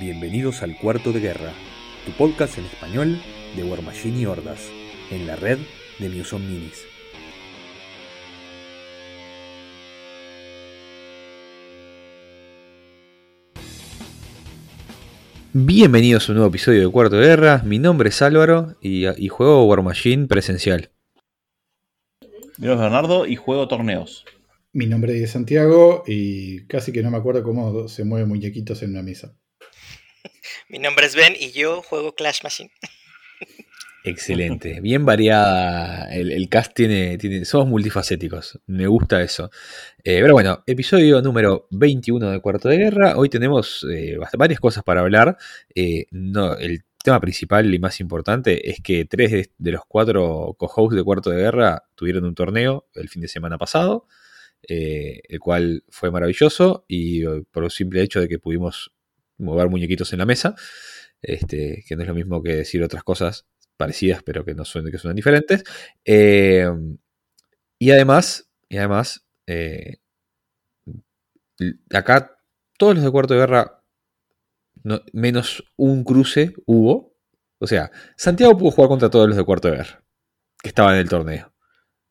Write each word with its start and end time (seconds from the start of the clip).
Bienvenidos 0.00 0.62
al 0.62 0.76
Cuarto 0.76 1.12
de 1.12 1.18
Guerra, 1.18 1.52
tu 2.06 2.12
podcast 2.12 2.56
en 2.56 2.66
español 2.66 3.20
de 3.56 3.64
War 3.64 3.82
Machine 3.82 4.20
y 4.20 4.26
Hordas, 4.26 4.70
en 5.10 5.26
la 5.26 5.34
red 5.34 5.58
de 5.98 6.08
Muson 6.08 6.46
Minis. 6.46 6.84
Bienvenidos 15.52 16.28
a 16.28 16.32
un 16.32 16.36
nuevo 16.36 16.50
episodio 16.50 16.80
de 16.82 16.92
Cuarto 16.92 17.16
de 17.16 17.26
Guerra. 17.26 17.62
Mi 17.64 17.80
nombre 17.80 18.10
es 18.10 18.22
Álvaro 18.22 18.76
y, 18.80 19.08
y 19.08 19.26
juego 19.26 19.64
War 19.64 19.82
Machine 19.82 20.28
presencial. 20.28 20.92
Mi 22.58 22.68
nombre 22.68 22.74
es 22.74 22.78
Bernardo 22.78 23.26
y 23.26 23.34
juego 23.34 23.66
torneos. 23.66 24.24
Mi 24.72 24.86
nombre 24.86 25.20
es 25.20 25.32
Santiago 25.32 26.04
y 26.06 26.66
casi 26.68 26.92
que 26.92 27.02
no 27.02 27.10
me 27.10 27.16
acuerdo 27.16 27.42
cómo 27.42 27.88
se 27.88 28.04
mueven 28.04 28.28
muñequitos 28.28 28.80
en 28.84 28.90
una 28.90 29.02
mesa. 29.02 29.34
Mi 30.68 30.78
nombre 30.78 31.06
es 31.06 31.14
Ben 31.14 31.34
y 31.38 31.52
yo 31.52 31.82
juego 31.82 32.14
Clash 32.14 32.42
Machine. 32.42 32.70
Excelente, 34.04 34.80
bien 34.80 35.04
variada. 35.04 36.12
El, 36.12 36.48
cast 36.48 36.72
tiene, 36.74 37.18
tiene, 37.18 37.44
somos 37.44 37.68
multifacéticos. 37.68 38.58
Me 38.66 38.86
gusta 38.86 39.22
eso. 39.22 39.50
Eh, 40.02 40.20
pero 40.22 40.32
bueno, 40.32 40.62
episodio 40.66 41.20
número 41.20 41.66
21 41.70 42.30
de 42.30 42.40
Cuarto 42.40 42.68
de 42.68 42.78
Guerra. 42.78 43.16
Hoy 43.16 43.28
tenemos 43.28 43.84
eh, 43.90 44.16
varias 44.38 44.60
cosas 44.60 44.84
para 44.84 45.00
hablar. 45.00 45.36
Eh, 45.74 46.06
no, 46.10 46.56
el 46.56 46.84
tema 47.02 47.20
principal 47.20 47.72
y 47.74 47.78
más 47.78 48.00
importante 48.00 48.70
es 48.70 48.80
que 48.80 49.04
tres 49.04 49.50
de, 49.58 49.72
los 49.72 49.82
cuatro 49.86 50.54
co-hosts 50.58 50.96
de 50.96 51.04
Cuarto 51.04 51.30
de 51.30 51.42
Guerra 51.42 51.84
tuvieron 51.94 52.24
un 52.24 52.34
torneo 52.34 52.88
el 52.94 53.08
fin 53.08 53.22
de 53.22 53.28
semana 53.28 53.58
pasado. 53.58 54.06
el 54.62 55.38
cual 55.40 55.84
fue 55.88 56.10
maravilloso 56.10 56.84
y 56.88 57.24
por 57.52 57.64
el 57.64 57.70
simple 57.70 58.02
hecho 58.02 58.20
de 58.20 58.28
que 58.28 58.38
pudimos 58.38 58.92
mover 59.38 59.68
muñequitos 59.68 60.12
en 60.12 60.18
la 60.18 60.26
mesa, 60.26 60.54
este, 61.22 61.84
que 61.86 61.96
no 61.96 62.02
es 62.02 62.08
lo 62.08 62.14
mismo 62.14 62.42
que 62.42 62.56
decir 62.56 62.82
otras 62.82 63.02
cosas 63.02 63.46
parecidas, 63.76 64.22
pero 64.22 64.44
que 64.44 64.54
no 64.54 64.64
suenen, 64.64 64.92
que 64.92 64.98
suenan 64.98 65.16
diferentes. 65.16 65.64
Eh, 66.04 66.68
y 67.78 67.90
además, 67.90 68.50
y 68.68 68.76
además, 68.76 69.26
eh, 69.46 69.98
acá 71.92 72.38
todos 72.76 72.94
los 72.94 73.04
de 73.04 73.10
cuarto 73.10 73.34
de 73.34 73.40
guerra, 73.40 73.82
menos 75.12 75.64
un 75.76 76.04
cruce 76.04 76.54
hubo. 76.66 77.16
O 77.58 77.66
sea, 77.66 77.90
Santiago 78.16 78.56
pudo 78.56 78.70
jugar 78.70 78.88
contra 78.88 79.10
todos 79.10 79.28
los 79.28 79.36
de 79.36 79.44
cuarto 79.44 79.68
de 79.68 79.78
guerra 79.78 80.02
que 80.62 80.68
estaban 80.68 80.94
en 80.94 81.00
el 81.00 81.08
torneo. 81.08 81.52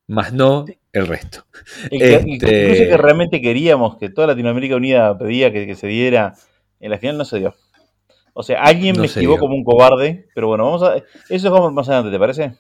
Más 0.07 0.31
no 0.33 0.65
el 0.93 1.07
resto. 1.07 1.45
El, 1.91 2.01
este, 2.01 2.37
cruce 2.39 2.87
que 2.89 2.97
realmente 2.97 3.41
queríamos, 3.41 3.97
que 3.97 4.09
toda 4.09 4.27
Latinoamérica 4.27 4.75
Unida 4.75 5.17
pedía 5.17 5.51
que 5.51 5.75
se 5.75 5.87
diera 5.87 6.35
en 6.79 6.91
la 6.91 6.97
final 6.97 7.17
no 7.17 7.25
se 7.25 7.39
dio. 7.39 7.55
O 8.33 8.43
sea, 8.43 8.61
alguien 8.61 8.99
me 8.99 9.07
esquivó 9.07 9.37
como 9.39 9.55
un 9.55 9.63
cobarde, 9.63 10.27
pero 10.35 10.47
bueno, 10.47 10.65
vamos 10.65 10.83
a. 10.83 11.03
Eso 11.29 11.49
vamos 11.51 11.73
más 11.73 11.89
adelante, 11.89 12.11
¿te 12.11 12.19
parece? 12.19 12.53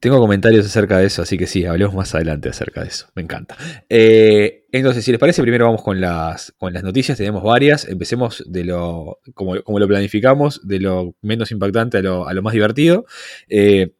Tengo 0.00 0.18
comentarios 0.18 0.66
acerca 0.66 0.98
de 0.98 1.06
eso, 1.06 1.22
así 1.22 1.38
que 1.38 1.46
sí, 1.46 1.64
hablemos 1.64 1.94
más 1.94 2.14
adelante 2.16 2.48
acerca 2.48 2.82
de 2.82 2.88
eso. 2.88 3.06
Me 3.14 3.22
encanta. 3.22 3.56
Eh, 3.88 4.66
entonces, 4.72 5.04
si 5.04 5.12
les 5.12 5.20
parece, 5.20 5.40
primero 5.40 5.66
vamos 5.66 5.82
con 5.82 6.00
las, 6.00 6.52
con 6.58 6.72
las 6.72 6.82
noticias. 6.82 7.16
Tenemos 7.16 7.44
varias. 7.44 7.86
Empecemos 7.88 8.42
de 8.46 8.64
lo, 8.64 9.20
como, 9.34 9.54
lo 9.54 9.86
planificamos, 9.86 10.66
de 10.66 10.80
lo 10.80 11.14
menos 11.22 11.52
impactante 11.52 11.98
a 11.98 12.02
lo, 12.02 12.26
a 12.26 12.34
lo 12.34 12.42
más 12.42 12.52
divertido. 12.52 13.06
Eh, 13.48 13.94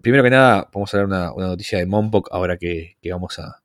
primero 0.00 0.24
que 0.24 0.30
nada, 0.30 0.70
vamos 0.72 0.92
a 0.92 0.96
hablar 0.96 1.06
una, 1.08 1.32
una 1.34 1.46
noticia 1.48 1.78
de 1.78 1.84
Monpok 1.86 2.28
ahora 2.32 2.56
que, 2.56 2.96
que 3.02 3.12
vamos 3.12 3.38
a 3.38 3.62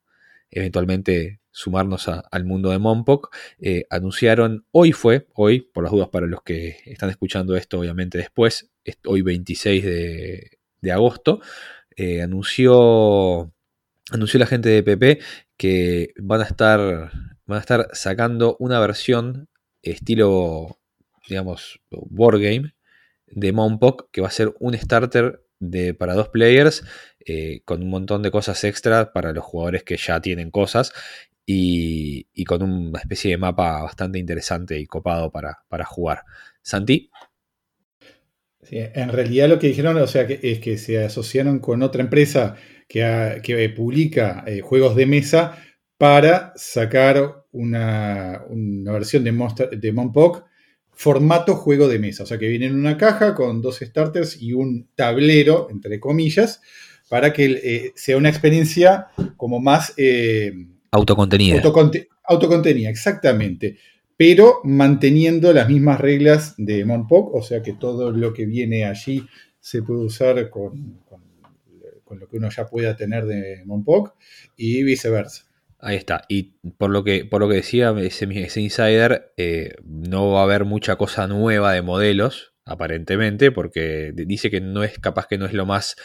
eventualmente 0.52 1.40
sumarnos 1.52 2.08
al 2.08 2.46
mundo 2.46 2.70
de 2.72 2.80
Monpok, 2.80 3.36
eh, 3.60 3.86
anunciaron, 3.90 4.66
hoy 4.72 4.92
fue, 4.92 5.28
hoy, 5.34 5.62
por 5.62 5.84
las 5.84 5.92
dudas 5.92 6.10
para 6.10 6.28
los 6.28 6.44
que 6.44 6.78
están 6.86 7.10
escuchando 7.10 7.56
esto 7.56 7.80
obviamente 7.80 8.18
después, 8.18 8.72
hoy 9.06 9.22
26 9.22 9.84
de, 9.84 10.92
agosto, 10.92 11.42
eh, 11.96 12.22
anunció, 12.22 13.52
anunció 14.12 14.40
la 14.40 14.46
gente 14.46 14.70
de 14.70 14.84
PP 14.84 15.20
que 15.58 16.14
van 16.18 16.42
a 16.42 16.46
estar, 16.46 17.12
van 17.46 17.58
a 17.58 17.62
estar 17.62 17.90
sacando 17.94 18.56
una 18.60 18.80
versión 18.80 19.50
estilo, 19.82 20.80
digamos, 21.28 21.82
board 21.90 22.40
game 22.42 22.74
de 23.28 23.52
Monpok, 23.52 24.10
que 24.12 24.22
va 24.22 24.28
a 24.28 24.32
ser 24.32 24.56
un 24.60 24.78
starter 24.78 25.44
de, 25.60 25.94
para 25.94 26.14
dos 26.14 26.30
players 26.30 26.84
eh, 27.26 27.62
con 27.66 27.84
un 27.84 27.90
montón 27.90 28.24
de 28.24 28.32
cosas 28.32 28.64
extra 28.64 29.12
para 29.12 29.34
los 29.34 29.44
jugadores 29.44 29.84
que 29.84 29.98
ya 29.98 30.22
tienen 30.22 30.52
cosas 30.52 30.94
y, 31.52 32.44
con 32.46 32.62
una 32.62 33.00
especie 33.00 33.32
de 33.32 33.38
mapa 33.38 33.82
bastante 33.82 34.20
interesante 34.20 34.80
y 34.80 34.86
copado 34.86 35.32
para, 35.32 35.86
jugar. 35.86 36.24
Santi. 36.62 37.10
en 38.70 39.10
realidad 39.10 39.50
lo 39.50 39.58
que 39.58 39.68
dijeron 39.68 39.98
o 39.98 40.06
sea, 40.06 40.24
es 40.24 40.60
que 40.60 40.78
se 40.78 41.04
asociaron 41.04 41.58
con 41.60 41.82
otra 41.82 42.04
empresa 42.04 42.56
que, 42.88 43.74
publica 43.76 44.44
eh, 44.46 44.62
juegos 44.62 44.96
de 44.96 45.08
mesa 45.08 45.58
para 45.98 46.54
sacar 46.56 47.46
una, 47.52 48.44
versión 48.86 49.24
de, 49.24 49.32
Monster, 49.32 49.70
de 49.72 49.92
Monpok 49.92 50.46
formato 50.92 51.56
juego 51.56 51.88
de 51.88 51.98
mesa. 51.98 52.24
O 52.24 52.26
sea, 52.28 52.38
que 52.38 52.48
viene 52.48 52.68
en 52.68 52.76
una 52.76 52.96
caja 52.96 53.34
con 53.34 53.62
dos 53.62 53.80
starters 53.80 54.40
y 54.40 54.54
un 54.54 54.90
tablero, 54.94 55.68
entre 55.72 56.00
comillas, 56.00 56.62
para 57.10 57.34
que 57.34 57.46
eh, 57.64 57.92
sea 57.96 58.18
una 58.18 58.30
experiencia 58.30 59.08
como 59.36 59.60
más... 59.60 59.96
Eh, 59.98 60.54
Autocontenida. 60.92 61.62
autocontenida, 62.24 62.90
exactamente. 62.90 63.78
Pero 64.18 64.60
manteniendo 64.64 65.54
las 65.54 65.70
mismas 65.70 66.00
reglas 66.00 66.56
de 66.58 66.84
Monpok, 66.84 67.34
o 67.34 67.42
sea 67.42 67.64
que 67.64 67.74
todo 67.74 68.12
lo 68.12 68.34
que 68.34 68.46
viene 68.46 68.84
allí 68.84 69.26
se 69.60 69.82
puede 69.82 70.02
usar 70.02 70.50
con, 70.50 71.02
lo 72.10 72.28
que 72.28 72.38
uno 72.38 72.50
ya 72.50 72.66
pueda 72.66 72.96
tener 72.96 73.26
de 73.26 73.64
Monpok 73.66 74.16
y 74.58 74.84
viceversa. 74.84 75.46
Ahí 75.80 75.96
está. 75.96 76.26
Y 76.28 76.56
por 76.78 76.90
lo 76.90 77.06
que, 77.06 77.24
por 77.24 77.40
lo 77.40 77.48
que 77.48 77.56
decía 77.56 77.96
ese, 77.98 78.26
insider, 78.60 79.32
eh, 79.38 79.76
no 79.86 80.32
va 80.32 80.42
a 80.42 80.44
haber 80.44 80.66
mucha 80.66 80.98
cosa 80.98 81.26
nueva 81.28 81.72
de 81.72 81.82
modelos, 81.82 82.54
aparentemente, 82.66 83.52
porque 83.52 84.12
dice 84.14 84.52
que 84.52 84.60
no 84.60 84.84
es 84.84 85.00
capaz 85.00 85.28
que 85.28 85.38
no 85.38 85.46
es 85.46 85.54
lo 85.54 85.66
más 85.66 85.96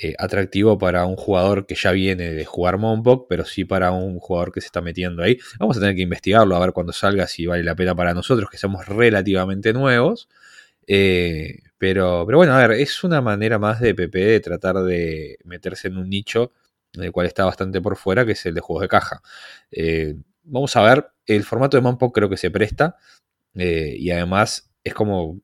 eh, 0.00 0.14
atractivo 0.16 0.78
para 0.78 1.06
un 1.06 1.16
jugador 1.16 1.66
que 1.66 1.74
ya 1.74 1.90
viene 1.90 2.32
de 2.32 2.44
jugar 2.44 2.78
Monpok, 2.78 3.26
pero 3.28 3.44
sí 3.44 3.64
para 3.64 3.90
un 3.90 4.20
jugador 4.20 4.52
que 4.52 4.60
se 4.60 4.66
está 4.66 4.80
metiendo 4.80 5.24
ahí. 5.24 5.38
Vamos 5.58 5.76
a 5.76 5.80
tener 5.80 5.96
que 5.96 6.02
investigarlo 6.02 6.54
a 6.54 6.60
ver 6.60 6.72
cuando 6.72 6.92
salga 6.92 7.26
si 7.26 7.46
vale 7.46 7.64
la 7.64 7.74
pena 7.74 7.96
para 7.96 8.14
nosotros, 8.14 8.48
que 8.48 8.58
somos 8.58 8.86
relativamente 8.86 9.72
nuevos. 9.72 10.28
Eh, 10.86 11.62
pero, 11.78 12.24
pero 12.26 12.38
bueno, 12.38 12.54
a 12.54 12.66
ver, 12.66 12.78
es 12.80 13.02
una 13.02 13.20
manera 13.20 13.58
más 13.58 13.80
de 13.80 13.94
PP 13.94 14.18
de 14.18 14.40
tratar 14.40 14.76
de 14.84 15.38
meterse 15.44 15.88
en 15.88 15.98
un 15.98 16.08
nicho 16.08 16.52
en 16.92 17.02
el 17.02 17.12
cual 17.12 17.26
está 17.26 17.44
bastante 17.44 17.80
por 17.80 17.96
fuera, 17.96 18.24
que 18.24 18.32
es 18.32 18.46
el 18.46 18.54
de 18.54 18.60
juegos 18.60 18.82
de 18.82 18.88
caja. 18.88 19.20
Eh, 19.72 20.14
vamos 20.44 20.76
a 20.76 20.82
ver, 20.82 21.08
el 21.26 21.42
formato 21.44 21.76
de 21.76 21.82
Monpok 21.82 22.14
creo 22.14 22.28
que 22.28 22.36
se 22.36 22.50
presta. 22.52 22.96
y 23.54 24.10
además 24.10 24.70
es 24.84 24.94
como 24.94 25.40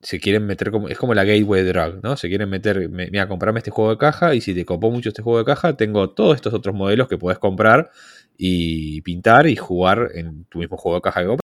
se 0.00 0.20
quieren 0.20 0.46
meter 0.46 0.70
como, 0.70 0.88
es 0.88 0.96
como 0.96 1.14
la 1.14 1.24
gateway 1.24 1.64
drug, 1.64 2.00
¿no? 2.02 2.16
Se 2.16 2.28
quieren 2.28 2.48
meter, 2.48 2.88
mira, 2.88 3.26
comprarme 3.26 3.58
este 3.58 3.70
juego 3.70 3.90
de 3.90 3.98
caja 3.98 4.34
y 4.34 4.40
si 4.40 4.54
te 4.54 4.64
copó 4.64 4.90
mucho 4.90 5.08
este 5.08 5.22
juego 5.22 5.38
de 5.38 5.44
caja, 5.44 5.76
tengo 5.76 6.10
todos 6.10 6.36
estos 6.36 6.54
otros 6.54 6.74
modelos 6.74 7.08
que 7.08 7.18
puedes 7.18 7.38
comprar 7.38 7.90
y 8.36 9.00
pintar 9.02 9.48
y 9.48 9.56
jugar 9.56 10.10
en 10.14 10.44
tu 10.44 10.60
mismo 10.60 10.76
juego 10.76 10.96
de 10.96 11.02
caja 11.02 11.20
que 11.20 11.26
compras. 11.26 11.48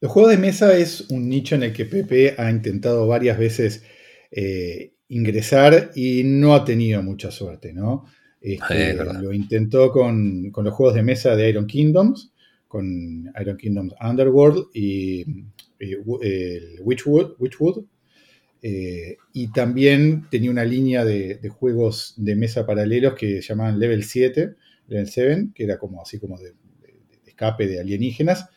Los 0.00 0.12
juegos 0.12 0.32
de 0.32 0.38
mesa 0.38 0.76
es 0.76 1.02
un 1.10 1.28
nicho 1.28 1.54
en 1.54 1.62
el 1.62 1.72
que 1.72 1.86
Pepe 1.86 2.34
ha 2.36 2.50
intentado 2.50 3.06
varias 3.06 3.38
veces 3.38 3.84
eh, 4.30 4.92
ingresar 5.08 5.92
y 5.94 6.22
no 6.24 6.54
ha 6.54 6.64
tenido 6.64 7.02
mucha 7.02 7.30
suerte, 7.30 7.72
¿no? 7.72 8.04
Este, 8.40 8.94
lo 8.94 9.32
intentó 9.32 9.90
con, 9.90 10.50
con, 10.50 10.64
los 10.64 10.74
juegos 10.74 10.94
de 10.94 11.02
mesa 11.02 11.34
de 11.34 11.48
Iron 11.48 11.66
Kingdoms, 11.66 12.32
con 12.68 13.32
Iron 13.40 13.56
Kingdoms 13.56 13.94
Underworld 14.00 14.66
y 14.74 15.24
el 15.78 16.80
Witchwood, 16.80 17.84
eh, 18.62 19.18
y 19.32 19.52
también 19.52 20.26
tenía 20.30 20.50
una 20.50 20.64
línea 20.64 21.04
de, 21.04 21.38
juegos 21.48 22.14
de 22.16 22.34
mesa 22.34 22.66
paralelos 22.66 23.14
que 23.14 23.42
se 23.42 23.48
llamaban 23.48 23.78
Level 23.78 24.02
7, 24.02 24.54
Level 24.88 25.06
7, 25.06 25.48
que 25.54 25.64
era 25.64 25.78
como 25.78 26.02
así 26.02 26.18
como 26.18 26.38
de, 26.38 26.54
escape 27.26 27.66
de 27.66 27.80
alienígenas. 27.80 28.48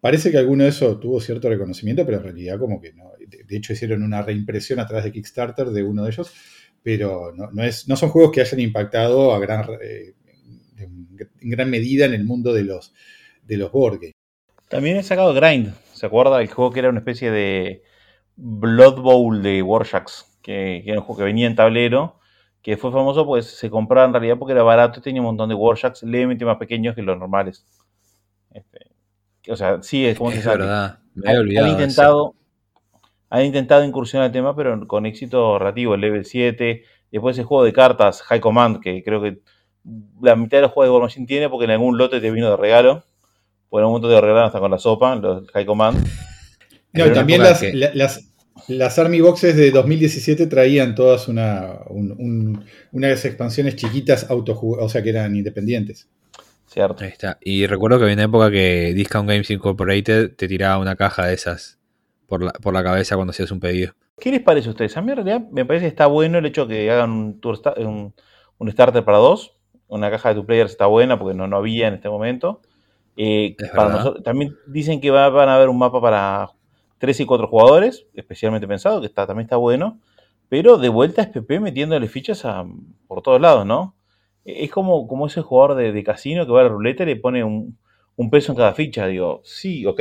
Parece 0.00 0.30
que 0.30 0.38
alguno 0.38 0.64
de 0.64 0.70
esos 0.70 0.98
tuvo 1.00 1.20
cierto 1.20 1.48
reconocimiento, 1.48 2.04
pero 2.06 2.18
en 2.18 2.24
realidad 2.24 2.58
como 2.58 2.80
que 2.80 2.92
no. 2.92 3.12
De, 3.18 3.56
hecho 3.56 3.72
hicieron 3.72 4.02
una 4.02 4.22
reimpresión 4.22 4.80
a 4.80 4.86
través 4.86 5.04
de 5.04 5.12
Kickstarter 5.12 5.68
de 5.68 5.82
uno 5.82 6.04
de 6.04 6.10
ellos, 6.10 6.32
pero 6.82 7.32
no, 7.34 7.62
es, 7.62 7.88
no 7.88 7.96
son 7.96 8.08
juegos 8.08 8.32
que 8.32 8.40
hayan 8.40 8.60
impactado 8.60 9.34
a 9.34 9.38
gran, 9.38 9.66
eh, 9.82 10.14
en 10.78 11.50
gran 11.50 11.68
medida 11.68 12.06
en 12.06 12.14
el 12.14 12.24
mundo 12.24 12.52
de 12.52 12.64
los, 12.64 12.94
de 13.46 13.56
los 13.56 13.70
board 13.70 13.98
games. 14.00 14.14
También 14.68 14.96
he 14.96 15.02
sacado 15.02 15.32
Grind, 15.34 15.72
¿Se 15.98 16.06
acuerda? 16.06 16.40
El 16.40 16.48
juego 16.48 16.70
que 16.70 16.78
era 16.78 16.90
una 16.90 17.00
especie 17.00 17.30
de 17.32 17.82
Blood 18.36 19.00
Bowl 19.00 19.42
de 19.42 19.62
Warsharks, 19.62 20.38
que, 20.42 20.84
era 20.86 21.00
un 21.00 21.04
juego 21.04 21.18
que 21.18 21.24
venía 21.24 21.48
en 21.48 21.56
tablero, 21.56 22.20
que 22.62 22.76
fue 22.76 22.92
famoso 22.92 23.26
pues 23.26 23.46
se 23.46 23.68
compraba 23.68 24.06
en 24.06 24.12
realidad 24.12 24.36
porque 24.38 24.52
era 24.52 24.62
barato 24.62 25.00
y 25.00 25.02
tenía 25.02 25.20
un 25.20 25.26
montón 25.26 25.48
de 25.48 25.56
Warsharks 25.56 26.04
levemente 26.04 26.44
más 26.44 26.56
pequeños 26.56 26.94
que 26.94 27.02
los 27.02 27.18
normales. 27.18 27.66
Este, 28.52 28.92
o 29.50 29.56
sea, 29.56 29.82
sí, 29.82 30.06
es 30.06 30.16
como 30.16 30.30
es 30.30 30.44
verdad. 30.44 31.00
Me 31.14 31.30
había 31.30 31.40
olvidado. 31.40 31.66
Han 31.66 31.72
intentado, 31.72 32.34
han 33.28 33.44
intentado 33.44 33.84
incursionar 33.84 34.26
el 34.26 34.32
tema, 34.32 34.54
pero 34.54 34.86
con 34.86 35.04
éxito 35.04 35.58
relativo. 35.58 35.94
El 35.94 36.00
level 36.00 36.24
7, 36.24 36.84
después 37.10 37.36
el 37.38 37.44
juego 37.44 37.64
de 37.64 37.72
cartas, 37.72 38.22
High 38.22 38.40
Command, 38.40 38.80
que 38.80 39.02
creo 39.02 39.20
que 39.20 39.40
la 40.20 40.36
mitad 40.36 40.58
de 40.58 40.62
los 40.62 40.70
juegos 40.70 40.88
de 40.88 40.92
War 40.92 41.02
Machine 41.02 41.26
tiene 41.26 41.48
porque 41.48 41.64
en 41.64 41.72
algún 41.72 41.98
lote 41.98 42.20
te 42.20 42.30
vino 42.30 42.50
de 42.50 42.56
regalo. 42.56 43.02
Por 43.68 43.82
un 43.82 43.90
momento 43.90 44.08
te 44.08 44.20
regalaron 44.20 44.46
hasta 44.46 44.60
con 44.60 44.70
la 44.70 44.78
sopa, 44.78 45.14
los 45.16 45.48
High 45.50 45.66
Command. 45.66 46.06
No, 46.92 47.06
y 47.06 47.12
también 47.12 47.42
las, 47.42 47.62
las, 47.94 48.30
las, 48.66 48.98
Army 48.98 49.20
Boxes 49.20 49.56
de 49.56 49.70
2017 49.70 50.46
traían 50.46 50.94
todas 50.94 51.28
una, 51.28 51.80
unas 52.92 53.24
expansiones 53.24 53.76
chiquitas 53.76 54.30
auto 54.30 54.58
o 54.60 54.88
sea 54.88 55.02
que 55.02 55.10
eran 55.10 55.36
independientes. 55.36 56.08
Cierto. 56.66 57.04
Ahí 57.04 57.10
está. 57.10 57.38
Y 57.40 57.66
recuerdo 57.66 57.98
que 57.98 58.04
había 58.04 58.14
una 58.14 58.24
época 58.24 58.50
que 58.50 58.92
Discount 58.94 59.28
Games 59.28 59.50
Incorporated 59.50 60.34
te 60.34 60.48
tiraba 60.48 60.78
una 60.78 60.96
caja 60.96 61.26
de 61.26 61.34
esas 61.34 61.78
por 62.26 62.42
la, 62.42 62.52
por 62.52 62.74
la 62.74 62.82
cabeza 62.82 63.16
cuando 63.16 63.30
hacías 63.30 63.50
un 63.50 63.60
pedido. 63.60 63.92
¿Qué 64.18 64.30
les 64.30 64.42
parece 64.42 64.68
a 64.68 64.72
ustedes? 64.72 64.96
A 64.96 65.02
mí 65.02 65.10
en 65.10 65.16
realidad 65.16 65.42
me 65.50 65.64
parece 65.64 65.84
que 65.84 65.90
está 65.90 66.06
bueno 66.06 66.38
el 66.38 66.46
hecho 66.46 66.66
de 66.66 66.74
que 66.74 66.90
hagan 66.90 67.10
un, 67.10 67.40
tour, 67.40 67.60
un, 67.78 68.14
un 68.58 68.70
starter 68.70 69.04
para 69.04 69.18
dos 69.18 69.58
una 69.88 70.10
caja 70.10 70.28
de 70.28 70.34
tu 70.36 70.46
players 70.46 70.70
está 70.70 70.86
buena 70.86 71.18
porque 71.18 71.36
no, 71.36 71.48
no 71.48 71.56
había 71.56 71.88
en 71.88 71.94
este 71.94 72.08
momento. 72.08 72.60
Eh, 73.20 73.56
también 74.22 74.56
dicen 74.68 75.00
que 75.00 75.10
van 75.10 75.48
a 75.48 75.56
haber 75.56 75.68
un 75.68 75.76
mapa 75.76 76.00
para 76.00 76.52
3 76.98 77.18
y 77.18 77.26
4 77.26 77.48
jugadores, 77.48 78.06
especialmente 78.14 78.68
pensado, 78.68 79.00
que 79.00 79.08
está, 79.08 79.26
también 79.26 79.46
está 79.46 79.56
bueno. 79.56 80.00
Pero 80.48 80.78
de 80.78 80.88
vuelta 80.88 81.22
es 81.22 81.28
PP 81.28 81.58
metiéndole 81.58 82.06
fichas 82.06 82.44
por 83.08 83.22
todos 83.22 83.40
lados, 83.40 83.66
¿no? 83.66 83.96
E, 84.44 84.64
es 84.64 84.70
como, 84.70 85.08
como 85.08 85.26
ese 85.26 85.42
jugador 85.42 85.76
de, 85.76 86.04
casino 86.04 86.46
que 86.46 86.52
va 86.52 86.60
a 86.60 86.64
la 86.64 86.68
ruleta 86.68 87.02
y 87.02 87.06
le 87.06 87.16
pone 87.16 87.42
un, 87.42 87.76
peso 88.30 88.52
en 88.52 88.58
cada 88.58 88.72
ficha. 88.72 89.08
Digo, 89.08 89.42
sí, 89.44 89.84
ok, 89.84 90.00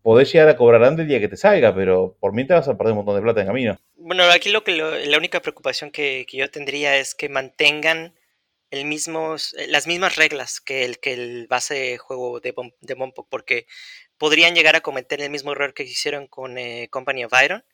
podés 0.00 0.32
llegar 0.32 0.48
a 0.48 0.56
cobrar 0.56 0.82
antes 0.84 0.98
del 0.98 1.08
día 1.08 1.20
que 1.20 1.28
te 1.28 1.36
salga, 1.36 1.74
pero 1.74 2.16
por 2.18 2.32
mí 2.32 2.46
te 2.46 2.54
vas 2.54 2.66
a 2.66 2.78
perder 2.78 2.92
un 2.92 2.98
montón 2.98 3.16
de 3.16 3.22
plata 3.22 3.42
en 3.42 3.46
camino. 3.46 3.78
Bueno, 3.96 4.24
aquí 4.24 4.50
lo 4.50 4.64
que 4.64 4.72
la 4.72 5.18
única 5.18 5.40
preocupación 5.40 5.90
que, 5.90 6.24
que, 6.26 6.38
yo 6.38 6.50
tendría 6.50 6.96
es 6.96 7.14
que 7.14 7.28
mantengan 7.28 8.14
el 8.72 8.86
mismos, 8.86 9.54
eh, 9.58 9.66
las 9.68 9.86
mismas 9.86 10.16
reglas 10.16 10.60
que 10.60 10.84
el, 10.84 10.98
que 10.98 11.12
el 11.12 11.46
base 11.46 11.98
juego 11.98 12.40
de, 12.40 12.54
de 12.80 13.12
porque 13.28 13.66
podrían 14.16 14.54
llegar 14.54 14.76
a 14.76 14.80
cometer 14.80 15.20
el 15.20 15.30
mismo 15.30 15.52
error 15.52 15.74
que 15.74 15.84
hicieron 15.84 16.26
con 16.26 16.56
eh, 16.58 16.88
Company 16.90 17.24
of 17.24 17.32
Iron, 17.44 17.64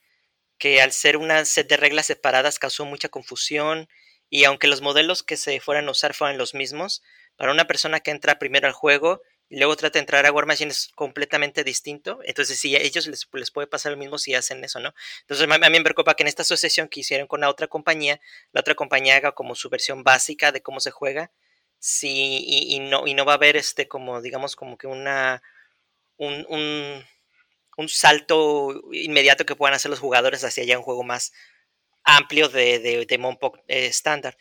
que 0.59 0.83
al 0.83 0.93
ser 0.93 1.17
una 1.17 1.45
set 1.45 1.69
de 1.69 1.77
reglas 1.77 2.07
separadas 2.07 2.59
causó 2.59 2.85
mucha 2.85 3.09
confusión 3.09 3.89
y 4.29 4.45
aunque 4.45 4.67
los 4.67 4.83
modelos 4.83 5.23
que 5.23 5.37
se 5.37 5.61
fueran 5.61 5.89
a 5.89 5.93
usar 5.93 6.15
fueran 6.15 6.37
los 6.37 6.55
mismos, 6.55 7.03
para 7.37 7.53
una 7.53 7.69
persona 7.69 8.01
que 8.01 8.11
entra 8.11 8.41
primero 8.41 8.67
al 8.67 8.73
juego 8.75 9.23
y 9.51 9.59
luego 9.59 9.77
trata 9.77 9.95
de 9.95 10.01
entrar 10.01 10.27
a 10.27 10.33
War 10.33 10.47
Machine 10.47 10.71
es 10.71 10.91
completamente 10.95 11.65
distinto. 11.65 12.21
Entonces, 12.25 12.59
sí, 12.59 12.77
a 12.77 12.81
ellos 12.81 13.07
les, 13.07 13.27
puede 13.51 13.67
pasar 13.67 13.93
lo 13.93 13.99
mismo 13.99 14.19
si 14.19 14.35
hacen 14.35 14.63
eso, 14.63 14.79
¿no? 14.79 14.95
Entonces, 15.23 15.49
a 15.51 15.59
mí 15.71 15.79
me 15.79 15.85
preocupa 15.85 16.15
que 16.15 16.23
en 16.23 16.29
esta 16.29 16.43
asociación 16.43 16.89
que 16.89 17.01
hicieron 17.01 17.27
con 17.27 17.41
la 17.41 17.49
otra 17.49 17.67
compañía, 17.67 18.21
la 18.53 18.61
otra 18.61 18.75
compañía 18.75 19.17
haga 19.17 19.33
como 19.33 19.55
su 19.55 19.71
versión 19.71 20.05
básica 20.05 20.53
de 20.53 20.61
cómo 20.61 20.81
se 20.81 20.91
juega. 20.91 21.31
Sí, 21.79 22.45
y, 22.47 22.81
no, 22.81 23.07
y 23.07 23.15
no 23.15 23.25
va 23.25 23.33
a 23.33 23.37
haber 23.37 23.57
este 23.57 23.89
como, 23.89 24.21
digamos, 24.21 24.57
como 24.57 24.77
que 24.77 24.87
una. 24.87 25.43
un, 26.19 26.47
un, 26.49 27.89
salto 27.89 28.83
inmediato 28.93 29.47
que 29.47 29.55
puedan 29.57 29.75
hacer 29.75 29.91
los 29.91 30.01
jugadores 30.01 30.45
hacia 30.45 30.65
allá 30.65 30.79
un 30.79 30.85
juego 30.85 31.05
más 31.05 31.33
amplio 32.05 32.49
de, 32.49 32.81
de, 32.81 33.07
de 33.07 33.15
eh, 33.69 33.87
estándar. 33.87 34.37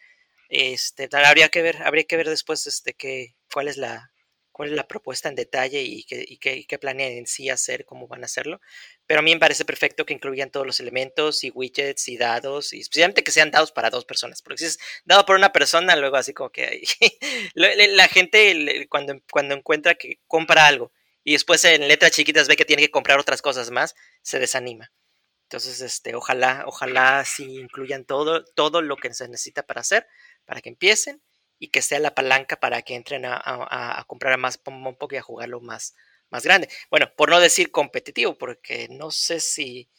este, 0.50 1.10
habría 1.14 1.50
que 1.50 1.62
ver, 1.62 1.84
habría 1.84 2.06
que 2.06 2.18
ver 2.18 2.30
después 2.30 2.66
este 2.68 2.94
que 2.96 3.36
cuál 3.54 3.68
es 3.68 3.78
la, 3.78 4.12
cuál 4.58 4.70
es 4.70 4.76
la 4.76 4.88
propuesta 4.88 5.30
en 5.30 5.36
detalle 5.36 5.84
y 5.84 6.04
qué, 6.04 6.26
y 6.28 6.78
planean 6.78 7.12
en 7.12 7.28
sí 7.28 7.50
hacer, 7.50 7.86
cómo 7.86 8.08
van 8.08 8.24
a 8.24 8.26
hacerlo. 8.26 8.60
Pero 9.06 9.20
a 9.20 9.24
mí 9.24 9.34
me 9.34 9.40
parece 9.40 9.66
perfecto 9.66 10.06
que 10.06 10.16
incluyan 10.16 10.50
todos 10.50 10.66
los 10.66 10.80
elementos 10.80 11.44
y 11.44 11.52
widgets 11.52 12.10
y 12.10 12.18
dados, 12.18 12.74
y 12.74 12.80
especialmente 12.80 13.24
que 13.24 13.32
sean 13.32 13.52
dados 13.52 13.72
para 13.72 13.92
dos 13.92 14.04
personas, 14.04 14.42
porque 14.42 14.58
si 14.58 14.66
es 14.66 14.80
dado 15.06 15.26
por 15.26 15.36
una 15.36 15.54
persona, 15.54 15.96
luego 15.96 16.18
así 16.18 16.34
como 16.34 16.50
que 16.50 16.82
la 17.54 18.08
gente 18.08 18.88
cuando, 18.90 19.22
cuando 19.32 19.56
encuentra 19.56 19.96
que 19.96 20.20
compra 20.28 20.66
algo 20.66 20.92
y 21.24 21.34
después 21.34 21.64
en 21.66 21.88
letras 21.88 22.12
chiquitas 22.12 22.48
ve 22.48 22.56
que 22.56 22.66
tiene 22.66 22.82
que 22.84 22.92
comprar 22.92 23.20
otras 23.20 23.42
cosas 23.42 23.70
más, 23.70 23.96
se 24.24 24.40
desanima. 24.40 24.92
Entonces, 25.44 25.82
este, 25.82 26.16
ojalá, 26.16 26.64
ojalá 26.66 27.24
sí 27.26 27.60
incluyan 27.60 28.06
todo, 28.06 28.44
todo 28.44 28.82
lo 28.82 28.98
que 28.98 29.14
se 29.14 29.28
necesita 29.30 29.64
para 29.64 29.82
hacer, 29.82 30.08
para 30.46 30.62
que 30.62 30.70
empiecen 30.70 31.22
y 31.60 31.70
que 31.70 31.82
sea 31.82 32.00
la 32.00 32.14
palanca 32.14 32.60
para 32.60 32.82
que 32.82 32.96
entren 32.96 33.24
a, 33.26 34.04
comprar 34.08 34.34
a 34.34 34.38
más 34.38 34.58
poco 34.58 35.10
y 35.12 35.18
a 35.18 35.22
jugarlo 35.22 35.60
más, 35.62 35.96
más 36.30 36.44
grande. 36.44 36.70
Bueno, 36.90 37.08
por 37.16 37.30
no 37.30 37.40
decir 37.40 37.72
competitivo, 37.72 38.38
porque 38.38 38.88
no 38.90 39.12
sé 39.12 39.40
si. 39.40 39.90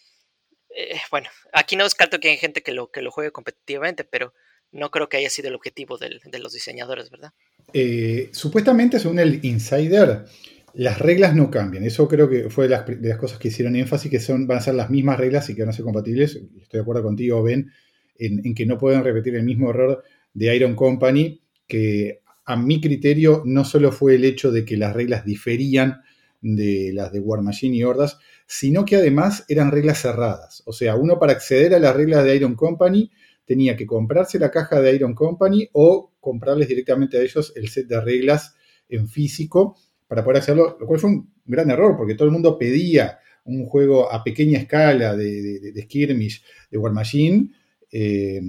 Eh, 0.74 1.00
bueno, 1.10 1.28
aquí 1.52 1.76
no 1.76 1.84
descarto 1.84 2.20
que 2.20 2.30
hay 2.30 2.36
gente 2.36 2.62
que 2.62 2.72
lo, 2.72 2.90
que 2.90 3.02
lo 3.02 3.10
juegue 3.10 3.32
competitivamente, 3.32 4.04
pero 4.04 4.34
no 4.70 4.90
creo 4.90 5.08
que 5.08 5.16
haya 5.16 5.30
sido 5.30 5.48
el 5.48 5.54
objetivo 5.54 5.96
de 5.98 6.38
los 6.38 6.52
diseñadores, 6.52 7.10
¿verdad? 7.10 7.32
Eh, 7.72 8.28
supuestamente, 8.32 8.98
según 8.98 9.18
el 9.18 9.44
Insider, 9.44 10.26
las 10.74 10.98
reglas 10.98 11.34
no 11.34 11.50
cambian. 11.50 11.84
Eso 11.84 12.06
creo 12.06 12.28
que 12.28 12.50
fue 12.50 12.68
de 12.68 13.08
las, 13.08 13.18
cosas 13.18 13.38
que 13.38 13.48
hicieron 13.48 13.76
énfasis, 13.76 14.10
que 14.10 14.20
son, 14.20 14.46
van 14.46 14.58
a 14.58 14.60
ser 14.60 14.74
las 14.74 14.90
mismas 14.90 15.18
reglas 15.18 15.48
y 15.48 15.54
que 15.54 15.62
van 15.62 15.70
a 15.70 15.72
ser 15.72 15.84
compatibles. 15.84 16.36
Estoy 16.36 16.78
de 16.78 16.80
acuerdo 16.80 17.02
contigo, 17.02 17.42
Ben, 17.42 17.72
en, 18.18 18.44
en 18.44 18.54
que 18.54 18.66
no 18.66 18.76
pueden 18.78 19.02
repetir 19.02 19.34
el 19.36 19.44
mismo 19.44 19.70
error 19.70 20.04
de 20.34 20.54
Iron 20.54 20.74
Company 20.74 21.40
que 21.68 22.22
a 22.44 22.56
mi 22.56 22.80
criterio 22.80 23.42
no 23.44 23.64
solo 23.64 23.92
fue 23.92 24.14
el 24.14 24.24
hecho 24.24 24.50
de 24.50 24.64
que 24.64 24.76
las 24.76 24.94
reglas 24.94 25.24
diferían 25.24 26.00
de 26.40 26.92
las 26.94 27.12
de 27.12 27.20
War 27.20 27.42
Machine 27.42 27.76
y 27.76 27.84
Hordas, 27.84 28.18
sino 28.46 28.84
que 28.84 28.96
además 28.96 29.44
eran 29.48 29.70
reglas 29.70 30.00
cerradas. 30.00 30.62
O 30.64 30.72
sea, 30.72 30.96
uno 30.96 31.18
para 31.18 31.32
acceder 31.32 31.74
a 31.74 31.78
las 31.78 31.94
reglas 31.94 32.24
de 32.24 32.34
Iron 32.36 32.54
Company 32.54 33.10
tenía 33.44 33.76
que 33.76 33.86
comprarse 33.86 34.38
la 34.38 34.50
caja 34.50 34.80
de 34.80 34.94
Iron 34.94 35.14
Company 35.14 35.68
o 35.72 36.14
comprarles 36.20 36.68
directamente 36.68 37.18
a 37.18 37.22
ellos 37.22 37.52
el 37.54 37.68
set 37.68 37.86
de 37.86 38.00
reglas 38.00 38.54
en 38.88 39.08
físico 39.08 39.76
para 40.06 40.24
poder 40.24 40.40
hacerlo, 40.40 40.78
lo 40.80 40.86
cual 40.86 41.00
fue 41.00 41.10
un 41.10 41.30
gran 41.44 41.70
error 41.70 41.96
porque 41.96 42.14
todo 42.14 42.26
el 42.26 42.32
mundo 42.32 42.58
pedía 42.58 43.18
un 43.44 43.66
juego 43.66 44.12
a 44.12 44.22
pequeña 44.22 44.58
escala 44.58 45.16
de, 45.16 45.72
skirmish 45.82 46.42
de 46.70 46.78
War 46.78 46.92
Machine. 46.92 47.50
Eh, 47.90 48.40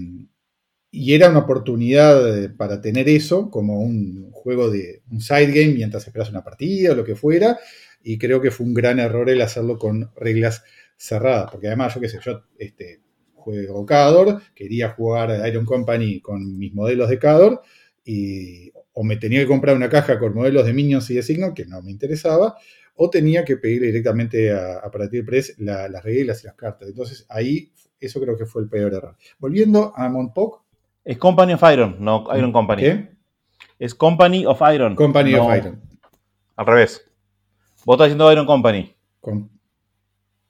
y 0.91 1.13
era 1.13 1.29
una 1.29 1.39
oportunidad 1.39 2.53
para 2.55 2.81
tener 2.81 3.07
eso 3.09 3.49
como 3.51 3.81
un 3.81 4.31
juego 4.31 4.71
de 4.71 5.03
un 5.11 5.21
side 5.21 5.51
game 5.51 5.73
mientras 5.75 6.07
esperas 6.07 6.29
una 6.29 6.43
partida 6.43 6.93
o 6.93 6.95
lo 6.95 7.03
que 7.03 7.15
fuera. 7.15 7.59
Y 8.01 8.17
creo 8.17 8.41
que 8.41 8.51
fue 8.51 8.65
un 8.65 8.73
gran 8.73 8.99
error 8.99 9.29
el 9.29 9.41
hacerlo 9.41 9.77
con 9.77 10.11
reglas 10.15 10.63
cerradas. 10.97 11.51
Porque 11.51 11.67
además, 11.67 11.93
yo 11.93 12.01
qué 12.01 12.09
sé, 12.09 12.19
yo 12.23 12.43
este, 12.57 13.01
juego 13.35 13.85
Cador, 13.85 14.41
quería 14.55 14.89
jugar 14.89 15.47
Iron 15.47 15.65
Company 15.65 16.21
con 16.21 16.57
mis 16.57 16.73
modelos 16.73 17.09
de 17.09 17.19
Cador. 17.19 17.61
Y 18.03 18.71
o 18.93 19.03
me 19.03 19.17
tenía 19.17 19.41
que 19.41 19.47
comprar 19.47 19.75
una 19.75 19.89
caja 19.89 20.17
con 20.17 20.33
modelos 20.33 20.65
de 20.65 20.73
Minions 20.73 21.09
y 21.11 21.15
de 21.15 21.23
Signo, 21.23 21.53
que 21.53 21.65
no 21.65 21.81
me 21.81 21.91
interesaba, 21.91 22.57
o 22.95 23.09
tenía 23.09 23.45
que 23.45 23.57
pedir 23.57 23.81
directamente 23.81 24.51
a, 24.51 24.79
a 24.79 24.91
Press 24.91 25.55
las 25.59 26.03
reglas 26.03 26.43
y 26.43 26.47
las 26.47 26.55
cartas. 26.55 26.89
Entonces 26.89 27.25
ahí, 27.29 27.71
eso 27.99 28.19
creo 28.19 28.35
que 28.35 28.45
fue 28.45 28.63
el 28.63 28.69
peor 28.69 28.93
error. 28.93 29.15
Volviendo 29.37 29.93
a 29.95 30.09
Montpok, 30.09 30.63
es 31.09 31.17
Company 31.17 31.53
of 31.53 31.63
Iron, 31.73 31.95
no 31.99 32.27
Iron 32.37 32.51
Company. 32.51 32.83
¿Qué? 32.83 33.09
Es 33.79 33.95
Company 33.95 34.45
of 34.45 34.61
Iron. 34.71 34.95
Company 34.95 35.33
of 35.33 35.57
Iron. 35.57 35.81
Al 36.55 36.67
revés. 36.67 37.03
Vos 37.83 37.95
estás 37.95 38.09
diciendo 38.09 38.31
Iron 38.31 38.45
Company. 38.45 38.95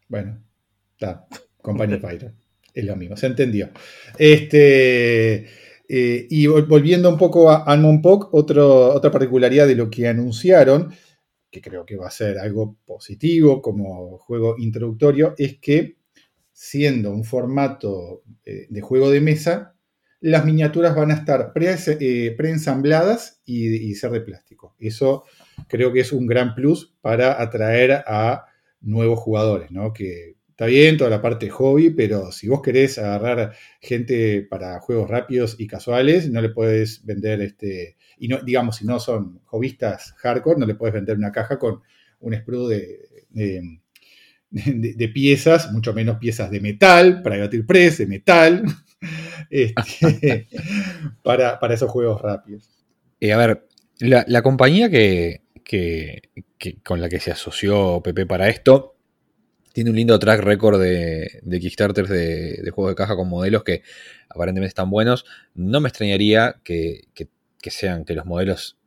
bueno, 0.10 0.44
está. 0.92 1.25
Company 1.62 1.94
of 1.94 2.04
Iron. 2.12 2.36
Es 2.74 2.84
lo 2.84 2.98
mismo, 2.98 3.16
se 3.16 3.28
entendió. 3.28 3.70
Este, 4.18 5.46
eh, 5.88 6.28
y 6.30 6.48
volviendo 6.48 7.08
un 7.08 7.18
poco 7.18 7.50
a 7.50 7.63
Almond 7.63 8.01
Pock, 8.01 8.34
otra 8.34 9.12
particularidad 9.12 9.66
de 9.66 9.75
lo 9.75 9.89
que 9.89 10.10
anunciaron, 10.10 10.94
que 11.50 11.62
creo 11.62 11.86
que 11.86 11.96
va 11.96 12.08
a 12.08 12.12
ser 12.12 12.38
algo 12.38 12.75
positivo 12.86 13.62
como 13.62 14.18
juego 14.18 14.56
introductorio, 14.58 15.36
es 15.38 15.58
que 15.60 15.96
siendo 16.51 17.12
un 17.12 17.24
formato 17.24 18.24
eh, 18.44 18.68
de 18.70 18.82
juego 18.82 19.10
de 19.10 19.22
mesa, 19.22 19.78
las 20.21 20.45
miniaturas 20.45 20.95
van 20.95 21.11
a 21.11 21.15
estar 21.15 21.53
eh, 21.55 22.33
preensambladas 22.35 23.41
y, 23.45 23.93
ser 23.95 24.11
de 24.11 24.21
plástico. 24.21 24.75
Eso 24.79 25.23
creo 25.67 25.93
que 25.93 26.01
es 26.01 26.11
un 26.11 26.27
gran 26.27 26.55
plus 26.55 26.93
para 27.01 27.41
atraer 27.41 28.03
a 28.05 28.45
nuevos 28.81 29.19
jugadores, 29.19 29.71
¿no? 29.71 29.93
Que 29.93 30.35
está 30.49 30.65
bien 30.65 30.97
toda 30.97 31.09
la 31.09 31.21
parte 31.21 31.49
hobby, 31.49 31.91
pero 31.91 32.31
si 32.31 32.49
vos 32.49 32.61
querés 32.61 32.97
agarrar 32.97 33.53
gente 33.79 34.41
para 34.41 34.79
juegos 34.79 35.09
rápidos 35.09 35.55
y 35.57 35.67
casuales, 35.67 36.29
no 36.29 36.41
le 36.41 36.49
puedes 36.49 37.05
vender 37.05 37.41
este, 37.41 37.95
y 38.17 38.27
no, 38.27 38.39
digamos, 38.41 38.75
si 38.75 38.85
no 38.85 38.99
son 38.99 39.39
hobbyistas 39.45 40.13
hardcore, 40.17 40.59
no 40.59 40.65
le 40.65 40.75
puedes 40.75 40.93
vender 40.93 41.17
una 41.17 41.31
caja 41.31 41.57
con 41.57 41.81
un 42.19 42.35
sprue 42.35 42.67
de, 42.67 43.79
de, 44.49 45.07
piezas, 45.09 45.71
mucho 45.71 45.93
menos 45.93 46.17
piezas 46.17 46.51
de 46.51 46.59
metal, 46.59 47.21
para 47.21 47.38
batir 47.38 47.65
press, 47.65 47.99
de 47.99 48.07
metal, 48.07 48.63
este, 49.50 50.48
para, 51.24 51.60
esos 51.74 51.89
juegos 51.89 52.22
rápidos. 52.22 52.70
y 53.20 53.32
a 53.32 53.38
ver, 53.38 53.68
la, 54.00 54.41
compañía 54.41 54.89
que, 54.89 55.41
con 56.84 57.01
la 57.01 57.10
que 57.10 57.20
se 57.20 57.32
asoció 57.32 58.01
Pepe 58.03 58.25
para 58.25 58.50
esto 58.50 58.96
tiene 59.74 59.91
un 59.91 59.96
lindo 59.96 60.18
track 60.20 60.41
record 60.41 60.82
de, 60.82 61.39
de 61.41 61.60
Kickstarters 61.60 62.10
de, 62.10 62.70
juegos 62.74 62.91
de 62.91 62.96
caja 62.96 63.15
con 63.15 63.29
modelos 63.29 63.63
que 63.63 63.84
aparentemente 64.29 64.70
están 64.70 64.89
buenos. 64.89 65.25
No 65.53 65.79
me 65.79 65.89
extrañaría 65.89 66.60
que, 66.63 67.08
sean, 67.62 68.03
que 68.03 68.15
los 68.15 68.25
modelos 68.25 68.77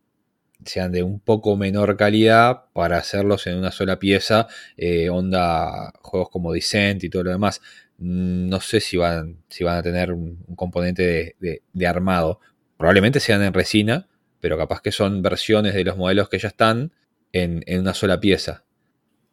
sean 0.64 0.92
de 0.92 1.02
un 1.02 1.21
poco 1.21 1.57
menor 1.57 1.97
calidad 1.97 2.64
para 2.73 2.99
hacerlos 2.99 3.47
en 3.47 3.57
una 3.57 3.71
sola 3.71 3.99
pieza, 3.99 4.49
eh, 4.76 5.09
onda 5.09 5.92
juegos 6.02 6.31
como 6.31 6.52
Descent 6.52 7.02
y 7.04 7.11
todo 7.11 7.25
lo 7.25 7.31
demás. 7.31 7.61
No 8.02 8.61
sé 8.61 8.80
si 8.80 8.97
van, 8.97 9.37
si 9.49 9.62
van 9.62 9.78
a 9.78 9.82
tener 9.82 10.12
un, 10.12 10.38
componente 10.56 11.37
de, 11.38 11.87
armado. 11.87 12.40
Probablemente 12.76 13.21
sean 13.21 13.42
en 13.42 13.54
resina, 13.54 14.09
pero 14.40 14.59
capaz 14.59 14.80
que 14.80 14.90
son 14.90 15.23
versiones 15.23 15.75
de 15.75 15.85
los 15.85 15.97
modelos 15.97 16.28
que 16.28 16.38
ya 16.38 16.49
están 16.49 16.92
en, 17.32 17.62
en 17.66 17.80
una 17.80 17.94
sola 17.94 18.18
pieza. 18.18 18.64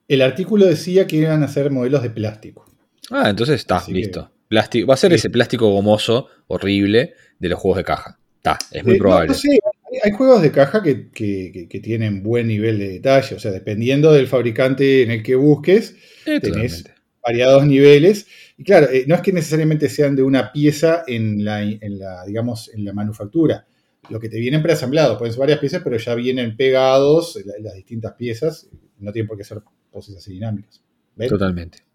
El 0.08 0.22
artículo 0.22 0.66
decía 0.66 1.08
que 1.08 1.18
iban 1.18 1.44
a 1.44 1.48
ser 1.48 1.72
modelos 1.72 2.04
de 2.04 2.10
plástico. 2.10 2.66
Ah, 3.12 3.30
entonces 3.30 3.56
está, 3.56 3.84
listo. 3.88 4.32
Plástico, 4.48 4.88
va 4.88 4.96
a 4.96 4.98
ser 4.98 5.14
ese 5.14 5.30
plástico 5.30 5.70
gomoso 5.72 6.28
horrible 6.48 7.14
de 7.40 7.50
los 7.50 7.60
juegos 7.60 7.78
de 7.78 7.84
caja. 7.84 8.20
Está, 8.38 8.58
es 8.72 8.86
muy 8.86 8.98
probable. 8.98 9.36
hay 10.04 10.12
juegos 10.12 10.42
de 10.42 10.52
caja 10.52 10.82
que, 10.82 11.70
tienen 11.84 12.24
buen 12.24 12.48
nivel 12.48 12.80
de 12.80 12.90
detalle. 12.90 13.36
O 13.36 13.40
sea, 13.40 13.52
dependiendo 13.52 14.12
del 14.12 14.28
fabricante 14.28 15.04
en 15.04 15.12
el 15.12 15.24
que 15.24 15.36
busques, 15.36 15.96
tenés 16.24 16.86
variados 17.22 17.66
niveles. 17.66 18.28
Y 18.60 18.64
claro, 18.66 18.90
eh, 18.90 19.06
no 19.08 19.16
es 19.16 19.22
que 19.22 19.32
necesariamente 19.32 19.88
sean 19.88 20.18
de 20.18 20.22
una 20.22 20.52
pieza 20.52 21.06
en 21.08 21.46
la, 21.46 21.62
en 21.62 21.98
la, 21.98 22.26
digamos, 22.26 22.70
en 22.74 22.84
la 22.84 22.92
manufactura. 22.92 23.66
Lo 24.10 24.20
que 24.20 24.28
te 24.28 24.38
vienen 24.38 24.62
preasamblados, 24.62 25.18
pueden 25.18 25.32
ser 25.32 25.40
varias 25.40 25.60
piezas, 25.60 25.82
pero 25.82 25.96
ya 25.96 26.14
vienen 26.14 26.58
pegados 26.58 27.40
las 27.62 27.74
distintas 27.76 28.16
piezas. 28.16 28.68
No 28.98 29.14
tienen 29.14 29.30
por 29.30 29.38
qué 29.38 29.46
ser 29.46 29.62
cosas 29.90 30.18
así 30.18 30.34
dinámicas. 30.34 30.84
Totalmente. 31.30 31.86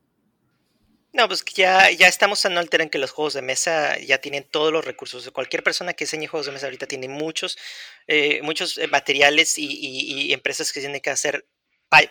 No, 1.12 1.28
pues 1.28 1.44
ya, 1.54 1.90
ya 1.90 2.08
estamos 2.08 2.42
en 2.46 2.56
alter 2.56 2.80
en 2.80 2.88
que 2.88 2.98
los 2.98 3.10
juegos 3.10 3.34
de 3.34 3.42
mesa 3.42 3.98
ya 3.98 4.16
tienen 4.16 4.46
todos 4.50 4.72
los 4.72 4.86
recursos. 4.86 5.30
Cualquier 5.32 5.62
persona 5.62 5.92
que 5.92 6.04
enseñe 6.04 6.28
juegos 6.28 6.46
de 6.46 6.52
mesa 6.52 6.64
ahorita 6.64 6.86
tiene 6.86 7.08
muchos, 7.08 7.58
eh, 8.06 8.40
muchos 8.42 8.78
eh, 8.78 8.88
materiales 8.88 9.58
y, 9.58 10.32
empresas 10.32 10.72
que 10.72 10.80
tienen 10.80 11.02
que 11.02 11.10
hacer 11.10 11.46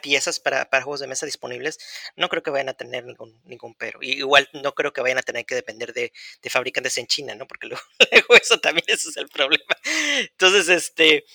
piezas 0.02 0.40
para, 0.40 0.66
juegos 0.66 1.00
de 1.00 1.08
mesa 1.08 1.26
disponibles. 1.26 1.80
No 2.16 2.30
creo 2.30 2.44
que 2.44 2.52
vayan 2.52 2.70
a 2.70 2.74
tener 2.74 3.06
ningún, 3.06 3.42
ningún 3.46 3.76
pero. 3.76 4.00
Y 4.02 4.14
igual 4.14 4.50
no 4.54 4.74
creo 4.74 4.94
que 4.94 5.02
vayan 5.02 5.18
a 5.18 5.24
tener 5.24 5.46
que 5.46 5.56
depender 5.56 5.94
de, 5.94 6.12
fabricantes 6.50 6.98
en 6.98 7.08
China, 7.08 7.36
¿no? 7.36 7.48
Porque 7.48 7.68
luego, 7.68 8.36
eso 8.42 8.60
también 8.60 8.86
ese 8.88 9.10
es 9.10 9.18
el 9.18 9.30
problema. 9.30 9.76
Entonces, 10.20 10.70
este 10.70 11.26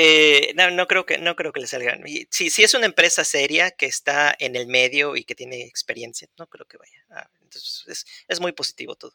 eh, 0.00 0.52
no, 0.54 0.70
no, 0.70 0.86
creo 0.86 1.04
que, 1.06 1.18
no 1.18 1.34
creo 1.34 1.52
que 1.52 1.58
le 1.58 1.66
salgan. 1.66 2.04
Si, 2.30 2.50
si 2.50 2.62
es 2.62 2.74
una 2.74 2.86
empresa 2.86 3.24
seria 3.24 3.72
que 3.72 3.86
está 3.86 4.32
en 4.38 4.54
el 4.54 4.68
medio 4.68 5.16
y 5.16 5.24
que 5.24 5.34
tiene 5.34 5.62
experiencia, 5.62 6.28
no 6.38 6.46
creo 6.46 6.66
que 6.66 6.76
vaya. 6.76 7.28
entonces 7.42 8.06
es, 8.28 8.40
muy 8.40 8.52
positivo 8.52 8.94
todo. 8.94 9.14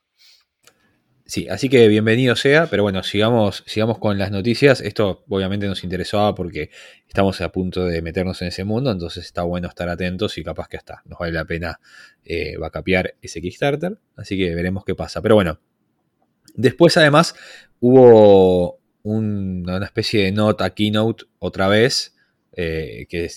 Sí, 1.25 1.47
así 1.47 1.69
que 1.69 1.87
bienvenido 1.87 2.35
sea, 2.35 2.67
pero 2.67 2.83
bueno, 2.83 3.01
sigamos, 3.01 3.63
sigamos 3.65 3.97
con 3.97 4.17
las 4.17 4.29
noticias. 4.29 4.81
Esto 4.81 5.23
obviamente 5.29 5.67
nos 5.67 5.85
interesaba 5.85 6.35
porque 6.35 6.69
estamos 7.07 7.39
a 7.39 7.49
punto 7.49 7.85
de 7.85 8.01
meternos 8.01 8.41
en 8.41 8.49
ese 8.49 8.65
mundo, 8.65 8.91
entonces 8.91 9.23
está 9.23 9.43
bueno 9.43 9.69
estar 9.69 9.87
atentos 9.87 10.37
y 10.37 10.43
capaz 10.43 10.67
que 10.67 10.75
hasta 10.75 11.01
nos 11.05 11.17
vale 11.17 11.31
la 11.31 11.45
pena 11.45 11.79
eh, 12.25 12.55
ese 13.21 13.41
Kickstarter. 13.41 13.97
Así 14.17 14.37
que 14.37 14.53
veremos 14.53 14.83
qué 14.83 14.95
pasa. 14.95 15.21
Pero 15.21 15.35
bueno, 15.35 15.61
después 16.55 16.97
además 16.97 17.35
hubo 17.79 18.81
una 19.03 19.85
especie 19.85 20.25
de 20.25 20.33
nota 20.33 20.69
keynote 20.71 21.23
otra 21.39 21.69
vez, 21.69 22.15
eh, 22.51 23.05
que 23.07 23.29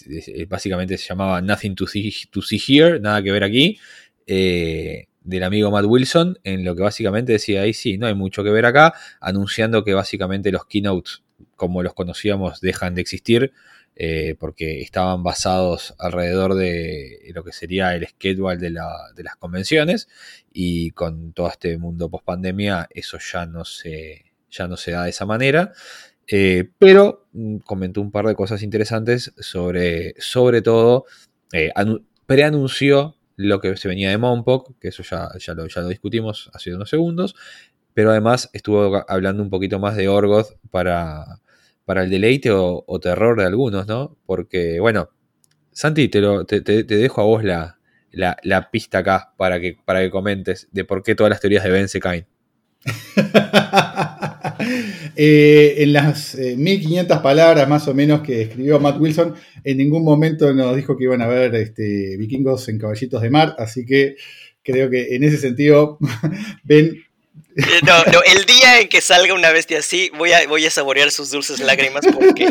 básicamente 0.49 0.99
se 0.99 1.07
llamaba 1.07 1.41
Nothing 1.41 1.77
to 1.77 1.87
see, 1.87 2.13
to 2.33 2.43
see, 2.43 2.61
Here, 2.67 2.99
nada 2.99 3.23
que 3.23 3.31
ver 3.31 3.45
aquí, 3.45 3.79
eh, 4.27 5.07
del 5.27 5.43
amigo 5.43 5.71
Matt 5.71 5.85
Wilson, 5.87 6.39
en 6.45 6.65
lo 6.65 6.75
que 6.77 6.83
básicamente 6.83 7.33
decía 7.33 7.63
ahí, 7.63 7.75
sí, 7.75 7.99
no 7.99 8.07
hay 8.07 8.15
mucho 8.15 8.45
que 8.45 8.51
ver 8.51 8.65
acá, 8.65 8.95
anunciando 9.21 9.85
que 9.85 9.93
básicamente 9.93 10.53
los 10.53 10.67
keynotes, 10.67 11.23
como 11.57 11.83
los 11.83 11.95
conocíamos, 11.95 12.61
dejan 12.61 12.95
de 12.95 13.03
existir. 13.03 13.53
Eh, 13.99 14.37
porque 14.39 14.83
estaban 14.83 15.23
basados 15.23 15.95
alrededor 15.99 16.55
de 16.55 17.33
lo 17.35 17.43
que 17.43 17.53
sería 17.53 17.95
el 17.95 18.07
schedule 18.07 18.59
de, 18.59 18.69
las 18.71 19.37
convenciones 19.39 20.07
y 20.53 20.91
con 20.91 21.33
todo 21.33 21.49
este 21.49 21.79
mundo 21.79 22.11
post 22.11 22.27
pandemia 22.27 22.89
eso 22.91 23.17
ya 23.19 23.47
no 23.47 23.65
se, 23.65 24.27
ya 24.51 24.69
no 24.69 24.77
se 24.77 24.91
da 24.91 25.05
de 25.05 25.11
esa 25.11 25.25
manera. 25.25 25.73
Eh, 26.29 26.69
pero 26.79 27.27
mm, 27.33 27.59
comentó 27.59 28.03
un 28.03 28.11
par 28.11 28.27
de 28.27 28.35
cosas 28.35 28.63
interesantes 28.63 29.33
sobre, 29.39 30.15
sobre 30.19 30.61
todo, 30.61 31.07
eh, 31.55 31.73
preanunció 32.27 33.17
lo 33.37 33.61
que 33.61 33.77
se 33.77 33.89
venía 33.89 34.11
de 34.11 34.19
Monpok, 34.19 34.79
que 34.81 34.89
eso 34.89 35.03
ya, 35.03 35.29
ya, 35.39 35.55
lo, 35.55 35.67
ya 35.67 35.83
lo 35.83 35.89
discutimos 35.89 36.51
hace 36.53 36.75
unos 36.75 36.91
segundos, 36.91 37.35
pero 37.95 38.11
además 38.11 38.51
estuvo 38.53 39.05
hablando 39.09 39.43
un 39.43 39.51
poquito 39.51 39.79
más 39.79 39.97
de 39.97 40.09
Orgoth 40.09 40.59
para, 40.71 41.41
para 41.85 42.03
el 42.03 42.11
deleite 42.11 42.51
o, 42.53 43.01
terror 43.01 43.39
de 43.39 43.47
algunos, 43.47 43.87
¿no? 43.87 44.19
Porque, 44.27 44.81
bueno, 44.81 45.11
Santi, 45.73 46.09
te, 46.09 46.21
lo, 46.21 46.45
te, 46.45 46.61
dejo 46.61 47.21
a 47.21 47.25
vos 47.25 47.45
la, 47.45 47.79
la, 48.13 48.71
pista 48.71 48.99
acá 48.99 49.33
para 49.37 49.61
que, 49.61 49.79
para 49.85 50.01
que 50.01 50.11
comentes 50.11 50.69
de 50.73 50.85
por 50.85 51.03
qué 51.03 51.15
todas 51.15 51.31
las 51.31 51.41
teorías 51.41 51.65
de 51.65 51.71
Ben 51.71 51.89
se 51.89 52.01
caen. 52.01 52.27
Eh, 55.19 55.77
en 55.79 55.95
las 55.95 56.35
1500 56.35 57.17
eh, 57.17 57.21
palabras 57.23 57.67
más 57.69 57.89
o 57.89 57.95
menos 57.95 58.21
que 58.21 58.43
escribió 58.43 58.79
Matt 58.79 59.01
Wilson, 59.01 59.35
en 59.65 59.79
ningún 59.79 60.05
momento 60.05 60.53
nos 60.53 60.77
dijo 60.77 60.97
que 60.97 61.05
iban 61.05 61.23
a 61.23 61.27
ver 61.27 61.55
este, 61.55 62.17
vikingos 62.19 62.69
en 62.69 62.79
caballitos 62.79 63.23
de 63.23 63.31
mar, 63.31 63.57
así 63.59 63.87
que 63.87 64.17
creo 64.63 64.91
que 64.91 65.15
en 65.15 65.25
ese 65.25 65.39
sentido, 65.39 65.99
ven... 66.65 67.03
Eh, 67.57 67.63
no, 67.87 68.05
no, 68.13 68.21
el 68.23 68.45
día 68.45 68.81
en 68.81 68.89
que 68.89 69.01
salga 69.01 69.33
una 69.33 69.51
bestia 69.51 69.79
así, 69.79 70.11
voy 70.19 70.33
a, 70.33 70.47
voy 70.47 70.67
a 70.67 70.71
saborear 70.71 71.11
sus 71.11 71.31
dulces 71.31 71.61
lágrimas 71.61 72.05
porque 72.13 72.45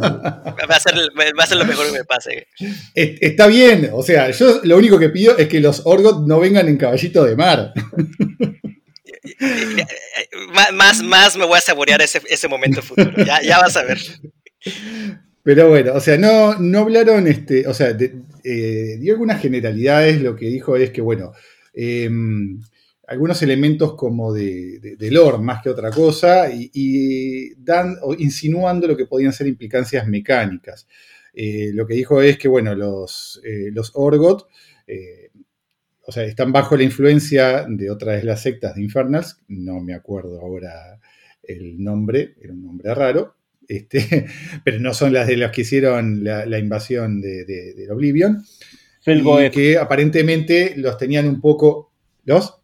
va 0.00 0.76
a, 0.76 0.80
ser, 0.80 0.94
va 1.16 1.44
a 1.44 1.46
ser 1.46 1.58
lo 1.58 1.64
mejor 1.64 1.86
que 1.86 1.92
me 1.92 2.04
pase. 2.04 2.48
Está 2.94 3.46
bien, 3.46 3.90
o 3.92 4.02
sea, 4.02 4.30
yo 4.32 4.60
lo 4.64 4.76
único 4.76 4.98
que 4.98 5.10
pido 5.10 5.38
es 5.38 5.46
que 5.46 5.60
los 5.60 5.82
Orgot 5.84 6.26
no 6.26 6.40
vengan 6.40 6.66
en 6.66 6.76
caballito 6.76 7.24
de 7.24 7.36
mar. 7.36 7.72
más, 10.72 11.02
más 11.02 11.36
me 11.36 11.46
voy 11.46 11.58
a 11.58 11.60
saborear 11.60 12.00
ese, 12.02 12.48
momento 12.48 12.82
futuro. 12.82 13.12
Ya, 13.24 13.58
vas 13.58 13.76
a 13.76 13.84
ver. 13.84 13.98
Pero 15.42 15.68
bueno, 15.70 15.94
o 15.94 16.00
sea, 16.00 16.18
no, 16.18 16.58
no 16.58 16.80
hablaron, 16.80 17.26
este, 17.26 17.66
o 17.66 17.72
sea, 17.72 17.96
eh, 18.44 18.96
dio 19.00 19.12
algunas 19.12 19.40
generalidades, 19.40 20.20
lo 20.20 20.36
que 20.36 20.46
dijo 20.46 20.76
es 20.76 20.90
que, 20.90 21.00
bueno, 21.00 21.32
em, 21.72 22.60
algunos 23.08 23.42
elementos 23.42 23.94
como 23.94 24.32
de, 24.32 24.96
de, 24.98 25.10
lore 25.10 25.38
más 25.38 25.62
que 25.62 25.70
otra 25.70 25.90
cosa, 25.90 26.50
y, 26.52 27.54
dan, 27.56 27.96
insinuando 28.18 28.86
lo 28.86 28.96
que 28.96 29.06
podían 29.06 29.32
ser 29.32 29.46
implicancias 29.46 30.06
mecánicas. 30.06 30.86
Eh, 31.32 31.70
lo 31.72 31.86
que 31.86 31.94
dijo 31.94 32.20
es 32.20 32.36
que, 32.36 32.48
bueno, 32.48 32.74
los, 32.74 33.40
eh, 33.44 33.70
los 33.72 33.92
Orgot 33.94 34.46
o 36.10 36.12
sea, 36.12 36.24
están 36.24 36.50
bajo 36.50 36.76
la 36.76 36.82
influencia 36.82 37.64
de 37.68 37.88
otra 37.88 38.16
de 38.16 38.24
las 38.24 38.42
sectas 38.42 38.74
de 38.74 38.82
Infernals, 38.82 39.38
no 39.46 39.78
me 39.78 39.94
acuerdo 39.94 40.40
ahora 40.40 40.98
el 41.40 41.80
nombre, 41.80 42.34
era 42.42 42.52
un 42.52 42.64
nombre 42.64 42.92
raro, 42.92 43.36
este, 43.68 44.26
pero 44.64 44.80
no 44.80 44.92
son 44.92 45.12
las 45.12 45.28
de 45.28 45.36
las 45.36 45.52
que 45.52 45.60
hicieron 45.60 46.24
la, 46.24 46.58
invasión 46.58 47.20
de, 47.20 47.44
de, 47.44 47.88
Oblivion. 47.92 48.42
Y 49.06 49.50
que 49.50 49.78
aparentemente 49.78 50.74
los 50.76 50.98
tenían 50.98 51.28
un 51.28 51.40
poco. 51.40 51.92
¿Los? 52.24 52.56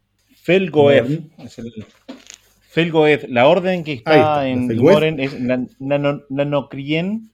Felgoeth. 0.43 1.07
Felgoeth. 2.67 3.29
La 3.29 3.47
orden 3.47 3.85
que 3.85 3.93
está, 3.93 4.45
en 4.45 4.75
Moren 4.75 5.21
es 5.21 5.37
Nanocrien 5.79 7.31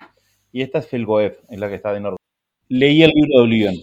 y 0.52 0.62
esta 0.62 0.78
es 0.78 0.88
Felgoeth, 0.88 1.40
es 1.50 1.60
la 1.60 1.70
que 1.70 1.76
está 1.76 1.92
de 1.92 2.02
norte. 2.02 2.18
Leí 2.70 3.02
el 3.02 3.10
libro 3.16 3.38
de 3.38 3.42
Oblivion. 3.42 3.76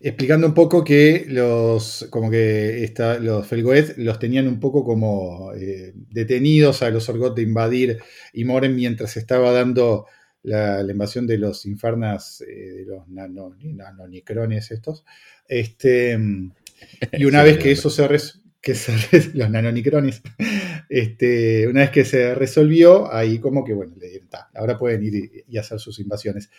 Explicando 0.00 0.46
un 0.46 0.54
poco 0.54 0.84
que 0.84 1.26
los, 1.28 2.06
como 2.10 2.30
que 2.30 2.92
los 3.20 3.46
Felgoeth 3.46 3.98
los 3.98 4.18
tenían 4.18 4.48
un 4.48 4.60
poco 4.60 4.84
como 4.84 5.52
eh, 5.54 5.92
detenidos 6.10 6.82
a 6.82 6.90
los 6.90 7.08
Orgot 7.08 7.36
de 7.36 7.42
invadir 7.42 7.98
y 8.32 8.44
Moren 8.44 8.74
mientras 8.74 9.16
estaba 9.16 9.52
dando 9.52 10.06
la, 10.42 10.80
invasión 10.80 11.26
de 11.26 11.38
los 11.38 11.66
Infernas, 11.66 12.40
eh, 12.42 12.54
de 12.54 12.84
los 12.84 13.08
nanonicrones 13.08 14.70
estos. 14.70 15.04
Este, 15.46 16.18
y 17.12 17.24
una 17.24 17.42
vez 17.44 17.58
que 17.58 17.72
eso 17.72 17.90
se, 17.90 18.06
que 18.60 18.74
los 19.34 19.50
nanonicrones, 19.50 20.22
este, 20.88 21.66
una 21.68 21.80
vez 21.80 21.90
que 21.90 22.04
se 22.04 22.34
resolvió, 22.34 23.12
ahí 23.12 23.38
como 23.38 23.64
que 23.64 23.72
bueno, 23.72 23.94
le 23.98 24.22
ahora 24.54 24.78
pueden 24.78 25.04
ir 25.04 25.44
y 25.46 25.58
hacer 25.58 25.78
sus 25.78 25.98
invasiones. 25.98 26.50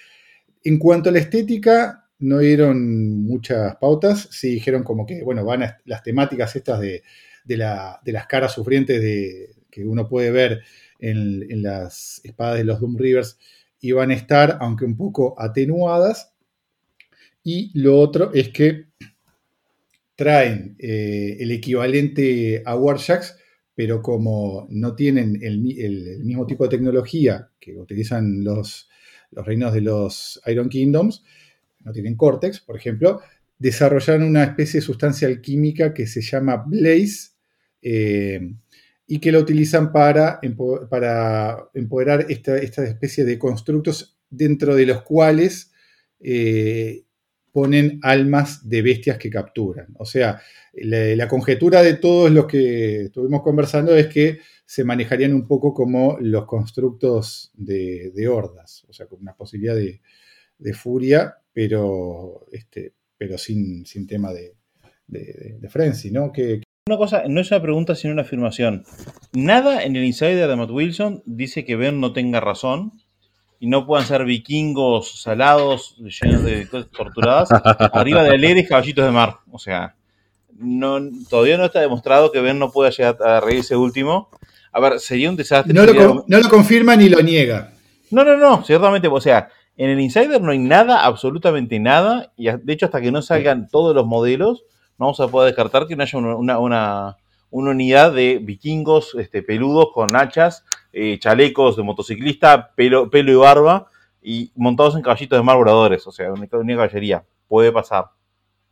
En 0.63 0.77
cuanto 0.77 1.09
a 1.09 1.11
la 1.11 1.19
estética, 1.19 2.08
no 2.19 2.39
dieron 2.39 3.23
muchas 3.23 3.77
pautas, 3.77 4.27
sí 4.31 4.49
dijeron 4.49 4.83
como 4.83 5.05
que, 5.05 5.23
bueno, 5.23 5.45
van 5.45 5.63
a, 5.63 5.77
las 5.85 6.03
temáticas 6.03 6.55
estas 6.55 6.81
de, 6.81 7.03
las 7.45 8.27
caras 8.27 8.53
sufrientes 8.53 9.01
de, 9.01 9.55
que 9.71 9.85
uno 9.85 10.07
puede 10.07 10.31
ver 10.31 10.61
en, 10.99 11.61
las 11.63 12.21
espadas 12.23 12.57
de 12.57 12.65
los 12.65 12.79
Doom 12.81 12.97
Rivers 12.97 13.38
iban 13.79 14.11
a 14.11 14.15
estar, 14.15 14.57
aunque 14.59 14.85
un 14.85 14.97
poco 14.97 15.35
atenuadas. 15.39 16.33
Y 17.41 17.71
lo 17.79 17.97
otro 17.97 18.31
es 18.33 18.49
que 18.49 18.88
traen 20.15 20.75
eh, 20.77 21.38
el 21.39 21.51
equivalente 21.51 22.61
a 22.65 22.75
Warshax, 22.75 23.38
pero 23.73 24.01
como 24.01 24.67
no 24.69 24.93
tienen 24.93 25.39
el, 25.41 25.59
mismo 25.59 26.45
tipo 26.45 26.65
de 26.65 26.71
tecnología 26.71 27.49
que 27.61 27.77
utilizan 27.77 28.43
los, 28.43 28.89
los 29.31 29.45
reinos 29.45 29.73
de 29.73 29.79
los 29.79 30.41
Iron 30.47 30.67
Kingdoms, 30.67 31.23
no 31.81 31.91
tienen 31.91 32.15
Cortex, 32.15 32.59
por 32.59 32.77
ejemplo, 32.77 33.21
desarrollaron 33.57 34.24
una 34.24 34.43
especie 34.43 34.79
de 34.79 34.86
sustancia 34.86 35.27
alquímica 35.27 35.93
que 35.93 36.07
se 36.07 36.21
llama 36.21 36.63
Blaze 36.65 37.31
eh, 37.81 38.53
y 39.07 39.19
que 39.19 39.31
la 39.31 39.39
utilizan 39.39 39.91
para, 39.91 40.39
para 40.89 41.69
empoderar 41.74 42.25
esta, 42.29 42.57
especie 42.57 43.25
de 43.25 43.39
constructos 43.39 44.17
dentro 44.29 44.75
de 44.75 44.86
los 44.86 45.01
cuales 45.01 45.71
eh, 46.19 47.03
ponen 47.51 48.00
almas 48.03 48.67
de 48.69 48.81
bestias 48.81 49.17
que 49.17 49.29
capturan. 49.29 49.88
O 49.98 50.05
sea, 50.05 50.41
la, 50.74 51.27
conjetura 51.27 51.81
de 51.81 51.95
todos 51.95 52.31
los 52.31 52.45
que 52.45 53.05
estuvimos 53.05 53.41
conversando 53.41 53.95
es 53.95 54.07
que 54.07 54.39
se 54.65 54.83
manejarían 54.83 55.33
un 55.33 55.48
poco 55.48 55.74
como 55.74 56.17
los 56.21 56.45
constructos 56.45 57.51
de, 57.55 58.27
hordas, 58.27 58.86
o 58.88 58.93
sea, 58.93 59.07
con 59.07 59.21
una 59.21 59.36
posibilidad 59.36 59.75
de, 59.75 60.74
furia, 60.74 61.38
pero, 61.53 62.45
este, 62.51 62.93
pero 63.17 63.37
sin, 63.37 63.85
sin 63.85 64.07
tema 64.07 64.31
de, 64.31 64.55
de, 65.07 65.69
frenzy, 65.69 66.11
¿no? 66.11 66.31
Que, 66.31 66.61
una 66.87 66.97
cosa, 66.97 67.23
no 67.27 67.39
es 67.39 67.51
una 67.51 67.61
pregunta, 67.61 67.95
sino 67.95 68.13
una 68.13 68.23
afirmación. 68.23 68.83
Nada 69.33 69.83
en 69.83 69.95
el 69.95 70.03
insider 70.03 70.47
de 70.47 70.55
Matt 70.55 70.71
Wilson 70.71 71.21
dice 71.25 71.63
que 71.63 71.75
Ben 71.75 71.99
no 71.99 72.13
tenga 72.13 72.39
razón 72.39 72.93
y 73.59 73.67
no 73.67 73.85
puedan 73.85 74.07
ser 74.07 74.25
vikingos 74.25 75.21
salados, 75.21 75.97
llenos 75.99 76.43
de 76.43 76.67
cosas 76.67 76.89
torturadas, 76.89 77.49
arriba 77.93 78.23
de 78.23 78.29
alegres 78.29 78.67
caballitos 78.67 79.05
de 79.05 79.11
mar. 79.11 79.37
O 79.51 79.59
sea, 79.59 79.95
no, 80.57 80.99
todavía 81.29 81.57
no 81.57 81.65
está 81.65 81.79
demostrado 81.81 82.31
que 82.31 82.41
Ben 82.41 82.57
no 82.57 82.71
pueda 82.71 82.89
llegar 82.89 83.17
a 83.21 83.39
reírse 83.39 83.75
último. 83.75 84.29
A 84.71 84.79
ver, 84.79 84.99
sería 84.99 85.29
un 85.29 85.35
desastre. 85.35 85.73
No, 85.73 85.85
lo, 85.85 86.25
no 86.27 86.39
lo 86.39 86.49
confirma 86.49 86.95
ni 86.95 87.09
lo 87.09 87.21
niega. 87.21 87.73
No, 88.11 88.23
no, 88.23 88.37
no, 88.37 88.63
ciertamente, 88.63 89.07
o 89.07 89.21
sea, 89.21 89.49
en 89.79 89.89
el 89.89 90.01
Insider 90.01 90.41
no 90.41 90.51
hay 90.51 90.59
nada, 90.59 91.05
absolutamente 91.05 91.79
nada, 91.79 92.33
y 92.36 92.51
de 92.51 92.74
hecho 92.74 92.88
hasta 92.88 93.00
que 93.00 93.13
no 93.13 93.21
salgan 93.21 93.69
todos 93.69 93.95
los 93.95 94.05
modelos, 94.05 94.65
no 94.98 95.05
vamos 95.05 95.21
a 95.21 95.29
poder 95.29 95.48
descartar 95.48 95.88
que 95.88 95.95
no 95.95 96.03
haya 96.03 96.19
una, 96.19 96.59
una, 96.59 97.17
unidad 97.50 98.12
de 98.12 98.39
vikingos 98.43 99.15
este, 99.15 99.41
peludos 99.41 99.91
con 99.93 100.13
hachas 100.17 100.65
eh, 100.91 101.17
chalecos 101.17 101.77
de 101.77 101.83
motociclista, 101.83 102.74
pelo, 102.75 103.09
pelo 103.09 103.31
y 103.31 103.36
barba, 103.36 103.88
y 104.21 104.51
montados 104.57 104.98
en 104.98 105.01
caballitos 105.01 105.39
de 105.39 105.43
mar 105.43 105.55
voladores, 105.55 106.05
o 106.05 106.12
sea, 106.12 106.29
una, 106.33 106.45
caballería. 106.48 107.24
Puede 107.48 107.71
pasar. 107.71 108.12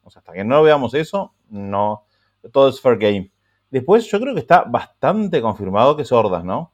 O 0.03 0.09
sea, 0.09 0.19
hasta 0.19 0.33
que 0.33 0.43
no 0.43 0.61
veamos 0.61 0.93
eso, 0.93 1.33
no. 1.49 2.03
Todo 2.51 2.67
es 2.67 2.81
fair 2.81 2.97
game. 2.97 3.31
Después, 3.69 4.05
yo 4.11 4.19
creo 4.19 4.33
que 4.33 4.41
está 4.41 4.63
bastante 4.63 5.41
confirmado 5.41 5.95
que 5.95 6.01
es 6.01 6.11
hordas, 6.11 6.43
¿no? 6.43 6.73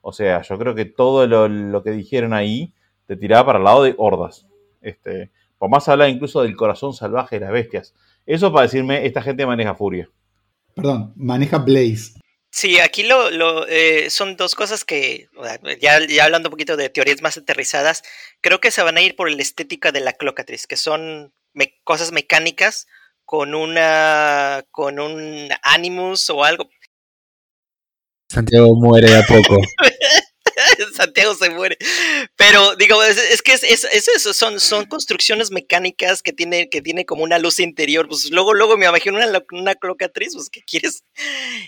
O 0.00 0.12
sea, 0.12 0.40
yo 0.40 0.58
creo 0.58 0.74
que 0.74 0.86
todo 0.86 1.26
lo, 1.26 1.82
que 1.82 1.90
dijeron 1.90 2.32
ahí 2.32 2.72
te 3.06 3.16
tiraba 3.16 3.46
para 3.46 3.58
el 3.58 3.64
lado 3.64 3.82
de 3.82 3.94
hordas. 3.98 4.46
Este, 4.80 5.30
por 5.58 5.70
más 5.70 5.88
hablar 5.88 6.08
incluso 6.08 6.42
del 6.42 6.56
corazón 6.56 6.94
salvaje 6.94 7.36
de 7.36 7.46
las 7.46 7.52
bestias. 7.52 7.94
Eso 8.26 8.52
para 8.52 8.66
decirme, 8.66 9.06
esta 9.06 9.22
gente 9.22 9.46
maneja 9.46 9.74
furia. 9.74 10.10
Perdón, 10.74 11.12
maneja 11.16 11.58
Blaze. 11.58 12.14
Sí, 12.50 12.78
aquí 12.80 13.02
lo, 13.02 13.66
eh, 13.68 14.08
son 14.08 14.36
dos 14.36 14.54
cosas 14.54 14.84
que, 14.84 15.28
ya, 15.80 16.06
ya, 16.06 16.24
hablando 16.24 16.48
un 16.48 16.52
poquito 16.52 16.76
de 16.76 16.88
teorías 16.88 17.20
más 17.20 17.36
aterrizadas, 17.36 18.02
creo 18.40 18.60
que 18.60 18.70
se 18.70 18.82
van 18.82 18.96
a 18.96 19.02
ir 19.02 19.14
por 19.14 19.30
la 19.30 19.42
estética 19.42 19.92
de 19.92 20.00
la 20.00 20.14
clocatriz, 20.14 20.66
que 20.66 20.76
son 20.76 21.34
cosas 21.84 22.12
mecánicas 22.12 22.86
con 23.26 23.54
una 23.54 24.64
con 24.70 24.98
un 24.98 25.48
animus 25.62 26.30
o 26.30 26.44
algo. 26.44 26.70
Santiago 28.30 28.74
muere 28.74 29.14
a 29.16 29.22
poco. 29.22 29.60
Santiago 31.16 31.34
se 31.34 31.50
muere. 31.50 31.78
Pero 32.36 32.76
digo, 32.76 33.02
es, 33.02 33.42
que 33.42 33.52
es, 33.52 33.62
eso, 33.62 34.34
son, 34.34 34.60
son 34.60 34.84
construcciones 34.86 35.50
mecánicas 35.50 36.22
que 36.22 36.32
tiene, 36.32 36.68
que 36.68 36.82
tiene 36.82 37.06
como 37.06 37.22
una 37.22 37.38
luz 37.38 37.58
interior. 37.58 38.06
Pues 38.08 38.30
luego, 38.30 38.54
luego 38.54 38.76
me 38.76 38.86
imagino 38.86 39.16
una, 39.16 39.42
una 39.52 39.74
clocatriz, 39.74 40.34
pues 40.34 40.50
¿qué 40.50 40.62
quieres? 40.62 41.04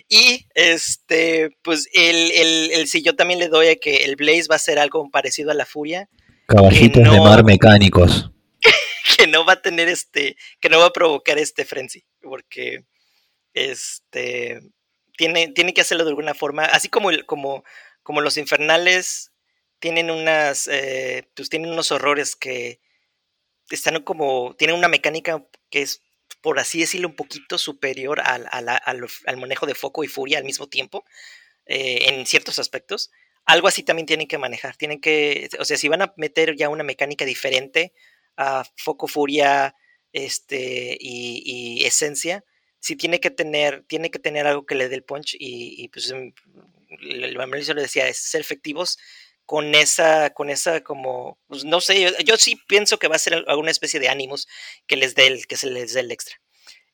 Y 0.08 0.46
este, 0.54 1.56
pues 1.62 1.88
el, 1.92 2.70
el, 2.72 2.88
si 2.88 3.02
yo 3.02 3.16
también 3.16 3.40
le 3.40 3.48
doy 3.48 3.68
a 3.68 3.76
que 3.76 4.04
el 4.04 4.16
Blaze 4.16 4.48
va 4.50 4.56
a 4.56 4.60
ser 4.60 4.78
algo 4.78 5.10
parecido 5.10 5.50
a 5.50 5.54
la 5.54 5.66
Furia. 5.66 6.08
Caballitos 6.46 7.10
de 7.10 7.20
mar 7.20 7.44
mecánicos. 7.44 8.30
que 9.16 9.26
no 9.26 9.44
va 9.44 9.54
a 9.54 9.62
tener 9.62 9.88
este, 9.88 10.36
que 10.60 10.68
no 10.68 10.78
va 10.78 10.86
a 10.86 10.92
provocar 10.92 11.38
este 11.38 11.64
frenzy, 11.64 12.04
porque 12.20 12.84
este 13.54 14.60
tiene, 15.16 15.48
tiene 15.48 15.74
que 15.74 15.80
hacerlo 15.80 16.04
de 16.04 16.10
alguna 16.10 16.34
forma, 16.34 16.64
así 16.64 16.88
como, 16.88 17.10
el, 17.10 17.26
como 17.26 17.64
como 18.08 18.22
los 18.22 18.38
infernales 18.38 19.32
tienen 19.78 20.10
unas, 20.10 20.68
eh, 20.68 21.28
pues 21.34 21.48
tienen 21.48 21.70
unos 21.70 21.92
horrores 21.92 22.36
que 22.36 22.80
están 23.70 24.02
como, 24.02 24.54
tienen 24.56 24.76
una 24.76 24.88
mecánica 24.88 25.44
que 25.70 25.82
es, 25.82 26.02
por 26.40 26.58
así 26.58 26.80
decirlo, 26.80 27.08
un 27.08 27.16
poquito 27.16 27.58
superior 27.58 28.20
al, 28.20 28.46
al, 28.50 29.36
manejo 29.36 29.66
de 29.66 29.74
foco 29.74 30.04
y 30.04 30.08
furia 30.08 30.38
al 30.38 30.44
mismo 30.44 30.68
tiempo, 30.68 31.04
eh, 31.66 32.08
en 32.08 32.26
ciertos 32.26 32.58
aspectos. 32.58 33.10
Algo 33.44 33.68
así 33.68 33.82
también 33.82 34.06
tienen 34.06 34.28
que 34.28 34.38
manejar, 34.38 34.76
tienen 34.76 35.00
que, 35.00 35.48
o 35.58 35.64
sea, 35.64 35.76
si 35.76 35.88
van 35.88 36.02
a 36.02 36.12
meter 36.16 36.54
ya 36.56 36.68
una 36.68 36.84
mecánica 36.84 37.24
diferente 37.24 37.92
a 38.36 38.64
foco, 38.76 39.08
furia, 39.08 39.74
este, 40.12 40.96
y, 41.00 41.84
esencia, 41.84 42.44
sí 42.78 42.96
tiene 42.96 43.20
que 43.20 43.30
tener, 43.30 43.84
tiene 43.88 44.10
que 44.10 44.18
tener 44.18 44.46
algo 44.46 44.66
que 44.66 44.74
le 44.74 44.88
dé 44.88 44.96
el 44.96 45.02
punch 45.02 45.36
y, 45.38 45.88
pues 45.88 46.10
el 46.10 47.36
Mauricio 47.36 47.74
le 47.74 47.82
decía, 47.82 48.08
es 48.08 48.18
ser 48.18 48.40
efectivos 48.40 48.98
con 49.48 49.74
esa, 49.74 50.28
con 50.34 50.50
esa 50.50 50.82
como, 50.82 51.38
pues 51.46 51.64
no 51.64 51.80
sé, 51.80 52.14
yo, 52.22 52.36
sí 52.36 52.60
pienso 52.68 52.98
que 52.98 53.08
va 53.08 53.16
a 53.16 53.18
ser 53.18 53.46
alguna 53.46 53.70
especie 53.70 53.98
de 53.98 54.10
ánimos 54.10 54.46
que 54.86 54.98
les 54.98 55.14
dé 55.14 55.26
el, 55.26 55.46
que 55.46 55.56
se 55.56 55.70
les 55.70 55.94
dé 55.94 56.00
el 56.00 56.10
extra. 56.10 56.36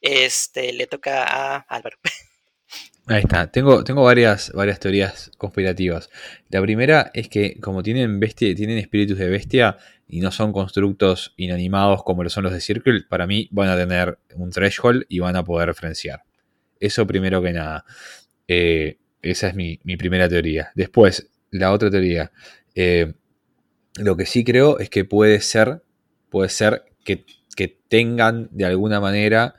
Este, 0.00 0.72
le 0.72 0.86
toca 0.86 1.24
a 1.24 1.56
Álvaro. 1.56 1.98
Ahí 3.08 3.22
está, 3.22 3.50
tengo, 3.50 3.82
tengo 3.82 4.04
varias, 4.04 4.52
varias 4.52 4.78
teorías 4.78 5.32
conspirativas. 5.36 6.10
La 6.48 6.62
primera 6.62 7.10
es 7.12 7.28
que 7.28 7.58
como 7.60 7.82
tienen 7.82 8.20
bestia, 8.20 8.54
tienen 8.54 8.78
espíritus 8.78 9.18
de 9.18 9.30
bestia 9.30 9.76
y 10.06 10.20
no 10.20 10.30
son 10.30 10.52
constructos 10.52 11.34
inanimados 11.36 12.04
como 12.04 12.22
lo 12.22 12.30
son 12.30 12.44
los 12.44 12.52
de 12.52 12.60
Circle, 12.60 13.02
para 13.08 13.26
mí 13.26 13.48
van 13.50 13.68
a 13.68 13.76
tener 13.76 14.20
un 14.36 14.50
threshold 14.50 15.06
y 15.08 15.18
van 15.18 15.34
a 15.34 15.42
poder 15.42 15.66
referenciar. 15.66 16.22
Eso 16.78 17.04
primero 17.04 17.42
que 17.42 17.52
nada. 17.52 17.84
Eh, 18.46 18.98
esa 19.24 19.48
es 19.48 19.54
mi, 19.54 19.78
primera 19.96 20.28
teoría. 20.28 20.70
Después, 20.74 21.30
la 21.58 21.72
otra 21.72 21.90
teoría. 21.90 22.32
Eh, 22.74 23.14
lo 23.96 24.16
que 24.16 24.26
sí 24.26 24.44
creo 24.44 24.78
es 24.78 24.90
que 24.90 25.04
puede 25.04 25.40
ser, 25.40 25.82
puede 26.30 26.48
ser 26.48 26.84
que, 27.04 27.24
tengan 27.88 28.48
de 28.50 28.64
alguna 28.64 29.00
manera, 29.00 29.54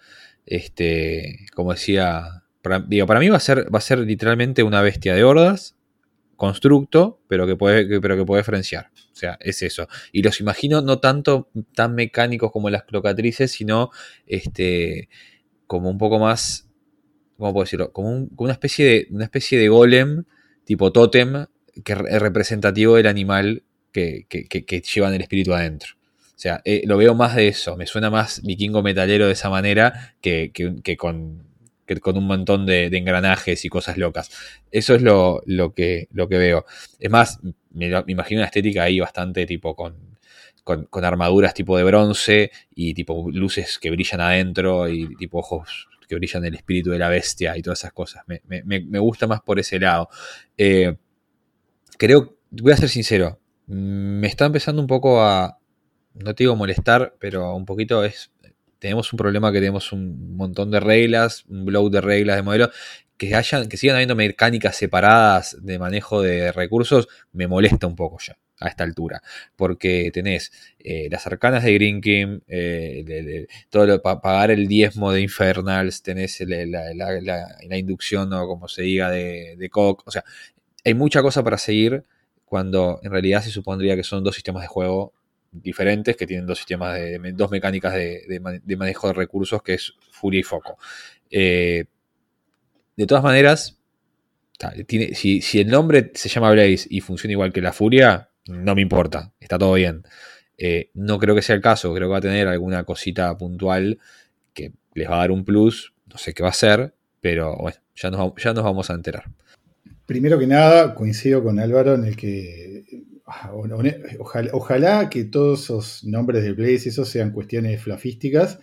este, 0.46 1.46
como 1.54 1.72
decía, 1.72 2.44
para, 2.62 2.80
digo, 2.82 3.08
para 3.08 3.22
mí 3.22 3.30
va 3.30 3.38
a 3.38 3.40
ser, 3.40 3.74
va 3.74 3.78
a 3.78 3.82
ser 3.82 4.00
literalmente 4.00 4.62
una 4.62 4.82
bestia 4.82 5.16
de 5.16 5.24
hordas, 5.24 5.78
constructo, 6.36 7.22
pero 7.30 7.48
que 7.48 7.56
puede, 7.56 8.02
pero 8.02 8.18
que 8.18 8.26
puede. 8.26 8.42
O 8.42 8.64
sea, 9.14 9.38
es 9.40 9.62
eso. 9.62 9.88
Y 10.12 10.22
los 10.22 10.42
imagino 10.42 10.82
no 10.82 11.00
tanto 11.00 11.50
tan 11.74 11.96
mecánicos 11.96 12.52
como 12.52 12.70
las 12.70 12.84
clocatrices, 12.84 13.52
sino 13.52 13.92
este, 14.28 15.08
como 15.66 15.90
un 15.90 15.98
poco 15.98 16.20
más 16.20 16.66
¿cómo 17.38 17.54
puedo 17.54 17.64
decirlo? 17.64 17.92
Como, 17.92 18.28
una, 18.38 18.54
especie 18.54 18.86
de, 18.86 19.08
una 19.12 19.26
especie 19.26 19.60
de 19.60 19.68
golem 19.70 20.24
tipo 20.64 20.92
tótem 20.92 21.46
que 21.84 21.94
es 21.94 22.22
representativo 22.22 22.96
del 22.96 23.08
animal 23.08 23.64
que, 23.92 24.26
que, 24.28 24.82
llevan 24.82 25.14
el 25.14 25.22
espíritu 25.22 25.54
adentro. 25.54 25.94
O 26.36 26.38
sea, 26.38 26.62
eh, 26.66 26.84
lo 26.86 26.98
veo 26.98 27.16
más 27.16 27.36
de 27.36 27.48
eso, 27.48 27.78
me 27.78 27.88
suena 27.88 28.10
más 28.10 28.42
vikingo 28.44 28.84
metalero 28.84 29.28
de 29.28 29.34
esa 29.34 29.50
manera 29.50 30.16
que, 30.22 30.52
con, 30.98 31.44
con 32.02 32.18
un 32.18 32.28
montón 32.28 32.66
de, 32.66 32.88
engranajes 32.88 33.64
y 33.64 33.70
cosas 33.70 33.98
locas. 33.98 34.30
Eso 34.72 34.96
es 34.96 35.02
lo, 35.02 35.42
que, 35.74 36.08
lo 36.12 36.28
que 36.28 36.38
veo. 36.38 36.66
Es 37.00 37.10
más, 37.10 37.40
me, 37.72 38.04
imagino 38.08 38.40
una 38.42 38.48
estética 38.48 38.84
ahí 38.84 39.00
bastante 39.00 39.46
tipo 39.46 39.76
con, 39.76 39.96
con, 40.64 41.06
armaduras 41.06 41.54
tipo 41.54 41.78
de 41.78 41.84
bronce 41.86 42.52
y 42.74 42.94
tipo 42.94 43.30
luces 43.32 43.80
que 43.80 43.92
brillan 43.92 44.20
adentro 44.20 44.90
y 44.90 45.16
tipo 45.16 45.40
ojos 45.40 45.88
que 46.08 46.16
brillan 46.16 46.46
el 46.46 46.56
espíritu 46.56 46.92
de 46.92 47.00
la 47.00 47.10
bestia 47.10 47.58
y 47.58 47.62
todas 47.62 47.80
esas 47.80 47.94
cosas. 47.94 48.24
Me, 48.28 49.00
gusta 49.00 49.26
más 49.26 49.42
por 49.42 49.58
ese 49.58 49.80
lado. 49.80 50.10
Eh, 50.58 50.96
creo, 51.98 52.38
voy 52.52 52.72
a 52.72 52.78
ser 52.78 52.90
sincero, 52.90 53.40
me 53.68 54.28
está 54.28 54.46
empezando 54.46 54.82
un 54.82 54.88
poco 54.88 55.22
a, 55.22 55.60
no 56.14 56.36
te 56.36 56.44
digo 56.44 56.56
molestar, 56.56 57.16
pero 57.20 57.54
un 57.56 57.66
poquito 57.66 58.04
es, 58.04 58.32
tenemos 58.80 59.12
un 59.14 59.18
problema 59.18 59.52
que 59.52 59.60
tenemos 59.60 59.92
un 59.92 60.36
montón 60.36 60.72
de 60.72 60.80
reglas, 60.80 61.46
un 61.48 61.66
blow 61.66 61.90
de 61.90 62.02
reglas 62.02 62.36
de 62.36 62.44
modelo, 62.44 62.70
que, 63.18 63.36
hayan, 63.36 63.68
que 63.70 63.78
sigan 63.78 63.96
habiendo 63.96 64.16
mecánicas 64.16 64.76
separadas 64.76 65.58
de 65.62 65.80
manejo 65.80 66.22
de 66.22 66.52
recursos, 66.52 67.08
me 67.32 67.48
molesta 67.48 67.88
un 67.88 67.96
poco 67.96 68.18
ya. 68.26 68.38
a 68.60 68.68
esta 68.68 68.84
altura. 68.84 69.22
Porque 69.56 70.12
tenés 70.14 70.52
eh, 70.80 71.08
las 71.10 71.26
arcanas 71.28 71.64
de 71.64 71.74
Green 71.74 72.02
King, 72.02 72.40
eh, 72.48 73.48
todo 73.70 73.86
lo, 73.86 74.02
pagar 74.02 74.52
el 74.52 74.68
diezmo 74.68 75.12
de 75.12 75.22
Infernals, 75.22 76.04
tenés 76.04 76.42
la, 76.42 77.78
inducción 77.78 78.32
o 78.34 78.48
como 78.48 78.68
se 78.68 78.84
diga 78.84 79.10
de, 79.10 79.56
de 79.58 79.70
O 79.74 80.12
sea, 80.12 80.24
hay 80.86 80.94
mucha 80.94 81.22
cosa 81.22 81.44
para 81.44 81.58
seguir 81.58 82.06
cuando 82.46 83.00
en 83.04 83.12
realidad 83.12 83.42
se 83.42 83.50
supondría 83.50 83.96
que 83.96 84.04
son 84.04 84.24
dos 84.24 84.36
sistemas 84.36 84.62
de 84.62 84.68
juego 84.68 85.14
diferentes 85.52 86.16
que 86.16 86.28
tienen 86.28 86.46
dos 86.46 86.60
sistemas 86.60 86.96
de, 86.96 87.20
dos 87.34 87.50
mecánicas 87.50 87.94
de, 87.94 88.40
manejo 88.78 89.08
de 89.08 89.14
recursos 89.14 89.64
que 89.64 89.74
es 89.74 89.94
Furia 90.12 90.40
y 90.40 90.44
Foco. 90.44 90.78
Eh, 91.30 91.86
de 92.96 93.08
todas 93.08 93.24
maneras, 93.24 93.78
si, 94.88 95.60
el 95.60 95.68
nombre 95.68 96.12
se 96.14 96.30
llama 96.30 96.52
Blaze 96.52 96.88
y 96.90 97.02
funciona 97.02 97.34
igual 97.34 97.52
que 97.52 97.62
la 97.62 97.74
Furia, 97.74 98.30
no 98.48 98.76
me 98.76 98.82
importa, 98.82 99.34
está 99.40 99.58
todo 99.58 99.74
bien. 99.74 100.04
Eh, 100.58 100.92
no 100.94 101.20
creo 101.20 101.36
que 101.36 101.42
sea 101.42 101.56
el 101.56 101.62
caso, 101.62 101.94
creo 101.94 102.08
que 102.08 102.12
va 102.12 102.18
a 102.20 102.22
tener 102.22 102.48
alguna 102.48 102.84
cosita 102.84 103.36
puntual 103.38 104.00
que 104.54 104.72
les 104.94 105.10
va 105.10 105.16
a 105.16 105.20
dar 105.20 105.32
un 105.32 105.44
plus, 105.44 105.94
no 106.06 106.18
sé 106.18 106.34
qué 106.34 106.44
va 106.44 106.50
a 106.50 106.54
ser, 106.54 106.94
pero 107.20 107.58
bueno, 107.58 107.78
ya 107.96 108.12
nos, 108.12 108.34
ya 108.42 108.54
nos 108.54 108.64
vamos 108.64 108.90
a 108.90 108.94
enterar. 108.94 109.26
Primero 110.06 110.38
que 110.38 110.48
nada, 110.48 110.94
coincido 110.94 111.44
con 111.44 111.60
Álvaro 111.60 111.96
en 111.96 112.06
el 112.06 112.16
que 112.16 112.84
ah, 113.26 113.52
ojalá, 114.52 115.10
que 115.10 115.26
todos 115.26 115.64
esos 115.64 116.04
nombres 116.04 116.44
de 116.44 116.54
Blaze 116.54 116.92
sean 116.92 117.32
cuestiones 117.32 117.82
flafísticas 117.82 118.60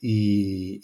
y, 0.00 0.78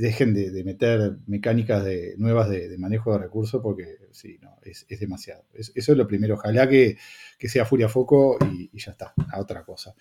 dejen 0.00 0.34
de, 0.34 0.62
meter 0.64 1.16
mecánicas 1.26 1.84
de, 1.84 2.14
nuevas 2.18 2.48
de, 2.48 2.76
manejo 2.78 3.12
de 3.12 3.18
recursos 3.18 3.60
porque 3.60 3.98
sí, 4.12 4.38
no, 4.40 4.56
es, 4.62 4.86
demasiado. 5.00 5.44
eso 5.54 5.72
es 5.74 5.98
lo 5.98 6.06
primero. 6.06 6.34
Ojalá 6.34 6.68
que, 6.68 6.96
sea 7.40 7.64
Furia 7.64 7.88
Foco 7.88 8.38
y, 8.52 8.70
ya 8.78 8.92
está, 8.92 9.14
a 9.32 9.40
otra 9.40 9.64
cosa. 9.64 9.94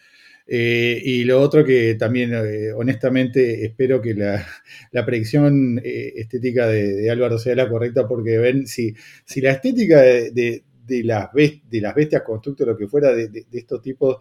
Eh, 0.46 1.02
y 1.04 1.24
lo 1.24 1.40
otro 1.40 1.64
que 1.64 1.96
también, 1.96 2.34
eh, 2.34 2.74
honestamente, 2.74 3.66
espero 3.66 4.02
que 4.02 4.14
la, 4.14 5.06
predicción 5.06 5.80
eh, 5.84 6.14
estética 6.18 6.68
de, 6.68 7.10
Álvaro 7.10 7.38
sea 7.38 7.56
la 7.56 7.70
correcta, 7.70 8.08
porque 8.08 8.38
ven, 8.38 8.68
si, 8.68 8.94
si 9.26 9.42
la 9.42 9.52
estética 9.52 10.02
de, 10.02 10.64
las, 11.04 11.30
de 11.34 11.82
las 11.82 11.96
bestias, 11.96 12.24
constructos, 12.24 12.68
lo 12.68 12.78
que 12.78 12.88
fuera 12.88 13.14
de, 13.14 13.46
estos 13.54 13.82
tipos, 13.82 14.18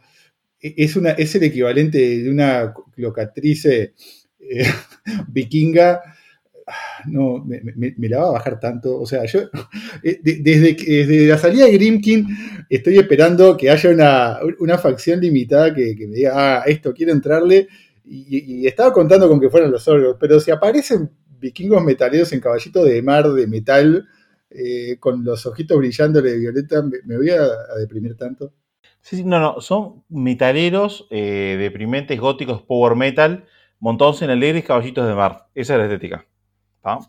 e, 0.60 0.74
es, 0.76 0.96
una, 0.96 1.10
es 1.12 1.34
el 1.34 1.44
equivalente 1.44 1.98
de 1.98 2.30
una 2.30 2.72
locatrice 2.96 3.94
vikinga, 5.28 6.00
no, 7.06 7.44
me, 7.44 8.08
la 8.08 8.18
va 8.18 8.28
a 8.28 8.32
bajar 8.32 8.60
tanto. 8.60 9.00
O 9.00 9.06
sea, 9.06 9.24
yo 9.24 9.40
eh, 10.02 10.20
desde, 10.22 10.74
desde 10.74 11.26
la 11.26 11.38
salida 11.38 11.66
de 11.66 11.72
Grimkin 11.72 12.26
estoy 12.68 12.98
esperando 12.98 13.56
que 13.56 13.70
haya 13.70 13.90
una, 14.58 14.78
facción 14.78 15.20
limitada 15.20 15.74
que, 15.74 15.94
me 16.08 16.16
diga, 16.16 16.32
ah, 16.34 16.62
esto 16.66 16.92
quiero 16.92 17.12
entrarle. 17.12 17.68
Y, 18.04 18.66
estaba 18.66 18.92
contando 18.92 19.28
con 19.28 19.40
que 19.40 19.48
fueran 19.48 19.70
los 19.70 19.86
orgos, 19.88 20.16
pero 20.18 20.40
si 20.40 20.50
aparecen 20.50 21.10
vikingos 21.40 21.82
metaleros 21.82 22.32
en 22.32 22.40
caballitos 22.40 22.84
de 22.84 23.02
mar 23.02 23.32
de 23.32 23.46
metal, 23.46 24.08
eh, 24.50 24.96
con 24.98 25.24
los 25.24 25.46
ojitos 25.46 25.78
brillándole 25.78 26.32
de 26.32 26.38
violeta, 26.38 26.82
me, 26.82 27.16
voy 27.16 27.30
a, 27.30 27.46
deprimir 27.78 28.16
tanto. 28.16 28.52
Sí, 29.00 29.16
sí, 29.16 29.24
no, 29.24 29.40
no, 29.40 29.60
son 29.60 30.04
metaleros 30.08 31.06
eh, 31.10 31.56
deprimentes 31.58 32.20
góticos 32.20 32.62
power 32.62 32.94
metal 32.94 33.44
montados 33.80 34.22
en 34.22 34.30
alegres 34.30 34.64
caballitos 34.64 35.08
de 35.08 35.14
mar. 35.14 35.48
Esa 35.54 35.74
es 35.74 35.78
la 35.78 35.84
estética. 35.86 36.26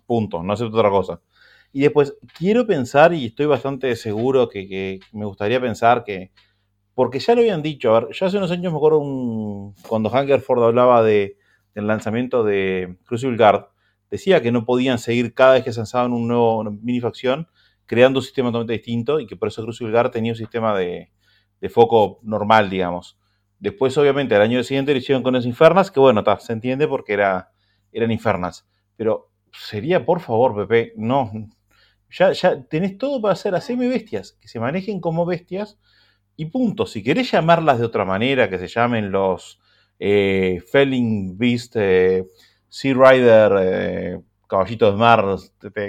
Punto, 0.06 0.44
no 0.44 0.54
acepto 0.54 0.78
otra 0.78 0.90
cosa. 0.90 1.22
Y 1.72 1.82
después, 1.82 2.16
quiero 2.38 2.68
pensar, 2.68 3.14
y 3.14 3.26
estoy 3.26 3.48
bastante 3.48 3.96
seguro 3.96 4.48
que, 4.48 5.00
me 5.12 5.26
gustaría 5.26 5.60
pensar 5.60 6.04
que, 6.04 6.32
porque 6.94 7.20
ya 7.20 7.34
lo 7.34 7.42
habían 7.42 7.64
dicho, 7.64 7.96
a 7.96 8.02
ver, 8.02 8.14
ya 8.14 8.28
hace 8.28 8.38
unos 8.38 8.52
años 8.52 8.72
me 8.72 8.78
acuerdo 8.78 9.00
un, 9.00 9.74
cuando 9.88 10.10
Hungerford 10.10 10.64
hablaba 10.64 11.04
de, 11.04 11.38
del 11.74 11.88
lanzamiento 11.88 12.44
de 12.44 12.98
Crucible 13.06 13.38
Guard, 13.38 13.70
decía 14.12 14.42
que 14.42 14.52
no 14.52 14.66
podían 14.66 15.00
seguir 15.00 15.34
cada 15.34 15.54
vez 15.54 15.64
que 15.64 15.74
se 15.74 15.80
lanzaban 15.80 16.14
un 16.14 16.28
nuevo 16.28 16.64
mini 16.64 17.00
facción 17.00 17.48
creando 17.86 18.20
un 18.20 18.24
sistema 18.24 18.50
totalmente 18.50 18.74
distinto 18.74 19.20
y 19.20 19.28
que 19.28 19.36
por 19.36 19.48
eso 19.48 19.64
Crucible 19.64 19.92
Guard 19.92 20.12
tenía 20.12 20.32
un 20.32 20.38
sistema 20.38 20.78
de, 20.78 21.12
foco 21.70 22.20
normal, 22.24 22.70
digamos. 22.70 23.18
Después, 23.60 23.98
obviamente, 23.98 24.36
al 24.36 24.42
año 24.42 24.62
siguiente 24.64 24.92
lo 24.92 24.98
hicieron 24.98 25.24
con 25.24 25.34
los 25.34 25.46
Infernas, 25.46 25.92
que 25.92 26.00
bueno, 26.00 26.24
se 26.40 26.54
entiende 26.54 26.88
porque 26.88 27.14
era, 27.14 27.52
eran 27.92 28.12
Infernas. 28.12 28.68
Pero 28.98 29.32
sería, 29.54 30.06
por 30.06 30.20
favor, 30.20 30.56
Pepe, 30.56 30.94
no. 30.98 31.32
Ya, 32.12 32.32
ya 32.34 32.64
tenés 32.64 32.98
todo 32.98 33.22
para 33.22 33.34
hacer, 33.34 33.56
haceme 33.56 33.88
bestias, 33.88 34.38
que 34.40 34.48
se 34.48 34.60
manejen 34.60 35.00
como 35.00 35.26
bestias 35.26 35.80
y 36.36 36.46
punto. 36.46 36.86
Si 36.86 37.04
querés 37.04 37.32
llamarlas 37.32 37.80
de 37.80 37.86
otra 37.86 38.06
manera, 38.06 38.50
que 38.50 38.60
se 38.60 38.68
llamen 38.68 39.12
los 39.12 39.60
eh, 40.00 40.62
Felling 40.72 41.38
Beast 41.38 41.76
eh, 41.78 42.26
Sea 42.70 42.94
Rider 42.94 43.52
eh, 43.62 44.20
Caballitos 44.48 44.94
de 44.94 45.00
Mar 45.00 45.26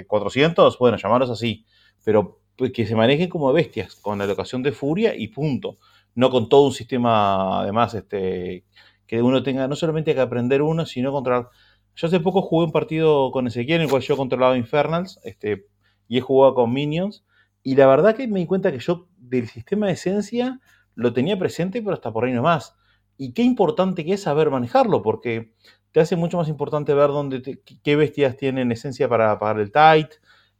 400, 0.07 0.79
bueno, 0.79 0.96
llamarlos 0.96 1.31
así. 1.31 1.66
Pero 2.05 2.40
pues, 2.57 2.72
que 2.72 2.87
se 2.87 2.94
manejen 2.94 3.29
como 3.29 3.53
bestias, 3.53 3.96
con 3.96 4.18
la 4.18 4.27
locación 4.27 4.62
de 4.62 4.72
furia 4.72 5.14
y 5.16 5.29
punto. 5.29 5.79
No 6.14 6.31
con 6.31 6.48
todo 6.48 6.66
un 6.66 6.72
sistema, 6.72 7.61
además, 7.61 7.94
este, 7.94 8.64
que 9.07 9.20
uno 9.22 9.42
tenga 9.42 9.66
no 9.68 9.77
solamente 9.77 10.14
que 10.14 10.20
aprender 10.20 10.62
uno, 10.62 10.87
sino 10.87 11.12
controlar 11.12 11.48
yo 11.95 12.07
hace 12.07 12.21
poco 12.21 12.43
jugué 12.43 12.67
un 12.67 12.73
partido 12.73 13.31
con 13.31 13.47
Ezequiel 13.47 13.77
en 13.77 13.83
el 13.83 13.91
cual 13.91 14.03
yo 14.03 14.17
controlaba 14.17 14.57
Infernals 14.57 15.21
este, 15.23 15.67
y 16.09 16.19
he 16.19 16.21
jugado 16.21 16.55
con 16.55 16.73
Minions. 16.73 17.25
Y 17.63 17.77
la 17.77 17.87
verdad 17.87 18.15
que 18.15 18.27
me 18.29 18.41
di 18.41 18.47
cuenta 18.47 18.73
que 18.73 18.79
yo 18.79 19.09
del 19.17 19.49
sistema 19.49 19.87
de 19.87 19.93
esencia 19.93 20.61
lo 20.95 21.13
tenía 21.13 21.39
presente, 21.39 21.81
pero 21.83 21.95
hasta 21.95 22.13
por 22.13 22.25
ahí 22.25 22.33
nomás. 22.33 22.75
Y 23.17 23.33
qué 23.33 23.43
importante 23.43 24.05
que 24.05 24.15
es 24.15 24.23
saber 24.23 24.51
manejarlo, 24.51 25.03
porque 25.03 25.55
te 25.93 26.01
hace 26.01 26.17
mucho 26.17 26.37
más 26.37 26.49
importante 26.49 26.93
ver 26.95 27.09
dónde 27.09 27.63
qué 27.83 27.97
bestias 27.97 28.37
tienen 28.37 28.73
esencia 28.73 29.09
para 29.09 29.39
pagar 29.39 29.61
el 29.61 29.71
tight, 29.71 30.09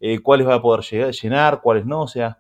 eh, 0.01 0.21
cuáles 0.21 0.47
va 0.47 0.55
a 0.55 0.63
poder 0.63 1.13
llenar, 1.13 1.61
cuáles 1.61 1.85
no. 1.85 2.03
O 2.03 2.09
sea, 2.09 2.39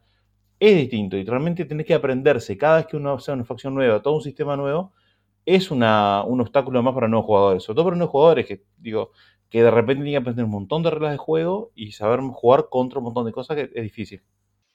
es 0.60 0.76
distinto 0.76 1.16
y 1.16 1.24
realmente 1.24 1.64
tenés 1.64 1.86
que 1.86 1.94
aprenderse 1.94 2.56
cada 2.56 2.76
vez 2.76 2.86
que 2.86 2.96
uno 2.96 3.14
hace 3.14 3.32
una 3.32 3.44
facción 3.44 3.74
nueva, 3.74 4.00
todo 4.00 4.14
un 4.14 4.22
sistema 4.22 4.56
nuevo, 4.56 4.92
es 5.46 5.70
una, 5.70 6.24
un 6.24 6.40
obstáculo 6.40 6.82
más 6.82 6.94
para 6.94 7.08
nuevos 7.08 7.26
jugadores, 7.26 7.62
sobre 7.62 7.76
todo 7.76 7.84
para 7.86 7.96
nuevos 7.96 8.12
jugadores 8.12 8.46
que, 8.46 8.64
digo, 8.78 9.12
que 9.50 9.62
de 9.62 9.70
repente 9.70 10.04
tienen 10.04 10.12
que 10.14 10.22
aprender 10.22 10.44
un 10.44 10.50
montón 10.50 10.82
de 10.82 10.90
reglas 10.90 11.12
de 11.12 11.18
juego 11.18 11.72
y 11.74 11.92
saber 11.92 12.20
jugar 12.32 12.68
contra 12.70 12.98
un 12.98 13.04
montón 13.04 13.26
de 13.26 13.32
cosas 13.32 13.56
que 13.56 13.70
es 13.74 13.82
difícil. 13.82 14.22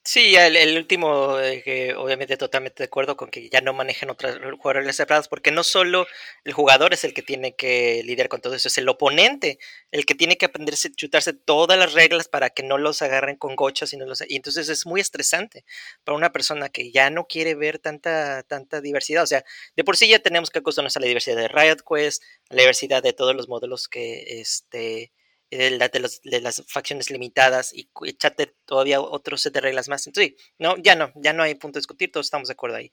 Sí, 0.04 0.36
el, 0.36 0.78
último, 0.78 1.40
eh, 1.40 1.62
que 1.64 1.94
obviamente 1.94 2.36
totalmente 2.38 2.82
de 2.82 2.86
acuerdo 2.86 3.16
con 3.16 3.30
que 3.30 3.48
ya 3.50 3.62
no 3.62 3.74
manejen 3.74 4.10
otras 4.10 4.40
jugadores 4.58 4.96
separados, 4.96 5.28
porque 5.28 5.52
no 5.52 5.64
solo 5.64 6.08
el 6.46 6.54
jugador 6.54 6.94
es 6.94 7.04
el 7.04 7.14
que 7.14 7.22
tiene 7.22 7.56
que 7.56 8.02
lidiar 8.04 8.28
con 8.28 8.42
todo 8.42 8.56
eso, 8.56 8.70
es 8.70 8.78
el 8.80 8.90
oponente 8.90 9.60
el 9.92 10.06
que 10.06 10.16
tiene 10.16 10.38
que 10.38 10.46
aprenderse, 10.48 10.92
chutarse 10.92 11.34
todas 11.34 11.78
las 11.78 11.94
reglas 11.94 12.28
para 12.28 12.50
que 12.50 12.64
no 12.64 12.78
los 12.78 13.02
agarren 13.02 13.36
con 13.36 13.56
gochas 13.56 13.94
y 13.94 13.98
los... 13.98 14.24
Y 14.28 14.36
entonces 14.38 14.70
es 14.70 14.86
muy 14.86 15.02
estresante 15.02 15.64
para 16.04 16.16
una 16.18 16.32
persona 16.32 16.70
que 16.70 16.92
ya 16.92 17.10
no 17.12 17.26
quiere 17.28 17.54
ver 17.54 17.78
tanta, 17.78 18.42
tanta 18.44 18.82
diversidad. 18.82 19.24
O 19.24 19.28
sea, 19.28 19.44
de 19.76 19.84
por 19.84 19.98
sí 19.98 20.08
ya 20.08 20.20
tenemos 20.20 20.50
que 20.50 20.60
acostumbrarnos 20.60 20.98
a 20.98 21.02
la 21.02 21.08
diversidad 21.08 21.36
de 21.36 21.50
Riot 21.50 21.84
Quest, 21.88 22.24
a 22.50 22.56
la 22.56 22.62
diversidad 22.62 23.04
de 23.04 23.14
todos 23.14 23.36
los 23.36 23.48
modelos 23.48 23.88
que 23.88 24.42
este 24.42 25.12
de, 25.50 26.42
las 26.42 26.64
facciones 26.68 27.10
limitadas 27.10 27.74
y 27.74 27.90
echarte 28.06 28.54
todavía 28.66 29.02
otro 29.02 29.38
set 29.38 29.54
de 29.54 29.62
reglas 29.62 29.90
más. 29.90 30.06
Entonces, 30.06 30.34
no, 30.58 30.76
ya 30.78 30.96
no, 30.96 31.12
ya 31.16 31.34
no 31.34 31.44
hay 31.44 31.56
punto 31.56 31.78
de 31.78 31.82
discutir, 31.82 32.12
todos 32.12 32.28
estamos 32.28 32.48
de 32.48 32.54
acuerdo 32.54 32.78
ahí. 32.78 32.92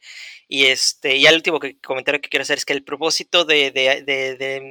Y 0.48 0.66
este, 0.66 1.20
ya 1.20 1.30
el 1.30 1.36
último 1.36 1.60
comentario 1.84 2.20
que 2.20 2.30
quiero 2.30 2.42
hacer 2.42 2.58
es 2.58 2.64
que 2.64 2.72
el 2.72 2.84
propósito 2.84 3.44
de, 3.44 3.70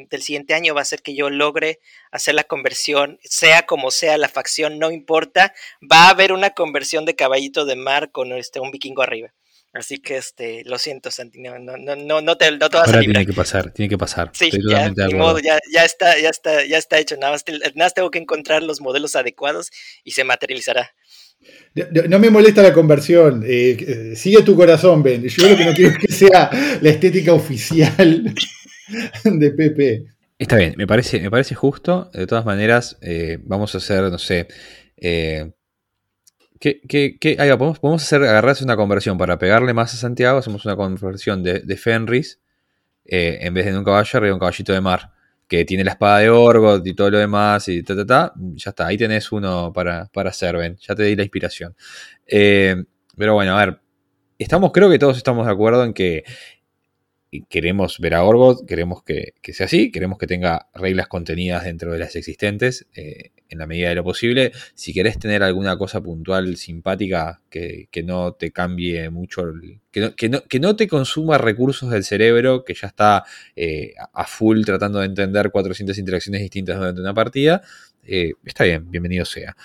del 0.10 0.22
siguiente 0.22 0.54
año 0.54 0.74
va 0.74 0.82
a 0.82 0.86
ser 0.86 1.02
que 1.02 1.16
yo 1.16 1.30
logre 1.30 1.80
hacer 2.12 2.36
la 2.36 2.44
conversión, 2.44 3.20
sea 3.24 3.66
como 3.66 3.92
sea 3.92 4.18
la 4.18 4.30
facción, 4.30 4.80
no 4.80 4.92
importa, 4.92 5.54
va 5.82 6.08
a 6.08 6.10
haber 6.10 6.32
una 6.32 6.52
conversión 6.52 7.06
de 7.06 7.16
caballito 7.16 7.66
de 7.66 7.76
mar 7.76 8.12
con 8.12 8.32
este, 8.34 8.60
un 8.60 8.72
vikingo 8.72 9.02
arriba. 9.02 9.34
Así 9.76 9.98
que 9.98 10.16
este, 10.16 10.64
lo 10.66 10.78
siento, 10.78 11.12
Santi, 11.12 11.42
no, 11.42 11.60
no, 11.60 11.76
no, 11.76 12.22
no, 12.22 12.38
te, 12.38 12.50
no 12.50 12.70
te 12.70 12.78
vas 12.78 12.88
Ahora 12.88 13.00
a 13.00 13.02
librar. 13.02 13.18
tiene 13.18 13.26
que 13.26 13.34
pasar, 13.34 13.72
tiene 13.74 13.90
que 13.90 13.98
pasar. 13.98 14.32
Sí, 14.34 14.50
ya, 14.70 14.90
modo, 15.14 15.38
ya, 15.40 15.60
ya, 15.70 15.84
está, 15.84 16.18
ya 16.18 16.30
está, 16.30 16.64
ya 16.66 16.78
está 16.78 16.98
hecho. 16.98 17.18
Nada 17.18 17.36
más, 17.76 17.94
tengo 17.94 18.10
que 18.10 18.20
encontrar 18.20 18.64
los 18.64 18.80
modelos 18.80 19.18
adecuados 19.18 19.72
y 20.06 20.12
se 20.12 20.24
materializará. 20.24 20.96
No 22.06 22.20
me 22.20 22.30
molesta 22.30 22.64
la 22.64 22.72
conversión. 22.72 23.44
Eh, 23.46 23.76
eh, 23.86 24.16
sigue 24.16 24.44
tu 24.44 24.56
corazón, 24.56 25.04
Ben. 25.04 25.28
Yo 25.28 25.50
lo 25.50 25.58
que 25.58 25.66
no 25.66 25.74
quiero 25.74 25.92
es 25.92 25.98
que 25.98 26.14
sea 26.14 26.50
la 26.82 26.90
estética 26.90 27.34
oficial 27.34 28.34
de 29.26 29.52
PP. 29.52 30.06
Está 30.40 30.56
bien, 30.56 30.76
me 30.78 30.88
parece, 30.88 31.20
me 31.20 31.30
parece 31.30 31.54
justo. 31.54 32.10
De 32.14 32.26
todas 32.28 32.46
maneras, 32.46 32.98
eh, 33.02 33.40
vamos 33.44 33.76
a 33.76 33.80
hacer, 33.80 34.04
no 34.04 34.20
sé, 34.20 34.48
¿Qué, 36.60 36.82
podemos, 37.58 38.04
hacer, 38.04 38.24
agarrarse 38.24 38.64
una 38.64 38.76
conversión 38.76 39.18
para 39.18 39.38
pegarle 39.38 39.74
más 39.74 39.94
a 39.94 39.98
Santiago. 39.98 40.38
Hacemos 40.38 40.66
una 40.66 40.76
conversión 40.76 41.44
de, 41.44 41.78
Fenris 41.78 42.40
eh, 43.06 43.40
en 43.42 43.54
vez 43.54 43.66
de 43.66 43.78
un 43.78 43.84
caballo, 43.84 44.18
arriba 44.18 44.34
un 44.34 44.40
caballito 44.40 44.74
de 44.74 44.82
mar 44.82 45.12
que 45.48 45.64
tiene 45.66 45.84
la 45.84 45.92
espada 45.92 46.20
de 46.20 46.30
Orgot 46.30 46.86
y 46.88 46.96
todo 46.96 47.12
lo 47.12 47.20
demás 47.20 47.68
y 47.68 47.84
ta, 47.84 47.96
ta, 47.96 48.06
ta. 48.06 48.34
Ya 48.56 48.70
está, 48.72 48.88
ahí 48.88 48.98
tenés 48.98 49.32
uno 49.32 49.72
para, 49.74 50.06
para 50.08 50.30
hacer, 50.30 50.56
Ya 50.80 50.96
te 50.96 51.04
di 51.04 51.16
la 51.16 51.24
inspiración. 51.24 51.76
Eh, 52.26 52.84
pero 53.16 53.34
bueno, 53.34 53.58
a 53.58 53.66
ver. 53.66 53.80
estamos, 54.38 54.72
creo 54.72 54.90
que 54.90 55.00
todos 55.00 55.18
estamos 55.18 55.46
de 55.46 55.52
acuerdo 55.52 55.84
en 55.84 55.94
que 55.94 56.24
queremos 57.50 58.00
ver 58.00 58.16
a 58.16 58.24
Orgot, 58.24 58.66
queremos 58.66 59.04
que, 59.04 59.34
sea 59.54 59.66
así, 59.66 59.92
queremos 59.92 60.18
que 60.18 60.28
tenga 60.28 60.70
reglas 60.74 61.08
contenidas 61.08 61.66
dentro 61.66 61.92
de 61.92 62.00
las 62.00 62.16
existentes 62.16 62.88
eh, 62.96 63.32
en 63.50 63.60
la 63.60 63.68
medida 63.68 63.90
de 63.90 63.96
lo 63.96 64.04
posible. 64.04 64.52
Si 64.74 64.94
querés 64.94 65.20
tener 65.20 65.44
alguna 65.44 65.78
cosa 65.78 66.02
puntual 66.02 66.56
simpática 66.58 67.42
que, 67.50 67.88
no 68.04 68.34
te 68.34 68.52
cambie 68.52 69.10
mucho, 69.10 69.44
que, 69.92 70.02
no, 70.02 70.44
que, 70.44 70.60
no, 70.60 70.76
te 70.76 70.88
consuma 70.88 71.38
recursos 71.38 71.90
del 71.90 72.04
cerebro, 72.04 72.64
que 72.64 72.74
ya 72.74 72.88
está 72.88 73.24
eh, 73.56 73.94
a 74.14 74.26
full 74.26 74.64
tratando 74.64 75.00
de 75.00 75.06
entender 75.06 75.52
400 75.52 75.98
interacciones 75.98 76.42
distintas 76.42 76.78
durante 76.78 77.02
una 77.02 77.14
partida, 77.14 77.62
eh, 78.04 78.34
está 78.44 78.64
bien, 78.64 78.90
bienvenido 78.90 79.26
sea. 79.26 79.56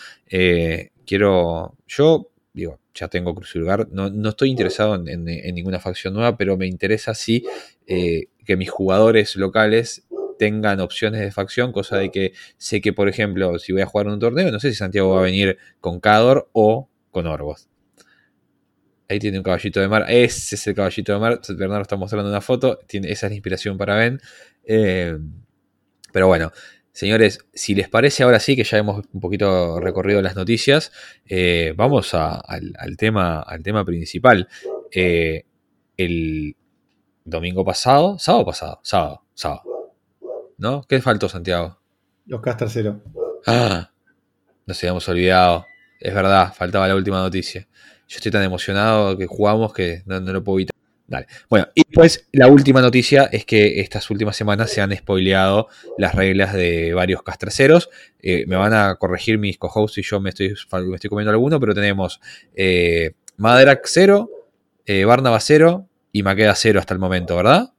quiero, 1.05 1.77
yo 1.87 2.31
digo, 2.53 2.81
ya 2.95 3.09
tengo 3.09 3.35
Crucial 3.35 3.89
no, 3.93 4.11
no 4.11 4.29
estoy 4.31 4.51
interesado 4.51 4.95
en, 4.95 5.25
ninguna 5.25 5.79
facción 5.79 6.15
nueva, 6.15 6.37
pero 6.37 6.57
me 6.57 6.67
interesa 6.67 7.15
sí 7.15 7.45
eh, 7.87 8.27
que 8.45 8.57
mis 8.57 8.71
jugadores 8.71 9.37
locales 9.37 10.05
tengan 10.41 10.81
opciones 10.81 11.21
de 11.21 11.31
facción, 11.31 11.71
cosa 11.71 11.99
de 11.99 12.11
que 12.11 12.33
sé 12.57 12.81
que, 12.81 12.95
por 12.95 13.11
ejemplo, 13.11 13.59
si 13.59 13.75
voy 13.75 13.83
a 13.83 13.87
jugar 13.87 14.09
un 14.09 14.19
torneo, 14.19 14.51
no 14.51 14.59
sé 14.59 14.71
si 14.71 14.77
Santiago 14.77 15.11
va 15.11 15.21
a 15.21 15.25
venir 15.25 15.59
con 15.83 16.01
Cador 16.01 16.49
o 16.55 16.89
con 17.11 17.27
Orgos. 17.27 17.69
Ahí 19.07 19.19
tiene 19.19 19.37
un 19.37 19.45
caballito 19.45 19.81
de 19.81 19.89
mar. 19.89 20.07
Ese 20.09 20.55
es 20.55 20.67
el 20.67 20.75
caballito 20.75 21.13
de 21.13 21.19
mar. 21.19 21.41
Bernardo 21.47 21.83
está 21.83 21.97
mostrando 21.97 22.31
una 22.31 22.41
foto. 22.41 22.79
Tiene, 22.87 23.13
esa 23.13 23.27
es 23.27 23.33
la 23.33 23.35
inspiración 23.35 23.77
para 23.77 23.97
Ben. 23.97 24.19
Eh, 24.65 25.19
pero 26.11 26.27
bueno, 26.27 26.53
Señores, 26.93 27.39
si 27.55 27.75
les 27.75 27.89
parece 27.89 28.25
ahora 28.25 28.41
sí 28.41 28.57
que 28.57 28.65
ya 28.65 28.79
hemos 28.79 29.05
un 29.13 29.21
poquito 29.21 29.79
recorrido 29.79 30.21
las 30.23 30.35
noticias, 30.35 30.91
eh, 31.25 31.73
vamos 31.77 32.15
al, 32.15 32.75
tema, 32.99 33.41
al 33.41 33.63
tema 33.63 33.85
principal. 33.85 34.49
Eh, 34.91 35.45
el 35.97 36.57
domingo 37.25 37.65
pasado, 37.65 38.19
sábado 38.19 38.45
pasado, 38.45 38.81
sábado, 38.83 39.23
sábado. 39.35 39.70
¿No? 40.61 40.83
¿Qué 40.87 41.01
faltó, 41.01 41.27
Santiago? 41.27 41.79
Los 42.27 42.43
Cast 42.43 42.59
tercero. 42.59 43.01
Ah, 43.47 43.91
nos 44.67 44.79
habíamos 44.83 45.09
olvidado. 45.09 45.65
Es 45.99 46.15
verdad, 46.15 46.53
faltaba 46.53 46.87
la 46.87 46.95
última 46.95 47.19
noticia. 47.19 47.67
Yo 48.07 48.17
estoy 48.17 48.31
tan 48.31 48.43
emocionado 48.43 49.17
que 49.17 49.27
jugamos 49.27 49.73
que 49.73 50.03
no, 50.05 50.21
no 50.21 50.35
lo 50.35 50.45
puedo 50.45 50.59
evitar. 50.59 50.77
Bueno, 51.49 51.67
y 51.75 51.85
pues 51.85 52.29
la 52.33 52.47
última 52.49 52.83
noticia 52.83 53.25
es 53.33 53.47
que 53.47 53.81
estas 53.81 54.11
últimas 54.11 54.37
semanas 54.37 54.71
se 54.71 54.83
han 54.83 54.95
spoileado 54.95 55.69
las 55.97 56.15
reglas 56.15 56.53
de 56.53 56.93
varios 56.93 57.23
castraceros. 57.23 57.89
Eh, 58.21 58.45
me 58.47 58.57
van 58.57 58.75
a 58.75 58.97
corregir 58.97 59.39
mis 59.39 59.57
co-hosts 59.57 59.97
y 59.97 60.03
yo 60.03 60.21
me 60.21 60.29
estoy, 60.29 60.55
me 60.87 60.95
estoy 60.95 61.09
comiendo 61.09 61.31
alguno, 61.31 61.59
pero 61.59 61.75
tenemos 61.75 62.21
eh, 62.55 63.13
Maderac 63.39 63.81
0, 63.87 64.31
eh, 64.85 65.07
Barnaba 65.07 65.41
0 65.41 65.89
y 66.13 66.23
Maqueda 66.23 66.55
0 66.55 66.79
hasta 66.81 66.93
el 66.93 67.01
momento, 67.01 67.35
¿verdad? 67.35 67.73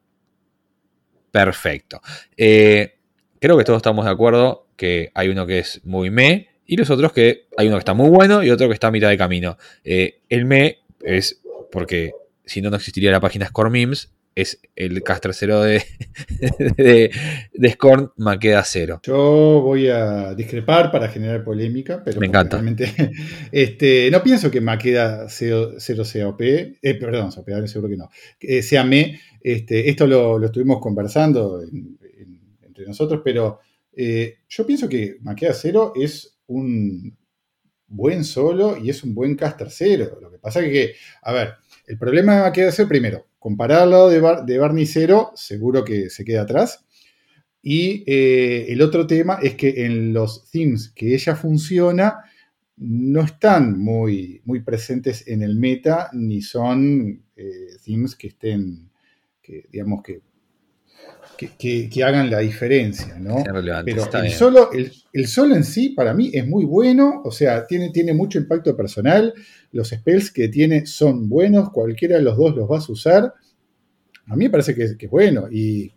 Perfecto. 1.31 2.01
Eh, 2.37 2.95
creo 3.39 3.57
que 3.57 3.63
todos 3.63 3.77
estamos 3.77 4.05
de 4.05 4.11
acuerdo 4.11 4.67
que 4.75 5.11
hay 5.13 5.29
uno 5.29 5.45
que 5.45 5.59
es 5.59 5.81
muy 5.85 6.09
me 6.09 6.49
y 6.65 6.75
los 6.75 6.89
otros 6.89 7.13
que 7.13 7.47
hay 7.57 7.67
uno 7.67 7.77
que 7.77 7.81
está 7.81 7.93
muy 7.93 8.09
bueno 8.09 8.43
y 8.43 8.49
otro 8.49 8.67
que 8.67 8.73
está 8.73 8.87
a 8.87 8.91
mitad 8.91 9.09
de 9.09 9.17
camino. 9.17 9.57
el 9.83 10.45
me 10.45 10.79
es 11.01 11.41
porque 11.71 12.13
si 12.45 12.61
no, 12.61 12.69
no 12.69 12.75
existiría 12.75 13.11
la 13.11 13.19
página 13.19 13.47
Score 13.47 13.69
Memes, 13.69 14.11
es 14.35 14.61
el 14.75 15.01
cast 15.03 15.23
tercero 15.23 15.61
de, 15.63 15.83
de, 16.77 17.71
Scorn 17.71 18.11
Maqueda 18.17 18.63
cero. 18.63 18.99
Yo 19.03 19.61
voy 19.61 19.89
a 19.89 20.33
discrepar 20.33 20.91
para 20.91 21.09
generar 21.09 21.43
polémica, 21.43 22.01
pero 22.03 22.19
me 22.19 22.27
encanta. 22.27 22.57
Realmente, 22.57 22.93
este, 23.51 24.09
no 24.11 24.23
pienso 24.23 24.49
que 24.49 24.61
Maqueda 24.61 25.27
cero, 25.29 25.79
sea 25.79 26.27
OP, 26.27 26.41
eh, 26.41 26.77
perdón, 26.99 27.31
seguro 27.31 27.89
que 27.89 27.97
no, 27.97 28.09
sea 28.61 28.83
me. 28.83 29.19
Este, 29.41 29.89
esto 29.89 30.07
lo, 30.07 30.43
estuvimos 30.43 30.79
conversando 30.79 31.61
entre 31.61 32.85
nosotros, 32.85 33.21
pero 33.23 33.59
eh, 33.93 34.37
yo 34.47 34.65
pienso 34.65 34.87
que 34.87 35.17
Maqueda 35.21 35.53
cero 35.53 35.93
es 35.95 36.37
un 36.47 37.17
buen 37.87 38.23
solo 38.23 38.77
y 38.77 38.89
es 38.89 39.03
un 39.03 39.13
buen 39.13 39.35
cast 39.35 39.57
tercero. 39.57 40.17
Lo 40.21 40.31
que 40.31 40.39
pasa 40.39 40.61
es 40.61 40.71
que, 40.71 40.93
a 41.23 41.33
ver, 41.33 41.53
el 41.87 41.97
problema 41.97 42.51
que 42.51 42.71
ser 42.71 42.87
primero, 42.87 43.27
compararlo 43.41 44.07
de, 44.07 44.21
de 44.45 44.57
Barney 44.59 44.85
Cero, 44.85 45.31
seguro 45.33 45.83
que 45.83 46.11
se 46.11 46.23
queda 46.23 46.43
atrás. 46.43 46.85
Y 47.63 48.03
eh, 48.05 48.67
el 48.69 48.83
otro 48.83 49.07
tema 49.07 49.39
es 49.41 49.55
que 49.55 49.83
en 49.83 50.13
los 50.13 50.51
themes 50.51 50.89
que 50.95 51.15
ella 51.15 51.35
funciona, 51.35 52.19
no 52.77 53.21
están 53.21 53.79
muy, 53.79 54.43
muy 54.45 54.59
presentes 54.61 55.27
en 55.27 55.41
el 55.41 55.55
meta, 55.55 56.11
ni 56.13 56.43
son 56.43 57.23
eh, 57.35 57.77
themes 57.83 58.15
que 58.15 58.27
estén, 58.27 58.91
que, 59.41 59.65
digamos, 59.71 60.03
que 60.03 60.21
que, 61.47 62.03
hagan 62.03 62.29
la 62.29 62.39
diferencia, 62.39 63.17
¿no? 63.19 63.43
Pero 63.43 64.07
el 64.23 64.31
solo, 64.31 64.69
el, 64.71 65.27
solo 65.27 65.55
en 65.55 65.63
sí, 65.63 65.89
para 65.89 66.13
mí, 66.13 66.29
es 66.33 66.47
muy 66.47 66.65
bueno, 66.65 67.21
o 67.23 67.31
sea, 67.31 67.65
tiene, 67.65 67.89
tiene 67.89 68.13
mucho 68.13 68.37
impacto 68.37 68.75
personal, 68.75 69.33
los 69.71 69.89
spells 69.89 70.31
que 70.31 70.47
tiene 70.47 70.85
son 70.85 71.29
buenos, 71.29 71.71
cualquiera 71.71 72.17
de 72.17 72.23
los 72.23 72.37
dos 72.37 72.55
los 72.55 72.67
vas 72.67 72.87
a 72.87 72.91
usar. 72.91 73.33
A 74.27 74.35
mí 74.35 74.45
me 74.45 74.49
parece 74.49 74.75
que, 74.75 74.83
es 74.83 75.09
bueno, 75.09 75.47
y 75.51 75.91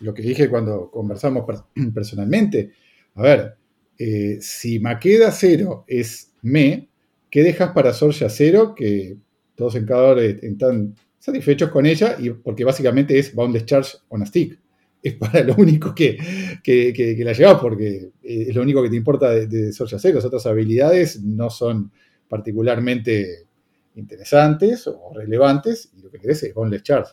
lo 0.00 0.14
que 0.14 0.22
dije 0.22 0.48
cuando 0.48 0.90
conversamos 0.90 1.44
personalmente, 1.94 2.72
a 3.14 3.22
ver, 3.22 3.54
eh, 3.98 4.38
si 4.40 4.80
Maqueda 4.80 5.30
cero 5.30 5.84
es 5.86 6.32
me, 6.42 6.88
¿qué 7.30 7.42
dejas 7.42 7.72
para 7.72 7.92
Sorja 7.92 8.28
cero? 8.28 8.74
Que 8.74 9.16
todos 9.54 9.74
en 9.76 9.84
cada 9.84 10.04
hora 10.04 10.22
están 10.22 10.94
satisfechos 11.18 11.70
con 11.70 11.84
ella, 11.84 12.16
y 12.18 12.30
porque 12.30 12.64
básicamente 12.64 13.18
es 13.18 13.34
Boundless 13.34 13.66
Charge 13.66 13.98
on 14.08 14.22
a 14.22 14.26
Stick 14.26 14.58
es 15.02 15.14
para 15.14 15.42
lo 15.42 15.54
único 15.56 15.94
que, 15.94 16.16
la 17.18 17.32
llevas, 17.32 17.60
porque 17.60 18.10
es 18.22 18.54
lo 18.54 18.62
único 18.62 18.82
que 18.82 18.90
te 18.90 18.96
importa 18.96 19.30
de, 19.30 19.46
de 19.46 19.72
Soulja 19.72 19.96
Las 20.02 20.24
otras 20.24 20.46
habilidades 20.46 21.22
no 21.22 21.50
son 21.50 21.90
particularmente 22.30 23.48
interesantes 23.96 24.86
o 24.86 25.12
relevantes, 25.12 25.90
y 25.94 26.00
lo 26.00 26.10
que 26.10 26.20
querés 26.20 26.44
es 26.44 26.54
Boneless 26.54 26.84
Charge. 26.84 27.12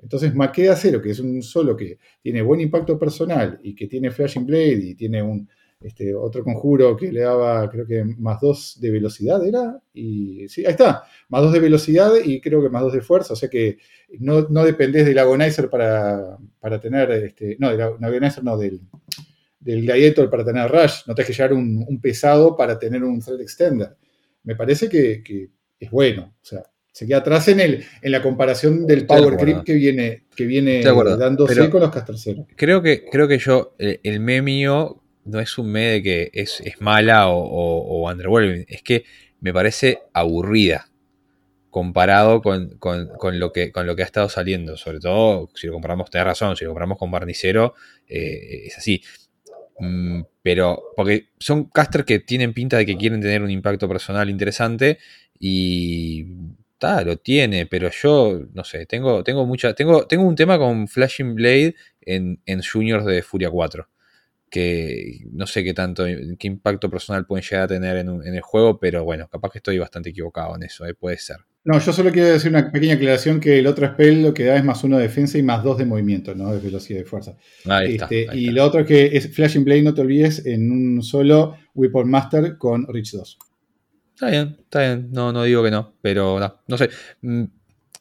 Entonces, 0.00 0.32
Maqueda 0.34 0.76
Cero, 0.76 1.02
que 1.02 1.10
es 1.10 1.18
un 1.18 1.42
solo 1.42 1.74
que 1.74 1.98
tiene 2.22 2.42
buen 2.42 2.60
impacto 2.60 2.96
personal 2.96 3.58
y 3.64 3.74
que 3.74 3.88
tiene 3.88 4.12
Flashing 4.12 4.46
Blade 4.46 4.74
y 4.74 4.94
tiene 4.94 5.22
un, 5.22 5.48
este, 5.80 6.14
otro 6.14 6.44
conjuro 6.44 6.96
que 6.96 7.10
le 7.10 7.20
daba, 7.20 7.68
creo 7.70 7.86
que 7.86 8.04
más 8.04 8.40
dos 8.40 8.78
de 8.80 8.90
velocidad 8.90 9.44
era, 9.44 9.80
y 9.92 10.46
sí, 10.48 10.64
ahí 10.64 10.72
está, 10.72 11.04
más 11.28 11.42
dos 11.42 11.52
de 11.52 11.60
velocidad 11.60 12.12
y 12.22 12.40
creo 12.40 12.62
que 12.62 12.68
más 12.68 12.82
dos 12.82 12.92
de 12.92 13.00
fuerza, 13.00 13.32
o 13.32 13.36
sea 13.36 13.48
que 13.48 13.78
no, 14.20 14.42
no 14.50 14.64
dependés 14.64 15.06
del 15.06 15.18
agonizer 15.18 15.70
para, 15.70 16.36
para 16.60 16.78
tener, 16.78 17.10
este, 17.10 17.56
no, 17.58 17.70
del 17.70 17.80
agonizer 17.80 18.44
no, 18.44 18.56
del, 18.56 18.80
del 19.60 19.82
gladiator 19.82 20.30
para 20.30 20.44
tener 20.44 20.70
rush, 20.70 21.02
no 21.06 21.14
tenés 21.14 21.26
que 21.28 21.32
llevar 21.32 21.52
un, 21.52 22.00
pesado 22.00 22.56
para 22.56 22.78
tener 22.78 23.02
un 23.04 23.20
thread 23.20 23.40
extender. 23.40 23.96
Me 24.44 24.54
parece 24.54 24.88
que, 24.88 25.22
es 25.78 25.90
bueno, 25.90 26.34
o 26.40 26.44
sea, 26.44 26.62
se 26.92 27.06
queda 27.06 27.18
atrás 27.18 27.48
en, 27.48 27.60
el, 27.60 27.84
en 28.02 28.12
la 28.12 28.22
comparación 28.22 28.86
del 28.86 29.06
power 29.06 29.36
creep 29.36 29.62
que 29.62 29.74
viene, 29.74 30.24
que 30.34 30.46
viene 30.46 30.82
dándose 30.82 31.70
con 31.70 31.80
los 31.80 31.90
casterceros. 31.90 32.46
Creo 32.56 32.82
que, 32.82 33.04
creo 33.04 33.28
que 33.28 33.38
yo, 33.38 33.74
el, 33.78 34.00
el 34.02 34.20
memio 34.20 35.02
no 35.28 35.40
es 35.40 35.58
un 35.58 35.70
me 35.70 35.86
de 35.88 36.02
que 36.02 36.30
es, 36.32 36.62
mala 36.80 37.28
o, 37.28 37.38
o, 37.38 38.10
underwhelming, 38.10 38.64
es 38.68 38.82
que 38.82 39.04
me 39.40 39.52
parece 39.52 40.00
aburrida 40.12 40.88
comparado 41.70 42.40
con, 42.40 42.78
lo 43.38 43.52
que, 43.52 43.70
con 43.70 43.86
lo 43.86 43.94
que 43.94 44.02
ha 44.02 44.06
estado 44.06 44.28
saliendo. 44.28 44.76
Sobre 44.76 45.00
todo, 45.00 45.50
si 45.54 45.66
lo 45.66 45.74
comparamos, 45.74 46.10
tenés 46.10 46.26
razón, 46.26 46.56
si 46.56 46.64
lo 46.64 46.70
comparamos 46.70 46.98
con 46.98 47.10
Barnicero, 47.10 47.74
eh, 48.08 48.66
es 48.66 48.78
así. 48.78 49.02
Mm, 49.78 50.22
pero, 50.42 50.82
porque 50.96 51.30
son 51.38 51.64
casters 51.70 52.04
que 52.04 52.18
tienen 52.20 52.52
pinta 52.52 52.78
de 52.78 52.86
que 52.86 52.96
quieren 52.96 53.20
tener 53.20 53.42
un 53.42 53.50
impacto 53.50 53.88
personal 53.88 54.28
interesante 54.30 54.98
y 55.38 56.24
tal, 56.78 57.06
lo 57.06 57.16
tiene, 57.18 57.66
pero 57.66 57.90
yo, 57.90 58.40
no 58.52 58.64
sé, 58.64 58.86
tengo, 58.86 59.24
tengo 59.24 59.46
mucha, 59.46 59.74
tengo, 59.74 60.06
tengo 60.06 60.24
un 60.24 60.36
tema 60.36 60.58
con 60.58 60.88
Flashing 60.88 61.34
Blade 61.34 61.74
en, 62.00 62.40
en 62.46 62.62
Juniors 62.62 63.04
de 63.04 63.22
Furia 63.22 63.50
4 63.50 63.88
que 64.50 65.26
no 65.32 65.46
sé 65.46 65.64
qué 65.64 65.74
tanto, 65.74 66.04
qué 66.38 66.46
impacto 66.46 66.90
personal 66.90 67.26
pueden 67.26 67.44
llegar 67.44 67.64
a 67.64 67.68
tener 67.68 67.96
en, 67.98 68.34
el 68.34 68.40
juego, 68.40 68.78
pero 68.78 69.04
bueno, 69.04 69.28
capaz 69.28 69.50
que 69.50 69.58
estoy 69.58 69.78
bastante 69.78 70.10
equivocado 70.10 70.56
en 70.56 70.62
eso, 70.64 70.86
¿eh? 70.86 70.94
puede 70.94 71.18
ser. 71.18 71.38
No, 71.68 71.78
yo 71.78 71.92
solo 71.92 72.10
quiero 72.10 72.28
decir 72.28 72.48
una 72.48 72.72
pequeña 72.72 72.94
aclaración 72.94 73.40
que 73.40 73.58
el 73.58 73.66
otro 73.66 73.86
spell 73.86 74.22
lo 74.22 74.32
que 74.32 74.44
da 74.44 74.56
es 74.56 74.64
más 74.64 74.82
uno 74.84 74.96
de 74.96 75.02
defensa 75.02 75.36
y 75.36 75.42
más 75.42 75.62
dos 75.62 75.76
de 75.76 75.84
movimiento, 75.84 76.34
no 76.34 76.50
de 76.50 76.60
velocidad 76.60 76.98
y 76.98 77.04
fuerza. 77.04 77.36
Este, 77.86 78.26
y 78.32 78.46
lo 78.46 78.64
otro 78.64 78.86
que 78.86 79.10
es 79.14 79.34
Flashing 79.34 79.64
Blade, 79.64 79.82
no 79.82 79.92
te 79.92 80.00
olvides, 80.00 80.46
en 80.46 80.70
un 80.70 81.02
solo 81.02 81.58
Weapon 81.74 82.10
Master 82.10 82.56
con 82.56 82.86
Rich 82.88 83.12
2. 83.12 83.38
Está 84.14 84.30
bien, 84.30 84.56
está 84.62 84.80
bien, 84.80 85.08
no, 85.12 85.30
no 85.30 85.42
digo 85.42 85.62
que 85.62 85.70
no, 85.70 85.94
pero 86.00 86.40
no, 86.40 86.58
no 86.66 86.78
sé. 86.78 86.88
Mm, 87.20 87.44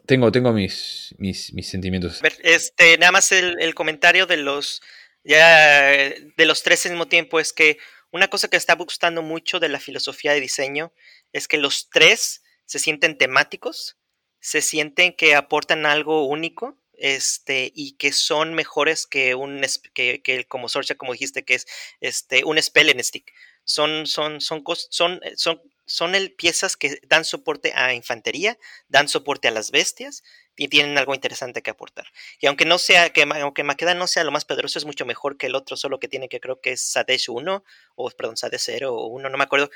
tengo, 0.06 0.32
tengo 0.32 0.54
mis, 0.54 1.14
mis, 1.18 1.52
sentimientos. 1.64 2.22
Este, 2.44 2.98
nada 2.98 3.12
más 3.12 3.34
el 3.34 3.76
comentario 3.76 4.28
de 4.28 4.38
los 4.38 4.82
ya 5.26 5.90
de 5.90 6.46
los 6.46 6.64
tres 6.64 6.86
al 6.86 6.94
mismo 6.94 7.10
tiempo 7.10 7.42
es 7.42 7.52
que 7.52 7.80
una 8.12 8.30
cosa 8.30 8.48
que 8.48 8.56
está 8.56 8.76
gustando 8.76 9.24
mucho 9.24 9.60
de 9.60 9.68
la 9.68 9.82
filosofía 9.82 10.32
de 10.32 10.40
diseño 10.40 10.94
es 11.34 11.50
que 11.50 11.58
los 11.58 11.90
tres 11.90 12.44
se 12.68 12.78
sienten 12.78 13.18
temáticos, 13.18 13.98
se 14.40 14.62
sienten 14.62 15.14
que 15.14 15.34
aportan 15.34 15.88
algo 15.88 16.28
único 16.28 16.78
este, 16.94 17.72
y 17.76 17.94
que 17.94 18.12
son 18.12 18.54
mejores 18.54 19.08
que 19.08 19.36
un 19.36 19.62
que, 19.94 20.22
que 20.22 20.46
como 20.46 20.70
Sorcha, 20.70 20.96
como 20.96 21.14
dijiste, 21.14 21.44
que 21.44 21.56
es 21.56 21.68
este, 22.02 22.44
un 22.44 22.62
spell 22.62 22.90
en 22.90 23.04
stick. 23.04 23.34
Son, 23.64 24.06
son, 24.06 24.42
son, 24.42 24.64
son, 24.90 25.20
eh, 25.24 25.34
son, 25.36 25.62
son 25.86 26.16
el, 26.16 26.32
piezas 26.34 26.78
que 26.78 27.00
dan 27.08 27.26
soporte 27.26 27.74
a 27.76 27.94
infantería, 27.94 28.58
dan 28.90 29.08
soporte 29.08 29.48
a 29.48 29.52
las 29.52 29.72
bestias 29.72 30.24
y 30.56 30.70
tienen 30.70 30.98
algo 30.98 31.14
interesante 31.14 31.62
que 31.62 31.70
aportar. 31.70 32.08
Y 32.40 32.48
aunque 32.48 32.66
no 32.66 32.80
sea, 32.80 33.12
que 33.12 33.24
aunque 33.24 33.64
Makeda 33.64 33.94
no 33.94 34.08
sea 34.08 34.24
lo 34.24 34.32
más 34.32 34.46
poderoso, 34.46 34.80
es 34.80 34.86
mucho 34.86 35.06
mejor 35.06 35.38
que 35.38 35.48
el 35.48 35.56
otro, 35.56 35.78
solo 35.78 36.00
que 36.00 36.08
tiene 36.08 36.30
que 36.30 36.40
creo 36.40 36.60
que 36.62 36.72
es 36.72 36.82
Sadesh 36.82 37.30
1, 37.30 37.64
o 37.96 38.10
perdón, 38.12 38.38
Sadesh 38.38 38.64
0 38.66 38.94
o 38.94 39.08
1, 39.08 39.30
no 39.30 39.38
me 39.38 39.44
acuerdo, 39.44 39.70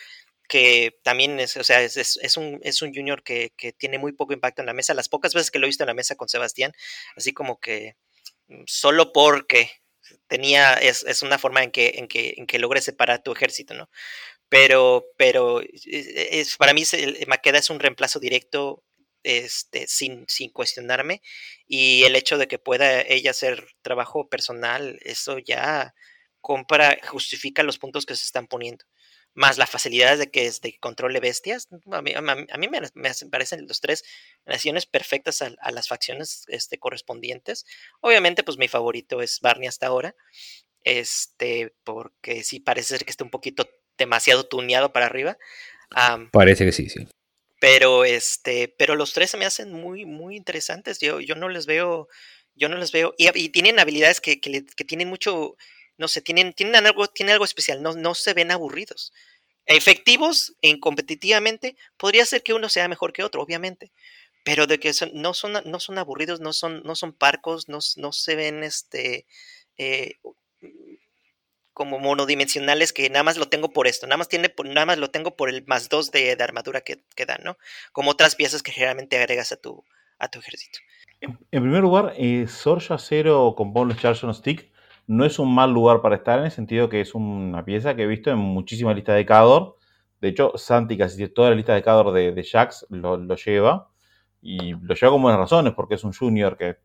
que 0.52 1.00
también 1.02 1.40
es, 1.40 1.56
o 1.56 1.64
sea, 1.64 1.82
es, 1.82 1.98
un, 2.36 2.60
es 2.62 2.82
un 2.82 2.94
junior 2.94 3.24
que, 3.24 3.54
tiene 3.78 3.98
muy 3.98 4.12
poco 4.12 4.34
impacto 4.34 4.62
en 4.62 4.66
la 4.66 4.74
mesa. 4.74 4.94
Las 4.94 5.08
pocas 5.08 5.34
veces 5.34 5.50
que 5.50 5.60
lo 5.60 5.66
he 5.66 5.70
visto 5.70 5.86
en 5.86 5.88
la 5.88 5.94
mesa 5.94 6.18
con 6.18 6.28
Sebastián, 6.28 6.74
así 7.16 7.32
como 7.32 7.62
que 7.62 7.96
mm, 8.50 8.64
solo 8.68 9.14
porque 9.14 9.72
tenía, 10.28 10.74
es, 10.74 11.24
una 11.24 11.40
forma 11.40 11.64
en 11.64 11.72
que, 11.72 11.94
en 11.96 12.10
que, 12.10 12.34
en 12.36 12.48
que 12.48 12.60
logre 12.60 12.82
separar 12.82 13.24
tu 13.24 13.32
ejército, 13.32 13.74
¿no? 13.76 13.90
Pero, 14.50 15.06
pero 15.18 15.62
es, 15.86 16.58
para 16.58 16.74
mí 16.74 16.84
Maqueda 17.28 17.60
es 17.60 17.70
un 17.70 17.80
reemplazo 17.80 18.20
directo 18.20 18.84
este, 19.24 19.88
sin, 19.88 20.26
sin 20.28 20.52
cuestionarme 20.52 21.22
y 21.66 22.04
el 22.04 22.18
hecho 22.18 22.38
de 22.38 22.50
que 22.50 22.60
pueda 22.60 23.00
ella 23.04 23.32
hacer 23.32 23.68
trabajo 23.82 24.28
personal, 24.28 25.00
eso 25.04 25.38
ya 25.40 25.96
compra, 26.42 26.98
justifica 27.08 27.64
los 27.64 27.78
puntos 27.78 28.06
que 28.06 28.18
se 28.18 28.26
están 28.26 28.48
poniendo 28.48 28.84
más 29.34 29.58
las 29.58 29.70
facilidades 29.70 30.20
de 30.20 30.30
que 30.30 30.52
de 30.62 30.78
controle 30.80 31.20
bestias, 31.20 31.70
a 31.91 32.02
mí, 32.02 32.13
me, 32.67 32.82
parecen 33.30 33.67
los 33.67 33.80
tres 33.80 34.04
naciones 34.46 34.86
perfectas 34.86 35.41
a, 35.41 35.72
las 35.72 35.88
facciones 35.88 36.46
este, 36.48 36.78
correspondientes. 36.78 37.65
Obviamente, 38.02 38.44
pues 38.44 38.58
mi 38.58 38.67
favorito 38.67 39.22
es 39.22 39.39
Barney 39.41 39.67
hasta 39.67 39.88
ahora, 39.88 40.15
este, 40.84 41.74
porque 41.84 42.44
sí 42.44 42.60
parece 42.60 42.98
ser 42.98 43.06
que 43.06 43.12
está 43.12 43.24
un 43.24 43.30
poquito 43.30 43.70
demasiado 43.98 44.46
tuneado 44.46 44.91
para 44.91 45.06
arriba. 45.06 45.38
parece 46.32 46.65
que 46.65 46.72
sí, 46.72 46.89
sí. 46.89 47.08
Pero 47.60 48.06
este, 48.06 48.74
pero 48.78 48.96
los 48.96 49.13
tres 49.13 49.30
se 49.30 49.38
me 49.38 49.46
hacen 49.46 49.72
muy, 49.72 50.06
muy 50.06 50.36
interesantes. 50.36 51.00
Yo, 51.00 51.20
yo 51.20 51.36
no 51.36 51.48
les 51.48 51.67
veo, 51.67 52.10
yo 52.56 52.70
no 52.70 52.78
les 52.78 52.91
veo, 52.91 53.13
y, 53.17 53.50
tienen 53.50 53.80
habilidades 53.80 54.20
que, 54.20 54.41
que, 54.41 54.65
que 54.65 54.84
tienen 54.84 55.08
mucho 55.08 55.56
no 56.02 56.08
sé, 56.08 56.22
tienen, 56.22 56.52
tienen 56.54 56.76
algo, 56.76 57.08
tienen 57.08 57.34
algo 57.34 57.46
especial, 57.46 57.84
no, 57.84 57.94
no 57.94 58.16
se 58.16 58.34
ven 58.34 58.50
aburridos. 58.50 59.14
Efectivos 59.68 60.56
en 60.64 60.80
competitivamente, 60.80 61.78
podría 61.96 62.26
ser 62.26 62.42
que 62.42 62.54
uno 62.54 62.70
sea 62.70 62.88
mejor 62.88 63.14
que 63.14 63.24
otro, 63.24 63.44
obviamente, 63.44 63.92
pero 64.44 64.66
de 64.66 64.80
que 64.80 64.92
no, 65.14 65.36
son, 65.36 65.54
no 65.64 65.80
son 65.80 66.00
aburridos, 66.00 66.40
no 66.40 66.54
son, 66.54 66.82
no 66.84 66.96
son 66.96 67.14
parcos, 67.14 67.70
no, 67.70 67.78
no 67.98 68.12
se 68.12 68.36
ven 68.36 68.64
este, 68.64 69.28
eh, 69.78 70.16
como 71.72 72.00
monodimensionales 72.00 72.94
que 72.94 73.08
nada 73.12 73.22
más 73.22 73.38
lo 73.38 73.48
tengo 73.48 73.72
por 73.72 73.86
esto, 73.86 74.08
nada 74.08 74.18
más, 74.18 74.28
tiene, 74.28 74.52
nada 74.66 74.88
más 74.88 74.98
lo 74.98 75.12
tengo 75.12 75.36
por 75.36 75.50
el 75.50 75.64
más 75.68 75.88
dos 75.88 76.10
de, 76.10 76.36
armadura 76.40 76.82
que, 76.82 76.98
dan, 77.28 77.44
¿no? 77.44 77.60
Como 77.92 78.10
otras 78.10 78.36
piezas 78.36 78.64
que 78.64 78.72
generalmente 78.72 79.18
agregas 79.18 79.52
a 79.52 79.58
tu, 79.58 79.86
a 80.18 80.28
tu 80.30 80.40
ejército. 80.40 80.80
En, 81.22 81.38
primer 81.52 81.82
lugar, 81.82 82.16
eh, 82.18 82.48
Sorja 82.48 82.98
Cero 82.98 83.54
con 83.56 83.72
Bonus 83.72 84.00
Charge 84.00 84.26
on 84.26 84.34
Stick 84.34 84.71
no 85.12 85.26
es 85.26 85.39
un 85.39 85.54
mal 85.54 85.74
lugar 85.74 86.02
para 86.02 86.15
estar 86.15 86.39
en 86.39 86.45
el 86.45 86.52
sentido 86.52 86.88
que 86.88 87.02
es 87.02 87.13
una 87.13 87.65
pieza 87.65 87.97
que 87.97 88.04
he 88.04 88.08
visto 88.08 88.32
en 88.32 88.38
muchísimas 88.38 88.95
listas 88.95 89.17
de 89.17 89.26
Cador. 89.26 89.76
De 90.21 90.30
hecho, 90.30 90.54
Santi 90.56 90.97
casi 90.97 91.28
toda 91.28 91.50
la 91.50 91.56
lista 91.58 91.74
de 91.76 91.84
Cador 91.84 92.13
de, 92.13 92.32
de 92.32 92.43
Jax 92.45 92.86
lo, 92.89 93.17
lleva. 93.36 93.89
Y 94.41 94.71
lo 94.71 94.95
lleva 94.95 95.12
con 95.12 95.21
buenas 95.21 95.41
razones, 95.41 95.74
porque 95.74 95.95
es 95.95 96.06
un 96.06 96.13
junior 96.13 96.56
que 96.56 96.78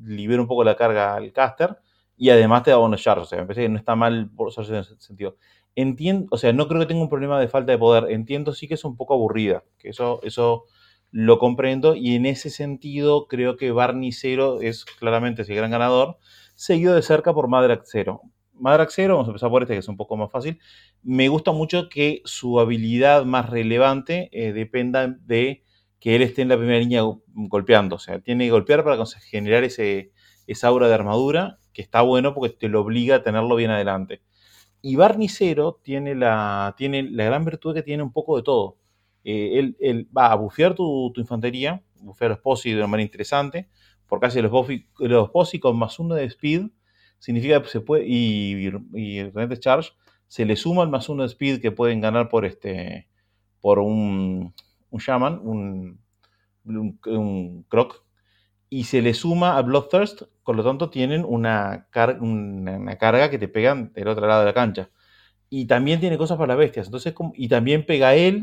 libera 0.00 0.40
un 0.40 0.46
poco 0.46 0.62
la 0.62 0.76
carga 0.76 1.16
al 1.16 1.32
caster. 1.32 1.76
Y 2.16 2.30
además 2.30 2.62
te 2.62 2.70
da 2.70 2.76
bonus 2.76 3.02
charge. 3.02 3.22
O 3.22 3.24
sea, 3.24 3.38
me 3.38 3.46
parece 3.46 3.62
que 3.62 3.68
no 3.68 3.78
está 3.78 3.96
mal 3.96 4.30
por 4.30 4.52
en 4.56 4.74
ese 4.76 4.94
sentido. 5.00 5.36
Entiendo, 5.74 6.28
o 6.30 6.38
sea, 6.38 6.52
no 6.52 6.68
creo 6.68 6.80
que 6.80 6.86
tenga 6.86 7.02
un 7.02 7.08
problema 7.08 7.40
de 7.40 7.48
falta 7.48 7.72
de 7.72 7.78
poder. 7.78 8.12
Entiendo 8.12 8.52
sí 8.52 8.68
que 8.68 8.74
es 8.74 8.84
un 8.84 8.96
poco 8.96 9.14
aburrida. 9.14 9.64
Que 9.76 9.88
eso, 9.88 10.20
eso 10.22 10.66
lo 11.10 11.40
comprendo. 11.40 11.96
Y 11.96 12.14
en 12.14 12.26
ese 12.26 12.48
sentido, 12.48 13.26
creo 13.26 13.56
que 13.56 13.72
Barney 13.72 14.12
Zero 14.12 14.60
es 14.60 14.84
claramente 14.84 15.42
ese 15.42 15.56
gran 15.56 15.72
ganador 15.72 16.18
seguido 16.56 16.94
de 16.96 17.02
cerca 17.02 17.32
por 17.32 17.46
Madrak 17.46 17.84
Zero. 17.86 18.22
Madrak 18.54 18.90
Zero, 18.90 19.14
vamos 19.14 19.28
a 19.28 19.30
empezar 19.30 19.50
por 19.50 19.62
este 19.62 19.74
que 19.74 19.80
es 19.80 19.88
un 19.88 19.96
poco 19.96 20.16
más 20.16 20.32
fácil. 20.32 20.58
Me 21.02 21.28
gusta 21.28 21.52
mucho 21.52 21.88
que 21.88 22.22
su 22.24 22.58
habilidad 22.58 23.24
más 23.24 23.48
relevante 23.48 24.28
eh, 24.32 24.52
dependa 24.52 25.06
de 25.06 25.62
que 26.00 26.16
él 26.16 26.22
esté 26.22 26.42
en 26.42 26.48
la 26.48 26.56
primera 26.56 26.78
línea 26.80 27.02
golpeando. 27.34 27.96
O 27.96 27.98
sea, 27.98 28.20
tiene 28.20 28.46
que 28.46 28.50
golpear 28.50 28.82
para 28.82 29.04
generar 29.30 29.62
ese, 29.62 30.12
esa 30.46 30.68
aura 30.68 30.88
de 30.88 30.94
armadura, 30.94 31.58
que 31.72 31.82
está 31.82 32.00
bueno 32.02 32.34
porque 32.34 32.56
te 32.56 32.68
lo 32.68 32.80
obliga 32.80 33.16
a 33.16 33.22
tenerlo 33.22 33.54
bien 33.56 33.70
adelante. 33.70 34.22
Y 34.80 34.96
Barnicero 34.96 35.80
tiene 35.82 36.14
la, 36.14 36.74
tiene 36.78 37.02
la 37.02 37.24
gran 37.24 37.44
virtud 37.44 37.74
que 37.74 37.82
tiene 37.82 38.02
un 38.02 38.12
poco 38.12 38.36
de 38.36 38.42
todo. 38.42 38.78
Eh, 39.24 39.74
él, 39.80 40.08
va 40.16 40.30
a 40.30 40.36
bufear 40.36 40.74
tu, 40.74 41.12
infantería, 41.16 41.82
bufear 42.00 42.30
los 42.30 42.38
posi 42.38 42.70
de 42.70 42.76
una 42.76 42.86
manera 42.86 43.06
interesante, 43.06 43.68
porque 44.08 44.26
hace 44.26 44.42
los, 44.42 44.52
los 44.98 45.30
posi 45.30 45.58
con 45.58 45.78
más 45.78 45.98
uno 45.98 46.14
de 46.14 46.24
speed, 46.24 46.68
significa 47.18 47.62
que 47.62 47.68
se 47.68 47.80
puede, 47.80 48.04
y, 48.06 48.68
y, 48.94 49.58
charge, 49.58 49.92
se 50.28 50.44
le 50.44 50.56
suma 50.56 50.82
el 50.82 50.88
más 50.88 51.08
uno 51.08 51.22
de 51.22 51.28
speed 51.28 51.60
que 51.60 51.72
pueden 51.72 52.00
ganar 52.00 52.28
por 52.28 52.44
este, 52.44 53.08
por 53.60 53.78
un, 53.78 54.54
un 54.90 55.00
shaman, 55.00 55.40
un, 55.42 55.98
croc, 57.68 58.04
y 58.68 58.84
se 58.84 59.02
le 59.02 59.14
suma 59.14 59.56
a 59.56 59.62
Bloodthirst, 59.62 60.22
por 60.44 60.56
lo 60.56 60.64
tanto 60.64 60.90
tienen 60.90 61.24
una, 61.24 61.88
una, 62.20 62.98
carga 62.98 63.30
que 63.30 63.38
te 63.38 63.48
pegan 63.48 63.92
del 63.92 64.08
otro 64.08 64.26
lado 64.26 64.40
de 64.40 64.46
la 64.46 64.54
cancha. 64.54 64.90
Y 65.48 65.66
también 65.66 66.00
tiene 66.00 66.18
cosas 66.18 66.38
para 66.38 66.48
las 66.48 66.58
bestias, 66.58 66.86
entonces, 66.86 67.14
y 67.34 67.48
también 67.48 67.86
pega 67.86 68.14
él, 68.14 68.42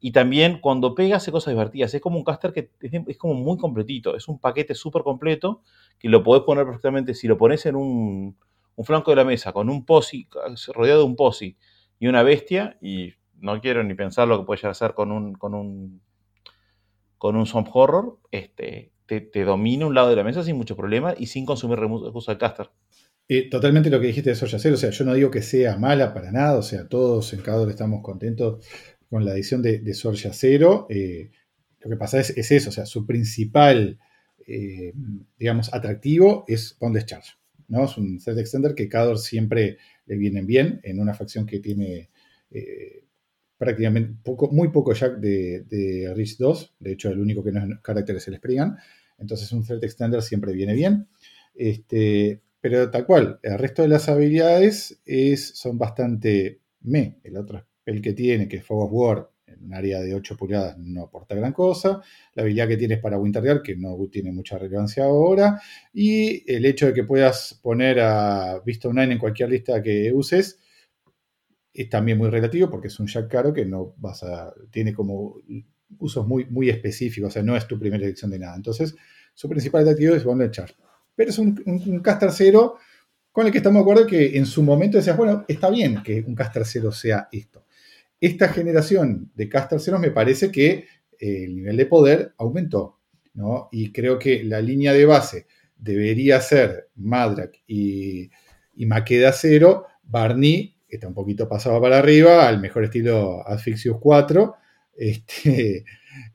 y 0.00 0.12
también 0.12 0.60
cuando 0.60 0.94
pega 0.94 1.16
hace 1.16 1.30
cosas 1.30 1.52
divertidas. 1.52 1.92
Es 1.92 2.00
como 2.00 2.16
un 2.16 2.24
caster 2.24 2.52
que 2.52 2.70
es, 2.80 3.18
como 3.18 3.34
muy 3.34 3.58
completito. 3.58 4.16
Es 4.16 4.28
un 4.28 4.38
paquete 4.38 4.74
súper 4.74 5.02
completo 5.02 5.60
que 5.98 6.08
lo 6.08 6.22
podés 6.22 6.42
poner 6.44 6.64
perfectamente. 6.64 7.14
Si 7.14 7.28
lo 7.28 7.36
pones 7.36 7.66
en 7.66 7.76
un, 7.76 8.36
flanco 8.82 9.10
de 9.10 9.16
la 9.16 9.24
mesa 9.24 9.52
con 9.52 9.68
un 9.68 9.84
posi, 9.84 10.26
rodeado 10.72 11.00
de 11.00 11.06
un 11.06 11.16
posi 11.16 11.58
y 11.98 12.06
una 12.06 12.22
bestia, 12.22 12.78
y 12.80 13.12
no 13.34 13.60
quiero 13.60 13.84
ni 13.84 13.92
pensar 13.92 14.26
lo 14.26 14.38
que 14.38 14.46
puede 14.46 14.56
llegar 14.56 14.70
a 14.70 14.72
hacer 14.72 14.94
con 14.94 15.12
un, 15.12 15.34
con 15.34 15.54
un, 15.54 16.00
con 17.18 17.36
un 17.36 17.44
Swamp 17.44 17.68
Horror, 17.70 18.18
este, 18.30 18.92
te, 19.04 19.44
domina 19.44 19.86
un 19.86 19.94
lado 19.94 20.08
de 20.08 20.16
la 20.16 20.24
mesa 20.24 20.42
sin 20.42 20.56
mucho 20.56 20.76
problema 20.76 21.14
y 21.18 21.26
sin 21.26 21.44
consumir 21.44 21.78
recursos 21.78 22.26
del 22.26 22.38
caster. 22.38 22.70
Eh, 23.28 23.50
totalmente 23.50 23.90
lo 23.90 24.00
que 24.00 24.06
dijiste 24.06 24.30
de 24.30 24.36
Soya 24.36 24.58
Cero, 24.58 24.76
o 24.76 24.78
sea, 24.78 24.90
yo 24.90 25.04
no 25.04 25.12
digo 25.12 25.30
que 25.30 25.42
sea 25.42 25.76
mala 25.76 26.14
para 26.14 26.32
nada, 26.32 26.58
o 26.58 26.62
sea, 26.62 26.88
todos 26.88 27.34
en 27.34 27.42
cada 27.42 27.68
estamos 27.70 28.02
contentos 28.02 28.64
con 29.10 29.24
la 29.24 29.34
edición 29.34 29.60
de, 29.60 29.80
de 29.80 29.92
Sorja 29.92 30.30
Cero. 30.32 30.86
Eh, 30.88 31.30
lo 31.80 31.90
que 31.90 31.96
pasa 31.96 32.20
es, 32.20 32.30
eso, 32.30 32.68
o 32.68 32.72
sea, 32.72 32.86
su 32.86 33.04
principal, 33.04 33.98
eh, 34.46 34.92
digamos, 35.36 35.74
atractivo 35.74 36.44
es 36.46 36.76
Boundless 36.78 37.06
Charge. 37.06 37.32
¿no? 37.68 37.84
Es 37.84 37.96
un 37.98 38.20
set 38.20 38.38
extender 38.38 38.74
que 38.74 38.88
Cador 38.88 39.18
siempre 39.18 39.78
le 40.06 40.16
vienen 40.16 40.46
bien 40.46 40.80
en 40.84 41.00
una 41.00 41.14
facción 41.14 41.44
que 41.44 41.58
tiene 41.58 42.10
eh, 42.50 43.04
prácticamente 43.58 44.14
poco, 44.22 44.50
muy 44.50 44.68
poco 44.68 44.92
jack 44.92 45.18
de, 45.18 45.64
de 45.68 46.12
Rich 46.14 46.38
2. 46.38 46.76
De 46.78 46.92
hecho, 46.92 47.10
el 47.10 47.20
único 47.20 47.42
que 47.42 47.52
no 47.52 47.60
es 47.60 47.80
carácter 47.80 48.16
es 48.16 48.28
el 48.28 48.36
Spriggan. 48.36 48.76
Entonces, 49.18 49.50
un 49.52 49.64
set 49.64 49.82
extender 49.82 50.22
siempre 50.22 50.52
viene 50.52 50.74
bien. 50.74 51.08
Este, 51.54 52.42
pero 52.60 52.90
tal 52.90 53.06
cual, 53.06 53.40
el 53.42 53.58
resto 53.58 53.82
de 53.82 53.88
las 53.88 54.08
habilidades 54.08 55.00
es, 55.04 55.48
son 55.56 55.78
bastante 55.78 56.60
me. 56.82 57.18
El 57.24 57.36
otro 57.36 57.66
el 57.90 58.02
que 58.02 58.12
tiene, 58.12 58.48
que 58.48 58.58
es 58.58 58.64
Fog 58.64 58.84
of 58.84 58.90
War, 58.92 59.30
en 59.46 59.64
un 59.64 59.74
área 59.74 60.00
de 60.00 60.14
8 60.14 60.36
pulgadas, 60.36 60.78
no 60.78 61.02
aporta 61.02 61.34
gran 61.34 61.52
cosa. 61.52 62.00
La 62.34 62.42
habilidad 62.42 62.68
que 62.68 62.76
tienes 62.76 63.00
para 63.00 63.18
Winter 63.18 63.62
que 63.62 63.76
no 63.76 63.96
tiene 64.10 64.32
mucha 64.32 64.58
relevancia 64.58 65.04
ahora. 65.04 65.60
Y 65.92 66.50
el 66.50 66.64
hecho 66.64 66.86
de 66.86 66.94
que 66.94 67.04
puedas 67.04 67.58
poner 67.62 68.00
a 68.00 68.60
Vista 68.64 68.88
Online 68.88 69.14
en 69.14 69.18
cualquier 69.18 69.50
lista 69.50 69.82
que 69.82 70.12
uses 70.12 70.58
es 71.72 71.88
también 71.88 72.18
muy 72.18 72.30
relativo 72.30 72.68
porque 72.68 72.88
es 72.88 72.98
un 72.98 73.06
jack 73.06 73.28
caro 73.28 73.52
que 73.52 73.64
no 73.64 73.94
vas 73.98 74.22
a. 74.22 74.52
tiene 74.70 74.92
como 74.92 75.36
usos 75.98 76.26
muy, 76.26 76.46
muy 76.46 76.70
específicos, 76.70 77.30
o 77.30 77.32
sea, 77.32 77.42
no 77.42 77.56
es 77.56 77.66
tu 77.66 77.78
primera 77.78 78.04
elección 78.04 78.30
de 78.30 78.38
nada. 78.38 78.54
Entonces, 78.56 78.94
su 79.34 79.48
principal 79.48 79.82
atractivo 79.82 80.14
es 80.14 80.24
Bundle 80.24 80.50
Char. 80.50 80.72
Pero 81.16 81.30
es 81.30 81.38
un, 81.38 81.60
un, 81.66 82.02
cero 82.30 82.76
con 83.32 83.46
el 83.46 83.52
que 83.52 83.58
estamos 83.58 83.80
de 83.80 83.82
acuerdo 83.82 84.06
que 84.06 84.36
en 84.36 84.46
su 84.46 84.62
momento 84.62 84.96
decías, 84.96 85.16
bueno, 85.16 85.44
está 85.48 85.70
bien 85.70 86.02
que 86.02 86.24
un 86.26 86.34
caster 86.34 86.64
cero 86.64 86.92
sea 86.92 87.28
esto 87.30 87.64
esta 88.20 88.48
generación 88.48 89.32
de 89.34 89.48
Caster 89.48 89.80
me 89.98 90.10
parece 90.10 90.50
que 90.50 90.86
eh, 91.18 91.44
el 91.44 91.56
nivel 91.56 91.76
de 91.76 91.86
poder 91.86 92.34
aumentó, 92.36 92.98
¿no? 93.34 93.68
Y 93.72 93.92
creo 93.92 94.18
que 94.18 94.44
la 94.44 94.60
línea 94.60 94.92
de 94.92 95.06
base 95.06 95.46
debería 95.76 96.40
ser 96.40 96.90
Madrak 96.96 97.54
y, 97.66 98.30
y 98.74 98.86
Maqueda 98.86 99.32
Cero, 99.32 99.86
Barney, 100.02 100.76
está 100.88 101.08
un 101.08 101.14
poquito 101.14 101.48
pasado 101.48 101.80
para 101.80 101.98
arriba, 101.98 102.46
al 102.46 102.60
mejor 102.60 102.84
estilo 102.84 103.46
Asphyxius 103.46 103.96
4, 103.98 104.54
este, 104.96 105.84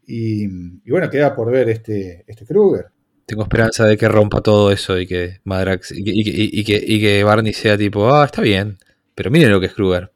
Y, 0.07 0.47
bueno, 0.89 1.09
queda 1.09 1.35
por 1.35 1.51
ver 1.51 1.69
este, 1.69 2.23
este 2.27 2.45
Kruger. 2.45 2.87
Tengo 3.27 3.43
esperanza 3.43 3.85
de 3.85 3.97
que 3.97 4.07
rompa 4.07 4.41
todo 4.41 4.71
eso 4.71 4.99
y 4.99 5.07
que 5.07 5.39
Madrax 5.43 5.91
y, 5.95 6.63
que, 6.63 6.83
y 6.85 7.01
que 7.01 7.23
Barney 7.23 7.53
sea 7.53 7.75
tipo, 7.75 8.13
ah, 8.13 8.25
está 8.25 8.41
bien, 8.41 8.77
pero 9.15 9.31
miren 9.31 9.51
lo 9.51 9.59
que 9.59 9.65
es 9.65 9.73
Kruger 9.73 10.14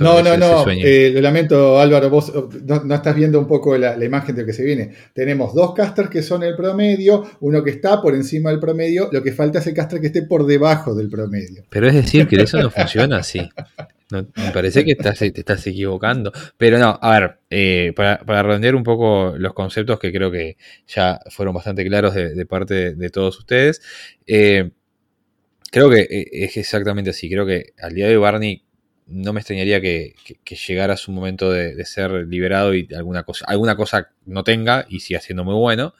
no, 0.00 0.22
no, 0.22 0.36
no. 0.36 0.64
Eh, 0.70 1.10
lo 1.12 1.20
lamento, 1.20 1.80
Álvaro, 1.80 2.08
vos 2.08 2.32
no, 2.64 2.94
estás 2.94 3.16
viendo 3.16 3.40
un 3.40 3.48
poco 3.48 3.76
la, 3.76 4.02
imagen 4.04 4.34
de 4.36 4.42
lo 4.42 4.46
que 4.46 4.52
se 4.52 4.62
viene. 4.62 4.92
Tenemos 5.12 5.54
dos 5.54 5.74
casters 5.74 6.08
que 6.08 6.22
son 6.22 6.44
el 6.44 6.54
promedio, 6.54 7.24
uno 7.40 7.64
que 7.64 7.70
está 7.70 8.00
por 8.00 8.14
encima 8.14 8.50
del 8.50 8.60
promedio, 8.60 9.08
lo 9.10 9.22
que 9.22 9.32
falta 9.32 9.58
es 9.58 9.66
el 9.66 9.74
caster 9.74 10.00
que 10.00 10.06
esté 10.06 10.22
por 10.22 10.46
debajo 10.46 10.94
del 10.94 11.08
promedio. 11.08 11.64
Pero 11.68 11.88
es 11.88 11.94
decir, 11.94 12.28
que 12.28 12.36
eso 12.36 12.60
no 12.62 12.70
funciona 12.70 13.18
así. 13.18 13.40
me 14.10 14.52
parece 14.52 14.84
que 14.84 14.92
estás, 14.92 15.18
te 15.18 15.32
estás 15.34 15.66
equivocando. 15.66 16.32
Pero 16.56 16.78
no, 16.78 16.96
a 17.02 17.18
ver, 17.18 17.38
eh, 17.50 17.92
para, 17.96 18.18
para, 18.18 18.44
redondear 18.44 18.76
un 18.76 18.84
poco 18.84 19.34
los 19.36 19.52
conceptos 19.52 19.98
que 19.98 20.12
creo 20.12 20.30
que 20.30 20.58
ya 20.86 21.18
fueron 21.30 21.54
bastante 21.54 21.84
claros 21.84 22.14
de, 22.14 22.46
parte 22.46 22.94
de, 22.94 23.10
todos 23.10 23.36
ustedes, 23.36 23.82
eh, 24.28 24.70
creo 25.72 25.90
que 25.90 26.06
es 26.08 26.56
exactamente 26.56 27.10
así. 27.10 27.28
Creo 27.28 27.44
que 27.44 27.72
al 27.80 27.94
día 27.94 28.06
de 28.06 28.16
hoy 28.16 28.22
Barney 28.22 28.64
no 29.06 29.32
me 29.32 29.40
extrañaría 29.40 29.80
que, 29.80 30.14
llegara 30.66 30.96
su 30.96 31.12
momento 31.12 31.50
de, 31.50 31.84
ser 31.84 32.10
liberado 32.26 32.74
y 32.74 32.88
alguna 32.94 33.24
cosa, 33.24 33.44
alguna 33.48 33.76
cosa 33.76 34.10
no 34.26 34.44
tenga 34.44 34.86
y 34.88 35.00
siga 35.00 35.20
siendo 35.20 35.44
muy 35.44 35.54
bueno. 35.54 35.94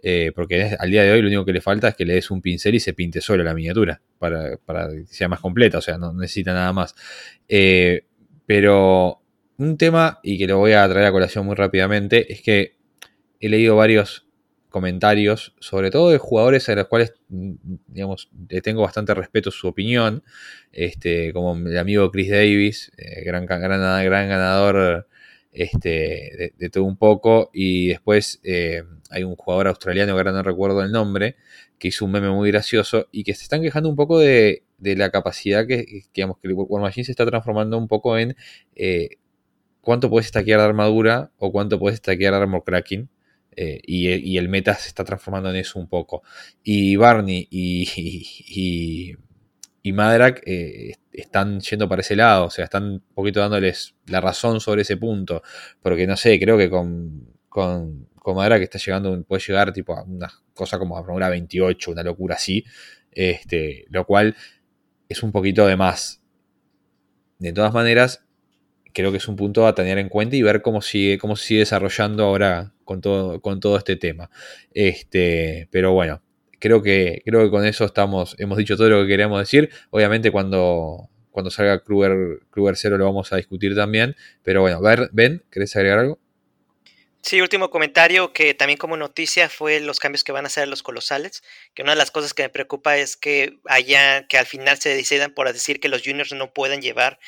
Eh, 0.00 0.30
porque 0.32 0.76
al 0.78 0.90
día 0.92 1.02
de 1.02 1.10
hoy 1.10 1.22
lo 1.22 1.26
único 1.26 1.44
que 1.44 1.52
le 1.52 1.60
falta 1.60 1.88
es 1.88 1.96
que 1.96 2.04
le 2.04 2.14
des 2.14 2.30
un 2.30 2.40
pincel 2.40 2.76
y 2.76 2.80
se 2.80 2.94
pinte 2.94 3.20
solo 3.20 3.42
la 3.42 3.52
miniatura 3.52 4.00
para, 4.20 4.56
que 4.56 5.06
sea 5.06 5.28
más 5.28 5.40
completa, 5.40 5.78
o 5.78 5.80
sea, 5.80 5.98
no 5.98 6.12
necesita 6.12 6.52
nada 6.52 6.72
más. 6.72 6.94
Eh, 7.48 8.04
pero 8.46 9.20
un 9.56 9.76
tema, 9.76 10.20
y 10.22 10.38
que 10.38 10.46
lo 10.46 10.58
voy 10.58 10.72
a 10.72 10.88
traer 10.88 11.06
a 11.06 11.12
colación 11.12 11.44
muy 11.44 11.56
rápidamente, 11.56 12.32
es 12.32 12.42
que 12.42 12.76
he 13.40 13.48
leído 13.48 13.74
varios 13.74 14.27
comentarios, 14.78 15.54
sobre 15.58 15.90
todo 15.90 16.10
de 16.10 16.18
jugadores 16.18 16.68
a 16.68 16.76
los 16.76 16.86
cuales, 16.86 17.14
mm, 17.30 17.54
digamos, 17.88 18.30
le 18.48 18.60
tengo 18.60 18.82
bastante 18.82 19.12
respeto 19.12 19.50
su 19.50 19.66
opinión, 19.66 20.22
este, 20.72 21.32
como 21.32 21.56
el 21.56 21.76
amigo 21.76 22.08
Chris 22.12 22.30
Davis, 22.30 22.92
eh, 22.96 23.24
gran, 23.24 23.44
gran, 23.44 23.60
gran, 23.60 24.28
ganador 24.28 25.08
este, 25.52 26.52
de, 26.56 26.70
todo 26.70 26.84
un 26.84 26.96
poco, 26.96 27.50
y 27.52 27.88
después 27.88 28.40
eh, 28.44 28.84
hay 29.10 29.24
un 29.24 29.34
jugador 29.34 29.66
australiano 29.66 30.12
que 30.12 30.18
ahora 30.18 30.30
no 30.32 30.44
recuerdo 30.44 30.80
el 30.82 30.92
nombre, 30.92 31.34
que 31.78 31.88
hizo 31.88 32.04
un 32.04 32.12
meme 32.12 32.30
muy 32.30 32.50
gracioso 32.52 33.08
y 33.10 33.24
que 33.24 33.34
se 33.34 33.42
están 33.42 33.62
quejando 33.62 33.88
un 33.88 33.96
poco 33.96 34.20
de, 34.20 34.62
la 34.78 35.10
capacidad 35.10 35.66
que, 35.66 36.04
digamos, 36.14 36.38
que 36.38 36.48
War 36.52 36.82
Machine 36.82 37.04
se 37.04 37.12
está 37.12 37.26
transformando 37.26 37.76
un 37.78 37.88
poco 37.88 38.16
en 38.16 38.36
eh, 38.76 39.16
cuánto 39.80 40.08
puedes 40.08 40.28
stackear 40.28 40.60
de 40.60 40.66
armadura 40.66 41.32
o 41.38 41.50
cuánto 41.50 41.80
puedes 41.80 41.98
stackear 41.98 42.32
de 42.34 42.40
armor 42.40 42.62
cracking 42.64 43.08
eh, 43.60 43.80
y, 43.84 44.38
el 44.38 44.48
meta 44.48 44.76
se 44.76 44.86
está 44.86 45.02
transformando 45.02 45.50
en 45.50 45.56
eso 45.56 45.80
un 45.80 45.88
poco. 45.88 46.22
Y 46.62 46.94
Barney 46.94 47.48
y, 47.50 47.88
y, 48.46 49.16
y 49.82 49.92
Madrak 49.92 50.42
eh, 50.46 50.92
están 51.12 51.58
yendo 51.58 51.88
para 51.88 52.02
ese 52.02 52.14
lado, 52.14 52.46
o 52.46 52.50
sea, 52.50 52.64
están 52.64 52.84
un 52.84 53.02
poquito 53.14 53.40
dándoles 53.40 53.96
la 54.06 54.20
razón 54.20 54.60
sobre 54.60 54.82
ese 54.82 54.96
punto. 54.96 55.42
Porque 55.82 56.06
no 56.06 56.16
sé, 56.16 56.38
creo 56.38 56.56
que 56.56 56.70
con, 56.70 57.34
con, 57.48 58.08
con 58.14 58.36
Madrak 58.36 58.62
está 58.62 58.78
llegando, 58.78 59.20
puede 59.24 59.42
llegar 59.42 59.72
tipo 59.72 59.92
a 59.92 60.04
una 60.04 60.32
cosa 60.54 60.78
como 60.78 60.96
a 60.96 61.00
una 61.00 61.28
28, 61.28 61.90
una 61.90 62.04
locura 62.04 62.36
así. 62.36 62.64
Este, 63.10 63.86
lo 63.90 64.06
cual 64.06 64.36
es 65.08 65.24
un 65.24 65.32
poquito 65.32 65.66
de 65.66 65.76
más. 65.76 66.22
De 67.40 67.52
todas 67.52 67.74
maneras, 67.74 68.24
creo 68.94 69.10
que 69.10 69.16
es 69.16 69.26
un 69.26 69.34
punto 69.34 69.66
a 69.66 69.74
tener 69.74 69.98
en 69.98 70.08
cuenta 70.08 70.36
y 70.36 70.42
ver 70.42 70.62
cómo 70.62 70.80
sigue, 70.80 71.18
cómo 71.18 71.34
sigue 71.34 71.60
desarrollando 71.60 72.24
ahora 72.24 72.74
con 72.88 73.02
todo, 73.02 73.42
con 73.42 73.60
todo 73.60 73.76
este 73.76 73.96
tema. 73.96 74.30
Este, 74.72 75.68
pero 75.70 75.92
bueno, 75.92 76.22
creo 76.58 76.82
que, 76.82 77.20
creo 77.22 77.44
que 77.44 77.50
con 77.50 77.66
eso 77.66 77.84
estamos, 77.84 78.34
hemos 78.38 78.56
dicho 78.56 78.78
todo 78.78 78.88
lo 78.88 79.02
que 79.02 79.08
queríamos 79.08 79.38
decir. 79.38 79.68
Obviamente 79.90 80.30
cuando, 80.30 81.10
cuando 81.30 81.50
salga 81.50 81.84
Kruger, 81.84 82.40
Kruger 82.50 82.76
0 82.78 82.96
lo 82.96 83.04
vamos 83.04 83.30
a 83.30 83.36
discutir 83.36 83.76
también. 83.76 84.16
Pero 84.42 84.62
bueno, 84.62 84.80
Ben, 85.12 85.44
¿querés 85.50 85.76
agregar 85.76 85.98
algo? 85.98 86.18
Sí, 87.20 87.42
último 87.42 87.68
comentario 87.68 88.32
que 88.32 88.54
también 88.54 88.78
como 88.78 88.96
noticia 88.96 89.50
fue 89.50 89.80
los 89.80 89.98
cambios 89.98 90.24
que 90.24 90.32
van 90.32 90.46
a 90.46 90.46
hacer 90.46 90.66
los 90.66 90.82
colosales, 90.82 91.42
que 91.74 91.82
una 91.82 91.92
de 91.92 91.98
las 91.98 92.10
cosas 92.10 92.32
que 92.32 92.44
me 92.44 92.48
preocupa 92.48 92.96
es 92.96 93.18
que 93.18 93.58
haya, 93.66 94.26
que 94.28 94.38
al 94.38 94.46
final 94.46 94.78
se 94.78 94.94
decidan 94.94 95.34
por 95.34 95.52
decir 95.52 95.78
que 95.78 95.90
los 95.90 96.02
juniors 96.02 96.32
no 96.32 96.54
pueden 96.54 96.80
llevar 96.80 97.18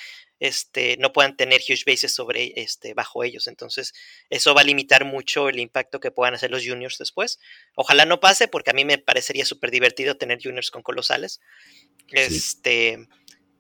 este, 0.40 0.96
no 0.96 1.12
puedan 1.12 1.36
tener 1.36 1.60
huge 1.60 1.84
bases 1.86 2.12
sobre, 2.12 2.54
este, 2.56 2.94
bajo 2.94 3.22
ellos. 3.22 3.46
Entonces, 3.46 3.92
eso 4.30 4.54
va 4.54 4.62
a 4.62 4.64
limitar 4.64 5.04
mucho 5.04 5.50
el 5.50 5.60
impacto 5.60 6.00
que 6.00 6.10
puedan 6.10 6.34
hacer 6.34 6.50
los 6.50 6.66
juniors 6.66 6.98
después. 6.98 7.38
Ojalá 7.74 8.06
no 8.06 8.20
pase, 8.20 8.48
porque 8.48 8.70
a 8.70 8.74
mí 8.74 8.86
me 8.86 8.98
parecería 8.98 9.44
súper 9.44 9.70
divertido 9.70 10.16
tener 10.16 10.42
juniors 10.42 10.70
con 10.70 10.82
colosales. 10.82 11.40
Este, 12.10 13.06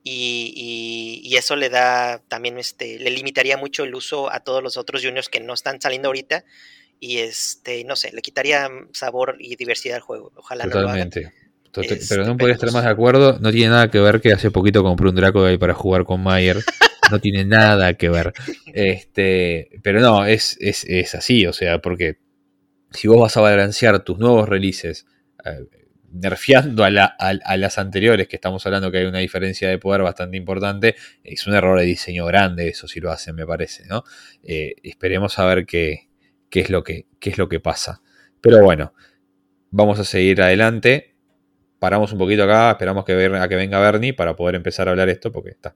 y, 0.02 1.22
y, 1.22 1.36
eso 1.36 1.54
le 1.54 1.68
da 1.68 2.22
también, 2.28 2.58
este, 2.58 2.98
le 2.98 3.10
limitaría 3.10 3.58
mucho 3.58 3.84
el 3.84 3.94
uso 3.94 4.32
a 4.32 4.40
todos 4.40 4.62
los 4.62 4.78
otros 4.78 5.04
juniors 5.04 5.28
que 5.28 5.40
no 5.40 5.52
están 5.52 5.80
saliendo 5.80 6.08
ahorita. 6.08 6.44
Y 6.98 7.18
este, 7.18 7.84
no 7.84 7.94
sé, 7.96 8.12
le 8.12 8.22
quitaría 8.22 8.68
sabor 8.92 9.36
y 9.38 9.56
diversidad 9.56 9.96
al 9.96 10.02
juego. 10.02 10.32
Ojalá 10.36 10.64
no 10.64 10.80
lo 10.80 10.88
hagan. 10.88 11.10
Pero 11.72 12.24
no 12.24 12.36
podría 12.36 12.54
estar 12.54 12.72
más 12.72 12.84
de 12.84 12.90
acuerdo. 12.90 13.38
No 13.40 13.52
tiene 13.52 13.70
nada 13.70 13.90
que 13.90 14.00
ver 14.00 14.20
que 14.20 14.32
hace 14.32 14.50
poquito 14.50 14.82
compré 14.82 15.08
un 15.08 15.14
Draco 15.14 15.44
ahí 15.44 15.58
para 15.58 15.74
jugar 15.74 16.04
con 16.04 16.22
Mayer. 16.22 16.58
No 17.10 17.18
tiene 17.18 17.44
nada 17.44 17.94
que 17.94 18.08
ver. 18.08 18.32
Este, 18.72 19.70
pero 19.82 20.00
no, 20.00 20.26
es, 20.26 20.56
es, 20.60 21.14
así. 21.14 21.46
O 21.46 21.52
sea, 21.52 21.80
porque 21.80 22.18
si 22.90 23.08
vos 23.08 23.20
vas 23.20 23.36
a 23.36 23.40
balancear 23.40 24.02
tus 24.04 24.18
nuevos 24.18 24.48
releases 24.48 25.06
eh, 25.44 25.66
nerfeando 26.12 26.84
a, 26.84 26.90
las 26.90 27.78
anteriores, 27.78 28.26
que 28.26 28.36
estamos 28.36 28.66
hablando 28.66 28.90
que 28.90 28.98
hay 28.98 29.04
una 29.04 29.18
diferencia 29.20 29.68
de 29.68 29.78
poder 29.78 30.02
bastante 30.02 30.36
importante, 30.36 30.96
es 31.22 31.46
un 31.46 31.54
error 31.54 31.78
de 31.78 31.86
diseño 31.86 32.26
grande 32.26 32.68
eso 32.68 32.88
si 32.88 32.98
lo 33.00 33.12
hacen, 33.12 33.36
me 33.36 33.46
parece, 33.46 33.86
¿no? 33.86 34.02
Eh, 34.42 34.74
esperemos 34.82 35.38
a 35.38 35.46
ver 35.46 35.66
qué, 35.66 36.08
qué, 36.48 36.60
es 36.60 36.70
lo 36.70 36.82
que, 36.82 37.06
qué 37.20 37.30
es 37.30 37.38
lo 37.38 37.48
que 37.48 37.60
pasa. 37.60 38.02
Pero 38.40 38.62
bueno, 38.62 38.92
vamos 39.70 40.00
a 40.00 40.04
seguir 40.04 40.42
adelante 40.42 41.09
paramos 41.80 42.12
un 42.12 42.18
poquito 42.18 42.44
acá, 42.44 42.72
esperamos 42.72 43.04
que 43.04 43.12
a 43.12 43.48
que 43.48 43.56
venga 43.56 43.80
Bernie 43.80 44.12
para 44.12 44.36
poder 44.36 44.54
empezar 44.54 44.86
a 44.86 44.92
hablar 44.92 45.08
esto, 45.08 45.32
porque 45.32 45.50
está, 45.50 45.74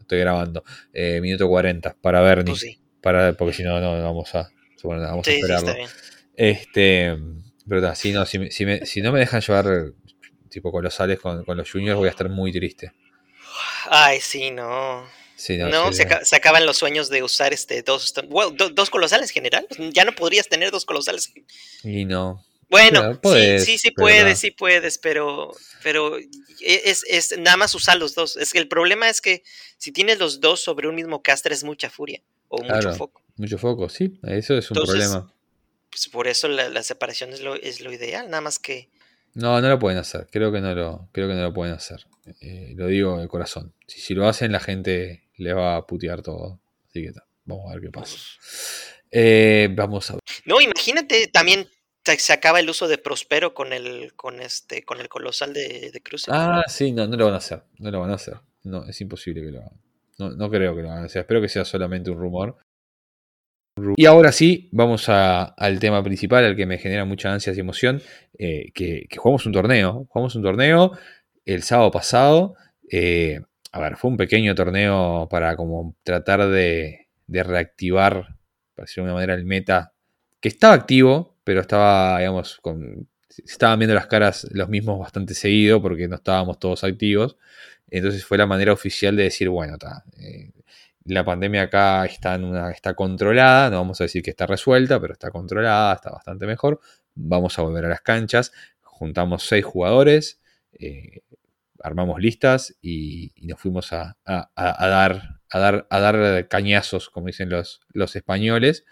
estoy 0.00 0.18
grabando. 0.18 0.62
Eh, 0.92 1.20
minuto 1.22 1.48
40 1.48 1.96
para 2.02 2.20
Bernie. 2.20 2.52
Pues 2.52 2.78
para, 3.00 3.32
porque 3.32 3.54
si 3.54 3.62
no, 3.62 3.80
no 3.80 4.02
vamos 4.02 4.34
a, 4.34 4.50
vamos 4.82 5.26
a 5.26 5.30
esperarlo. 5.30 5.74
este, 6.34 7.16
pero 7.66 7.94
si 7.94 8.12
no, 8.12 8.26
si, 8.26 8.50
si, 8.50 9.00
no 9.00 9.12
me 9.12 9.20
dejan 9.20 9.40
llevar 9.40 9.92
tipo 10.50 10.72
colosales 10.72 11.20
con, 11.20 11.44
con 11.44 11.56
los 11.56 11.70
juniors, 11.70 11.96
voy 11.96 12.08
a 12.08 12.10
estar 12.10 12.28
muy 12.28 12.52
triste. 12.52 12.92
Ay, 13.88 14.20
sí, 14.20 14.50
no. 14.50 15.06
no, 15.70 15.92
se, 15.92 16.36
acaban 16.36 16.66
los 16.66 16.76
sueños 16.76 17.08
de 17.08 17.22
usar 17.22 17.52
este 17.52 17.82
dos, 17.82 18.14
dos 18.74 18.90
colosales 18.90 19.30
general. 19.30 19.66
Ya 19.92 20.04
no 20.04 20.12
podrías 20.12 20.48
tener 20.48 20.72
dos 20.72 20.84
colosales. 20.84 21.32
Y 21.84 22.04
no. 22.04 22.44
Bueno, 22.68 23.20
sí, 23.22 23.58
sí, 23.60 23.78
sí 23.78 23.90
puedes, 23.92 24.38
sí 24.38 24.50
puedes, 24.50 24.98
pero, 24.98 25.52
pero 25.82 26.18
e, 26.18 26.26
es, 26.60 27.04
es, 27.08 27.38
nada 27.38 27.56
más 27.56 27.74
usar 27.74 27.96
los 27.96 28.14
dos. 28.14 28.36
Es 28.36 28.52
que 28.52 28.58
el 28.58 28.66
problema 28.66 29.08
es 29.08 29.20
que 29.20 29.44
si 29.78 29.92
tienes 29.92 30.18
los 30.18 30.40
dos 30.40 30.60
sobre 30.60 30.88
un 30.88 30.94
mismo 30.94 31.22
caster 31.22 31.52
es 31.52 31.62
mucha 31.62 31.90
furia 31.90 32.22
o 32.48 32.62
mucho 32.62 32.92
foco. 32.94 33.22
Mucho 33.36 33.58
foco, 33.58 33.88
sí, 33.88 34.18
eso 34.24 34.56
es 34.56 34.70
un 34.70 34.76
problema. 34.84 35.32
Pues 35.90 36.08
por 36.08 36.26
eso 36.26 36.48
la, 36.48 36.82
separación 36.82 37.32
es 37.32 37.40
lo, 37.40 37.54
es 37.54 37.80
lo 37.80 37.92
ideal, 37.92 38.28
nada 38.28 38.40
más 38.40 38.58
que. 38.58 38.90
No, 39.34 39.60
no 39.60 39.68
lo 39.68 39.78
pueden 39.78 39.98
hacer, 39.98 40.26
creo 40.30 40.50
que 40.50 40.60
no 40.60 40.74
lo, 40.74 41.08
creo 41.12 41.28
que 41.28 41.34
no 41.34 41.42
lo 41.42 41.54
pueden 41.54 41.74
hacer. 41.74 42.06
Eh, 42.40 42.72
lo 42.74 42.88
digo 42.88 43.20
de 43.20 43.28
corazón. 43.28 43.74
Si, 43.86 44.00
si 44.00 44.14
lo 44.14 44.26
hacen, 44.26 44.50
la 44.50 44.60
gente 44.60 45.28
le 45.36 45.52
va 45.52 45.76
a 45.76 45.86
putear 45.86 46.22
todo. 46.22 46.60
Así 46.88 47.02
que 47.02 47.12
vamos 47.44 47.70
a 47.70 47.74
ver 47.74 47.82
qué 47.82 47.90
pasa. 47.90 48.16
Eh, 49.10 49.68
vamos 49.70 50.10
a 50.10 50.14
ver. 50.14 50.22
No, 50.44 50.60
imagínate 50.60 51.28
también 51.28 51.68
se 52.18 52.32
acaba 52.32 52.60
el 52.60 52.70
uso 52.70 52.88
de 52.88 52.98
Prospero 52.98 53.54
con 53.54 53.72
el, 53.72 54.12
con 54.14 54.40
este, 54.40 54.84
con 54.84 55.00
el 55.00 55.08
colosal 55.08 55.52
de, 55.52 55.90
de 55.92 56.00
Cruce. 56.00 56.30
Ah, 56.32 56.64
sí, 56.66 56.92
no, 56.92 57.06
no 57.06 57.16
lo 57.16 57.26
van 57.26 57.34
a 57.34 57.38
hacer. 57.38 57.62
No 57.78 57.90
lo 57.90 58.00
van 58.00 58.10
a 58.10 58.14
hacer. 58.14 58.36
No, 58.64 58.84
es 58.86 59.00
imposible 59.00 59.42
que 59.42 59.50
lo 59.50 59.60
hagan. 59.60 59.80
No, 60.18 60.30
no 60.30 60.50
creo 60.50 60.74
que 60.74 60.82
lo 60.82 60.90
hagan. 60.90 61.04
O 61.04 61.08
sea, 61.08 61.22
espero 61.22 61.40
que 61.40 61.48
sea 61.48 61.64
solamente 61.64 62.10
un 62.10 62.18
rumor. 62.18 62.58
Y 63.96 64.06
ahora 64.06 64.32
sí, 64.32 64.70
vamos 64.72 65.08
al 65.08 65.78
tema 65.80 66.02
principal, 66.02 66.44
al 66.44 66.56
que 66.56 66.64
me 66.64 66.78
genera 66.78 67.04
mucha 67.04 67.32
ansia 67.32 67.52
y 67.54 67.60
emoción, 67.60 68.00
eh, 68.38 68.72
que, 68.72 69.06
jugamos 69.16 69.44
un 69.44 69.52
torneo. 69.52 70.06
Jugamos 70.08 70.34
un 70.34 70.42
torneo 70.42 70.92
el 71.44 71.62
sábado 71.62 71.90
pasado. 71.90 72.54
Eh, 72.90 73.40
a 73.72 73.80
ver, 73.80 73.96
fue 73.96 74.10
un 74.10 74.16
pequeño 74.16 74.54
torneo 74.54 75.28
para 75.30 75.56
como 75.56 75.94
tratar 76.02 76.48
de, 76.48 77.08
de 77.26 77.42
reactivar, 77.42 78.36
para 78.74 78.86
decirlo 78.86 79.04
de 79.04 79.12
una 79.12 79.14
manera, 79.14 79.34
el 79.34 79.44
meta, 79.44 79.92
que 80.40 80.48
estaba 80.48 80.72
activo, 80.72 81.35
pero 81.46 81.60
estaba, 81.60 82.18
digamos, 82.18 82.58
con, 82.60 83.08
estaban 83.44 83.78
viendo 83.78 83.94
las 83.94 84.08
caras 84.08 84.48
los 84.50 84.68
mismos 84.68 84.98
bastante 84.98 85.32
seguido 85.32 85.80
porque 85.80 86.08
no 86.08 86.16
estábamos 86.16 86.58
todos 86.58 86.82
activos. 86.82 87.36
Entonces 87.88 88.24
fue 88.24 88.36
la 88.36 88.46
manera 88.46 88.72
oficial 88.72 89.14
de 89.14 89.22
decir, 89.24 89.48
bueno. 89.48 89.76
Eh, 90.18 90.50
la 91.04 91.24
pandemia 91.24 91.62
acá 91.62 92.04
está, 92.04 92.34
en 92.34 92.42
una, 92.42 92.72
está 92.72 92.94
controlada, 92.94 93.70
no 93.70 93.76
vamos 93.76 94.00
a 94.00 94.04
decir 94.04 94.24
que 94.24 94.30
está 94.30 94.44
resuelta, 94.44 95.00
pero 95.00 95.12
está 95.12 95.30
controlada, 95.30 95.94
está 95.94 96.10
bastante 96.10 96.46
mejor. 96.46 96.80
Vamos 97.14 97.56
a 97.60 97.62
volver 97.62 97.84
a 97.84 97.90
las 97.90 98.00
canchas, 98.00 98.50
juntamos 98.82 99.44
seis 99.44 99.64
jugadores, 99.64 100.40
eh, 100.72 101.20
armamos 101.80 102.20
listas 102.20 102.76
y, 102.82 103.32
nos 103.46 103.60
fuimos 103.60 103.92
a, 103.92 104.16
dar, 104.56 105.35
a, 105.56 105.58
dar, 105.58 105.86
a 105.90 106.00
dar 106.00 106.48
cañazos, 106.48 107.10
como 107.10 107.26
dicen 107.26 107.48
los, 107.48 107.80
los 107.92 108.14
españoles. 108.16 108.84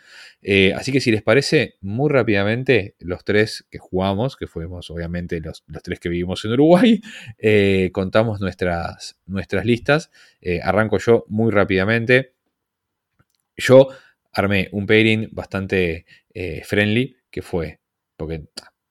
Eh, 0.43 0.73
así 0.75 0.93
que 0.93 1.01
si 1.01 1.11
les 1.11 1.23
parece, 1.23 1.77
muy 1.81 2.11
rápidamente, 2.11 2.97
los 2.99 3.25
tres 3.25 3.67
que 3.71 3.79
jugamos, 3.79 4.37
que 4.37 4.47
fuimos 4.47 4.91
obviamente 4.91 5.41
los, 5.41 5.65
tres 5.83 6.01
que 6.01 6.09
vivimos 6.09 6.45
en 6.45 6.53
Uruguay, 6.53 7.01
eh, 7.39 7.91
contamos 7.93 8.41
nuestras, 8.41 9.19
nuestras 9.27 9.65
listas. 9.65 10.11
Eh, 10.41 10.61
arranco 10.63 10.99
yo 10.99 11.25
muy 11.29 11.53
rápidamente. 11.53 12.35
Yo 13.57 13.89
armé 14.33 14.69
un 14.73 14.87
pairing 14.87 15.29
bastante 15.33 16.07
friendly, 16.65 17.17
que 17.31 17.41
fue, 17.41 17.79
porque 18.17 18.43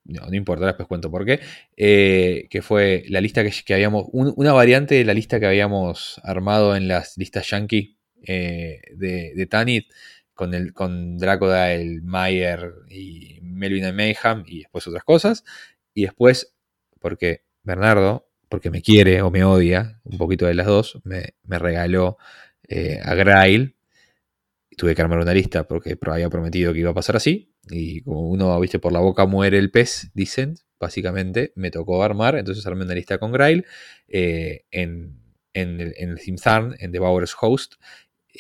no, 0.06 0.34
importa, 0.34 0.66
después 0.66 0.88
cuento 0.88 1.10
por 1.10 1.26
qué, 1.26 1.40
eh, 1.78 2.48
que 2.50 2.62
fue 2.62 3.06
la 3.08 3.22
lista 3.22 3.44
que, 3.44 3.74
habíamos, 3.74 4.06
una 4.12 4.52
variante 4.52 4.96
de 4.96 5.06
la 5.06 5.14
lista 5.14 5.40
que 5.40 5.46
habíamos 5.46 6.20
armado 6.24 6.76
en 6.76 6.88
las 6.88 7.18
listas 7.18 7.50
Yankee 7.50 7.98
eh, 8.26 8.82
de, 8.96 9.48
Tanit, 9.50 9.92
con, 10.34 10.54
el, 10.54 10.74
con 10.74 11.18
Dracodile, 11.18 12.02
Mayer 12.02 12.74
y 12.90 13.40
Melvin 13.42 13.86
and 13.86 13.98
Mayhem 13.98 14.44
y 14.46 14.60
después 14.60 14.88
otras 14.88 15.04
cosas. 15.04 15.44
Y 15.94 16.04
después, 16.04 16.54
porque 17.00 17.44
Bernardo, 17.64 18.28
porque 18.50 18.70
me 18.70 18.82
quiere 18.82 19.22
o 19.22 19.32
me 19.32 19.44
odia, 19.44 20.02
un 20.04 20.18
poquito 20.18 20.46
de 20.46 20.54
las 20.54 20.68
dos, 20.68 21.00
me, 21.04 21.34
regaló 21.48 22.18
eh, 22.68 23.00
a 23.04 23.14
Grail. 23.16 23.76
Tuve 24.76 24.96
que 24.96 25.02
armar 25.02 25.20
una 25.20 25.34
lista 25.34 25.68
porque 25.68 25.98
había 26.02 26.30
prometido 26.30 26.74
que 26.74 26.80
iba 26.80 26.92
a 26.92 26.96
pasar 26.96 27.16
así. 27.16 27.53
Y 27.70 28.02
como 28.02 28.30
uno, 28.30 28.60
viste, 28.60 28.80
por 28.80 28.92
la 28.92 29.00
boca 29.00 29.26
muere 29.26 29.58
el 29.58 29.72
pez, 29.72 30.12
dicen, 30.14 30.56
básicamente, 30.80 31.54
me 31.56 31.72
tocó 31.72 32.04
armar, 32.04 32.36
entonces 32.36 32.66
armé 32.68 32.84
una 32.84 32.94
lista 32.96 33.18
con 33.18 33.32
Grail 33.32 33.66
eh, 34.08 34.66
en, 34.72 35.18
en, 35.54 35.80
el, 35.80 35.94
en 35.98 36.10
el 36.10 36.20
en 36.80 36.92
Devour's 36.92 37.36
Host, 37.40 37.76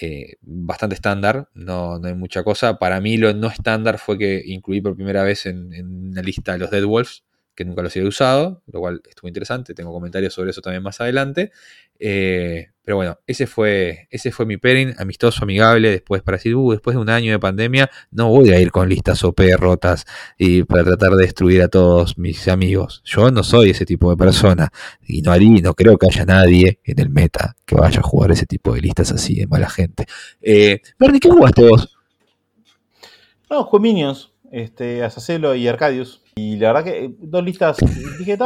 eh, 0.01 0.37
bastante 0.41 0.95
estándar, 0.95 1.49
no, 1.53 1.99
no, 1.99 2.07
hay 2.07 2.15
mucha 2.15 2.43
cosa. 2.43 2.79
Para 2.79 2.99
mí 2.99 3.17
lo 3.17 3.33
no 3.33 3.47
estándar 3.47 3.99
fue 3.99 4.17
que 4.17 4.41
incluí 4.45 4.81
por 4.81 4.95
primera 4.95 5.23
vez 5.23 5.45
en, 5.45 5.73
en 5.73 6.09
una 6.09 6.21
lista 6.21 6.57
los 6.57 6.71
Dead 6.71 6.83
Wolves, 6.83 7.23
que 7.55 7.65
nunca 7.65 7.83
los 7.83 7.95
había 7.95 8.09
usado, 8.09 8.63
lo 8.67 8.79
cual 8.79 9.01
estuvo 9.07 9.27
interesante, 9.27 9.75
tengo 9.75 9.93
comentarios 9.93 10.33
sobre 10.33 10.49
eso 10.49 10.61
también 10.61 10.81
más 10.83 10.99
adelante. 10.99 11.51
Eh, 11.99 12.72
pero 12.83 12.97
bueno, 12.97 13.17
ese 13.27 13.47
fue, 13.47 14.07
ese 14.11 14.31
fue 14.31 14.45
mi 14.45 14.57
pairing, 14.57 14.93
amistoso, 14.97 15.43
amigable, 15.43 15.89
después 15.89 16.21
para 16.21 16.37
decir, 16.37 16.55
uh, 16.55 16.71
después 16.71 16.95
de 16.95 17.01
un 17.01 17.09
año 17.09 17.31
de 17.31 17.39
pandemia, 17.39 17.89
no 18.11 18.29
voy 18.29 18.51
a 18.51 18.59
ir 18.59 18.71
con 18.71 18.89
listas 18.89 19.23
OP 19.23 19.39
rotas 19.57 20.05
y 20.37 20.63
para 20.63 20.83
tratar 20.83 21.11
de 21.11 21.23
destruir 21.23 21.61
a 21.61 21.69
todos 21.69 22.17
mis 22.17 22.47
amigos. 22.47 23.01
Yo 23.05 23.31
no 23.31 23.43
soy 23.43 23.69
ese 23.69 23.85
tipo 23.85 24.09
de 24.09 24.17
persona 24.17 24.71
y 25.01 25.21
no 25.21 25.31
haría, 25.31 25.61
no 25.61 25.73
creo 25.73 25.97
que 25.97 26.07
haya 26.07 26.25
nadie 26.25 26.79
en 26.83 26.99
el 26.99 27.09
meta 27.09 27.55
que 27.65 27.75
vaya 27.75 27.99
a 27.99 28.03
jugar 28.03 28.31
ese 28.31 28.45
tipo 28.45 28.73
de 28.73 28.81
listas 28.81 29.11
así 29.11 29.35
de 29.35 29.47
mala 29.47 29.69
gente. 29.69 30.05
Eh, 30.41 30.81
Bernie, 30.99 31.19
¿qué 31.19 31.29
jugaste 31.29 31.67
vos? 31.67 31.97
No, 33.49 33.63
jugué 33.63 33.81
Minions, 33.81 34.31
este, 34.51 35.03
Asacelo 35.03 35.55
y 35.55 35.67
Arcadius. 35.67 36.21
Y 36.35 36.57
la 36.57 36.73
verdad 36.73 36.83
que 36.83 37.05
eh, 37.05 37.15
dos 37.19 37.43
listas, 37.43 37.77
dije, 38.17 38.37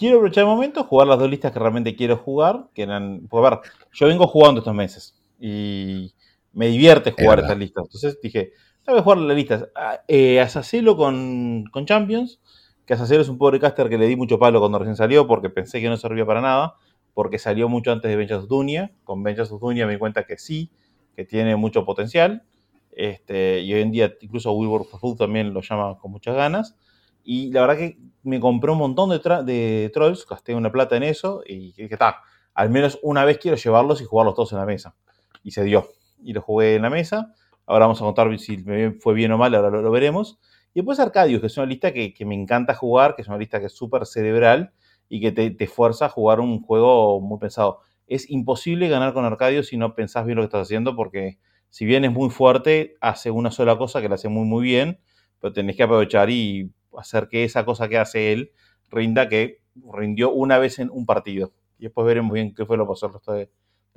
quiero 0.00 0.16
aprovechar 0.16 0.44
el 0.44 0.48
momento, 0.48 0.82
jugar 0.84 1.06
las 1.06 1.18
dos 1.18 1.28
listas 1.28 1.52
que 1.52 1.58
realmente 1.58 1.94
quiero 1.94 2.16
jugar, 2.16 2.68
que 2.74 2.84
eran, 2.84 3.26
pues 3.28 3.44
a 3.44 3.50
ver, 3.50 3.60
yo 3.92 4.06
vengo 4.06 4.26
jugando 4.26 4.60
estos 4.60 4.74
meses 4.74 5.14
y 5.38 6.14
me 6.54 6.68
divierte 6.68 7.12
jugar 7.12 7.40
estas 7.40 7.58
listas. 7.58 7.84
Entonces 7.84 8.18
dije, 8.22 8.52
voy 8.86 8.98
a 8.98 9.02
jugar 9.02 9.18
las 9.18 9.36
listas. 9.36 9.68
Ah, 9.74 10.00
eh, 10.08 10.40
Asacelo 10.40 10.96
con, 10.96 11.64
con 11.70 11.84
Champions, 11.84 12.40
que 12.86 12.94
Asacelo 12.94 13.20
es 13.20 13.28
un 13.28 13.36
pobre 13.36 13.60
caster 13.60 13.90
que 13.90 13.98
le 13.98 14.06
di 14.06 14.16
mucho 14.16 14.38
palo 14.38 14.58
cuando 14.58 14.78
recién 14.78 14.96
salió 14.96 15.26
porque 15.26 15.50
pensé 15.50 15.82
que 15.82 15.90
no 15.90 15.98
servía 15.98 16.24
para 16.24 16.40
nada, 16.40 16.76
porque 17.12 17.38
salió 17.38 17.68
mucho 17.68 17.92
antes 17.92 18.10
de 18.10 18.16
Benchas 18.16 18.48
Dunia. 18.48 18.92
Con 19.04 19.22
Benchas 19.22 19.50
Dunia 19.50 19.84
me 19.86 19.92
di 19.92 19.98
cuenta 19.98 20.24
que 20.24 20.38
sí, 20.38 20.70
que 21.14 21.26
tiene 21.26 21.56
mucho 21.56 21.84
potencial. 21.84 22.44
Este, 22.90 23.60
y 23.60 23.74
hoy 23.74 23.82
en 23.82 23.90
día 23.92 24.14
incluso 24.22 24.50
Wilbur 24.52 24.86
Food 24.86 25.18
también 25.18 25.52
lo 25.52 25.60
llama 25.60 25.98
con 25.98 26.10
muchas 26.10 26.34
ganas. 26.34 26.74
Y 27.22 27.50
la 27.52 27.62
verdad 27.62 27.76
que 27.76 27.98
me 28.22 28.40
compré 28.40 28.70
un 28.70 28.78
montón 28.78 29.10
de, 29.10 29.90
trolls, 29.92 30.26
gasté 30.26 30.54
una 30.54 30.70
plata 30.70 30.96
en 30.96 31.02
eso 31.02 31.42
y 31.46 31.72
dije, 31.72 31.88
está, 31.90 32.22
al 32.54 32.70
menos 32.70 32.98
una 33.02 33.24
vez 33.24 33.38
quiero 33.38 33.56
llevarlos 33.56 34.00
y 34.00 34.04
jugarlos 34.04 34.34
todos 34.34 34.52
en 34.52 34.58
la 34.58 34.66
mesa. 34.66 34.94
Y 35.42 35.52
se 35.52 35.64
dio. 35.64 35.88
Y 36.22 36.32
lo 36.32 36.42
jugué 36.42 36.74
en 36.74 36.82
la 36.82 36.90
mesa. 36.90 37.34
Ahora 37.66 37.86
vamos 37.86 38.00
a 38.00 38.04
contar 38.04 38.38
si 38.38 38.58
fue 39.00 39.14
bien 39.14 39.32
o 39.32 39.38
mal, 39.38 39.54
ahora 39.54 39.70
lo, 39.70 39.90
veremos. 39.90 40.38
Y 40.74 40.80
después 40.80 41.00
Arcadius, 41.00 41.40
que 41.40 41.46
es 41.46 41.56
una 41.56 41.66
lista 41.66 41.92
que, 41.92 42.14
me 42.26 42.34
encanta 42.34 42.74
jugar, 42.74 43.14
que 43.16 43.22
es 43.22 43.28
una 43.28 43.38
lista 43.38 43.60
que 43.60 43.66
es 43.66 43.72
súper 43.72 44.06
cerebral 44.06 44.72
y 45.08 45.20
que 45.20 45.32
te, 45.32 45.50
te, 45.50 45.66
fuerza 45.66 46.06
a 46.06 46.08
jugar 46.08 46.40
un 46.40 46.62
juego 46.62 47.20
muy 47.20 47.38
pensado. 47.38 47.80
Es 48.06 48.28
imposible 48.30 48.88
ganar 48.88 49.12
con 49.12 49.24
Arcadius 49.24 49.68
si 49.68 49.76
no 49.76 49.94
pensás 49.94 50.26
bien 50.26 50.36
lo 50.36 50.42
que 50.42 50.46
estás 50.46 50.62
haciendo, 50.62 50.96
porque 50.96 51.38
si 51.70 51.84
bien 51.84 52.04
es 52.04 52.12
muy 52.12 52.30
fuerte, 52.30 52.96
hace 53.00 53.30
una 53.30 53.50
sola 53.52 53.78
cosa 53.78 54.00
que 54.00 54.08
la 54.08 54.16
hace 54.16 54.28
muy 54.28 54.44
muy 54.44 54.64
bien, 54.64 55.00
pero 55.40 55.52
tenés 55.52 55.76
que 55.76 55.84
aprovechar 55.84 56.28
y 56.28 56.72
hacer 56.98 57.28
que 57.28 57.44
esa 57.44 57.64
cosa 57.64 57.88
que 57.88 57.98
hace 57.98 58.32
él 58.32 58.52
rinda 58.90 59.28
que 59.28 59.60
rindió 59.92 60.32
una 60.32 60.58
vez 60.58 60.78
en 60.78 60.90
un 60.90 61.06
partido. 61.06 61.52
Y 61.78 61.84
después 61.84 62.06
veremos 62.06 62.32
bien 62.32 62.54
qué 62.54 62.66
fue 62.66 62.76
lo 62.76 62.84
que 62.84 62.90
pasó 62.90 63.06
el 63.06 63.12
resto 63.14 63.32
del 63.32 63.48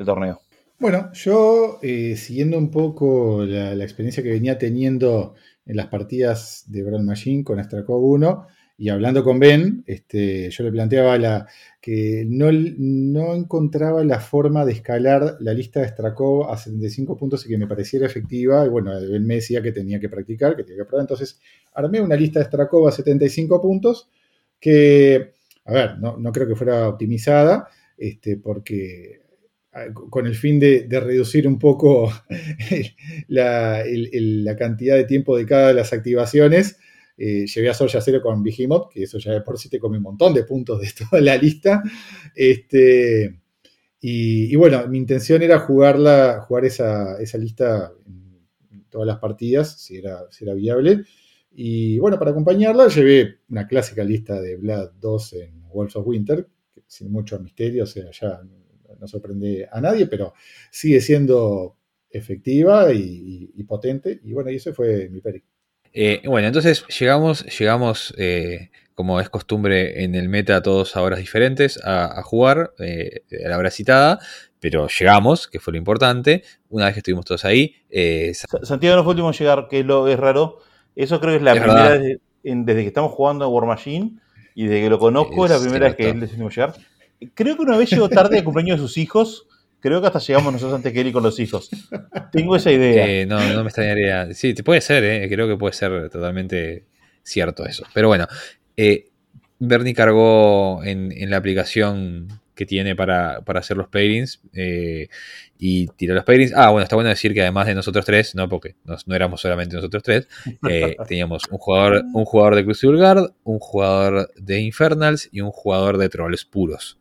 torneo. 0.06 0.39
Bueno, 0.80 1.12
yo 1.14 1.80
eh, 1.82 2.16
siguiendo 2.18 2.58
un 2.58 2.72
poco 2.72 3.44
la, 3.46 3.84
experiencia 3.84 4.24
que 4.24 4.32
venía 4.32 4.58
teniendo 4.58 5.36
en 5.66 5.78
las 5.78 5.88
partidas 5.88 6.66
de 6.68 6.84
Brawl 6.84 7.04
Machine 7.04 7.44
con 7.44 7.60
Astrakov 7.60 8.04
1 8.04 8.48
y 8.78 8.89
hablando 8.89 9.24
con 9.24 9.39
Ben, 9.39 9.84
este, 9.86 10.49
yo 10.49 10.63
le 10.63 10.71
planteaba 10.71 11.17
la, 11.17 11.47
que 11.80 12.26
no, 12.28 12.51
no, 12.51 13.36
encontraba 13.36 14.03
la 14.03 14.19
forma 14.19 14.65
de 14.65 14.74
escalar 14.74 15.38
la 15.41 15.53
lista 15.53 15.82
de 15.82 15.89
Strakov 15.89 16.49
a 16.49 16.57
75 16.57 17.15
puntos 17.15 17.45
y 17.45 17.49
que 17.49 17.57
me 17.57 17.67
pareciera 17.67 18.07
efectiva. 18.07 18.65
Y 18.65 18.69
bueno, 18.69 18.91
Ben 18.99 19.26
me 19.26 19.36
decía 19.36 19.61
que 19.61 19.71
tenía 19.71 19.99
que 19.99 20.09
practicar, 20.09 20.55
que 20.55 20.63
tenía 20.63 20.84
que 20.84 20.88
probar. 20.88 21.03
Entonces 21.03 21.39
armé 21.74 22.01
una 22.01 22.15
lista 22.15 22.39
de 22.39 22.45
Strakov 22.45 22.88
a 22.88 22.91
75 22.91 23.61
puntos 23.61 24.09
que, 24.59 25.34
a 25.65 25.74
ver, 25.74 25.99
no, 25.99 26.17
no 26.17 26.32
creo 26.32 26.47
que 26.47 26.55
fuera 26.55 26.88
optimizada, 26.89 27.67
este, 27.97 28.38
porque 28.38 29.21
con 30.09 30.28
el 30.28 30.36
fin 30.36 30.59
de, 30.59 30.88
reducir 30.89 31.47
un 31.47 31.57
poco 31.57 32.11
la, 33.28 33.84
la, 33.86 34.55
cantidad 34.55 34.95
de 34.95 35.05
tiempo 35.05 35.36
de 35.36 35.45
cada 35.45 35.69
de 35.69 35.74
las 35.74 35.93
activaciones, 35.93 36.78
eh, 37.18 37.45
llevé 37.45 37.70
a 37.70 37.74
Sol 37.74 37.89
Cero 37.89 38.22
con 38.22 38.43
Behemoth, 38.43 38.91
que 38.91 39.03
eso 39.03 39.18
ya 39.20 39.34
de 39.34 39.41
por 39.41 39.57
sí 39.57 39.70
te 39.70 39.80
come 39.80 39.97
un 39.97 40.03
montón 40.03 40.34
de 40.34 40.43
puntos 40.43 40.82
de 40.82 40.89
toda 41.09 41.22
la 41.22 41.38
lista. 41.38 41.84
Este, 42.36 43.39
y, 43.99 44.53
bueno, 44.55 44.86
mi 44.88 44.97
intención 44.97 45.41
era 45.41 45.59
jugarla, 45.59 46.43
jugar 46.47 46.66
esa, 46.66 47.18
lista 47.38 47.93
en 48.72 48.86
todas 48.89 49.07
las 49.07 49.20
partidas, 49.20 49.80
si 49.80 49.97
era, 49.97 50.26
si 50.30 50.43
era 50.43 50.53
viable. 50.53 51.03
Y 51.51 51.99
bueno, 51.99 52.20
para 52.20 52.32
acompañarla 52.32 52.88
llevé 52.88 53.38
una 53.49 53.68
clásica 53.68 54.03
lista 54.03 54.41
de 54.41 54.57
Blood 54.57 54.93
2 54.99 55.34
en 55.34 55.70
Wolves 55.70 55.95
of 55.95 56.07
Winter, 56.07 56.47
sin 56.86 57.11
mucho 57.11 57.39
misterio, 57.39 57.84
o 57.84 57.88
sea, 57.88 58.11
ya 58.11 58.41
no 58.99 59.07
sorprende 59.07 59.68
a 59.72 59.80
nadie, 59.80 60.07
pero 60.07 60.34
sigue 60.72 60.99
siendo 60.99 61.78
efectiva 62.09 62.91
y, 62.93 63.64
potente. 63.64 64.20
Y 64.24 64.34
bueno, 64.34 64.51
y 64.51 64.55
ese 64.55 64.74
fue 64.74 65.09
mi 65.09 65.22
peri. 65.22 65.43
Eh, 65.94 66.22
bueno, 66.26 66.48
entonces 66.48 66.86
llegamos, 66.88 67.46
llegamos 67.58 68.14
eh, 68.18 68.72
como 68.96 69.20
es 69.20 69.30
costumbre 69.30 70.04
en 70.04 70.16
el 70.16 70.28
meta, 70.28 70.62
todos 70.62 70.96
a 70.96 71.02
horas 71.02 71.20
diferentes 71.20 71.80
a, 71.84 72.22
jugar 72.24 72.74
eh, 72.80 73.22
a 73.46 73.50
la 73.50 73.58
hora 73.58 73.70
citada, 73.70 74.20
pero 74.60 74.88
llegamos, 74.88 75.48
que 75.48 75.60
fue 75.60 75.74
lo 75.74 75.78
importante, 75.78 76.44
una 76.70 76.86
vez 76.86 76.96
que 76.96 77.00
estuvimos 77.00 77.26
todos 77.26 77.46
ahí. 77.46 77.76
Santiago 78.64 78.96
no 78.96 79.04
fue 79.04 79.14
el 79.14 79.20
último 79.20 79.30
a 79.30 79.34
llegar, 79.34 79.68
que 79.70 79.84
lo, 79.84 80.08
es 80.08 80.20
raro. 80.20 80.60
Eso 80.96 81.20
creo 81.20 81.34
que 81.34 81.38
es 81.38 81.44
la 81.44 81.54
primera 81.54 81.89
vez 81.89 82.20
desde, 82.44 82.82
que 82.82 82.88
estamos 82.88 83.12
jugando 83.12 83.46
a 83.46 83.48
War 83.48 83.66
Machine 83.66 84.20
y 84.56 84.66
desde 84.66 84.84
que 84.84 84.89
lo 84.89 85.00
conozco 85.00 85.46
es, 85.46 85.52
la 85.52 85.60
primera 85.60 85.88
vez 85.88 85.96
que 85.96 86.10
él 86.10 86.20
decidió 86.20 86.50
llegar. 86.50 86.74
Creo 87.34 87.56
que 87.56 87.62
una 87.62 87.78
vez 87.78 87.89
llegó 87.89 88.10
tarde 88.10 88.39
al 88.39 88.44
cumpleaños 88.44 88.80
de 88.80 88.88
sus 88.88 88.98
hijos 88.98 89.48
Creo 89.84 90.00
que 90.00 90.08
hasta 90.08 90.20
llegamos 90.20 90.54
nosotros 90.54 90.78
antes 90.78 90.94
que 90.94 91.02
él 91.02 91.08
y 91.08 91.12
con 91.12 91.24
los 91.24 91.38
hijos. 91.42 91.70
Tengo 92.32 92.56
esa 92.56 92.72
idea. 92.72 93.06
Eh, 93.06 93.26
no, 93.26 93.38
no 93.54 93.64
me 93.64 93.68
extrañaría. 93.68 94.34
Sí, 94.34 94.54
puede 94.54 94.80
ser, 94.80 95.04
eh. 95.04 95.28
creo 95.28 95.46
que 95.46 95.58
puede 95.58 95.74
ser 95.74 96.10
totalmente 96.10 96.86
cierto 97.22 97.66
eso. 97.66 97.84
Pero 97.94 98.08
bueno, 98.08 98.26
eh, 98.78 99.10
Bernie 99.60 99.94
cargó 99.94 100.82
en, 100.86 101.30
la 101.30 101.36
aplicación 101.36 102.30
que 102.56 102.66
tiene 102.66 102.96
para, 102.96 103.44
hacer 103.46 103.76
los 103.76 103.90
pairings 103.90 104.40
y 105.60 105.88
tiró 105.88 106.16
los 106.16 106.24
pairings. 106.24 106.54
Ah, 106.56 106.70
bueno, 106.70 106.84
está 106.84 106.96
bueno 106.96 107.10
decir 107.10 107.34
que 107.34 107.42
además 107.42 107.68
de 107.68 107.76
nosotros 107.76 108.06
tres, 108.06 108.36
no 108.36 108.48
porque 108.48 108.76
no 108.86 109.16
éramos 109.16 109.42
solamente 109.42 109.76
nosotros 109.76 110.02
tres, 110.02 110.30
teníamos 111.10 111.44
un 111.52 111.58
jugador, 111.58 112.06
un 112.14 112.24
jugador 112.24 112.56
de 112.56 112.64
Crucible 112.64 113.00
Guard, 113.00 113.34
un 113.44 113.60
jugador 113.60 114.32
de 114.38 114.62
Infernals 114.62 115.28
y 115.30 115.42
un 115.42 115.52
jugador 115.52 115.98
de 115.98 116.08
trolls 116.08 116.46
puros, 116.46 117.00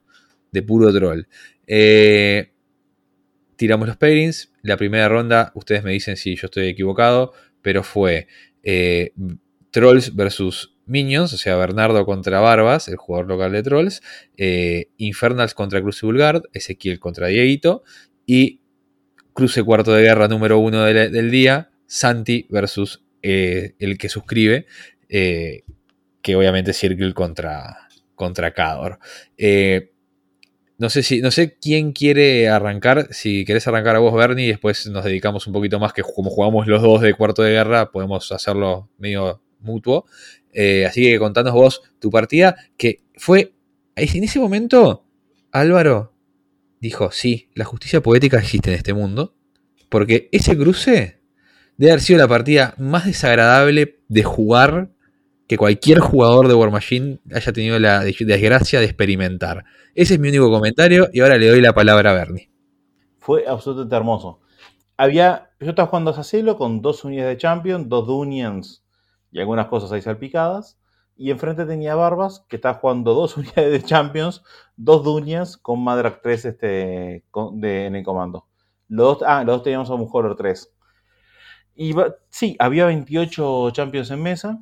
de 0.51 0.63
puro 0.63 0.93
troll. 0.93 1.27
Eh, 1.69 2.52
tiramos 3.63 3.87
los 3.87 3.97
pairings. 3.97 4.51
La 4.63 4.77
primera 4.77 5.09
ronda, 5.09 5.53
ustedes 5.55 5.85
me 5.85 5.93
dicen 5.93 6.17
si 6.17 6.35
yo 6.35 6.47
estoy 6.47 6.67
equivocado, 6.67 7.33
pero 7.63 7.85
fue 7.85 8.27
eh, 8.65 9.13
Trolls 9.71 10.17
versus 10.17 10.77
Minions, 10.87 11.33
o 11.33 11.39
sea, 11.39 11.55
Bernardo 11.55 12.05
contra 12.05 12.41
Barbas, 12.41 12.89
el 12.89 12.97
jugador 12.97 13.29
local 13.29 13.53
de 13.53 13.63
Trolls, 13.63 14.03
eh, 14.37 14.89
Infernals 14.97 15.55
contra 15.55 15.81
Crucible 15.81 16.19
Guard, 16.19 16.43
Ezequiel 16.53 16.99
contra 16.99 17.29
Dieguito, 17.29 17.85
y 18.27 18.63
Cruce 19.33 19.63
Cuarto 19.63 19.93
de 19.93 20.03
Guerra 20.03 20.27
número 20.27 20.59
uno 20.59 20.83
del, 20.83 21.31
día, 21.31 21.71
Santi 21.87 22.49
versus 22.51 23.05
eh, 23.23 23.77
el 23.79 23.97
que 23.97 24.09
suscribe, 24.09 24.67
que 25.09 26.35
obviamente 26.35 26.73
es 26.73 26.79
Circle 26.79 27.15
contra, 27.15 27.87
contra 28.17 28.53
Cador. 28.53 28.99
No 30.83 30.91
sé 30.91 31.05
si, 31.05 31.23
no 31.23 31.31
sé 31.31 31.57
quién 31.61 31.93
quiere 31.93 32.49
arrancar. 32.49 33.07
Si 33.13 33.45
querés 33.45 33.69
arrancar 33.69 33.95
a 33.95 34.01
vos, 34.01 34.13
Bernie, 34.13 34.47
y 34.47 34.49
después 34.49 34.89
nos 34.89 35.05
dedicamos 35.05 35.47
un 35.47 35.53
poquito 35.53 35.79
más, 35.79 35.93
que 35.93 36.03
como 36.03 36.29
jugamos 36.29 36.67
los 36.67 36.83
dos 36.83 37.01
de 37.03 37.15
cuarto 37.15 37.45
de 37.45 37.53
guerra, 37.53 37.93
podemos 37.93 38.33
hacerlo 38.33 38.91
medio 38.99 39.41
mutuo. 39.61 40.07
Eh, 40.53 40.85
así 40.85 41.05
que 41.05 41.21
contanos 41.21 41.55
vos 41.55 41.83
tu 42.01 42.11
partida, 42.11 42.57
que 42.77 43.05
fue. 43.15 43.55
En 43.95 44.25
ese 44.25 44.41
momento, 44.41 45.07
Álvaro 45.53 46.17
dijo: 46.81 47.13
Sí, 47.13 47.49
la 47.55 47.65
justicia 47.65 48.03
poética 48.03 48.39
existe 48.39 48.71
en 48.71 48.77
este 48.77 48.93
mundo. 48.93 49.37
Porque 49.89 50.29
ese 50.33 50.59
cruce 50.59 51.21
debe 51.77 51.93
haber 51.93 52.03
sido 52.03 52.19
la 52.19 52.27
partida 52.27 52.75
más 52.77 53.07
desagradable 53.07 54.01
de 54.09 54.25
jugar 54.25 54.91
que 55.53 55.59
cualquier 55.59 55.99
jugador 56.01 56.49
de 56.49 56.55
War 56.55 56.71
Machine 56.71 57.21
haya 57.31 57.53
tenido 57.53 57.79
la 57.79 58.01
desgracia 58.01 58.81
de 58.81 58.87
experimentar. 58.87 59.67
Ese 59.95 60.15
es 60.15 60.21
mi 60.21 60.31
único 60.31 60.51
comentario 60.51 61.11
y 61.13 61.21
ahora 61.21 61.37
le 61.37 61.47
doy 61.47 61.61
la 61.61 61.75
palabra 61.75 62.13
a 62.13 62.15
Bernie. 62.15 62.51
Fue 63.19 63.45
absolutamente 63.47 63.95
hermoso. 63.95 64.41
Había, 64.97 65.51
yo 65.61 65.69
estaba 65.69 65.89
jugando 65.89 66.11
a 66.11 66.15
Sacelo 66.15 66.57
con 66.57 66.81
dos 66.81 67.05
unidades 67.05 67.37
de 67.37 67.37
Champion, 67.37 67.91
dos 67.91 68.07
Dunions 68.07 68.83
y 69.31 69.41
algunas 69.41 69.67
cosas 69.67 69.93
ahí 69.93 70.01
salpicadas. 70.01 70.79
Y 71.19 71.31
enfrente 71.31 71.67
tenía 71.67 71.97
Barbas, 71.97 72.47
que 72.49 72.57
estaba 72.57 72.79
jugando 72.79 73.13
dos 73.13 73.37
unidades 73.37 73.73
de 73.73 73.83
Champions, 73.83 74.43
dos 74.77 75.05
Dunions 75.05 75.59
con 75.59 75.85
Madrak 75.85 76.23
3 76.23 76.47
este, 76.47 77.25
en 77.35 77.95
el 77.95 78.03
comando. 78.03 78.47
Los 78.89 79.19
dos, 79.19 79.29
ah, 79.29 79.45
los 79.45 79.57
dos 79.57 79.65
teníamos 79.65 79.91
a 79.91 79.95
Horror 79.97 80.35
3. 80.35 80.73
Y 81.75 81.95
sí, 82.31 82.57
había 82.59 82.87
28 82.87 83.71
Champions 83.73 84.11
en 84.11 84.23
mesa 84.23 84.59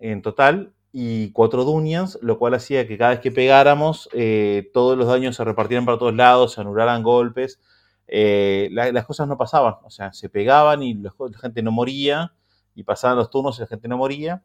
en 0.00 0.22
total 0.22 0.72
y 0.92 1.32
cuatro 1.32 1.64
Dunians, 1.64 2.18
lo 2.22 2.38
cual 2.38 2.54
hacía 2.54 2.86
que 2.86 2.96
cada 2.98 3.10
vez 3.10 3.20
que 3.20 3.30
pegáramos, 3.30 4.08
eh, 4.12 4.70
todos 4.72 4.96
los 4.96 5.06
daños 5.06 5.36
se 5.36 5.44
repartieran 5.44 5.84
para 5.84 5.98
todos 5.98 6.14
lados, 6.14 6.54
se 6.54 6.60
anularan 6.60 7.02
golpes. 7.02 7.60
Eh, 8.06 8.68
las 8.72 9.04
cosas 9.04 9.28
no 9.28 9.36
pasaban, 9.36 9.74
o 9.84 9.90
sea, 9.90 10.12
se 10.12 10.30
pegaban 10.30 10.82
y 10.82 10.94
la 10.94 11.12
gente 11.40 11.62
no 11.62 11.72
moría, 11.72 12.32
y 12.74 12.82
pasaban 12.84 13.18
los 13.18 13.28
turnos 13.30 13.58
y 13.58 13.62
la 13.62 13.66
gente 13.66 13.86
no 13.88 13.98
moría. 13.98 14.42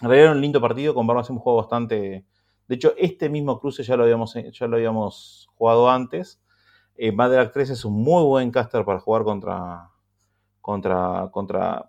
En 0.00 0.08
realidad 0.08 0.30
era 0.30 0.32
un 0.32 0.40
lindo 0.40 0.60
partido, 0.60 0.94
con 0.94 1.06
Barmas 1.06 1.30
hemos 1.30 1.42
jugado 1.42 1.58
bastante. 1.58 2.24
De 2.66 2.74
hecho, 2.74 2.94
este 2.96 3.28
mismo 3.28 3.60
cruce 3.60 3.82
ya 3.82 3.96
lo 3.96 4.04
habíamos, 4.04 4.34
ya 4.34 4.66
lo 4.66 4.76
habíamos 4.76 5.48
jugado 5.54 5.88
antes. 5.90 6.40
Eh, 6.96 7.12
3 7.52 7.70
es 7.70 7.84
un 7.84 7.94
muy 7.94 8.24
buen 8.24 8.50
caster 8.50 8.84
para 8.84 8.98
jugar 8.98 9.22
contra, 9.22 9.90
contra, 10.60 11.28
contra 11.30 11.88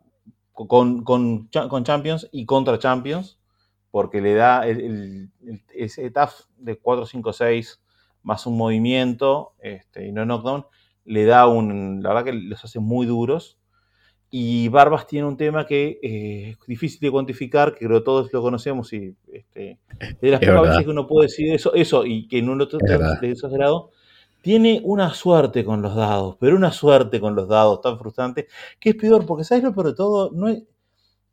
con, 0.67 1.03
con, 1.03 1.49
Champions 1.83 2.27
y 2.31 2.45
contra 2.45 2.79
Champions, 2.79 3.39
porque 3.91 4.21
le 4.21 4.33
da 4.33 4.67
el, 4.67 5.29
ese 5.73 6.09
TAF 6.11 6.41
de 6.57 6.77
4, 6.77 7.05
5, 7.05 7.33
6 7.33 7.81
más 8.23 8.45
un 8.45 8.57
movimiento 8.57 9.53
este, 9.59 10.07
y 10.07 10.11
no 10.11 10.25
knockdown, 10.25 10.65
le 11.05 11.25
da 11.25 11.47
un. 11.47 12.01
La 12.03 12.09
verdad 12.09 12.25
que 12.25 12.33
los 12.33 12.63
hace 12.63 12.79
muy 12.79 13.05
duros. 13.05 13.57
Y 14.31 14.67
Barbas 14.67 15.07
tiene 15.07 15.27
un 15.27 15.37
tema 15.37 15.65
que 15.65 15.99
eh, 16.03 16.49
es 16.51 16.67
difícil 16.67 16.99
de 16.99 17.09
cuantificar, 17.09 17.73
que 17.73 17.87
creo 17.87 17.97
que 17.97 18.05
todos 18.05 18.31
lo 18.31 18.43
conocemos 18.43 18.93
y 18.93 19.15
este, 19.33 19.79
de 20.21 20.29
las 20.29 20.39
pocas 20.39 20.61
veces 20.61 20.83
que 20.83 20.91
uno 20.91 21.07
puede 21.07 21.25
decir 21.25 21.51
eso, 21.51 21.73
eso 21.73 22.05
y 22.05 22.27
que 22.27 22.37
en 22.37 22.49
un 22.49 22.61
otro 22.61 22.77
exagerado, 23.23 23.89
tiene 24.41 24.81
una 24.83 25.13
suerte 25.13 25.65
con 25.65 25.81
los 25.81 25.95
dados, 25.95 26.37
pero 26.39 26.55
una 26.55 26.71
suerte 26.71 27.19
con 27.19 27.35
los 27.35 27.47
dados 27.47 27.81
tan 27.81 27.97
frustrante, 27.99 28.47
que 28.79 28.91
es 28.91 28.95
peor, 28.95 29.25
porque 29.25 29.43
¿sabes 29.43 29.63
lo 29.63 29.73
peor 29.73 29.87
de 29.87 29.93
todo? 29.93 30.31
No 30.31 30.47
es, 30.47 30.63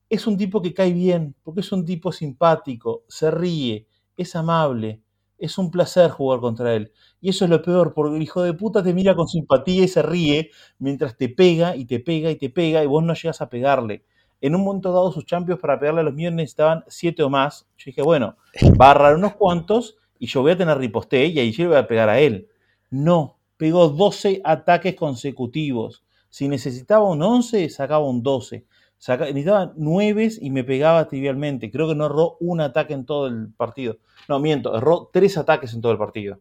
es 0.08 0.26
un 0.26 0.36
tipo 0.36 0.62
que 0.62 0.74
cae 0.74 0.92
bien, 0.92 1.34
porque 1.42 1.60
es 1.60 1.72
un 1.72 1.84
tipo 1.84 2.12
simpático, 2.12 3.04
se 3.08 3.30
ríe, 3.30 3.86
es 4.16 4.36
amable, 4.36 5.02
es 5.38 5.58
un 5.58 5.70
placer 5.70 6.10
jugar 6.10 6.40
contra 6.40 6.74
él. 6.74 6.92
Y 7.20 7.30
eso 7.30 7.44
es 7.44 7.50
lo 7.50 7.62
peor, 7.62 7.92
porque 7.94 8.16
el 8.16 8.22
hijo 8.22 8.42
de 8.42 8.54
puta 8.54 8.82
te 8.82 8.94
mira 8.94 9.14
con 9.14 9.28
simpatía 9.28 9.84
y 9.84 9.88
se 9.88 10.02
ríe 10.02 10.50
mientras 10.78 11.16
te 11.16 11.28
pega 11.28 11.76
y 11.76 11.84
te 11.86 12.00
pega 12.00 12.30
y 12.30 12.36
te 12.36 12.50
pega 12.50 12.82
y 12.82 12.86
vos 12.86 13.02
no 13.02 13.14
llegas 13.14 13.40
a 13.40 13.48
pegarle. 13.48 14.04
En 14.40 14.54
un 14.54 14.64
momento 14.64 14.92
dado 14.92 15.12
sus 15.12 15.24
champions 15.24 15.60
para 15.60 15.78
pegarle 15.78 16.00
a 16.00 16.04
los 16.04 16.14
míos 16.14 16.32
necesitaban 16.32 16.84
siete 16.88 17.22
o 17.22 17.30
más. 17.30 17.66
Yo 17.78 17.84
dije, 17.86 18.02
bueno, 18.02 18.36
va 18.80 18.88
a 18.88 18.90
agarrar 18.90 19.16
unos 19.16 19.34
cuantos 19.34 19.96
y 20.18 20.26
yo 20.26 20.42
voy 20.42 20.52
a 20.52 20.56
tener 20.56 20.76
riposte 20.78 21.26
y 21.26 21.38
ahí 21.38 21.52
yo 21.52 21.68
voy 21.68 21.78
a 21.78 21.86
pegar 21.86 22.08
a 22.08 22.20
él. 22.20 22.48
No, 22.90 23.38
pegó 23.56 23.88
12 23.88 24.40
ataques 24.44 24.94
consecutivos. 24.94 26.04
Si 26.28 26.48
necesitaba 26.48 27.08
un 27.08 27.22
11, 27.22 27.68
sacaba 27.70 28.08
un 28.08 28.22
12. 28.22 28.66
necesitaba 29.08 29.72
9 29.76 30.30
y 30.40 30.50
me 30.50 30.64
pegaba 30.64 31.08
trivialmente. 31.08 31.70
Creo 31.70 31.88
que 31.88 31.94
no 31.94 32.06
erró 32.06 32.36
un 32.40 32.60
ataque 32.60 32.94
en 32.94 33.06
todo 33.06 33.26
el 33.26 33.52
partido. 33.56 33.98
No, 34.28 34.38
miento, 34.38 34.76
erró 34.76 35.10
3 35.12 35.38
ataques 35.38 35.74
en 35.74 35.80
todo 35.80 35.92
el 35.92 35.98
partido. 35.98 36.40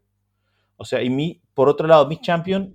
O 0.78 0.86
sea, 0.86 1.02
y 1.02 1.10
mi, 1.10 1.42
por 1.54 1.70
otro 1.70 1.88
lado, 1.88 2.08
mis 2.08 2.22
champions, 2.22 2.70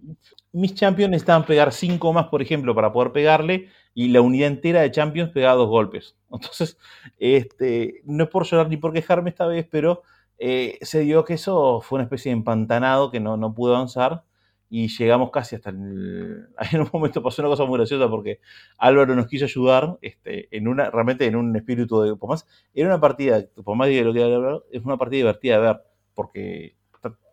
mis 0.52 0.74
champions 0.74 1.10
necesitaban 1.10 1.44
pegar 1.44 1.72
5 1.72 2.12
más, 2.12 2.26
por 2.28 2.42
ejemplo, 2.42 2.74
para 2.74 2.92
poder 2.92 3.12
pegarle, 3.12 3.68
y 3.94 4.08
la 4.08 4.20
unidad 4.20 4.48
entera 4.48 4.80
de 4.80 4.90
champions 4.90 5.30
pegaba 5.30 5.56
dos 5.56 5.68
golpes. 5.68 6.16
Entonces, 6.30 6.78
este, 7.18 8.02
no 8.04 8.24
es 8.24 8.30
por 8.30 8.46
llorar 8.46 8.68
ni 8.68 8.76
por 8.76 8.92
quejarme 8.92 9.30
esta 9.30 9.46
vez, 9.46 9.66
pero 9.70 10.02
eh, 10.40 10.78
se 10.80 11.00
dio 11.00 11.24
que 11.24 11.34
eso 11.34 11.82
fue 11.82 11.98
una 11.98 12.04
especie 12.04 12.30
de 12.30 12.38
empantanado 12.38 13.10
que 13.10 13.20
no, 13.20 13.36
no 13.36 13.54
pudo 13.54 13.76
avanzar 13.76 14.24
y 14.70 14.88
llegamos 14.88 15.30
casi 15.30 15.56
hasta 15.56 15.70
el... 15.70 16.48
En 16.72 16.80
un 16.80 16.88
momento 16.92 17.22
pasó 17.22 17.42
una 17.42 17.50
cosa 17.50 17.66
muy 17.66 17.76
graciosa 17.76 18.08
porque 18.08 18.40
Álvaro 18.78 19.14
nos 19.14 19.26
quiso 19.26 19.44
ayudar 19.44 19.98
este, 20.00 20.48
en 20.56 20.66
una, 20.66 20.90
realmente 20.90 21.26
en 21.26 21.36
un 21.36 21.54
espíritu 21.56 22.00
de... 22.00 22.16
Por 22.16 22.30
más, 22.30 22.46
era 22.72 22.88
una 22.88 23.00
partida, 23.00 23.44
por 23.62 23.76
más 23.76 23.88
de 23.88 24.02
lo 24.02 24.14
que 24.14 24.22
Álvaro, 24.22 24.64
es 24.72 24.82
una 24.82 24.96
partida 24.96 25.18
divertida 25.18 25.56
de 25.56 25.60
ver 25.60 25.82
porque 26.14 26.76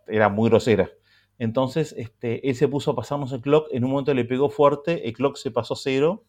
era 0.08 0.28
muy 0.30 0.50
grosera. 0.50 0.90
Entonces, 1.38 1.94
este, 1.98 2.50
él 2.50 2.56
se 2.56 2.68
puso 2.68 2.96
a 2.98 3.36
el 3.36 3.42
clock, 3.42 3.68
en 3.72 3.86
un 3.86 3.92
momento 3.92 4.14
le 4.14 4.26
pegó 4.26 4.50
fuerte, 4.50 5.08
el 5.08 5.14
clock 5.14 5.38
se 5.38 5.52
pasó 5.52 5.76
cero 5.76 6.26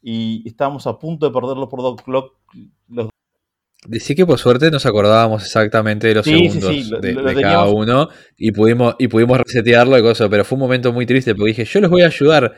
y 0.00 0.46
estábamos 0.48 0.86
a 0.86 0.98
punto 0.98 1.26
de 1.26 1.32
perderlo 1.32 1.68
por 1.68 1.82
dos 1.82 2.00
clock, 2.02 2.36
Decí 3.86 4.14
que 4.14 4.24
por 4.24 4.38
suerte 4.38 4.70
nos 4.70 4.86
acordábamos 4.86 5.42
exactamente 5.42 6.08
de 6.08 6.14
los 6.14 6.24
segundos 6.24 7.00
de, 7.02 7.40
cada 7.40 7.68
uno 7.68 8.08
y 8.38 8.50
pudimos, 8.52 8.96
y 8.98 9.08
pudimos 9.08 9.38
resetearlo 9.38 9.98
y 9.98 10.02
cosas, 10.02 10.28
pero 10.30 10.44
fue 10.44 10.56
un 10.56 10.60
momento 10.60 10.92
muy 10.92 11.04
triste 11.04 11.34
porque 11.34 11.48
dije, 11.48 11.64
yo 11.64 11.80
los 11.80 11.90
voy 11.90 12.02
a 12.02 12.06
ayudar. 12.06 12.54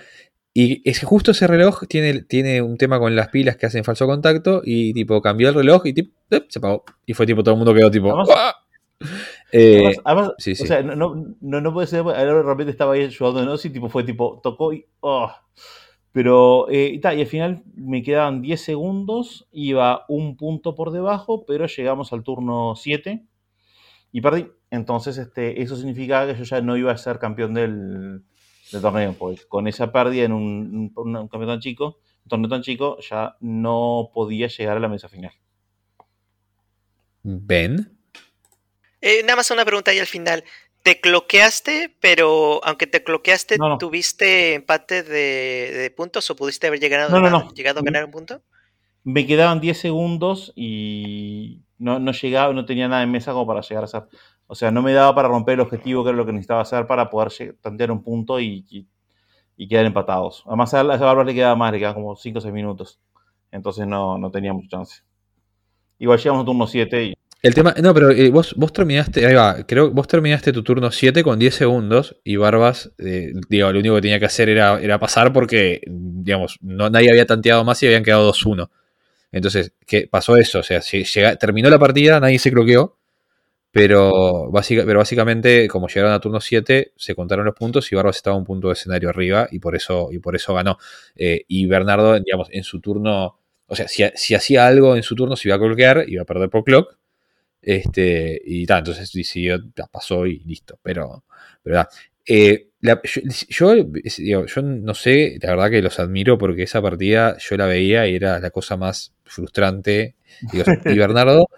Y 0.55 0.89
es 0.89 1.03
justo 1.03 1.33
ese 1.33 1.47
reloj 1.47 1.83
tiene, 1.87 2.23
tiene 2.23 2.63
un 2.63 2.79
tema 2.79 2.99
con 2.99 3.15
las 3.15 3.29
pilas 3.29 3.57
que 3.57 3.67
hacen 3.67 3.85
falso 3.85 4.07
contacto 4.07 4.63
y 4.65 4.95
tipo 4.95 5.21
cambió 5.21 5.49
el 5.49 5.55
reloj 5.55 5.85
y 5.87 5.93
tipo, 5.93 6.15
se 6.49 6.59
apagó. 6.59 6.85
Y 7.05 7.13
fue 7.13 7.27
tipo, 7.27 7.43
todo 7.43 7.55
el 7.55 7.59
mundo 7.59 7.75
quedó 7.75 7.91
tipo... 7.91 8.09
Además, 8.19 8.55
eh, 9.53 10.55
o 10.61 10.67
sea, 10.67 10.83
no, 10.83 10.97
no, 11.41 11.61
no, 11.61 11.73
puede 11.73 11.87
ser, 11.87 12.01
ahora 12.01 12.43
realmente 12.43 12.71
estaba 12.71 12.95
ahí 12.95 13.03
ayudando, 13.03 13.45
¿no? 13.45 13.57
Sí, 13.57 13.71
tipo, 13.71 13.89
fue 13.89 14.05
tipo, 14.05 14.41
tocó 14.43 14.73
y... 14.73 14.87
Oh. 15.01 15.31
Pero, 16.17 16.67
eh, 16.71 16.99
y, 16.99 17.07
al 17.07 17.27
final 17.27 17.63
me 17.75 18.03
quedaban 18.03 18.41
10 18.41 18.59
segundos, 18.59 19.47
iba 19.53 20.07
un 20.09 20.39
punto 20.39 20.75
por 20.75 20.91
debajo, 20.91 21.45
pero 21.45 21.67
llegamos 21.67 22.11
al 22.15 22.23
turno 22.23 22.73
7 22.75 23.23
y 24.13 24.21
perdí. 24.23 24.47
Entonces, 24.71 25.19
este, 25.19 25.61
eso 25.61 25.77
significaba 25.77 26.27
que 26.27 26.39
yo 26.39 26.45
ya 26.45 26.63
no 26.63 26.75
iba 26.79 26.91
a 26.91 26.97
ser 26.97 27.19
campeón 27.19 27.53
del, 27.53 28.25
torneo, 28.81 29.13
pues 29.13 29.45
con 29.45 29.69
esa 29.69 29.93
pérdida 29.93 30.25
en 30.25 30.33
un, 30.33 30.89
campeón 31.29 31.49
tan 31.49 31.61
chico, 31.61 31.99
un 32.25 32.29
torneo 32.31 32.49
tan 32.49 32.63
chico, 32.63 32.97
ya 33.01 33.37
no 33.41 34.11
podía 34.15 34.47
llegar 34.47 34.79
a 34.79 34.81
la 34.81 34.89
mesa 34.89 35.11
final. 35.11 35.35
¿Ben? 37.25 37.95
Eh, 39.03 39.21
nada 39.21 39.37
más 39.37 39.51
una 39.51 39.67
pregunta 39.67 39.91
ahí 39.91 39.99
al 39.99 40.07
final. 40.07 40.43
Te 40.87 41.01
cloqueaste, 41.01 41.97
pero 41.99 42.65
aunque 42.65 42.87
te 42.87 43.03
cloqueaste, 43.03 43.57
¿tuviste 43.81 44.55
empate 44.55 45.03
de, 45.03 45.93
puntos 45.97 46.31
o 46.31 46.37
pudiste 46.37 46.69
haber 46.69 46.79
llegado, 46.79 47.09
llegado 47.57 47.81
a 47.81 47.83
ganar 47.83 48.05
un 48.05 48.13
punto? 48.13 48.41
Me 49.03 49.27
quedaban 49.27 49.61
10 49.61 49.81
segundos 49.81 50.53
y 50.55 51.65
no, 51.79 51.99
llegaba, 52.13 52.53
no 52.53 52.65
tenía 52.67 52.87
nada 52.87 53.03
en 53.03 53.11
mesa 53.11 53.33
como 53.33 53.49
para 53.49 53.63
llegar 53.63 53.83
a 53.83 53.87
hacer. 53.87 54.05
O 54.47 54.55
sea, 54.55 54.71
no 54.71 54.81
me 54.81 54.93
daba 54.93 55.13
para 55.13 55.27
romper 55.27 55.55
el 55.55 55.63
objetivo, 55.63 56.05
que 56.05 56.11
era 56.11 56.17
lo 56.17 56.25
que 56.25 56.31
necesitaba 56.31 56.61
hacer 56.61 56.87
para 56.87 57.11
poder 57.11 57.57
tantear 57.61 57.91
un 57.91 58.05
punto 58.05 58.39
y, 58.39 58.87
quedar 59.69 59.87
empatados. 59.87 60.45
Además, 60.47 60.73
a 60.73 60.83
esa 60.83 61.05
barba 61.05 61.25
le 61.25 61.35
quedaba 61.35 61.57
más, 61.57 61.73
le 61.73 61.79
quedaban 61.81 62.01
como 62.01 62.15
5 62.15 62.39
o 62.39 62.41
6 62.41 62.55
minutos. 62.55 63.01
Entonces 63.51 63.89
no, 63.89 64.19
no 64.19 64.31
tenía 64.31 64.53
mucha 64.53 64.69
chance. 64.69 65.03
Igual 65.99 66.21
llegamos 66.21 66.43
a 66.45 66.47
turno 66.47 66.69
7 66.69 67.05
y 67.07 67.15
El 67.47 67.55
tema, 67.55 67.73
no, 67.81 67.95
pero 67.95 68.11
eh, 68.11 68.29
vos, 68.31 68.55
vos 68.57 68.73
terminaste, 68.73 69.25
ahí 69.25 69.35
va, 69.35 69.65
creo 69.69 69.93
vos 69.93 70.09
terminaste 70.09 70.53
tu 70.53 70.65
turno 70.65 70.91
7 70.91 71.23
con 71.23 71.39
10 71.39 71.55
segundos 71.55 72.17
y 72.25 72.35
Barbas, 72.35 72.91
eh, 72.99 73.33
digo, 73.49 73.73
lo 73.73 73.79
único 73.79 73.95
que 73.95 74.01
tenía 74.01 74.19
que 74.19 74.27
hacer 74.27 74.49
era, 74.49 74.81
era 74.81 74.99
pasar 74.99 75.33
porque, 75.33 75.81
digamos, 75.87 76.59
no, 76.61 76.91
nadie 76.91 77.09
había 77.09 77.25
tanteado 77.25 77.63
más 77.63 77.81
y 77.85 77.87
habían 77.87 78.03
quedado 78.03 78.33
2-1. 78.33 78.69
Entonces, 79.31 79.73
¿qué 79.87 80.09
pasó 80.11 80.37
eso? 80.37 80.59
O 80.59 80.63
sea, 80.65 80.83
si 80.83 81.05
terminó 81.39 81.71
la 81.71 81.79
partida, 81.79 82.19
nadie 82.19 82.41
se 82.41 82.51
cloqueó, 82.51 82.97
pero, 83.71 84.51
básicamente, 84.51 85.69
como 85.69 85.87
llegaron 85.87 86.15
a 86.15 86.19
turno 86.19 86.41
7, 86.41 86.95
se 86.97 87.15
contaron 87.15 87.45
los 87.45 87.55
puntos 87.55 87.93
y 87.93 87.95
Barbas 87.95 88.17
estaba 88.17 88.35
un 88.35 88.45
punto 88.45 88.67
de 88.67 88.73
escenario 88.73 89.09
arriba 89.09 89.47
y 89.53 89.61
por 89.61 89.77
eso, 89.77 90.09
y 90.11 90.19
por 90.19 90.35
eso 90.35 90.53
ganó. 90.53 90.79
Eh, 91.15 91.45
y 91.47 91.67
Bernardo, 91.67 92.19
digamos, 92.19 92.49
en 92.51 92.65
su 92.65 92.81
turno, 92.81 93.39
o 93.67 93.77
sea, 93.77 93.87
si, 93.87 94.35
hacía 94.35 94.67
algo 94.67 94.97
en 94.97 95.05
su 95.05 95.15
turno, 95.15 95.37
se 95.37 95.49
iba 95.49 95.55
a 95.55 95.61
cloquear, 95.61 96.07
iba 96.09 96.23
a 96.23 96.25
perder 96.25 96.51
por 96.51 96.65
clock. 96.65 96.97
Este, 97.67 98.41
y 98.45 98.65
tal, 98.65 98.79
entonces 98.79 99.11
decidió, 99.13 99.59
pasó 99.91 100.25
y 100.25 100.39
listo. 100.39 100.79
Pero, 100.85 101.25
pero 101.65 101.85
eh, 102.25 102.69
yo, 103.49 103.75
yo, 104.47 104.63
no 104.63 104.95
sé, 104.95 105.37
la 105.43 105.51
verdad 105.51 105.71
que 105.71 105.83
los 105.83 105.99
admiro 105.99 106.39
porque 106.39 106.63
esa 106.63 106.81
partida 106.81 107.37
yo 107.39 107.57
la 107.57 107.67
veía 107.67 108.07
y 108.07 108.15
era 108.15 108.39
la 108.39 108.51
cosa 108.51 108.77
más 108.77 109.15
frustrante. 109.25 110.15
y 110.53 110.97
Bernardo, 110.97 111.49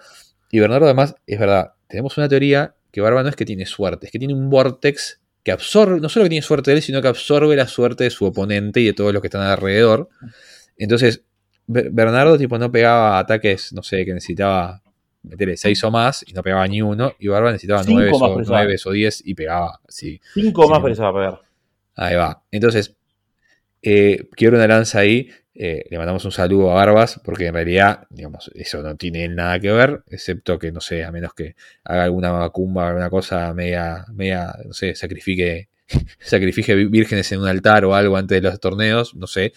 y 0.50 0.60
Bernardo 0.60 0.86
además, 0.86 1.14
es 1.26 1.38
verdad, 1.38 1.72
tenemos 1.88 2.16
una 2.16 2.26
teoría 2.26 2.74
que 2.90 3.02
Barba 3.02 3.22
no 3.22 3.28
es 3.28 3.36
que 3.36 3.44
tiene 3.44 3.66
suerte, 3.66 4.06
es 4.06 4.12
que 4.12 4.18
tiene 4.18 4.32
un 4.32 4.48
vortex 4.48 5.20
que 5.42 5.52
absorbe, 5.52 6.00
no 6.00 6.08
solo 6.08 6.24
que 6.24 6.30
tiene 6.30 6.42
suerte 6.42 6.70
de 6.70 6.78
él, 6.78 6.82
sino 6.82 7.02
que 7.02 7.08
absorbe 7.08 7.54
la 7.54 7.68
suerte 7.68 8.04
de 8.04 8.10
su 8.10 8.24
oponente 8.24 8.80
y 8.80 8.86
de 8.86 8.92
todos 8.94 9.12
los 9.12 9.20
que 9.20 9.28
están 9.28 9.42
alrededor. 9.42 10.08
Entonces, 10.78 11.22
Bernardo 11.66 12.38
tipo 12.38 12.56
no 12.58 12.72
pegaba 12.72 13.18
ataques, 13.18 13.74
no 13.74 13.82
sé, 13.82 14.06
que 14.06 14.14
necesitaba 14.14 14.82
meterle 15.28 15.56
6 15.56 15.84
o 15.84 15.90
más 15.90 16.24
y 16.26 16.32
no 16.32 16.42
pegaba 16.42 16.66
ni 16.66 16.82
uno, 16.82 17.12
y 17.18 17.28
Barba 17.28 17.52
necesitaba 17.52 17.82
9 17.86 18.10
o, 18.84 18.92
10 18.92 19.22
y 19.26 19.34
pegaba, 19.34 19.80
sí. 19.88 20.20
5 20.34 20.62
o 20.62 20.68
más 20.68 20.80
pensaba 20.80 21.12
pegar. 21.12 21.40
Ahí 21.94 22.14
va. 22.16 22.42
Entonces, 22.50 22.96
eh, 23.82 24.28
quiero 24.32 24.56
una 24.56 24.66
lanza 24.66 25.00
ahí. 25.00 25.30
Eh, 25.54 25.84
le 25.90 25.98
mandamos 25.98 26.24
un 26.24 26.30
saludo 26.30 26.70
a 26.70 26.74
Barbas, 26.74 27.20
porque 27.24 27.46
en 27.46 27.54
realidad, 27.54 28.06
digamos, 28.10 28.48
eso 28.54 28.80
no 28.80 28.94
tiene 28.96 29.28
nada 29.28 29.58
que 29.58 29.72
ver, 29.72 30.04
excepto 30.06 30.56
que, 30.56 30.70
no 30.70 30.80
sé, 30.80 31.02
a 31.02 31.10
menos 31.10 31.34
que 31.34 31.56
haga 31.82 32.04
alguna 32.04 32.32
macumba, 32.32 32.88
alguna 32.88 33.10
cosa 33.10 33.52
media, 33.54 34.04
media, 34.12 34.54
no 34.64 34.72
sé, 34.72 34.94
sacrifique, 34.94 35.68
sacrifique 36.20 36.76
vírgenes 36.76 37.32
en 37.32 37.40
un 37.40 37.48
altar 37.48 37.84
o 37.84 37.94
algo 37.96 38.16
antes 38.16 38.40
de 38.40 38.48
los 38.48 38.60
torneos, 38.60 39.16
no 39.16 39.26
sé. 39.26 39.52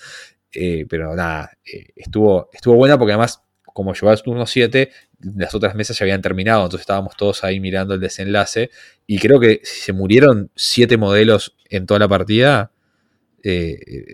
Eh, 0.53 0.85
pero 0.89 1.15
nada, 1.15 1.51
estuvo, 1.95 2.49
estuvo 2.51 2.75
buena 2.75 2.97
porque 2.97 3.13
además, 3.13 3.43
como 3.73 3.93
llegó 3.93 4.09
al 4.09 4.21
turno 4.21 4.45
7, 4.45 4.91
las 5.35 5.53
otras 5.55 5.75
mesas 5.75 5.97
ya 5.97 6.03
habían 6.03 6.21
terminado, 6.21 6.63
entonces 6.63 6.81
estábamos 6.81 7.15
todos 7.15 7.43
ahí 7.43 7.59
mirando 7.59 7.93
el 7.93 7.99
desenlace. 7.99 8.69
Y 9.07 9.19
creo 9.19 9.39
que 9.39 9.61
si 9.63 9.81
se 9.81 9.93
murieron 9.93 10.51
7 10.55 10.97
modelos 10.97 11.55
en 11.69 11.85
toda 11.85 11.99
la 11.99 12.07
partida, 12.07 12.71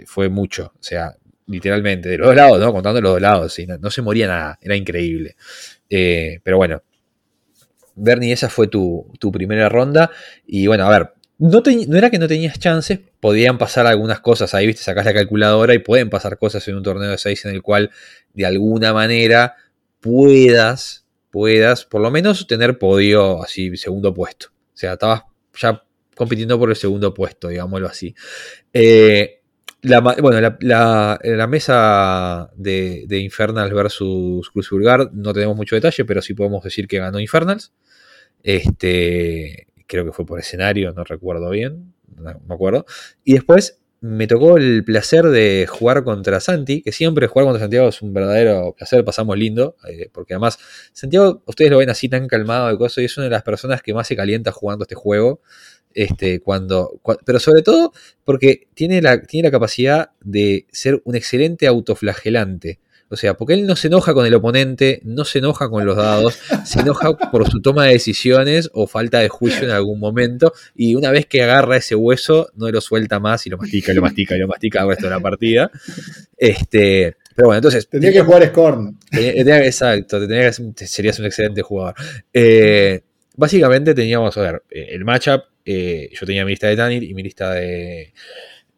fue 0.05 0.29
mucho. 0.29 0.73
O 0.75 0.83
sea, 0.83 1.15
literalmente, 1.47 2.09
de 2.09 2.17
los 2.17 2.27
dos 2.27 2.35
lados, 2.35 2.59
¿no? 2.59 2.71
Contando 2.71 3.01
los 3.01 3.13
dos 3.13 3.21
lados, 3.21 3.57
no, 3.79 3.89
se 3.89 4.01
moría 4.01 4.27
nada, 4.27 4.59
era 4.61 4.75
increíble. 4.75 5.35
Eh, 5.89 6.39
pero 6.43 6.57
bueno, 6.57 6.83
Bernie, 7.95 8.33
esa 8.33 8.49
fue 8.49 8.67
tu, 8.67 9.09
primera 9.31 9.69
ronda. 9.69 10.11
Y 10.45 10.67
bueno, 10.67 10.85
a 10.85 10.89
ver, 10.89 11.13
no, 11.39 11.61
era 11.97 12.09
que 12.09 12.19
no 12.19 12.27
tenías 12.27 12.59
chances, 12.59 12.99
podían 13.19 13.57
pasar 13.57 13.85
algunas 13.85 14.19
cosas 14.19 14.53
ahí, 14.53 14.67
viste, 14.67 14.83
sacás 14.83 15.05
la 15.05 15.13
calculadora 15.13 15.73
y 15.73 15.79
pueden 15.79 16.09
pasar 16.09 16.37
cosas 16.37 16.67
en 16.67 16.75
un 16.75 16.83
torneo 16.83 17.11
de 17.11 17.17
6 17.17 17.45
en 17.45 17.55
el 17.55 17.61
cual 17.61 17.91
de 18.33 18.45
alguna 18.45 18.93
manera 18.93 19.55
puedas, 19.99 21.05
puedas, 21.29 21.85
por 21.85 22.01
lo 22.01 22.09
menos 22.11 22.47
tener 22.47 22.79
podio 22.79 23.43
así, 23.43 23.75
segundo 23.77 24.13
puesto. 24.13 24.47
O 24.49 24.77
sea, 24.77 24.93
estabas 24.93 25.23
ya 25.55 25.83
compitiendo 26.15 26.57
por 26.57 26.69
el 26.69 26.75
segundo 26.75 27.13
puesto, 27.13 27.49
digámoslo 27.49 27.87
así. 27.87 28.15
Eh, 28.73 29.41
la, 29.83 29.99
bueno, 29.99 30.57
la, 30.59 31.47
mesa 31.47 32.49
de, 32.55 33.05
de, 33.07 33.19
Infernals 33.19 33.73
versus 33.73 34.49
Cruz 34.49 34.69
Vulgar 34.71 35.11
no 35.13 35.33
tenemos 35.33 35.55
mucho 35.55 35.75
detalle, 35.75 36.03
pero 36.03 36.21
sí 36.21 36.33
podemos 36.33 36.63
decir 36.63 36.87
que 36.87 36.97
ganó 36.97 37.19
Infernals. 37.19 37.73
Este, 38.43 39.67
creo 39.87 40.05
que 40.05 40.11
fue 40.11 40.25
por 40.25 40.39
escenario, 40.39 40.93
no 40.93 41.03
recuerdo 41.03 41.49
bien, 41.49 41.93
no 42.15 42.39
me 42.47 42.53
acuerdo. 42.53 42.85
Y 43.23 43.33
después 43.33 43.79
me 43.99 44.27
tocó 44.27 44.57
el 44.57 44.83
placer 44.83 45.25
de 45.25 45.65
jugar 45.67 46.03
contra 46.03 46.39
Santi, 46.39 46.81
que 46.81 46.91
siempre 46.91 47.27
jugar 47.27 47.45
contra 47.45 47.61
Santiago 47.61 47.89
es 47.89 48.01
un 48.01 48.13
verdadero 48.13 48.73
placer, 48.77 49.03
pasamos 49.03 49.37
lindo, 49.37 49.75
eh, 49.87 50.09
porque 50.11 50.33
además 50.35 50.59
Santiago, 50.93 51.41
ustedes 51.47 51.71
lo 51.71 51.79
ven 51.79 51.89
así 51.89 52.07
tan 52.07 52.27
calmado 52.27 52.71
y 52.71 52.77
cosas, 52.77 52.99
y 52.99 53.05
es 53.05 53.17
una 53.17 53.25
de 53.25 53.31
las 53.31 53.43
personas 53.43 53.81
que 53.81 53.93
más 53.93 54.07
se 54.07 54.15
calienta 54.15 54.51
jugando 54.51 54.83
este 54.83 54.95
juego. 54.95 55.41
Este, 55.93 56.41
cuando, 56.41 57.01
pero 57.25 57.39
sobre 57.39 57.63
todo 57.63 57.91
porque 58.23 58.67
tiene 58.75 59.01
la, 59.01 59.23
tiene 59.23 59.47
la 59.47 59.51
capacidad 59.51 60.11
de 60.21 60.67
ser 60.71 61.01
un 61.05 61.15
excelente 61.15 61.65
autoflagelante. 61.65 62.79
O 63.09 63.15
sea, 63.15 63.35
porque 63.35 63.53
él 63.53 63.65
no 63.65 63.75
se 63.75 63.87
enoja 63.87 64.13
con 64.13 64.25
el 64.25 64.33
oponente, 64.33 65.01
no 65.03 65.25
se 65.25 65.39
enoja 65.39 65.69
con 65.69 65.85
los 65.85 65.95
dados, 65.95 66.39
se 66.65 66.81
enoja 66.81 67.15
por 67.17 67.49
su 67.49 67.61
toma 67.61 67.85
de 67.85 67.93
decisiones 67.93 68.69
o 68.73 68.87
falta 68.87 69.19
de 69.19 69.29
juicio 69.29 69.63
en 69.63 69.71
algún 69.71 69.99
momento. 69.99 70.53
Y 70.75 70.95
una 70.95 71.11
vez 71.11 71.25
que 71.25 71.43
agarra 71.43 71.77
ese 71.77 71.95
hueso, 71.95 72.49
no 72.55 72.69
lo 72.69 72.81
suelta 72.81 73.19
más 73.19 73.47
y 73.47 73.49
lo 73.49 73.57
mastica, 73.57 73.93
lo 73.93 74.01
mastica, 74.01 74.35
lo 74.35 74.47
mastica 74.47 74.81
el 74.81 74.87
resto 74.89 75.05
de 75.05 75.11
la 75.11 75.19
partida. 75.19 75.71
Este, 76.37 77.15
pero 77.35 77.49
bueno, 77.49 77.59
entonces. 77.59 77.87
Tendría 77.87 78.11
que 78.11 78.21
jugar 78.21 78.45
Scorn. 78.47 78.97
exacto, 79.11 80.19
serías 80.75 81.19
un 81.19 81.25
excelente 81.25 81.61
jugador. 81.61 81.95
Eh, 82.33 83.01
básicamente 83.35 83.93
teníamos, 83.93 84.35
a 84.37 84.41
ver, 84.41 84.63
eh, 84.69 84.87
el 84.91 85.05
matchup 85.05 85.43
eh, 85.63 86.09
yo 86.13 86.25
tenía 86.25 86.45
mi 86.45 86.51
lista 86.51 86.67
de 86.67 86.75
Tanit 86.77 87.03
y 87.03 87.13
mi 87.13 87.23
lista 87.23 87.51
de, 87.53 88.13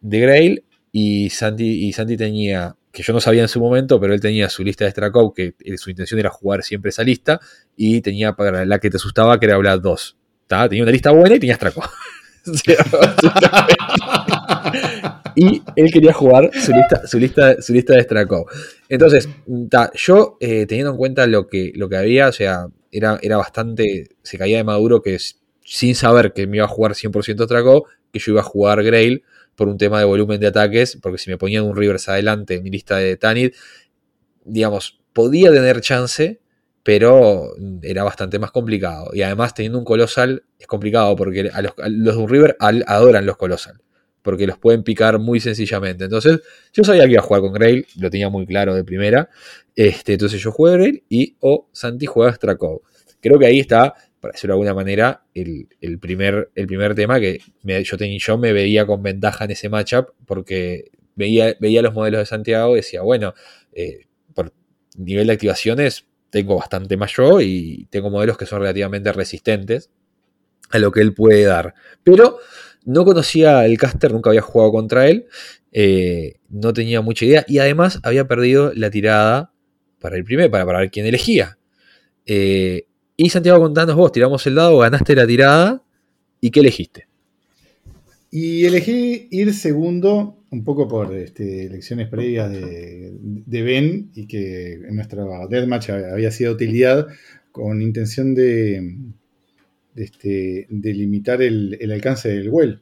de 0.01 0.19
Grail. 0.19 0.63
Y 0.91 1.30
Santi, 1.30 1.88
y 1.88 1.93
Santi 1.93 2.17
tenía, 2.17 2.75
que 3.00 3.04
yo 3.04 3.14
no 3.14 3.22
sabía 3.22 3.43
en 3.43 3.47
su 3.47 3.62
momento, 3.62 3.97
pero 3.97 4.14
él 4.14 4.20
tenía 4.20 4.50
su 4.50 4.62
lista 4.62 4.84
de 4.84 4.91
Strakov, 4.91 5.34
que 5.34 5.54
su 5.78 5.89
intención 5.89 6.20
era 6.20 6.30
jugar 6.30 6.64
siempre 6.64 6.89
esa 6.89 7.02
lista. 7.02 7.39
Y 7.78 8.02
tenía 8.02 8.34
para 8.34 8.66
la 8.66 8.80
que 8.80 8.89
te 8.89 8.97
asustaba, 8.97 9.39
que 9.39 9.45
era 9.45 9.56
Vlad 9.56 9.80
2. 9.80 10.18
Tenía 10.47 10.84
una 10.84 10.91
lista 10.91 11.12
buena 11.12 11.36
y 11.36 11.39
tenía 11.39 11.56
Strakov. 11.56 11.86
y 15.36 15.62
él 15.78 15.91
quería 15.93 16.12
jugar 16.12 16.52
su 16.54 16.74
lista, 16.74 17.08
su 17.08 17.20
lista, 17.20 17.62
su 17.62 17.72
lista 17.72 17.93
de 17.93 18.04
Strakov. 18.04 18.47
Entonces, 18.89 19.30
yo 19.95 20.36
eh, 20.41 20.66
teniendo 20.66 20.91
en 20.91 20.97
cuenta 20.97 21.26
lo 21.26 21.47
que, 21.47 21.72
lo 21.76 21.88
que 21.88 21.95
había, 21.95 22.28
o 22.28 22.34
sea, 22.34 22.68
era, 22.91 23.18
era 23.22 23.38
bastante, 23.38 24.10
se 24.24 24.38
caía 24.38 24.58
de 24.58 24.66
maduro 24.66 25.02
que 25.02 25.18
sin 25.64 25.95
saber 25.95 26.34
que 26.34 26.47
me 26.47 26.58
iba 26.58 26.66
a 26.66 26.70
jugar 26.70 26.95
100% 26.95 27.47
Traco, 27.47 27.86
que 28.12 28.20
yo 28.20 28.34
iba 28.34 28.41
a 28.41 28.43
jugar 28.43 28.84
Grail 28.84 29.24
por 29.60 29.68
un 29.68 29.78
tema 29.78 29.99
de 29.99 30.05
volumen 30.05 30.39
de 30.39 30.47
ataques, 30.47 30.97
porque 31.01 31.18
si 31.18 31.30
me 31.30 31.38
ponían 31.38 31.66
un 31.66 31.76
Rivers 31.76 32.07
adelante 32.07 32.55
en 32.55 32.64
mi 32.64 32.70
lista 32.70 32.95
de 32.95 33.18
Tanid, 33.18 33.51
digamos, 34.45 35.01
podía 35.12 35.51
tener 35.51 35.82
chance, 35.82 36.39
pero 36.82 37.51
era 37.82 38.05
bastante 38.05 38.39
más 38.39 38.51
complicado. 38.51 39.10
Y 39.14 39.22
además, 39.22 39.53
teniendo 39.53 39.78
un 39.78 39.84
Colosal, 39.84 40.43
es 40.57 40.66
complicado 40.66 41.14
porque 41.18 41.51
a 41.53 41.62
los, 41.62 41.76
de 41.76 42.18
un 42.18 42.30
River 42.30 42.55
adoran 42.60 43.26
los 43.26 43.36
Colosal, 43.36 43.82
porque 44.22 44.47
los 44.47 44.57
pueden 44.57 44.84
picar 44.84 45.20
muy 45.20 45.41
sencillamente. 45.41 46.05
Entonces, 46.05 46.39
yo 46.72 46.86
sabía 46.86 47.03
que 47.03 47.12
iba 47.12 47.20
a 47.20 47.26
jugar 47.26 47.41
con 47.41 47.51
Grail, 47.51 47.86
lo 47.97 48.10
tenía 48.10 48.30
muy 48.30 48.45
claro 48.45 48.74
de 48.74 48.86
primera. 48.86 49.30
Este, 49.76 50.14
entonces, 50.14 50.39
yo 50.39 50.53
jugué 50.53 50.72
Grail 50.78 51.03
y 51.10 51.36
o 51.41 51.68
Santi 51.74 52.05
juega 52.05 52.32
Strakov. 52.32 52.80
Creo 53.20 53.38
que 53.38 53.47
ahí 53.47 53.60
está 53.60 53.93
para 54.20 54.34
decirlo 54.34 54.53
de 54.53 54.55
alguna 54.55 54.74
manera, 54.74 55.24
el, 55.34 55.67
primer, 55.99 56.51
el 56.55 56.67
primer 56.67 56.95
tema 56.95 57.20
que 57.20 57.39
yo, 57.63 57.97
yo 57.97 58.38
me 58.38 58.53
veía 58.53 58.86
con 58.86 59.01
ventaja 59.01 59.45
en 59.45 59.51
ese 59.51 59.70
matchup 59.70 60.09
porque 60.26 60.91
veía, 61.15 61.55
veía 61.59 61.82
los 61.82 61.93
modelos 61.93 62.20
de 62.20 62.26
Santiago 62.26 62.74
y 62.74 62.78
decía, 62.78 63.01
bueno, 63.01 63.34
eh, 63.74 64.07
por 64.34 64.53
nivel 64.97 65.28
de 65.28 65.34
activaciones 65.34 66.05
tengo 66.30 66.57
bastante 66.57 66.97
más 66.97 67.13
yo 67.13 67.41
y 67.41 67.88
tengo 67.89 68.09
modelos 68.09 68.38
que 68.38 68.45
son 68.45 68.59
relativamente 68.59 69.11
resistentes 69.11 69.89
a 70.70 70.80
lo 70.80 70.91
que 70.91 71.01
él 71.01 71.13
puede 71.13 71.43
dar. 71.43 71.74
Pero 72.03 72.39
no 72.86 73.05
conocía 73.05 73.65
el 73.65 73.78
caster, 73.78 74.11
nunca 74.11 74.30
había 74.30 74.41
jugado 74.41 74.72
contra 74.72 75.07
él, 75.07 75.28
eh, 75.72 76.39
no 76.49 76.74
tenía 76.74 77.01
mucha 77.01 77.26
idea 77.26 77.45
y 77.47 77.59
además 77.59 77.99
había 78.03 78.28
perdido 78.28 78.72
la 78.76 78.89
tirada 78.89 79.53
para 79.99 80.17
el 80.17 80.24
primer, 80.24 80.49
para, 80.51 80.65
para 80.65 80.80
ver 80.80 80.91
quién 80.91 81.05
elegía. 81.05 81.57
Eh, 82.26 82.86
y 83.22 83.30
Santiago, 83.30 83.59
contanos 83.59 83.97
vos, 83.97 84.13
tiramos 84.13 84.47
el 84.47 84.55
dado, 84.55 84.78
ganaste 84.78 85.13
la 85.13 85.28
tirada, 85.28 85.84
¿y 86.39 86.51
qué 86.51 86.61
elegiste? 86.61 87.09
Y 88.32 88.63
elegí 88.63 89.28
ir 89.30 89.53
segundo, 89.53 90.38
un 90.51 90.63
poco 90.63 90.88
por 90.88 91.13
este, 91.13 91.65
elecciones 91.65 92.07
previas 92.07 92.49
de, 92.49 93.61
Ben, 93.61 94.09
y 94.15 94.26
que 94.26 94.72
en 94.72 94.95
nuestra 94.95 95.26
deathmatch 95.49 95.89
había 95.89 96.32
sido 96.32 96.53
utilidad 96.53 97.07
con 97.51 97.82
intención 97.82 98.34
de, 98.34 98.95
de, 99.95 100.03
este, 100.05 100.67
limitar 100.70 101.41
el, 101.41 101.91
alcance 101.91 102.30
del 102.30 102.49
well. 102.49 102.82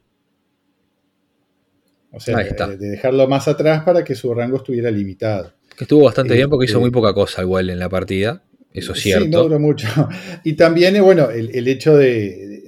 O 2.11 2.19
sea, 2.19 2.37
de, 2.37 2.77
dejarlo 2.77 3.27
más 3.27 3.47
atrás 3.47 3.83
para 3.83 4.03
que 4.03 4.13
su 4.13 4.31
rango 4.35 4.57
estuviera 4.57 4.91
limitado. 4.91 5.51
Que 5.75 5.85
estuvo 5.85 6.03
bastante 6.03 6.35
bien 6.35 6.47
porque 6.47 6.65
hizo 6.65 6.79
muy 6.79 6.89
este, 6.89 6.99
poca 6.99 7.15
cosa 7.15 7.41
el 7.41 7.47
well 7.47 7.71
en 7.71 7.79
la 7.79 7.89
partida. 7.89 8.43
Eso 8.77 8.93
es 8.93 8.99
cierto. 8.99 9.25
Sí, 9.25 9.31
no 9.31 9.43
duró 9.43 9.59
mucho. 9.59 9.87
Y 10.43 10.53
también, 10.53 10.95
eh, 10.95 11.01
bueno, 11.01 11.29
el, 11.29 11.67
hecho 11.67 11.95
de, 11.95 12.63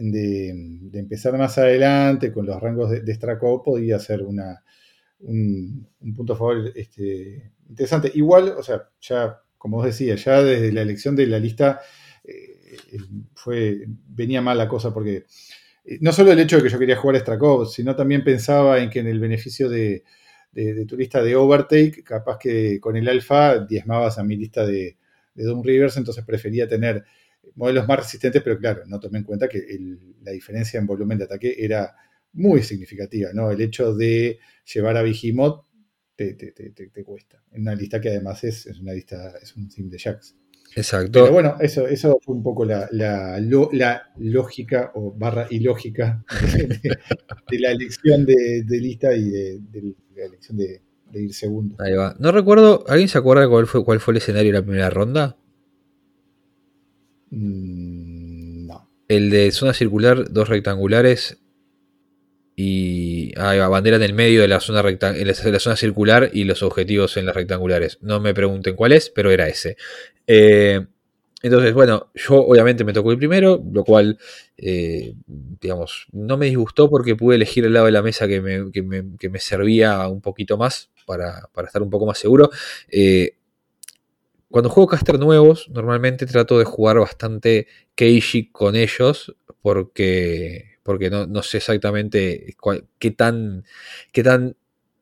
empezar 0.94 1.38
más 1.38 1.58
adelante 1.58 2.32
con 2.32 2.46
los 2.46 2.60
rangos 2.60 2.90
de, 2.90 3.02
de 3.02 3.18
podía 3.64 4.00
ser 4.00 4.24
una, 4.24 4.64
un, 5.20 5.88
punto 6.16 6.34
a 6.34 6.38
favor 6.38 6.72
este, 6.76 7.52
interesante. 7.70 8.12
Igual, 8.14 8.56
o 8.58 8.64
sea, 8.64 8.90
ya, 9.02 9.42
como 9.58 9.78
vos 9.78 9.86
decías, 9.86 10.24
ya 10.24 10.42
desde 10.42 10.72
la 10.72 10.82
elección 10.82 11.16
de 11.16 11.28
la 11.28 11.40
lista 11.40 11.82
eh, 12.24 12.98
fue, 13.34 13.86
venía 14.08 14.42
mal 14.42 14.58
la 14.58 14.68
cosa 14.68 14.94
porque 14.94 15.26
eh, 15.86 15.98
no 16.02 16.12
solo 16.12 16.32
el 16.32 16.40
hecho 16.40 16.58
de 16.58 16.64
que 16.64 16.70
yo 16.70 16.80
quería 16.80 16.98
jugar 16.98 17.18
a 17.18 17.20
Strakov, 17.20 17.68
sino 17.68 17.96
también 17.96 18.24
pensaba 18.24 18.80
en 18.80 18.90
que 18.90 19.00
en 19.00 19.08
el 19.08 19.20
beneficio 19.20 19.70
de, 19.70 20.04
de, 20.52 20.86
tu 20.86 20.98
lista 20.98 21.22
de 21.22 21.36
Overtake, 21.36 22.04
capaz 22.04 22.38
que 22.40 22.80
con 22.80 22.96
el 22.96 23.08
alfa 23.08 23.60
diezmabas 23.60 24.18
a 24.18 24.24
mi 24.24 24.36
lista 24.36 24.66
de, 24.66 24.98
de 25.34 25.44
Doom 25.44 25.64
Rivers, 25.64 25.98
entonces 25.98 26.24
prefería 26.26 26.68
tener 26.68 27.04
modelos 27.56 27.88
más 27.88 28.00
resistentes, 28.00 28.42
pero 28.42 28.58
claro, 28.58 28.84
no 28.86 29.00
tomé 29.00 29.20
en 29.20 29.24
cuenta 29.24 29.48
que 29.48 29.66
la 30.22 30.32
diferencia 30.32 30.80
en 30.80 30.86
volumen 30.86 31.18
de 31.18 31.26
ataque 31.26 31.56
era 31.58 31.96
muy 32.34 32.64
significativa, 32.64 33.32
¿no? 33.34 33.52
El 33.52 33.62
hecho 33.62 33.96
de 33.96 34.40
llevar 34.72 34.98
a 34.98 35.02
Vigimot 35.02 35.66
te, 36.16 37.04
cuesta. 37.06 37.42
En 37.52 37.62
una 37.62 37.76
lista 37.76 38.02
que 38.02 38.10
además 38.10 38.44
es, 38.44 38.66
una 38.80 38.94
lista, 38.94 39.34
es 39.42 39.56
un 39.56 39.72
sim 39.72 39.90
de 39.90 39.98
Jax. 39.98 40.36
Exacto. 40.76 41.24
Pero 41.24 41.32
bueno, 41.34 41.56
eso, 41.60 41.88
eso 41.88 42.20
fue 42.22 42.36
un 42.36 42.44
poco 42.44 42.66
la, 42.66 42.88
la, 42.92 44.12
lógica 44.18 44.92
o 44.94 45.14
barra 45.14 45.48
ilógica 45.50 46.24
de, 47.50 47.60
la 47.60 47.72
elección 47.72 48.26
de, 48.26 48.64
lista 48.68 49.14
y 49.14 49.30
de, 49.30 49.96
la 50.16 50.26
elección 50.26 50.58
de, 50.58 50.82
ir 51.14 51.34
segundo. 51.34 51.76
Ahí 51.80 51.94
va. 51.94 52.16
No 52.20 52.32
recuerdo, 52.32 52.84
¿alguien 52.88 53.10
se 53.10 53.18
acuerda 53.18 53.48
cuál 53.48 53.68
fue, 53.68 53.84
cuál 53.84 54.00
fue 54.00 54.14
el 54.14 54.18
escenario 54.18 54.52
de 54.52 54.60
la 54.60 54.66
primera 54.66 54.90
ronda? 54.90 55.38
Mm, 57.32 58.68
no. 58.68 58.90
El 59.08 59.30
de 59.30 59.52
zona 59.52 59.74
circular, 59.74 60.32
dos 60.32 60.50
rectangulares 60.50 61.40
y 62.62 63.32
hay 63.40 63.60
bandera 63.60 63.96
en 63.96 64.04
el 64.04 64.14
medio 64.14 64.42
de 64.42 64.50
la 64.50 64.60
zona 64.60 64.82
en 64.82 65.28
la 65.28 65.60
zona 65.60 65.78
circular 65.78 66.30
y 66.34 66.44
los 66.44 66.62
objetivos 66.62 67.16
en 67.16 67.26
las 67.26 67.34
rectangulares. 67.34 68.00
No 68.02 68.20
me 68.20 68.34
pregunten 68.34 68.76
cuál 68.76 68.92
es, 68.92 69.10
pero 69.10 69.32
era 69.32 69.48
ese. 69.48 69.78
Eh, 70.28 70.86
entonces, 71.42 71.74
bueno, 71.74 72.12
yo 72.16 72.36
obviamente 72.36 72.84
me 72.84 72.92
tocó 72.92 73.12
el 73.12 73.18
primero, 73.18 73.64
lo 73.72 73.86
cual, 73.86 74.18
eh, 74.58 75.14
digamos, 75.26 76.08
no 76.12 76.36
me 76.36 76.48
disgustó 76.48 76.90
porque 76.90 77.16
pude 77.16 77.38
elegir 77.38 77.64
el 77.64 77.72
lado 77.72 77.86
de 77.86 77.94
la 77.94 78.02
mesa 78.02 78.28
que 78.28 78.42
me, 78.42 79.40
servía 79.40 80.06
un 80.10 80.20
poquito 80.20 80.58
más 80.58 80.90
para, 81.10 81.66
estar 81.66 81.82
un 81.82 81.90
poco 81.90 82.06
más 82.06 82.18
seguro. 82.20 82.50
Eh, 82.90 83.36
cuando 84.50 84.70
juego 84.70 84.88
caster 84.88 85.20
nuevos, 85.20 85.70
normalmente 85.70 86.26
trato 86.26 86.58
de 86.60 86.66
jugar 86.66 87.00
bastante 87.00 87.68
Keishi 87.96 88.50
con 88.52 88.76
ellos 88.76 89.36
porque 89.62 90.70
porque 90.84 91.12
no, 91.12 91.44
sé 91.44 91.58
exactamente 91.58 92.56
qué, 92.98 93.12
tan, 93.12 93.64
qué 94.12 94.24
tan 94.24 94.56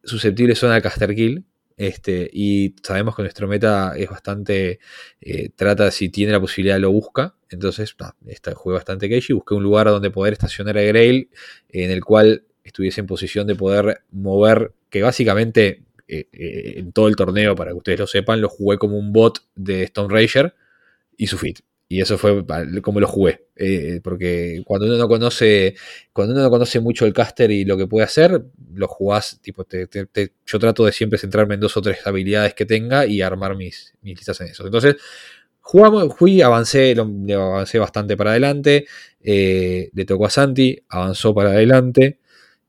susceptibles 0.03 0.60
son 0.60 0.72
al 0.72 0.82
caster 0.82 1.16
kill. 1.16 1.45
Este, 1.78 2.30
y 2.34 2.76
sabemos 2.84 3.16
que 3.16 3.22
nuestro 3.22 3.47
meta 3.47 3.93
es 3.95 4.10
bastante. 4.10 4.80
Eh, 5.22 5.49
trata, 5.55 5.89
si 5.91 6.10
tiene 6.10 6.34
la 6.34 6.41
posibilidad, 6.41 6.78
lo 6.78 6.91
busca. 6.91 7.36
Entonces, 7.49 7.95
está, 8.26 8.53
jugué 8.53 8.74
bastante 8.76 9.08
y 9.08 9.34
Busqué 9.34 9.53
un 9.53 9.64
lugar 9.64 9.88
donde 9.88 10.10
poder 10.10 10.34
estacionar 10.34 10.78
a 10.78 10.82
Grail, 10.82 11.30
en 11.70 11.91
el 11.91 12.03
cual 12.03 12.43
estuviese 12.66 12.99
en 12.99 13.08
posición 13.08 13.47
de 13.47 13.55
poder 13.55 14.01
mover. 14.12 14.74
Que 14.89 15.03
básicamente, 15.03 15.84
eh, 16.08 16.30
eh, 16.32 16.74
en 16.78 16.93
todo 16.93 17.10
el 17.10 17.18
torneo, 17.18 17.53
para 17.55 17.72
que 17.72 17.78
ustedes 17.78 17.99
lo 17.99 18.08
sepan, 18.08 18.39
lo 18.39 18.47
jugué 18.47 18.78
como 18.78 18.97
un 18.97 19.12
bot 19.12 19.39
de 19.55 19.84
Stone 19.84 20.14
Rager 20.14 20.55
y 21.18 21.28
su 21.28 21.38
fit. 21.38 21.60
Y 21.89 22.01
eso 22.01 22.18
fue 22.18 22.45
como 22.82 22.99
lo 22.99 23.08
jugué. 23.08 23.47
Eh, 23.55 24.01
porque 24.03 24.62
cuando 24.66 24.88
uno 24.88 24.97
no 24.97 25.08
conoce. 25.08 25.76
Cuando 26.12 26.34
uno 26.34 26.43
no 26.43 26.49
conoce 26.49 26.82
mucho 26.82 27.05
el 27.05 27.14
caster 27.14 27.49
y 27.51 27.64
lo 27.64 27.78
que 27.78 27.88
puede 27.88 28.05
hacer, 28.05 28.43
lo 28.74 28.88
jugás. 28.88 29.39
Tipo, 29.41 29.66
yo 30.45 30.60
trato 30.60 30.86
de 30.86 30.91
siempre 30.91 31.18
centrarme 31.18 31.55
en 31.55 31.62
dos 31.62 31.78
o 31.78 31.82
tres 31.82 32.05
habilidades 32.05 32.53
que 32.53 32.66
tenga 32.66 33.05
y 33.05 33.22
armar 33.22 33.55
mis, 33.55 33.93
mis 34.01 34.18
listas 34.18 34.41
en 34.41 34.47
eso. 34.47 34.66
Entonces, 34.66 34.97
jugamos, 35.62 36.14
fui, 36.16 36.41
avancé, 36.41 36.93
avancé 37.34 37.80
bastante 37.80 38.18
para 38.18 38.32
adelante. 38.32 38.86
Le 39.22 40.05
tocó 40.05 40.26
a 40.26 40.30
Santi, 40.30 40.78
avanzó 40.89 41.34
para 41.34 41.51
adelante. 41.51 42.20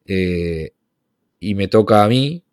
Y 0.07 1.55
me 1.57 1.69
toca 1.69 2.05
a 2.05 2.09
mí. 2.09 2.45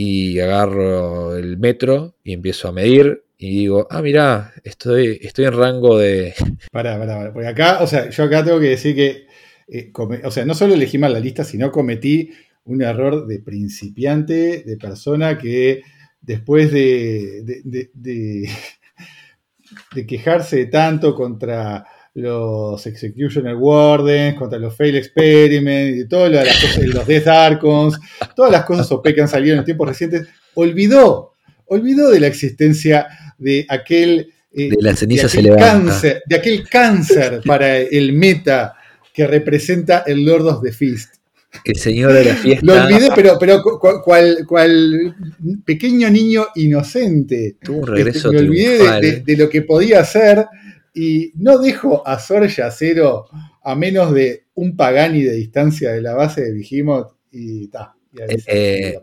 Y 0.00 0.38
agarro 0.38 1.36
el 1.36 1.58
metro 1.58 2.14
y 2.22 2.32
empiezo 2.32 2.68
a 2.68 2.72
medir 2.72 3.24
y 3.36 3.50
digo, 3.50 3.86
ah, 3.90 4.02
mirá, 4.02 4.52
estoy, 4.64 5.18
estoy 5.22 5.46
en 5.46 5.56
rango 5.56 5.96
de. 5.96 6.34
Pará, 6.72 6.98
pará, 6.98 7.18
pará. 7.18 7.32
Porque 7.32 7.48
acá, 7.48 7.78
o 7.82 7.86
sea, 7.86 8.10
yo 8.10 8.24
acá 8.24 8.44
tengo 8.44 8.58
que 8.58 8.70
decir 8.70 8.96
que, 8.96 9.26
eh, 9.68 9.92
o 10.24 10.30
sea, 10.30 10.44
no 10.44 10.54
solo 10.54 10.74
elegí 10.74 10.98
mal 10.98 11.12
la 11.12 11.20
lista, 11.20 11.44
sino 11.44 11.70
cometí 11.70 12.30
un 12.64 12.82
error 12.82 13.26
de 13.26 13.38
principiante, 13.38 14.64
de 14.64 14.76
persona 14.76 15.38
que 15.38 15.82
después 16.20 16.72
de, 16.72 17.42
de, 17.64 17.90
de, 17.94 18.48
quejarse 20.06 20.66
tanto 20.66 21.14
contra 21.14 21.86
los 22.14 22.86
Executioner 22.86 23.54
Wardens, 23.54 24.36
contra 24.36 24.58
los 24.58 24.74
Fail 24.74 24.96
Experiments, 24.96 25.98
y 25.98 26.08
todas 26.08 26.32
las 26.32 26.60
cosas, 26.60 26.84
los 26.84 27.06
Death 27.06 27.26
Archons, 27.26 27.98
todas 28.34 28.50
las 28.50 28.64
cosas 28.64 28.90
OP 28.90 29.14
que 29.14 29.20
han 29.20 29.28
salido 29.28 29.56
en 29.56 29.64
tiempos 29.64 29.88
recientes, 29.88 30.26
olvidó, 30.54 31.34
olvidó 31.66 32.10
de 32.10 32.20
la 32.20 32.26
existencia 32.26 33.06
de 33.38 33.66
aquel, 33.68 34.32
eh, 34.52 34.70
de, 34.70 34.76
la 34.80 34.96
ceniza 34.96 35.28
cáncer, 35.56 36.22
de 36.26 36.36
aquel 36.36 36.68
cáncer 36.68 37.40
para 37.44 37.78
el 37.78 38.12
meta 38.12 38.74
que 39.12 39.26
representa 39.26 40.04
el 40.06 40.24
Lord 40.24 40.46
of 40.46 40.62
the 40.62 40.72
Feast. 40.72 41.18
El 41.64 41.76
señor 41.76 42.12
de 42.12 42.24
la 42.24 42.34
fiesta. 42.34 42.64
Lo 42.64 42.84
olvidé, 42.84 43.08
pero, 43.14 43.38
pero 43.38 43.62
cual, 44.02 45.16
pequeño 45.64 46.10
niño 46.10 46.46
inocente. 46.54 47.56
Tuvo 47.62 47.78
un 47.78 47.86
regreso. 47.86 48.30
me 48.30 48.38
olvidé 48.38 49.22
de, 49.24 49.36
lo 49.36 49.48
que 49.48 49.62
podía 49.62 50.00
hacer 50.00 50.46
y 50.94 51.32
no 51.36 51.58
dejo 51.58 52.06
a 52.06 52.18
Sor 52.18 52.48
Yacero 52.48 53.26
a 53.62 53.74
menos 53.74 54.12
de 54.12 54.46
un 54.54 54.76
Pagani 54.76 55.22
de 55.22 55.32
distancia 55.32 55.92
de 55.92 56.00
la 56.00 56.14
base 56.14 56.42
de 56.42 56.52
Vigimot 56.52 57.16
y 57.30 57.64
está. 57.64 57.94
Eh, 58.16 58.38
eh, 58.46 58.98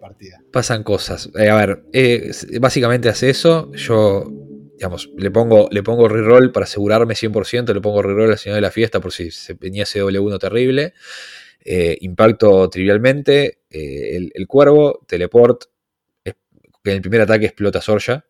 pasan 0.52 0.84
cosas. 0.84 1.30
Eh, 1.38 1.50
a 1.50 1.56
ver, 1.56 1.84
básicamente 2.60 3.10
hace 3.10 3.30
eso. 3.30 3.72
Yo, 3.74 4.26
digamos, 4.76 5.10
le 5.16 5.32
pongo, 5.32 5.70
le 5.72 5.84
pongo 5.84 6.08
reroll 6.08 6.52
para 6.52 6.66
asegurarme 6.66 7.14
100%, 7.14 7.74
le 7.74 7.82
pongo 7.82 8.02
reroll 8.02 8.32
al 8.32 8.38
señor 8.38 8.56
de 8.56 8.62
la 8.62 8.72
fiesta 8.72 9.00
por 9.00 9.12
si 9.12 9.32
se 9.32 9.54
venía 9.54 9.84
ese 9.84 10.04
W1 10.04 10.40
terrible. 10.40 10.94
impacto 12.02 12.70
trivialmente. 12.70 13.60
El, 13.70 14.48
cuervo, 14.48 15.06
teleport. 15.08 15.66
En 16.24 16.34
el 16.92 17.02
primer 17.02 17.22
ataque 17.22 17.46
explota 17.46 17.82
Sorja. 17.82 18.26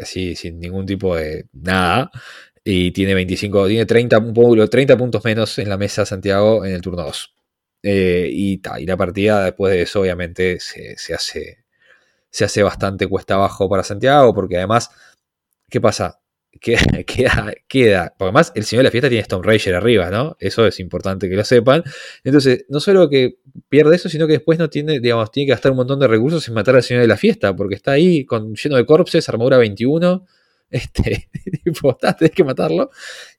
Así, 0.00 0.36
sin 0.36 0.58
ningún 0.58 0.86
tipo 0.86 1.16
de 1.16 1.46
nada. 1.52 2.10
Y 2.64 2.92
tiene 2.92 3.14
25, 3.14 3.68
tiene 3.68 3.86
30, 3.86 4.22
30 4.70 4.96
puntos 4.96 5.24
menos 5.24 5.58
en 5.58 5.68
la 5.68 5.76
mesa 5.76 6.06
Santiago 6.06 6.64
en 6.64 6.72
el 6.72 6.80
turno 6.80 7.02
2. 7.02 7.34
Eh, 7.82 8.28
y, 8.32 8.62
y, 8.78 8.86
la 8.86 8.96
partida 8.96 9.44
después 9.44 9.72
de 9.72 9.82
eso 9.82 10.00
obviamente 10.00 10.58
se, 10.58 11.14
hace, 11.14 11.64
se 12.30 12.44
hace 12.46 12.62
bastante 12.62 13.06
cuesta 13.06 13.34
abajo 13.34 13.68
para 13.68 13.82
Santiago, 13.82 14.34
porque 14.34 14.56
además, 14.56 14.90
¿qué 15.68 15.80
pasa? 15.82 16.20
Queda, 16.60 17.02
queda, 17.06 17.54
queda, 17.68 18.14
porque 18.16 18.28
además 18.28 18.52
el 18.54 18.64
señor 18.64 18.80
de 18.80 18.84
la 18.84 18.90
fiesta 18.90 19.08
tiene 19.08 19.22
Stone 19.22 19.46
Rager 19.46 19.74
arriba, 19.74 20.10
¿no? 20.10 20.36
Eso 20.38 20.66
es 20.66 20.80
importante 20.80 21.28
que 21.28 21.36
lo 21.36 21.44
sepan. 21.44 21.82
Entonces, 22.22 22.64
no 22.68 22.80
solo 22.80 23.08
que 23.08 23.38
pierde 23.68 23.96
eso, 23.96 24.08
sino 24.08 24.26
que 24.26 24.34
después 24.34 24.58
no 24.58 24.70
tiene, 24.70 25.00
digamos, 25.00 25.30
tiene 25.30 25.46
que 25.46 25.52
gastar 25.52 25.72
un 25.72 25.78
montón 25.78 25.98
de 26.00 26.08
recursos 26.08 26.46
en 26.48 26.54
matar 26.54 26.76
al 26.76 26.82
señor 26.82 27.02
de 27.02 27.08
la 27.08 27.16
fiesta, 27.16 27.54
porque 27.54 27.74
está 27.74 27.92
ahí 27.92 28.24
con, 28.24 28.54
lleno 28.54 28.76
de 28.76 28.86
corpses, 28.86 29.28
armadura 29.28 29.58
21, 29.58 30.26
este, 30.70 31.28
tipo, 31.64 31.96
tenés 31.96 32.30
que 32.32 32.44
matarlo. 32.44 32.90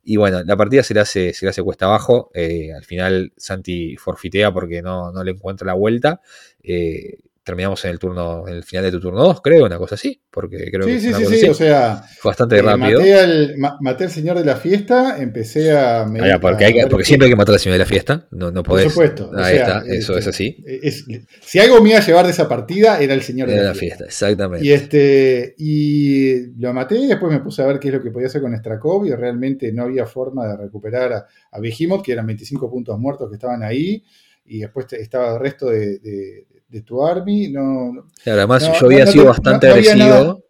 Y 0.04 0.18
bueno, 0.18 0.44
la 0.44 0.56
partida 0.56 0.84
se 0.84 0.94
le 0.94 1.02
hace, 1.02 1.34
se 1.34 1.46
le 1.46 1.50
hace 1.50 1.64
cuesta 1.64 1.86
abajo. 1.86 2.32
Eh, 2.34 2.72
al 2.74 2.84
final 2.84 3.34
Santi 3.38 3.98
forfitea 3.98 4.54
porque 4.54 4.82
no, 4.82 5.12
no 5.12 5.24
le 5.24 5.32
encuentra 5.32 5.66
la 5.68 5.74
vuelta. 5.74 6.22
Eh, 6.64 7.18
terminamos 7.46 7.86
en 7.86 7.92
el 7.92 8.00
turno, 8.00 8.48
en 8.48 8.56
el 8.56 8.64
final 8.64 8.86
de 8.86 8.92
tu 8.92 9.00
turno 9.00 9.24
2, 9.24 9.42
creo, 9.42 9.66
una 9.66 9.78
cosa 9.78 9.94
así, 9.94 10.20
porque 10.32 10.70
creo 10.72 10.88
que 10.88 11.00
sí, 11.00 11.14
sí, 11.14 11.26
sí, 11.26 11.48
o 11.48 11.54
sea, 11.54 12.04
fue 12.18 12.30
bastante 12.32 12.58
eh, 12.58 12.62
rápido. 12.64 13.00
Maté 13.80 14.06
al, 14.06 14.10
señor 14.10 14.40
de 14.40 14.46
la 14.46 14.56
fiesta, 14.56 15.18
empecé 15.20 15.72
a... 15.72 16.02
Ah, 16.02 16.40
porque, 16.42 16.88
porque 16.90 17.06
siempre 17.06 17.28
hay 17.28 17.32
que 17.32 17.36
matar 17.36 17.54
al 17.54 17.60
señor 17.60 17.76
de 17.76 17.84
la 17.84 17.86
fiesta, 17.86 18.28
no, 18.32 18.50
no 18.50 18.64
podés. 18.64 18.86
Por 18.86 18.94
supuesto. 18.94 19.32
Ahí 19.38 19.58
está, 19.58 19.84
eso 19.86 20.18
es 20.18 20.26
así. 20.26 20.58
si 21.42 21.60
algo 21.60 21.82
me 21.82 21.92
iba 21.92 22.00
a 22.00 22.06
llevar 22.06 22.26
de 22.26 22.32
esa 22.32 22.50
partida, 22.50 23.00
era 23.00 23.14
el 23.14 23.22
señor 23.22 23.48
de, 23.48 23.62
la, 23.62 23.76
fiesta. 23.76 24.06
Exactamente. 24.06 24.66
Y, 24.66 24.72
este, 24.72 25.54
y 25.60 26.48
lo 26.60 26.74
maté, 26.74 26.98
y 26.98 27.06
después 27.06 27.32
me 27.32 27.42
puse 27.42 27.62
a 27.62 27.68
ver 27.68 27.80
qué 27.80 27.90
es 27.90 27.94
lo 27.94 28.02
que 28.02 28.10
podía 28.10 28.26
hacer 28.26 28.42
con 28.42 28.58
Strakov, 28.58 29.06
y 29.06 29.14
realmente 29.14 29.72
no 29.72 29.84
había 29.84 30.08
forma 30.08 30.48
de 30.48 30.58
recuperar 30.58 31.14
a, 31.14 31.28
a 31.52 31.60
Behemoth, 31.60 32.04
que 32.04 32.12
eran 32.12 32.26
25 32.26 32.72
puntos 32.72 32.98
muertos 32.98 33.30
que 33.30 33.36
estaban 33.36 33.62
ahí, 33.62 34.04
y 34.46 34.62
después 34.62 34.92
estaba 34.94 35.36
el 35.36 35.40
resto 35.40 35.68
de 35.68 36.00
de 36.00 36.55
tu 36.86 37.06
army. 37.06 37.50
No, 37.50 38.08
además 38.26 38.70
yo 38.80 38.88
había 38.88 39.08
sido 39.08 39.26
bastante 39.26 39.68
agresivo 39.68 40.44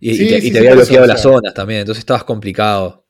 Y, 0.00 0.50
te, 0.50 0.58
había 0.58 0.74
bloqueado 0.74 1.06
las 1.06 1.22
zonas 1.22 1.54
también, 1.54 1.80
entonces 1.80 2.00
estabas 2.00 2.24
complicado. 2.24 3.06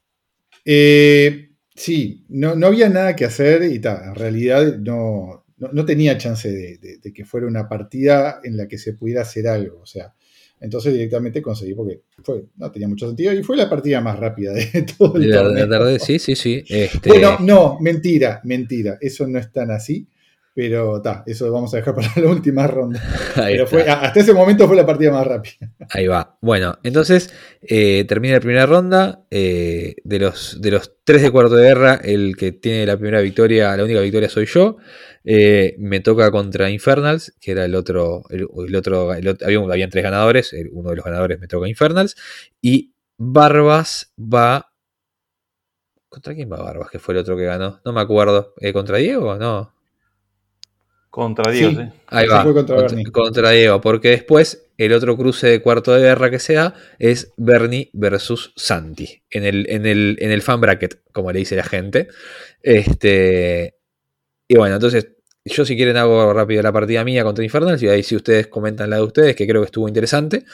Eh, 0.64 1.50
sí, 1.74 2.24
no, 2.28 2.54
había 2.66 2.88
nada 2.88 3.16
que 3.16 3.24
hacer 3.24 3.64
y 3.64 3.78
ta, 3.78 4.04
en 4.06 4.14
realidad 4.14 4.76
no, 4.78 5.44
no, 5.56 5.84
tenía 5.84 6.18
chance 6.18 6.50
de, 6.50 7.12
que 7.12 7.24
fuera 7.24 7.46
una 7.46 7.68
partida 7.68 8.40
en 8.44 8.56
la 8.56 8.68
que 8.68 8.78
se 8.78 8.94
pudiera 8.94 9.22
hacer 9.22 9.48
algo. 9.48 9.80
O 9.80 9.86
sea, 9.86 10.12
entonces 10.60 10.92
directamente 10.92 11.42
conseguí 11.42 11.74
porque 11.74 12.02
fue, 12.22 12.44
no 12.56 12.70
tenía 12.70 12.88
mucho 12.88 13.08
sentido 13.08 13.32
y 13.32 13.42
fue 13.42 13.56
la 13.56 13.68
partida 13.68 14.00
más 14.00 14.18
rápida 14.18 14.52
de 14.52 14.86
todo 14.98 15.16
el 15.16 15.30
torneo. 15.32 15.98
sí, 15.98 16.18
sí, 16.18 16.36
sí. 16.36 16.62
Este 16.68 17.08
bueno, 17.08 17.38
no, 17.40 17.78
mentira, 17.80 18.40
mentira. 18.44 18.98
Eso 19.00 19.26
no 19.26 19.38
es 19.38 19.50
tan 19.50 19.70
así. 19.70 20.06
Pero 20.55 20.98
está, 20.98 21.24
eso 21.26 21.50
vamos 21.50 21.72
a 21.72 21.78
dejar 21.78 21.94
para 21.96 22.09
la 22.16 22.28
última 22.28 22.66
ronda. 22.66 23.00
Pero 23.34 23.66
fue, 23.66 23.82
hasta 23.88 24.20
ese 24.20 24.34
momento 24.34 24.66
fue 24.66 24.76
la 24.76 24.84
partida 24.84 25.11
más 25.11 25.26
rápida. 25.26 25.70
Ahí 25.90 26.07
va. 26.07 26.36
Bueno, 26.42 26.78
entonces 26.82 27.32
eh, 27.62 28.05
termina 28.07 28.34
la 28.34 28.40
primera 28.40 28.66
ronda. 28.66 29.24
Eh, 29.30 29.96
de, 30.05 30.18
los, 30.18 30.61
de 30.61 30.70
los 30.70 30.94
tres 31.05 31.22
de 31.22 31.30
cuarto 31.30 31.57
de 31.57 31.68
guerra, 31.68 31.94
el 32.03 32.36
que 32.36 32.53
tiene 32.53 32.84
la 32.84 32.96
primera 32.96 33.20
victoria, 33.20 33.74
la 33.76 33.84
única 33.84 34.00
victoria 34.00 34.28
soy 34.28 34.46
yo. 34.46 34.76
Eh, 35.24 35.74
me 35.78 36.00
toca 36.00 36.30
contra 36.30 36.68
Infernals, 36.68 37.34
que 37.40 37.53
era 37.53 37.64
el 37.64 37.74
otro. 37.74 38.24
El, 38.28 38.76
otro, 38.76 39.11
había, 39.11 39.61
habían 39.61 39.90
tres 39.90 40.05
ganadores. 40.05 40.55
uno 40.72 40.90
de 40.90 40.96
los 40.96 41.05
ganadores 41.05 41.40
me 41.40 41.48
toca 41.48 41.66
Infernals. 41.66 42.14
Y 42.61 42.92
Barbas 43.16 44.12
va. 44.18 44.68
¿Contra 46.11 46.34
quién 46.34 46.53
va 46.53 46.62
Barbas? 46.62 46.90
Que 46.90 46.98
fue 46.98 47.14
el 47.14 47.20
otro 47.20 47.38
que 47.38 47.44
ganó. 47.44 47.80
No 47.86 47.94
me 47.94 48.03
acuerdo. 48.03 48.53
¿Contra 48.74 48.98
Diego? 48.98 49.36
No. 49.36 49.72
Contra 51.12 51.52
Diego, 51.52 51.72
sí. 51.72 51.88
Ahí 52.06 52.26
va. 52.26 52.42
Contra, 53.12 53.50
Diego, 53.50 53.82
porque 53.82 54.08
después 54.08 54.64
el 54.78 54.94
otro 54.94 55.14
cruce 55.14 55.46
de 55.46 55.60
cuarto 55.60 55.92
de 55.92 56.00
guerra 56.00 56.30
que 56.30 56.38
sea 56.38 56.72
es 56.98 57.34
Bernie 57.36 57.90
versus 57.92 58.54
Santi. 58.56 59.22
En 59.28 59.44
el, 59.44 59.66
en 59.68 59.84
el, 59.84 60.16
en 60.20 60.30
el 60.30 60.40
fan 60.40 60.62
bracket, 60.62 61.02
como 61.12 61.30
le 61.30 61.40
dice 61.40 61.54
la 61.54 61.64
gente. 61.64 62.08
Este. 62.62 63.76
Y 64.48 64.56
bueno, 64.56 64.76
entonces 64.76 65.12
yo 65.44 65.66
si 65.66 65.76
quieren 65.76 65.98
hago 65.98 66.32
rápido 66.32 66.62
la 66.62 66.72
partida 66.72 67.04
mía 67.04 67.24
contra 67.24 67.44
Infernals 67.44 67.82
y 67.82 67.88
ahí 67.90 68.02
si 68.02 68.16
ustedes 68.16 68.46
comentan 68.46 68.88
la 68.88 68.96
de 68.96 69.02
ustedes, 69.02 69.36
que 69.36 69.46
creo 69.46 69.60
que 69.60 69.66
estuvo 69.66 69.88
interesante. 69.88 70.46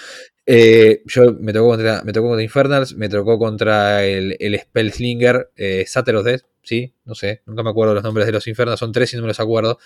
Eh, 0.44 1.02
yo 1.04 1.34
me 1.34 1.52
tocó 1.52 1.68
contra, 1.68 2.02
me 2.02 2.12
tocó 2.12 2.26
contra 2.30 2.42
Infernals, 2.42 2.96
me 2.96 3.08
tocó 3.08 3.38
contra 3.38 4.04
el, 4.04 4.36
el 4.40 4.58
Spellslinger 4.58 5.52
eh, 5.54 5.84
Sateros 5.86 6.24
¿sí? 6.64 6.92
No 7.04 7.14
sé, 7.14 7.42
nunca 7.46 7.62
me 7.62 7.70
acuerdo 7.70 7.94
los 7.94 8.02
nombres 8.02 8.26
de 8.26 8.32
los 8.32 8.48
Infernals, 8.48 8.80
son 8.80 8.90
tres 8.90 9.12
y 9.12 9.16
no 9.16 9.22
me 9.22 9.28
los 9.28 9.38
acuerdo. 9.38 9.78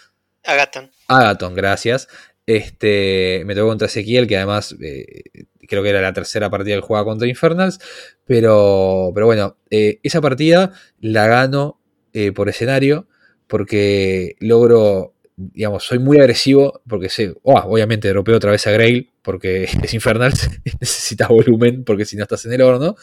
Agaton. 0.44 0.90
Agaton, 1.08 1.54
gracias. 1.54 2.08
Este, 2.46 3.42
me 3.46 3.54
tocó 3.54 3.68
contra 3.68 3.86
Ezequiel, 3.86 4.26
que 4.26 4.36
además 4.36 4.74
eh, 4.80 5.46
creo 5.68 5.82
que 5.82 5.90
era 5.90 6.00
la 6.00 6.12
tercera 6.12 6.50
partida 6.50 6.76
que 6.76 6.82
jugaba 6.82 7.04
contra 7.04 7.28
Infernals. 7.28 7.78
Pero, 8.24 9.12
pero 9.14 9.26
bueno, 9.26 9.56
eh, 9.70 10.00
esa 10.02 10.20
partida 10.20 10.72
la 11.00 11.26
gano 11.26 11.80
eh, 12.12 12.32
por 12.32 12.48
escenario 12.48 13.06
porque 13.46 14.36
logro, 14.40 15.14
digamos, 15.36 15.84
soy 15.84 15.98
muy 15.98 16.18
agresivo 16.18 16.80
porque 16.88 17.08
sé, 17.08 17.34
oh, 17.42 17.58
obviamente 17.58 18.08
dropeo 18.08 18.36
otra 18.36 18.50
vez 18.50 18.66
a 18.66 18.70
Grail 18.70 19.10
porque 19.22 19.64
es 19.82 19.94
Infernals, 19.94 20.48
necesita 20.80 21.28
volumen 21.28 21.84
porque 21.84 22.04
si 22.04 22.16
no 22.16 22.22
estás 22.22 22.44
en 22.46 22.54
el 22.54 22.62
horno 22.62 22.96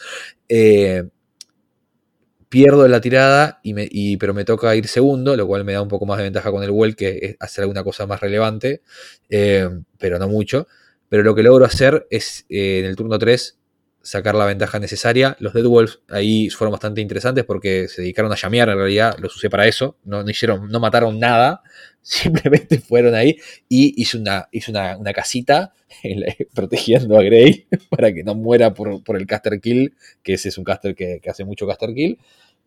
pierdo 2.50 2.86
la 2.88 3.00
tirada, 3.00 3.60
y 3.62 3.74
me, 3.74 3.88
pero 4.18 4.34
me 4.34 4.44
toca 4.44 4.76
ir 4.76 4.88
segundo, 4.88 5.36
lo 5.36 5.46
cual 5.46 5.64
me 5.64 5.72
da 5.72 5.82
un 5.82 5.88
poco 5.88 6.04
más 6.04 6.18
de 6.18 6.24
ventaja 6.24 6.50
con 6.50 6.62
el 6.64 6.70
Well 6.70 6.96
que 6.96 7.36
hacer 7.40 7.62
alguna 7.62 7.84
cosa 7.84 8.06
más 8.06 8.20
relevante, 8.20 8.82
eh, 9.30 9.70
pero 9.98 10.18
no 10.18 10.28
mucho. 10.28 10.66
Pero 11.08 11.22
lo 11.22 11.34
que 11.34 11.44
logro 11.44 11.64
hacer 11.64 12.06
es 12.10 12.46
eh, 12.50 12.80
en 12.80 12.86
el 12.86 12.96
turno 12.96 13.18
3 13.18 13.59
sacar 14.02 14.34
la 14.34 14.46
ventaja 14.46 14.78
necesaria. 14.78 15.36
Los 15.40 15.52
Dead 15.52 15.64
Wolves 15.64 16.00
ahí 16.08 16.48
fueron 16.50 16.72
bastante 16.72 17.00
interesantes 17.00 17.44
porque 17.44 17.88
se 17.88 18.02
dedicaron 18.02 18.32
a 18.32 18.36
llamear, 18.36 18.68
en 18.68 18.76
realidad 18.76 19.16
los 19.18 19.36
usé 19.36 19.50
para 19.50 19.66
eso, 19.66 19.96
no, 20.04 20.22
no, 20.22 20.30
hicieron, 20.30 20.68
no 20.68 20.80
mataron 20.80 21.18
nada, 21.18 21.62
simplemente 22.02 22.78
fueron 22.78 23.14
ahí 23.14 23.36
y 23.68 24.00
hice 24.00 24.18
una, 24.18 24.48
hice 24.50 24.70
una, 24.70 25.12
casita 25.12 25.72
protegiendo 26.54 27.18
a 27.18 27.22
Grey 27.22 27.66
para 27.90 28.12
que 28.12 28.22
no 28.22 28.34
muera 28.34 28.72
por, 28.74 29.16
el 29.16 29.26
caster 29.26 29.60
kill, 29.60 29.94
que 30.22 30.34
ese 30.34 30.48
es 30.48 30.58
un 30.58 30.64
caster 30.64 30.94
que, 30.94 31.20
hace 31.28 31.44
mucho 31.44 31.66
caster 31.66 31.94
kill. 31.94 32.18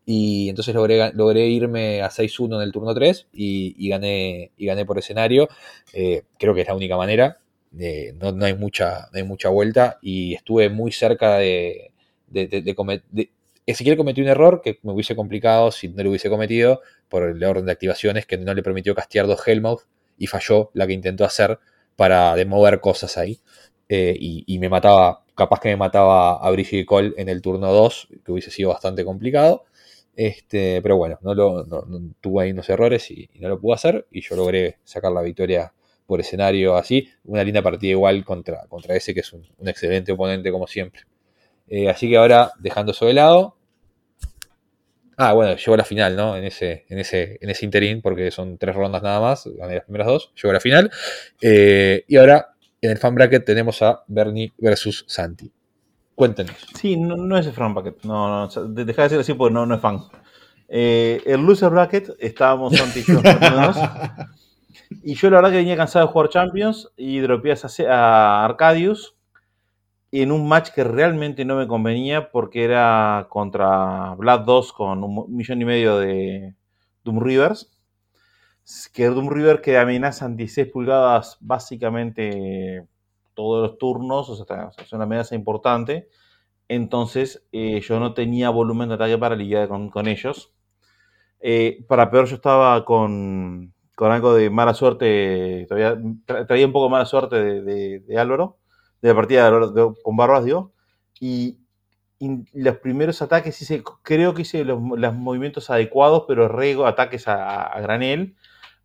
Y 0.05 0.49
entonces 0.49 0.75
logré, 0.75 1.13
logré 1.13 1.47
irme 1.47 2.01
a 2.01 2.09
6-1 2.09 2.57
en 2.57 2.61
el 2.61 2.73
turno 2.73 2.93
3 2.93 3.27
y, 3.31 3.87
gané, 3.87 4.51
y 4.57 4.65
gané 4.65 4.85
por 4.85 4.99
escenario. 4.99 5.47
Eh, 5.93 6.23
creo 6.37 6.53
que 6.53 6.61
es 6.61 6.67
la 6.67 6.75
única 6.75 6.97
manera. 6.97 7.37
Eh, 7.79 8.13
no, 8.19 8.45
hay 8.45 8.55
mucha, 8.55 9.09
no 9.11 9.17
hay 9.17 9.23
mucha 9.23 9.49
vuelta 9.49 9.97
y 10.01 10.35
estuve 10.35 10.69
muy 10.69 10.91
cerca 10.91 11.37
de, 11.37 11.91
de, 12.27 12.47
de, 12.47 12.75
cometer... 12.75 13.29
Ezequiel 13.65 13.97
cometió 13.97 14.23
un 14.23 14.29
error 14.29 14.61
que 14.61 14.79
me 14.83 14.91
hubiese 14.91 15.15
complicado 15.15 15.71
si 15.71 15.87
no 15.87 16.03
lo 16.03 16.09
hubiese 16.09 16.29
cometido 16.29 16.81
por 17.07 17.23
el 17.23 17.43
orden 17.43 17.65
de 17.65 17.71
activaciones 17.71 18.25
que 18.25 18.37
no 18.37 18.53
le 18.53 18.61
permitió 18.61 18.93
castear 18.93 19.25
dos 19.25 19.47
Hellmouth 19.47 19.81
y 20.17 20.27
falló 20.27 20.69
la 20.73 20.85
que 20.85 20.93
intentó 20.93 21.25
hacer 21.25 21.59
para 21.95 22.35
demover 22.35 22.79
cosas 22.79 23.17
ahí. 23.17 23.39
Eh, 23.89 24.15
y, 24.19 24.59
me 24.59 24.69
mataba, 24.69 25.23
capaz 25.35 25.59
que 25.59 25.69
me 25.69 25.77
mataba 25.77 26.37
a 26.37 26.51
Brigitte 26.51 26.85
Cole 26.85 27.13
en 27.17 27.29
el 27.29 27.41
turno 27.41 27.71
2, 27.71 28.07
que 28.25 28.31
hubiese 28.31 28.51
sido 28.51 28.69
bastante 28.69 29.05
complicado. 29.05 29.65
Este, 30.15 30.81
pero 30.81 30.97
bueno, 30.97 31.17
no, 31.21 31.33
lo, 31.33 31.65
tuve 32.21 32.43
ahí 32.45 32.51
unos 32.51 32.69
errores 32.69 33.09
y, 33.11 33.29
no 33.39 33.49
lo 33.49 33.59
pude 33.59 33.75
hacer. 33.75 34.07
Y 34.11 34.21
yo 34.21 34.35
logré 34.35 34.77
sacar 34.83 35.11
la 35.11 35.21
victoria 35.21 35.73
por 36.05 36.19
escenario 36.19 36.75
así. 36.75 37.09
Una 37.25 37.43
linda 37.43 37.61
partida 37.61 37.91
igual 37.91 38.23
contra, 38.23 38.65
contra 38.67 38.95
ese 38.95 39.13
que 39.13 39.21
es 39.21 39.33
un, 39.33 39.45
excelente 39.65 40.11
oponente 40.11 40.51
como 40.51 40.67
siempre. 40.67 41.01
Eh, 41.67 41.89
así 41.89 42.09
que 42.09 42.17
ahora, 42.17 42.51
dejando 42.59 42.91
eso 42.91 43.05
de 43.05 43.13
lado. 43.13 43.57
Ah, 45.15 45.33
bueno, 45.33 45.55
llegó 45.55 45.75
a 45.75 45.77
la 45.77 45.83
final, 45.83 46.15
¿no? 46.15 46.35
En 46.35 46.43
ese, 46.43 46.85
en 46.89 46.99
ese, 46.99 47.37
en 47.39 47.49
ese 47.49 47.65
interín, 47.65 48.01
porque 48.01 48.31
son 48.31 48.57
tres 48.57 48.75
rondas 48.75 49.03
nada 49.03 49.19
más, 49.19 49.47
gané 49.57 49.75
las 49.75 49.83
primeras 49.83 50.07
dos, 50.07 50.31
llegó 50.35 50.49
a 50.49 50.53
la 50.53 50.59
final. 50.59 50.91
Eh, 51.39 52.03
y 52.07 52.17
ahora, 52.17 52.55
en 52.81 52.91
el 52.91 52.97
fan 52.97 53.13
bracket 53.13 53.45
tenemos 53.45 53.81
a 53.81 54.03
Bernie 54.07 54.51
versus 54.57 55.05
Santi. 55.07 55.51
Cuéntenos. 56.15 56.55
Sí, 56.79 56.97
no, 56.97 57.37
es 57.37 57.45
el 57.45 57.53
fan 57.53 57.73
bracket, 57.73 58.03
no, 58.03 58.47
no, 58.47 58.47
deja 58.47 59.03
de 59.03 59.03
decirlo 59.03 59.21
así 59.21 59.33
porque 59.33 59.53
no, 59.53 59.65
no 59.65 59.75
es 59.75 59.81
fan. 59.81 59.99
Eh, 60.67 61.21
el 61.25 61.41
loser 61.41 61.69
bracket, 61.69 62.15
estábamos 62.19 62.75
Santi 62.75 63.01
y 63.01 63.03
yo. 63.03 63.21
y 65.03 65.15
yo 65.15 65.29
la 65.29 65.37
verdad 65.37 65.51
que 65.51 65.57
venía 65.57 65.77
cansado 65.77 66.05
de 66.05 66.11
jugar 66.11 66.29
Champions 66.29 66.91
y 66.97 67.19
dropeé 67.19 67.55
a 67.89 68.45
Arcadius 68.45 69.15
en 70.11 70.31
un 70.31 70.47
match 70.47 70.69
que 70.69 70.83
realmente 70.83 71.43
no 71.43 71.55
me 71.55 71.67
convenía 71.67 72.29
porque 72.29 72.63
era 72.63 73.25
contra 73.29 74.13
Blood 74.15 74.41
2 74.41 74.73
con 74.73 75.03
un 75.03 75.35
millón 75.35 75.61
y 75.61 75.65
medio 75.65 75.97
de 75.97 76.55
Doom 77.03 77.19
Rivers. 77.19 77.71
Que 78.93 79.07
Doom 79.07 79.29
River 79.29 79.61
que 79.61 79.77
amenazan 79.77 80.37
16 80.37 80.71
pulgadas 80.71 81.37
básicamente 81.41 82.87
todos 83.33 83.69
los 83.69 83.77
turnos, 83.79 84.29
o 84.29 84.45
sea, 84.45 84.69
es 84.77 84.93
una 84.93 85.05
amenaza 85.05 85.33
importante. 85.33 86.07
Entonces 86.67 87.45
eh, 87.51 87.81
yo 87.81 87.99
no 87.99 88.13
tenía 88.13 88.51
volumen 88.51 88.89
de 88.89 88.95
ataque 88.95 89.17
para 89.17 89.35
lidiar 89.35 89.67
con, 89.67 90.07
ellos. 90.07 90.53
Eh, 91.39 91.83
para 91.87 92.11
peor 92.11 92.27
yo 92.27 92.35
estaba 92.35 92.85
con, 92.85 93.73
con, 94.03 94.11
algo 94.11 94.33
de 94.33 94.49
mala 94.49 94.73
suerte, 94.73 95.65
todavía 95.67 95.97
traía 96.47 96.65
un 96.65 96.73
poco 96.73 96.89
mala 96.89 97.05
suerte 97.05 97.35
de 97.61 98.17
Álvaro 98.17 98.57
de 99.03 99.09
la 99.09 99.15
partida 99.15 99.51
con 100.01 100.17
Barbas, 100.17 100.45
digo. 100.45 100.73
Y, 101.19 101.59
los 102.53 102.77
primeros 102.77 103.21
ataques 103.21 103.61
hice, 103.61 103.83
creo 104.01 104.33
que 104.33 104.43
hice 104.43 104.63
los, 104.63 104.79
movimientos 104.79 105.69
adecuados, 105.69 106.23
pero 106.25 106.47
rego 106.47 106.87
ataques 106.87 107.27
a, 107.27 107.77
granel. 107.81 108.35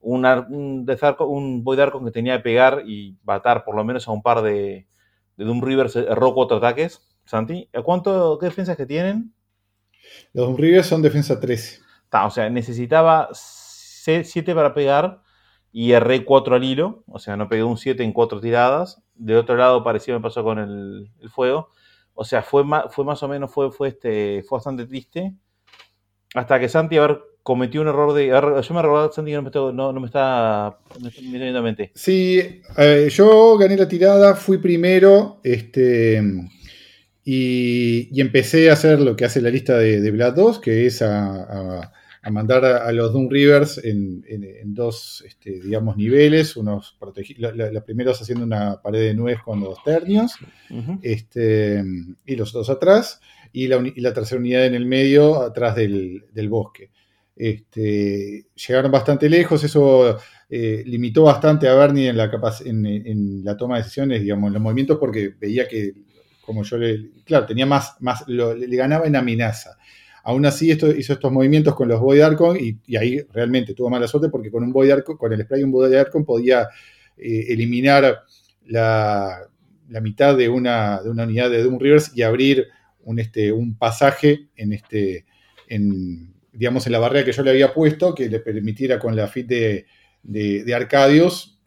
Un, 0.01 0.27
un, 0.27 0.87
un 1.21 1.63
Void 1.65 1.79
que 2.05 2.11
tenía 2.11 2.39
que 2.39 2.43
pegar 2.43 2.83
y 2.85 3.17
matar 3.23 3.65
por 3.65 3.77
lo 3.77 3.85
menos 3.85 4.09
a 4.09 4.11
un 4.11 4.23
par 4.23 4.43
de, 4.43 4.89
de 5.37 5.45
Doom 5.45 5.63
Rivers, 5.63 5.95
erró 5.95 6.35
cuatro 6.35 6.57
ataques. 6.57 7.01
Santi, 7.25 7.71
¿cuánto, 7.85 8.39
¿qué 8.41 8.47
defensas 8.47 8.77
que 8.77 8.87
tienen? 8.87 9.33
Los 10.33 10.47
Doom 10.47 10.57
Rivers 10.57 10.89
son 10.89 11.01
defensa 11.01 11.39
13. 11.39 11.79
o 12.25 12.31
sea, 12.31 12.51
necesitaba 12.51 13.29
7 14.03 14.55
para 14.55 14.75
pegar 14.75 15.23
y 15.73 15.93
erré 15.93 16.25
4 16.25 16.57
al 16.57 16.65
hilo, 16.65 17.05
o 17.07 17.19
sea, 17.19 17.37
no 17.37 17.49
pegué 17.49 17.63
un 17.63 17.77
7 17.77 18.03
en 18.03 18.13
4 18.13 18.41
tiradas. 18.41 19.03
De 19.15 19.37
otro 19.37 19.57
lado, 19.57 19.85
parecido 19.85 20.19
me 20.19 20.23
pasó 20.23 20.43
con 20.43 20.59
el, 20.59 21.11
fuego. 21.31 21.71
O 22.15 22.25
sea, 22.25 22.43
fue 22.43 22.65
más, 22.65 22.87
fue 22.91 23.05
más 23.05 23.23
o 23.23 23.29
menos, 23.29 23.53
fue, 23.53 23.71
fue, 23.71 23.89
este, 23.89 24.43
fue 24.49 24.59
bastante 24.59 24.87
triste. 24.87 25.35
Hasta 26.35 26.59
que 26.59 26.69
Santi, 26.69 26.97
a 26.97 27.03
ver, 27.03 27.21
cometió 27.43 27.81
un 27.81 27.89
error 27.89 28.13
de. 28.13 28.29
yo 28.29 28.75
me 28.75 28.83
recordaba 28.83 29.13
Santi 29.13 29.31
que 29.31 29.37
no 29.37 29.43
me, 29.43 29.49
está, 29.49 29.61
no, 29.73 29.93
me 29.93 30.07
está 30.07 30.79
viniendo 31.21 31.59
a 31.59 31.63
mente. 31.63 31.93
Sí, 31.95 32.63
eh, 32.77 33.09
yo 33.11 33.57
gané 33.57 33.77
la 33.77 33.89
tirada, 33.89 34.35
fui 34.35 34.59
primero. 34.59 35.41
Este. 35.43 36.23
Y, 37.25 38.21
empecé 38.21 38.71
a 38.71 38.73
hacer 38.73 39.01
lo 39.01 39.15
que 39.15 39.27
hace 39.27 39.41
la 39.43 39.51
lista 39.51 39.77
de, 39.77 40.01
de 40.01 40.11
Blood 40.11 40.35
2, 40.35 40.59
que 40.61 40.87
es 40.87 41.03
a, 41.03 41.93
mandar 42.31 42.65
a, 42.65 42.93
los 42.93 43.13
Doom 43.13 43.29
Rivers 43.31 43.83
en, 43.83 44.75
dos, 44.75 45.25
este, 45.27 45.61
digamos, 45.61 45.97
niveles, 45.97 46.57
unos 46.57 46.97
la, 47.39 47.85
primeros 47.85 48.21
haciendo 48.21 48.45
una 48.45 48.81
pared 48.83 49.01
de 49.01 49.15
nuez 49.15 49.39
con 49.45 49.61
dos 49.61 49.83
ternios, 49.85 50.35
este, 51.03 51.83
y 52.27 52.37
los 52.37 52.53
dos 52.53 52.71
atrás, 52.71 53.21
y 53.53 53.69
la, 53.69 54.13
tercera 54.13 54.41
unidad 54.41 54.67
en 54.67 54.75
el 54.75 54.87
medio, 54.87 55.41
atrás 55.41 55.77
del, 55.77 56.49
bosque. 56.49 56.91
Este, 57.37 58.47
llegaron 58.55 58.91
bastante 58.91 59.29
lejos, 59.31 59.63
eso 59.63 60.19
eh, 60.51 60.83
limitó 60.85 61.23
bastante 61.23 61.69
a 61.69 61.75
Bernie 61.75 62.09
en 62.09 62.17
la, 62.17 62.31
en, 62.65 63.45
la 63.45 63.57
toma 63.57 63.77
de 63.77 63.83
decisiones, 63.83 64.23
digamos, 64.23 64.49
en 64.49 64.55
los 64.55 64.63
movimientos, 64.63 64.99
porque 64.99 65.35
veía 65.39 65.69
que, 65.69 65.93
como 66.45 66.65
yo 66.65 66.79
le. 66.79 67.11
Claro, 67.25 67.47
tenía 67.47 67.67
más. 67.67 67.95
más 68.01 68.27
le 68.27 68.77
ganaba 68.77 69.07
en 69.07 69.15
amenaza. 69.15 69.77
Aún 70.29 70.45
así, 70.45 70.71
esto, 70.71 70.91
hizo 70.91 71.15
estos 71.15 71.33
movimientos 71.33 71.75
con 71.75 71.89
los 71.89 72.01
Void 72.01 72.21
Arcon 72.21 72.59
y, 72.61 72.97
ahí 72.99 73.19
realmente 73.33 73.73
tuvo 73.73 73.89
mala 73.89 74.07
suerte 74.07 74.29
porque 74.29 74.51
con 74.51 74.63
un 74.63 74.75
Void 74.75 74.93
con 75.01 75.33
el 75.33 75.41
spray 75.41 75.61
de 75.61 75.65
un 75.65 75.73
Void 75.73 75.95
Arcon 75.95 76.27
podía 76.27 76.69
eh, 77.17 77.47
eliminar 77.49 78.25
la, 78.67 79.49
mitad 80.03 80.37
de 80.37 80.51
una, 80.51 81.01
unidad 81.03 81.49
de 81.49 81.63
Doom 81.63 81.79
Rivers 81.79 82.13
y 82.15 82.21
abrir 82.21 82.67
un, 83.05 83.19
este, 83.19 83.55
pasaje 83.79 84.51
en 84.55 84.75
este. 84.75 85.25
En 85.67 86.35
la 86.53 86.99
barrera 86.99 87.25
que 87.25 87.33
yo 87.33 87.43
le 87.43 87.53
había 87.53 87.73
puesto, 87.73 88.15
que 88.15 88.29
le 88.29 88.41
permitiera 88.41 88.99
con 88.99 89.17
la 89.17 89.29
fit 89.29 89.47
de, 89.47 89.87
de, 90.23 90.75
Arcadios 90.75 91.58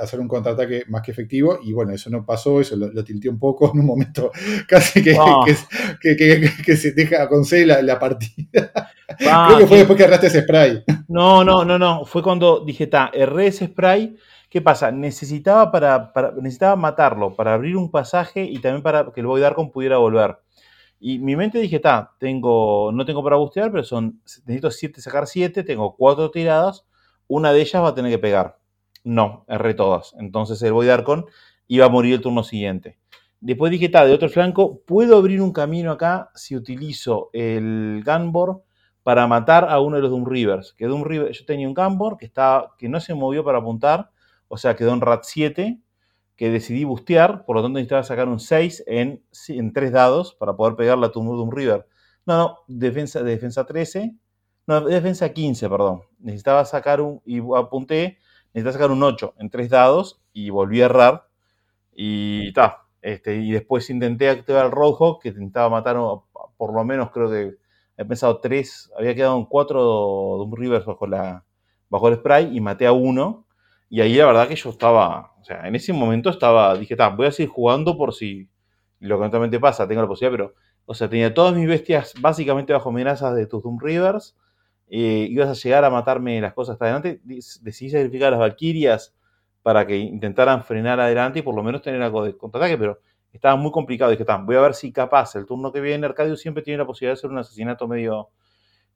hacer 0.00 0.20
un 0.20 0.28
contraataque 0.28 0.84
más 0.88 1.02
que 1.02 1.10
efectivo 1.10 1.58
y 1.62 1.72
bueno, 1.72 1.92
eso 1.92 2.08
no 2.08 2.24
pasó, 2.24 2.60
eso 2.60 2.76
lo, 2.76 2.92
lo 2.92 3.02
tilteó 3.02 3.30
un 3.30 3.38
poco 3.38 3.70
en 3.74 3.80
un 3.80 3.86
momento 3.86 4.30
casi 4.68 5.02
que, 5.02 5.16
que, 6.00 6.76
se 6.76 6.92
deja 6.92 7.28
con 7.28 7.44
C 7.44 7.66
la, 7.66 7.98
partida. 7.98 8.92
Ah, 9.26 9.46
Creo 9.48 9.58
que 9.58 9.66
fue 9.66 9.78
después 9.78 9.96
que 9.96 10.04
erraste 10.04 10.28
ese 10.28 10.42
spray. 10.42 10.84
No, 11.08 11.44
no, 11.44 11.64
no, 11.64 11.78
no, 11.78 12.04
fue 12.04 12.22
cuando 12.22 12.64
dije, 12.64 12.86
ta, 12.86 13.10
erré 13.12 13.48
ese 13.48 13.66
spray. 13.66 14.16
¿Qué 14.48 14.62
pasa? 14.62 14.92
Necesitaba, 14.92 15.72
para, 15.72 16.12
necesitaba 16.40 16.76
matarlo, 16.76 17.34
para 17.34 17.54
abrir 17.54 17.76
un 17.76 17.90
pasaje 17.90 18.44
y 18.44 18.60
también 18.60 18.84
para 18.84 19.10
que 19.12 19.20
el 19.20 19.26
Void 19.26 19.42
Archon 19.42 19.72
pudiera 19.72 19.96
volver. 19.96 20.38
Y 21.00 21.18
mi 21.18 21.34
mente 21.34 21.58
dije, 21.58 21.80
ta, 21.80 22.12
tengo, 22.20 22.92
no 22.92 23.04
tengo 23.04 23.24
para 23.24 23.34
bustear, 23.34 23.72
pero 23.72 23.82
son, 23.82 24.20
necesito 24.46 24.70
siete, 24.70 25.00
sacar 25.00 25.26
7, 25.26 25.64
tengo 25.64 25.96
4 25.96 26.30
tiradas, 26.30 26.86
una 27.26 27.52
de 27.52 27.60
ellas 27.62 27.82
va 27.82 27.88
a 27.88 27.94
tener 27.94 28.12
que 28.12 28.18
pegar. 28.18 28.56
No, 29.04 29.44
erré 29.48 29.74
todas. 29.74 30.14
Entonces 30.18 30.60
el 30.62 30.72
Void 30.72 30.88
Archon 30.88 31.26
iba 31.68 31.86
a 31.86 31.90
morir 31.90 32.14
el 32.14 32.20
turno 32.20 32.42
siguiente. 32.42 32.98
Después 33.40 33.70
dije, 33.70 33.86
está, 33.86 34.06
de 34.06 34.14
otro 34.14 34.30
flanco, 34.30 34.80
puedo 34.86 35.18
abrir 35.18 35.42
un 35.42 35.52
camino 35.52 35.92
acá 35.92 36.30
si 36.34 36.56
utilizo 36.56 37.28
el 37.34 38.02
Gunbor 38.04 38.62
para 39.02 39.26
matar 39.26 39.68
a 39.68 39.80
uno 39.80 39.96
de 39.96 40.02
los 40.02 40.10
Doom 40.10 40.24
Rivers. 40.26 40.72
Que 40.72 40.86
Doom 40.86 41.04
River, 41.04 41.30
yo 41.30 41.44
tenía 41.44 41.68
un 41.68 41.74
Gunbor 41.74 42.16
que, 42.16 42.24
estaba, 42.24 42.74
que 42.78 42.88
no 42.88 43.00
se 43.00 43.12
movió 43.12 43.44
para 43.44 43.58
apuntar, 43.58 44.10
o 44.48 44.56
sea, 44.56 44.74
quedó 44.74 44.94
en 44.94 45.02
Rat 45.02 45.24
7, 45.24 45.78
que 46.36 46.50
decidí 46.50 46.84
bustear, 46.84 47.44
por 47.44 47.56
lo 47.56 47.62
tanto 47.62 47.74
necesitaba 47.74 48.02
sacar 48.02 48.28
un 48.28 48.40
6 48.40 48.84
en, 48.86 49.22
en 49.48 49.72
3 49.74 49.92
dados 49.92 50.34
para 50.34 50.56
poder 50.56 50.74
pegarle 50.74 51.06
a 51.06 51.12
tu 51.12 51.22
Doom 51.22 51.50
River. 51.50 51.86
No, 52.24 52.38
no, 52.38 52.58
defensa, 52.66 53.22
defensa 53.22 53.66
13, 53.66 54.14
no, 54.66 54.80
defensa 54.80 55.30
15, 55.32 55.68
perdón. 55.68 56.00
Necesitaba 56.18 56.64
sacar 56.64 57.02
un, 57.02 57.20
y 57.26 57.40
apunté, 57.54 58.18
necesitaba 58.54 58.72
sacar 58.72 58.90
un 58.90 59.02
8 59.02 59.34
en 59.38 59.50
3 59.50 59.68
dados 59.68 60.22
y 60.32 60.50
volví 60.50 60.80
a 60.80 60.86
errar. 60.86 61.28
Y 61.92 62.52
ta, 62.52 62.84
este, 63.02 63.36
y 63.36 63.52
después 63.52 63.90
intenté 63.90 64.30
activar 64.30 64.66
el 64.66 64.72
Roadhog, 64.72 65.20
que 65.20 65.28
intentaba 65.28 65.68
matar 65.68 65.96
por 66.56 66.72
lo 66.72 66.84
menos, 66.84 67.10
creo 67.10 67.30
que 67.30 67.56
he 67.96 68.04
pensado 68.04 68.40
3, 68.40 68.92
había 68.98 69.14
quedado 69.14 69.36
en 69.36 69.44
4 69.44 69.80
Doom 69.82 70.54
Rivers 70.54 70.86
bajo, 70.86 71.06
la, 71.06 71.44
bajo 71.90 72.08
el 72.08 72.16
spray 72.16 72.56
y 72.56 72.60
maté 72.60 72.86
a 72.86 72.92
uno. 72.92 73.46
Y 73.90 74.00
ahí 74.00 74.14
la 74.14 74.26
verdad 74.26 74.48
que 74.48 74.56
yo 74.56 74.70
estaba, 74.70 75.34
o 75.40 75.44
sea, 75.44 75.68
en 75.68 75.74
ese 75.74 75.92
momento 75.92 76.30
estaba, 76.30 76.74
dije, 76.76 76.96
ta, 76.96 77.10
voy 77.10 77.26
a 77.26 77.32
seguir 77.32 77.50
jugando 77.50 77.96
por 77.96 78.14
si 78.14 78.48
lo 79.00 79.16
que 79.16 79.20
eventualmente 79.20 79.60
pasa, 79.60 79.86
tengo 79.86 80.00
la 80.00 80.08
posibilidad, 80.08 80.36
pero, 80.38 80.54
o 80.86 80.94
sea, 80.94 81.08
tenía 81.08 81.32
todas 81.32 81.54
mis 81.54 81.68
bestias 81.68 82.14
básicamente 82.20 82.72
bajo 82.72 82.88
amenazas 82.88 83.34
de 83.34 83.46
tus 83.46 83.62
Doom 83.62 83.78
Rivers 83.80 84.36
eh, 84.96 85.26
ibas 85.28 85.48
a 85.48 85.54
llegar 85.54 85.84
a 85.84 85.90
matarme 85.90 86.40
las 86.40 86.54
cosas 86.54 86.74
hasta 86.74 86.84
adelante, 86.84 87.20
decidí 87.24 87.90
sacrificar 87.90 88.28
a 88.28 88.30
las 88.32 88.40
Valkyrias 88.40 89.12
para 89.60 89.84
que 89.88 89.96
intentaran 89.96 90.62
frenar 90.62 91.00
adelante 91.00 91.40
y 91.40 91.42
por 91.42 91.56
lo 91.56 91.64
menos 91.64 91.82
tener 91.82 92.00
algo 92.00 92.24
de 92.24 92.36
contraataque, 92.36 92.78
pero 92.78 93.00
estaba 93.32 93.56
muy 93.56 93.72
complicado. 93.72 94.12
Dije, 94.12 94.24
voy 94.44 94.54
a 94.54 94.60
ver 94.60 94.74
si 94.74 94.92
capaz 94.92 95.34
el 95.34 95.46
turno 95.46 95.72
que 95.72 95.80
viene 95.80 96.06
Arcadio 96.06 96.36
siempre 96.36 96.62
tiene 96.62 96.78
la 96.78 96.86
posibilidad 96.86 97.14
de 97.14 97.18
hacer 97.18 97.30
un 97.30 97.38
asesinato 97.38 97.88
medio, 97.88 98.28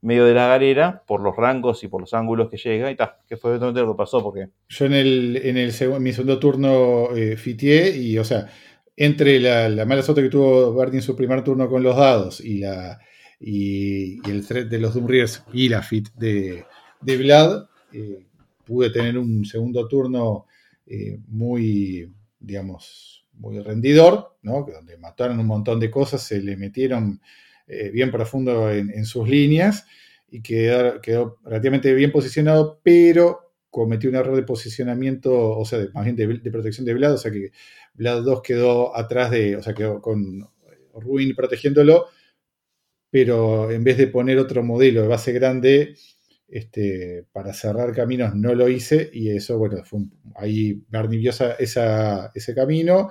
medio 0.01 0.25
de 0.25 0.35
la 0.35 0.47
galera 0.47 1.03
por 1.05 1.21
los 1.21 1.35
rangos 1.35 1.83
y 1.83 1.89
por 1.89 2.01
los 2.01 2.15
ángulos 2.15 2.49
que 2.49 2.59
llega 2.59 2.93
y 2.93 2.95
tal, 2.95 3.15
que 3.27 3.37
fue 3.37 3.51
eventualmente 3.51 3.81
lo 3.81 3.95
que 3.95 3.99
pasó. 3.99 4.23
porque 4.23 4.51
Yo 4.69 4.87
en, 4.87 4.93
el, 4.93 5.37
en, 5.43 5.57
el 5.57 5.73
mi 6.01 6.13
segundo 6.13 6.39
turno 6.39 7.09
eh, 7.17 7.37
fitié 7.37 7.97
y, 7.97 8.19
o 8.19 8.25
sea, 8.25 8.47
entre 8.95 9.41
la, 9.41 9.85
mala 9.85 10.03
suerte 10.03 10.23
que 10.23 10.29
tuvo 10.29 10.75
Barty 10.75 10.99
en 10.99 11.03
su 11.03 11.17
primer 11.17 11.43
turno 11.43 11.69
con 11.69 11.83
los 11.83 11.97
dados 11.97 12.41
y 12.41 12.59
la 12.59 13.01
y, 13.41 14.29
el 14.29 14.47
thread 14.47 14.67
de 14.67 14.79
los 14.79 14.95
Doom 14.95 15.09
y 15.53 15.69
la 15.69 15.83
fit 15.83 16.09
de, 16.15 16.65
de 17.01 17.17
Vlad, 17.17 17.67
eh, 17.93 18.27
pude 18.65 18.91
tener 18.91 19.17
un 19.17 19.45
segundo 19.45 19.87
turno 19.89 20.47
eh, 20.87 21.19
muy, 21.29 22.13
digamos, 22.39 23.27
muy 23.35 23.61
rendidor, 23.61 24.37
¿no? 24.43 24.67
donde 24.71 24.99
mataron 24.99 25.39
un 25.39 25.47
montón 25.47 25.81
de 25.81 25.91
cosas, 25.91 26.23
se 26.23 26.41
le 26.41 26.57
metieron 26.57 27.21
eh, 27.67 27.91
bien 27.91 28.11
profundo 28.11 28.71
en, 28.71 29.05
sus 29.05 29.29
líneas 29.29 29.87
y 30.31 30.43
quedó, 30.43 31.01
quedó, 31.01 31.39
relativamente 31.45 31.95
bien 31.95 32.11
posicionado, 32.11 32.81
pero 32.83 33.53
cometió 33.71 34.11
un 34.11 34.17
error 34.17 34.35
de 34.35 34.43
posicionamiento, 34.43 35.57
o 35.57 35.65
sea, 35.65 35.87
más 35.95 36.05
bien 36.05 36.17
de, 36.17 36.27
de, 36.27 36.51
protección 36.51 36.85
de 36.85 36.95
Vlad, 36.95 37.15
o 37.15 37.19
sea 37.19 37.31
que 37.31 37.53
Vlad 37.95 38.23
2 38.23 38.43
quedó 38.43 38.97
atrás 38.97 39.31
de, 39.31 39.57
o 39.57 39.63
sea, 39.63 39.75
quedó 39.75 40.01
con 40.01 40.49
Ruin 40.95 41.35
protegiéndolo, 41.35 42.07
pero 43.11 43.71
en 43.71 43.85
vez 43.85 43.97
de 43.97 44.09
poner 44.09 44.39
otro 44.39 44.63
modelo 44.63 45.03
de 45.03 45.09
base 45.09 45.33
grande 45.33 45.97
este, 46.49 47.27
para 47.33 47.53
cerrar 47.53 47.95
caminos, 47.95 48.35
no 48.35 48.55
lo 48.55 48.69
hice 48.69 49.11
y 49.13 49.31
eso, 49.31 49.59
bueno, 49.59 49.85
fue 49.85 50.01
ahí 50.35 50.83
Bernie 50.89 51.31
ese 51.31 52.55
camino, 52.55 53.11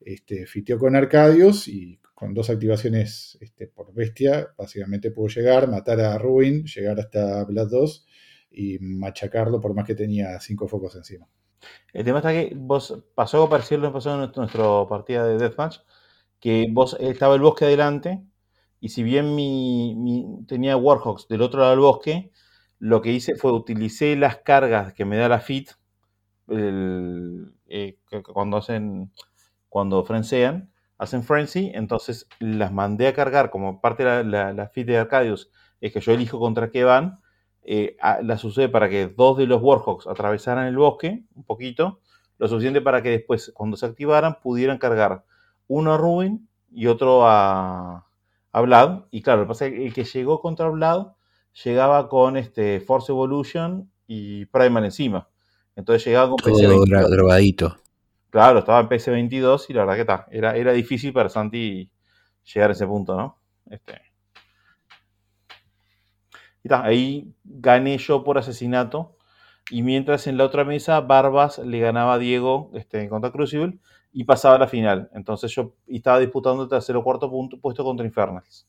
este, 0.00 0.46
fiteó 0.46 0.78
con 0.78 0.94
Arcadius 0.94 1.68
y 1.68 2.00
con 2.14 2.32
dos 2.32 2.48
activaciones 2.48 3.36
este, 3.40 3.66
por 3.66 3.92
bestia, 3.92 4.48
básicamente 4.56 5.10
pudo 5.10 5.28
llegar, 5.28 5.68
matar 5.68 6.00
a 6.00 6.16
Ruin, 6.16 6.64
llegar 6.64 6.98
hasta 6.98 7.44
Blood 7.44 7.70
2 7.70 8.06
y 8.52 8.78
machacarlo 8.78 9.60
por 9.60 9.74
más 9.74 9.84
que 9.84 9.94
tenía 9.94 10.40
cinco 10.40 10.66
focos 10.66 10.96
encima. 10.96 11.28
El 11.92 12.04
tema 12.04 12.18
está 12.18 12.32
que 12.32 12.52
vos 12.56 13.04
pasó, 13.14 13.48
parecido 13.48 13.92
pasó 13.92 14.14
en 14.14 14.30
nuestra 14.34 14.86
partida 14.88 15.26
de 15.26 15.38
Deathmatch, 15.38 15.78
que 16.40 16.66
vos 16.70 16.96
estaba 17.00 17.34
el 17.34 17.40
bosque 17.40 17.64
adelante, 17.66 18.22
y 18.80 18.90
si 18.90 19.02
bien 19.02 20.46
tenía 20.46 20.76
Warhawks 20.76 21.28
del 21.28 21.42
otro 21.42 21.60
lado 21.60 21.72
del 21.72 21.80
bosque, 21.80 22.30
lo 22.78 23.00
que 23.00 23.12
hice 23.12 23.36
fue 23.36 23.52
utilicé 23.52 24.16
las 24.16 24.38
cargas 24.38 24.92
que 24.92 25.04
me 25.04 25.16
da 25.16 25.28
la 25.28 25.40
FIT 25.40 25.70
eh, 26.48 27.98
cuando 28.32 28.58
hacen 28.58 29.10
cuando 29.68 30.04
frenzean, 30.04 30.70
hacen 30.96 31.22
frenzy, 31.22 31.70
entonces 31.74 32.28
las 32.38 32.72
mandé 32.72 33.08
a 33.08 33.14
cargar 33.14 33.50
como 33.50 33.80
parte 33.80 34.04
de 34.04 34.24
la, 34.24 34.68
FIT 34.68 34.86
de 34.86 34.98
Arcadius, 34.98 35.50
es 35.80 35.92
que 35.92 36.00
yo 36.00 36.12
elijo 36.12 36.38
contra 36.38 36.70
qué 36.70 36.84
van, 36.84 37.20
eh, 37.62 37.96
las 38.22 38.44
usé 38.44 38.68
para 38.68 38.88
que 38.88 39.08
dos 39.08 39.36
de 39.36 39.46
los 39.46 39.60
Warhawks 39.60 40.06
atravesaran 40.06 40.66
el 40.66 40.78
bosque 40.78 41.24
un 41.34 41.44
poquito, 41.44 42.00
lo 42.38 42.48
suficiente 42.48 42.80
para 42.80 43.02
que 43.02 43.10
después, 43.10 43.52
cuando 43.54 43.76
se 43.76 43.86
activaran, 43.86 44.38
pudieran 44.40 44.78
cargar 44.78 45.24
uno 45.68 45.92
a 45.92 45.98
Ruin 45.98 46.48
y 46.70 46.86
otro 46.86 47.26
a, 47.26 48.06
a 48.56 49.06
Y 49.10 49.22
claro, 49.22 49.40
lo 49.40 49.46
que 49.46 49.48
pasa 49.48 49.66
es 49.66 49.72
que 49.72 49.86
el 49.86 49.92
que 49.92 50.04
llegó 50.04 50.40
contra 50.40 50.68
Vlad 50.68 51.08
llegaba 51.64 52.08
con 52.08 52.36
este 52.36 52.80
Force 52.80 53.12
Evolution 53.12 53.90
y 54.06 54.46
Primal 54.46 54.84
encima. 54.84 55.28
Entonces 55.74 56.06
llegaba 56.06 56.30
con 56.30 56.36
PC 56.36 56.66
22. 56.66 57.10
drogadito. 57.10 57.76
Claro, 58.30 58.60
estaba 58.60 58.80
en 58.80 58.88
PC 58.88 59.10
22 59.10 59.70
y 59.70 59.72
la 59.74 59.80
verdad 59.80 59.94
que 59.94 60.00
está. 60.00 60.26
Era, 60.30 60.56
era 60.56 60.72
difícil 60.72 61.12
para 61.12 61.28
Santi 61.28 61.90
llegar 62.54 62.70
a 62.70 62.72
ese 62.72 62.86
punto, 62.86 63.14
¿no? 63.16 63.38
Este. 63.68 64.00
Y 66.62 66.68
está, 66.68 66.82
ahí 66.82 67.34
gané 67.44 67.98
yo 67.98 68.24
por 68.24 68.38
asesinato. 68.38 69.16
Y 69.70 69.82
mientras 69.82 70.26
en 70.26 70.38
la 70.38 70.44
otra 70.44 70.64
mesa, 70.64 71.00
Barbas 71.00 71.58
le 71.58 71.80
ganaba 71.80 72.14
a 72.14 72.18
Diego 72.18 72.70
este, 72.74 73.08
contra 73.08 73.32
Crucible 73.32 73.78
y 74.16 74.24
pasaba 74.24 74.56
la 74.58 74.66
final. 74.66 75.10
Entonces 75.12 75.54
yo 75.54 75.74
estaba 75.86 76.18
disputando 76.18 76.62
el 76.62 76.70
tercer 76.70 76.96
o 76.96 77.04
cuarto 77.04 77.30
punto, 77.30 77.60
puesto 77.60 77.84
contra 77.84 78.06
Infernals. 78.06 78.66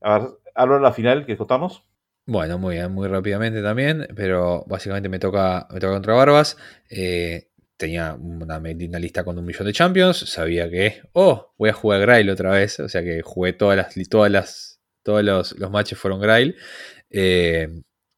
A 0.00 0.16
ver, 0.16 0.28
hablo 0.54 0.76
de 0.76 0.80
la 0.80 0.92
final 0.92 1.26
que 1.26 1.36
contamos. 1.36 1.84
Bueno, 2.24 2.56
muy 2.56 2.76
bien, 2.76 2.92
muy 2.92 3.08
rápidamente 3.08 3.60
también, 3.62 4.06
pero 4.14 4.64
básicamente 4.68 5.08
me 5.08 5.18
toca, 5.18 5.66
me 5.72 5.80
toca 5.80 5.92
contra 5.92 6.14
Barbas. 6.14 6.56
Eh, 6.88 7.48
tenía 7.76 8.14
una, 8.14 8.60
lista 9.00 9.24
con 9.24 9.36
un 9.38 9.44
millón 9.44 9.66
de 9.66 9.72
champions, 9.72 10.18
sabía 10.18 10.70
que, 10.70 11.02
oh, 11.14 11.52
voy 11.58 11.70
a 11.70 11.72
jugar 11.72 12.00
Grail 12.02 12.30
otra 12.30 12.50
vez, 12.52 12.78
o 12.78 12.88
sea 12.88 13.02
que 13.02 13.22
jugué 13.22 13.54
todas 13.54 13.76
las, 13.76 14.08
todas 14.08 14.30
las, 14.30 14.80
todos 15.02 15.24
los, 15.24 15.58
los 15.58 15.70
matches 15.72 15.98
fueron 15.98 16.20
Grail. 16.20 16.54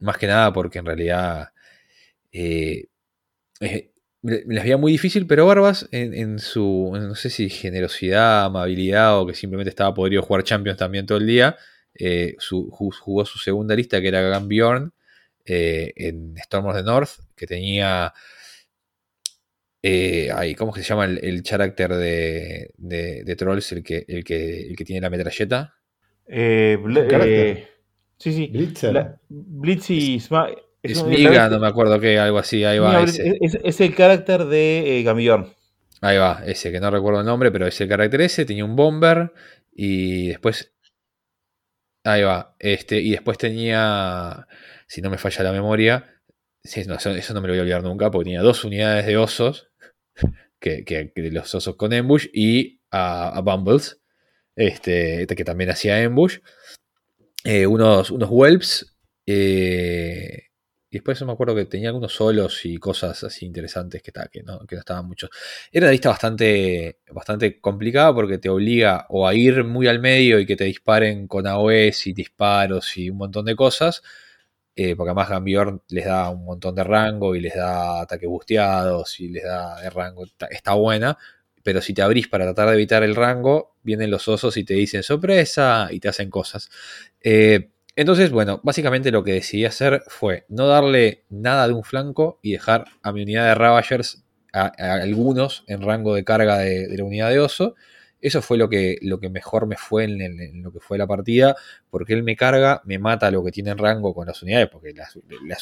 más 0.00 0.18
que 0.18 0.26
nada 0.26 0.52
porque 0.52 0.80
en 0.80 0.84
realidad 0.84 1.48
me 4.22 4.54
las 4.54 4.64
veía 4.64 4.76
muy 4.76 4.92
difícil, 4.92 5.26
pero 5.26 5.46
Barbas 5.46 5.88
en, 5.92 6.38
su, 6.38 6.90
no 6.92 7.14
sé 7.14 7.30
si 7.30 7.48
generosidad, 7.48 8.44
amabilidad 8.44 9.18
o 9.18 9.26
que 9.26 9.34
simplemente 9.34 9.70
estaba 9.70 9.94
podrido 9.94 10.22
jugar 10.22 10.44
Champions 10.44 10.78
también 10.78 11.06
todo 11.06 11.18
el 11.18 11.26
día, 11.26 11.56
eh, 11.94 12.36
jugó 12.38 13.24
su 13.24 13.38
segunda 13.38 13.74
lista 13.74 14.00
que 14.00 14.08
era 14.08 14.20
Gambjorn 14.20 14.92
eh, 15.44 15.92
en 15.96 16.36
Storm 16.38 16.66
of 16.66 16.76
the 16.76 16.82
North, 16.82 17.10
que 17.34 17.46
tenía... 17.46 18.12
Eh, 19.82 20.28
¿Cómo 20.58 20.74
se 20.74 20.82
llama 20.82 21.06
el, 21.06 21.42
carácter 21.42 21.94
de, 21.94 22.70
de, 22.76 23.36
Trolls, 23.36 23.72
el 23.72 23.82
que, 23.82 24.04
el, 24.06 24.24
que, 24.24 24.68
el 24.68 24.76
que 24.76 24.84
tiene 24.84 25.00
la 25.00 25.08
metralleta? 25.08 25.74
Eh, 26.26 26.76
sí, 28.18 28.32
sí. 28.32 28.52
Blitz 29.28 29.90
y 29.90 30.16
es 30.16 30.28
Miga, 30.82 31.48
no 31.48 31.60
me 31.60 31.66
acuerdo 31.66 32.00
qué, 32.00 32.18
algo 32.18 32.38
así, 32.38 32.64
ahí 32.64 32.78
va. 32.78 33.02
ese. 33.02 33.38
Es, 33.40 33.80
el 33.80 33.94
carácter 33.94 34.46
de 34.46 35.00
eh, 35.00 35.52
Ahí 36.00 36.16
va, 36.16 36.42
ese, 36.46 36.72
que 36.72 36.80
no 36.80 36.90
recuerdo 36.90 37.20
el 37.20 37.26
nombre, 37.26 37.50
pero 37.50 37.66
es 37.66 37.78
el 37.80 37.88
carácter 37.88 38.22
ese, 38.22 38.46
tenía 38.46 38.64
un 38.64 38.76
bomber 38.76 39.32
y 39.72 40.28
después... 40.28 40.72
Ahí 42.02 42.22
va, 42.22 42.56
este, 42.58 42.98
y 42.98 43.10
después 43.10 43.36
tenía, 43.36 44.46
si 44.86 45.02
no 45.02 45.10
me 45.10 45.18
falla 45.18 45.42
la 45.44 45.52
memoria, 45.52 46.22
eso, 46.62 47.34
no 47.34 47.40
me 47.42 47.48
lo 47.48 47.52
voy 47.52 47.58
a 47.58 47.62
olvidar 47.62 47.82
nunca, 47.82 48.10
porque 48.10 48.24
tenía 48.24 48.40
dos 48.40 48.64
unidades 48.64 49.04
de 49.04 49.18
osos, 49.18 49.70
que, 50.60 50.82
que, 50.86 51.12
los 51.30 51.54
osos 51.54 51.76
con 51.76 51.92
ambush, 51.92 52.28
y 52.32 52.80
a, 52.90 53.38
Bumbles, 53.44 54.00
este, 54.56 55.26
que 55.26 55.44
también 55.44 55.68
hacía 55.68 56.02
ambush, 56.02 56.38
eh, 57.44 57.66
unos, 57.66 58.10
unos 58.10 58.30
whelps, 58.30 58.96
eh, 59.26 60.49
y 60.90 60.96
después 60.96 61.22
me 61.22 61.32
acuerdo 61.32 61.54
que 61.54 61.66
tenía 61.66 61.90
algunos 61.90 62.12
solos 62.12 62.64
y 62.66 62.76
cosas 62.78 63.22
así 63.22 63.46
interesantes 63.46 64.02
que, 64.02 64.12
que, 64.30 64.42
no, 64.42 64.66
que 64.66 64.74
no 64.74 64.80
estaban 64.80 65.06
muchos. 65.06 65.30
Era 65.70 65.86
una 65.86 65.92
lista 65.92 66.08
bastante, 66.08 66.98
bastante 67.12 67.60
complicada 67.60 68.12
porque 68.12 68.38
te 68.38 68.48
obliga 68.48 69.06
o 69.08 69.26
a 69.28 69.34
ir 69.34 69.62
muy 69.62 69.86
al 69.86 70.00
medio 70.00 70.40
y 70.40 70.46
que 70.46 70.56
te 70.56 70.64
disparen 70.64 71.28
con 71.28 71.46
AOS 71.46 72.08
y 72.08 72.12
disparos 72.12 72.96
y 72.96 73.08
un 73.08 73.18
montón 73.18 73.44
de 73.44 73.54
cosas. 73.54 74.02
Eh, 74.74 74.96
porque 74.96 75.10
además 75.10 75.28
Gambiorn 75.28 75.82
les 75.90 76.06
da 76.06 76.30
un 76.30 76.44
montón 76.44 76.74
de 76.74 76.84
rango 76.84 77.36
y 77.36 77.40
les 77.40 77.54
da 77.54 78.02
ataques 78.02 78.28
busteados 78.28 79.20
y 79.20 79.28
les 79.28 79.44
da 79.44 79.80
de 79.80 79.90
rango. 79.90 80.24
Está, 80.50 80.74
buena. 80.74 81.16
Pero 81.62 81.82
si 81.82 81.94
te 81.94 82.02
abrís 82.02 82.26
para 82.28 82.46
tratar 82.46 82.68
de 82.68 82.74
evitar 82.74 83.02
el 83.04 83.14
rango, 83.14 83.76
vienen 83.82 84.10
los 84.10 84.26
osos 84.28 84.56
y 84.56 84.64
te 84.64 84.74
dicen 84.74 85.02
sorpresa 85.04 85.88
y 85.90 86.00
te 86.00 86.08
hacen 86.08 86.30
cosas. 86.30 86.68
Eh, 87.22 87.70
entonces, 87.96 88.30
bueno, 88.30 88.60
básicamente 88.62 89.10
lo 89.10 89.24
que 89.24 89.32
decidí 89.32 89.64
hacer 89.64 90.02
fue 90.08 90.44
no 90.48 90.66
darle 90.66 91.24
nada 91.28 91.66
de 91.66 91.74
un 91.74 91.84
flanco 91.84 92.38
y 92.42 92.52
dejar 92.52 92.84
a 93.02 93.12
mi 93.12 93.22
unidad 93.22 93.46
de 93.46 93.54
Ravagers 93.54 94.24
a, 94.52 94.66
algunos 94.78 95.64
en 95.66 95.82
rango 95.82 96.14
de 96.14 96.24
carga 96.24 96.58
de, 96.58 96.88
la 96.96 97.04
unidad 97.04 97.30
de 97.30 97.40
oso. 97.40 97.74
Eso 98.20 98.42
fue 98.42 98.58
lo 98.58 98.68
que, 98.68 98.98
lo 99.00 99.18
que 99.18 99.30
mejor 99.30 99.66
me 99.66 99.76
fue 99.76 100.04
en, 100.04 100.62
lo 100.62 100.72
que 100.72 100.80
fue 100.80 100.98
la 100.98 101.06
partida, 101.06 101.56
porque 101.88 102.12
él 102.12 102.22
me 102.22 102.36
carga, 102.36 102.82
me 102.84 102.98
mata 102.98 103.30
lo 103.30 103.42
que 103.42 103.50
tiene 103.50 103.70
en 103.70 103.78
rango 103.78 104.14
con 104.14 104.26
las 104.26 104.42
unidades, 104.42 104.68
porque 104.68 104.92
las, 104.92 105.16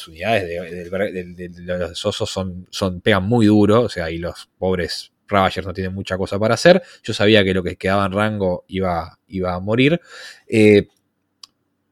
unidades 0.07 0.45
de, 0.45 1.51
los 1.63 2.05
osos 2.05 2.29
son, 2.29 2.67
son, 2.69 2.99
pegan 2.99 3.23
muy 3.23 3.45
duro, 3.45 3.83
o 3.83 3.89
sea, 3.89 4.11
y 4.11 4.17
los 4.17 4.49
pobres 4.57 5.13
Ravagers 5.29 5.65
no 5.65 5.73
tienen 5.73 5.93
mucha 5.93 6.17
cosa 6.17 6.37
para 6.37 6.55
hacer. 6.55 6.81
Yo 7.03 7.13
sabía 7.13 7.43
que 7.43 7.53
lo 7.53 7.63
que 7.63 7.77
quedaba 7.77 8.05
en 8.05 8.11
rango 8.11 8.65
iba, 8.67 9.19
iba 9.27 9.53
a 9.53 9.59
morir. 9.59 10.01
Eh, 10.47 10.87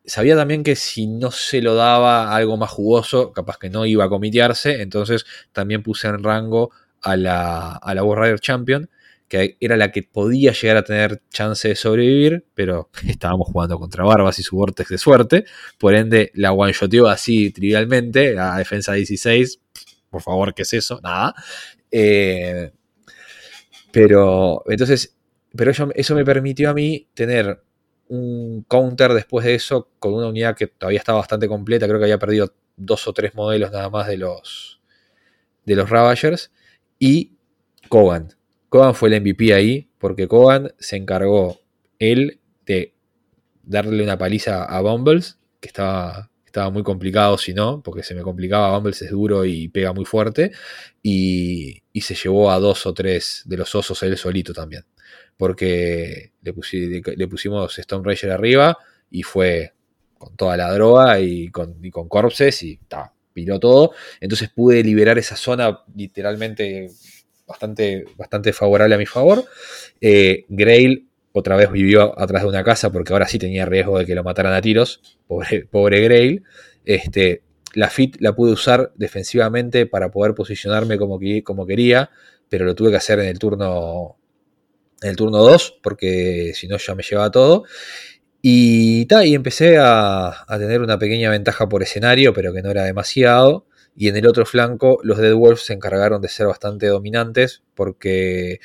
sabía 0.08 0.36
también 0.36 0.64
que 0.64 0.76
si 0.76 1.06
no 1.06 1.32
se 1.32 1.62
lo 1.62 1.76
daba 1.76 2.36
algo 2.36 2.58
más 2.58 2.72
jugoso, 2.72 3.34
capaz 3.34 3.58
que 3.58 3.70
no 3.70 3.86
iba 3.86 4.06
a 4.06 4.10
comitearse, 4.10 4.82
entonces 4.82 5.26
también 5.52 5.84
puse 5.84 6.08
en 6.08 6.24
rango 6.24 6.72
a 7.02 7.16
la, 7.18 7.74
a 7.74 7.94
la 7.94 8.04
War 8.04 8.40
Champion, 8.40 8.90
que 9.28 9.58
era 9.60 9.76
la 9.76 9.92
que 9.92 10.04
podía 10.04 10.54
llegar 10.54 10.78
a 10.78 10.84
tener 10.84 11.22
chance 11.30 11.68
de 11.68 11.76
sobrevivir, 11.76 12.46
pero 12.56 12.90
estábamos 13.08 13.50
jugando 13.52 13.78
contra 13.78 14.06
Barbas 14.06 14.40
y 14.40 14.44
su 14.44 14.56
Vortex 14.56 14.90
de 14.90 14.98
suerte, 14.98 15.46
por 15.78 15.94
ende 15.94 16.32
la 16.34 16.54
one-shoteó 16.54 17.08
así 17.08 17.52
trivialmente, 17.52 18.40
a 18.40 18.58
defensa 18.58 18.94
16, 18.94 19.60
por 20.10 20.22
favor, 20.22 20.54
¿qué 20.54 20.62
es 20.62 20.74
eso? 20.74 21.02
Nada. 21.04 21.36
Eh, 21.92 22.72
pero 23.92 24.64
entonces, 24.68 25.18
pero 25.56 25.72
eso 25.72 26.16
me 26.16 26.26
permitió 26.26 26.70
a 26.70 26.74
mí 26.74 27.08
tener 27.14 27.62
un 28.10 28.64
counter 28.68 29.14
después 29.14 29.46
de 29.46 29.56
eso 29.56 29.90
con 30.00 30.14
una 30.14 30.28
unidad 30.28 30.56
que 30.56 30.68
todavía 30.68 31.00
estaba 31.00 31.20
bastante 31.20 31.48
completa. 31.48 31.88
Creo 31.88 32.00
que 32.00 32.06
había 32.06 32.20
perdido 32.20 32.54
dos 32.76 33.08
o 33.08 33.14
tres 33.14 33.36
modelos 33.36 33.72
nada 33.72 33.90
más 33.90 34.08
de 34.08 34.18
los, 34.18 34.82
de 35.66 35.76
los 35.76 35.90
Ravagers. 35.90 36.52
Y 37.00 37.34
Kogan. 37.90 38.30
Kogan 38.70 38.96
fue 38.96 39.10
el 39.10 39.22
MVP 39.22 39.54
ahí 39.54 39.90
porque 39.98 40.28
Kogan 40.28 40.74
se 40.80 40.98
encargó 40.98 41.62
él 42.00 42.40
de 42.66 42.94
darle 43.64 44.04
una 44.04 44.18
paliza 44.18 44.64
a 44.64 44.82
Bumbles, 44.82 45.40
que 45.60 45.68
estaba, 45.68 46.30
estaba 46.46 46.70
muy 46.70 46.84
complicado 46.84 47.38
si 47.38 47.54
no, 47.54 47.82
porque 47.82 48.04
se 48.04 48.16
me 48.16 48.22
complicaba, 48.22 48.74
Bumbles 48.76 49.02
es 49.02 49.12
duro 49.12 49.46
y 49.46 49.68
pega 49.70 49.94
muy 49.94 50.06
fuerte, 50.06 50.52
y, 51.02 51.82
y 51.92 52.02
se 52.02 52.16
llevó 52.16 52.52
a 52.52 52.60
dos 52.60 52.86
o 52.86 52.94
tres 52.94 53.44
de 53.46 53.58
los 53.58 53.74
osos 53.76 54.02
él 54.04 54.18
solito 54.18 54.54
también 54.54 54.86
porque 55.38 56.32
le, 56.42 57.28
pusimos 57.28 57.78
Stone 57.78 58.04
Ranger 58.04 58.32
arriba 58.32 58.78
y 59.10 59.24
fue 59.24 59.74
con 60.18 60.36
toda 60.36 60.58
la 60.58 60.72
droga 60.74 61.20
y 61.20 61.50
con, 61.50 61.80
con 61.92 62.10
corpses 62.10 62.64
y 62.64 62.78
ta, 62.88 63.14
piró 63.34 63.60
todo. 63.60 63.92
Entonces 64.20 64.50
pude 64.50 64.84
liberar 64.84 65.18
esa 65.18 65.36
zona 65.36 65.84
literalmente 65.96 66.90
bastante, 67.48 68.06
bastante 68.18 68.54
favorable 68.54 68.96
a 68.96 68.98
mi 68.98 69.06
favor. 69.06 69.46
Eh, 70.02 70.46
Grail 70.50 71.08
otra 71.32 71.56
vez 71.56 71.72
vivió 71.72 72.20
atrás 72.20 72.42
de 72.42 72.50
una 72.50 72.64
casa 72.64 72.92
porque 72.92 73.14
ahora 73.14 73.28
sí 73.28 73.38
tenía 73.38 73.66
riesgo 73.66 74.00
de 74.00 74.06
que 74.06 74.16
lo 74.16 74.24
mataran 74.24 74.54
a 74.54 74.62
tiros. 74.62 75.20
Pobre, 75.28 75.66
pobre 75.72 76.02
Grail. 76.02 76.44
Este, 76.84 77.44
la 77.74 77.90
FIT 77.90 78.18
la 78.22 78.34
pude 78.34 78.54
usar 78.54 78.92
defensivamente 78.96 79.86
para 79.86 80.10
poder 80.10 80.34
posicionarme 80.34 80.98
como, 80.98 81.20
como 81.44 81.66
quería, 81.68 82.10
pero 82.50 82.66
lo 82.66 82.74
tuve 82.74 82.90
que 82.90 82.98
hacer 82.98 83.20
en 83.20 83.28
el 83.28 83.38
turno 83.38 84.18
en 85.02 85.10
el 85.10 85.16
turno 85.16 85.40
2, 85.40 85.80
porque 85.82 86.52
si 86.56 86.68
no 86.68 86.78
ya 86.78 86.96
me 86.96 87.04
llevaba 87.04 87.32
todo. 87.32 87.64
Y, 88.42 89.08
y 89.26 89.36
empecé 89.36 89.78
a, 89.80 90.46
tener 90.58 90.82
una 90.82 91.00
pequeña 91.00 91.30
ventaja 91.30 91.68
por 91.68 91.84
escenario, 91.84 92.34
pero 92.34 92.54
que 92.54 92.62
no 92.62 92.72
era 92.72 92.84
demasiado. 92.84 93.68
Y 93.96 94.10
en 94.10 94.16
el 94.16 94.28
otro 94.28 94.46
flanco, 94.46 95.00
los 95.04 95.18
Dead 95.18 95.34
Wolves 95.34 95.66
se 95.66 95.74
encargaron 95.74 96.22
de 96.22 96.30
ser 96.30 96.48
bastante 96.48 96.88
dominantes, 96.88 97.64
porque 97.76 98.60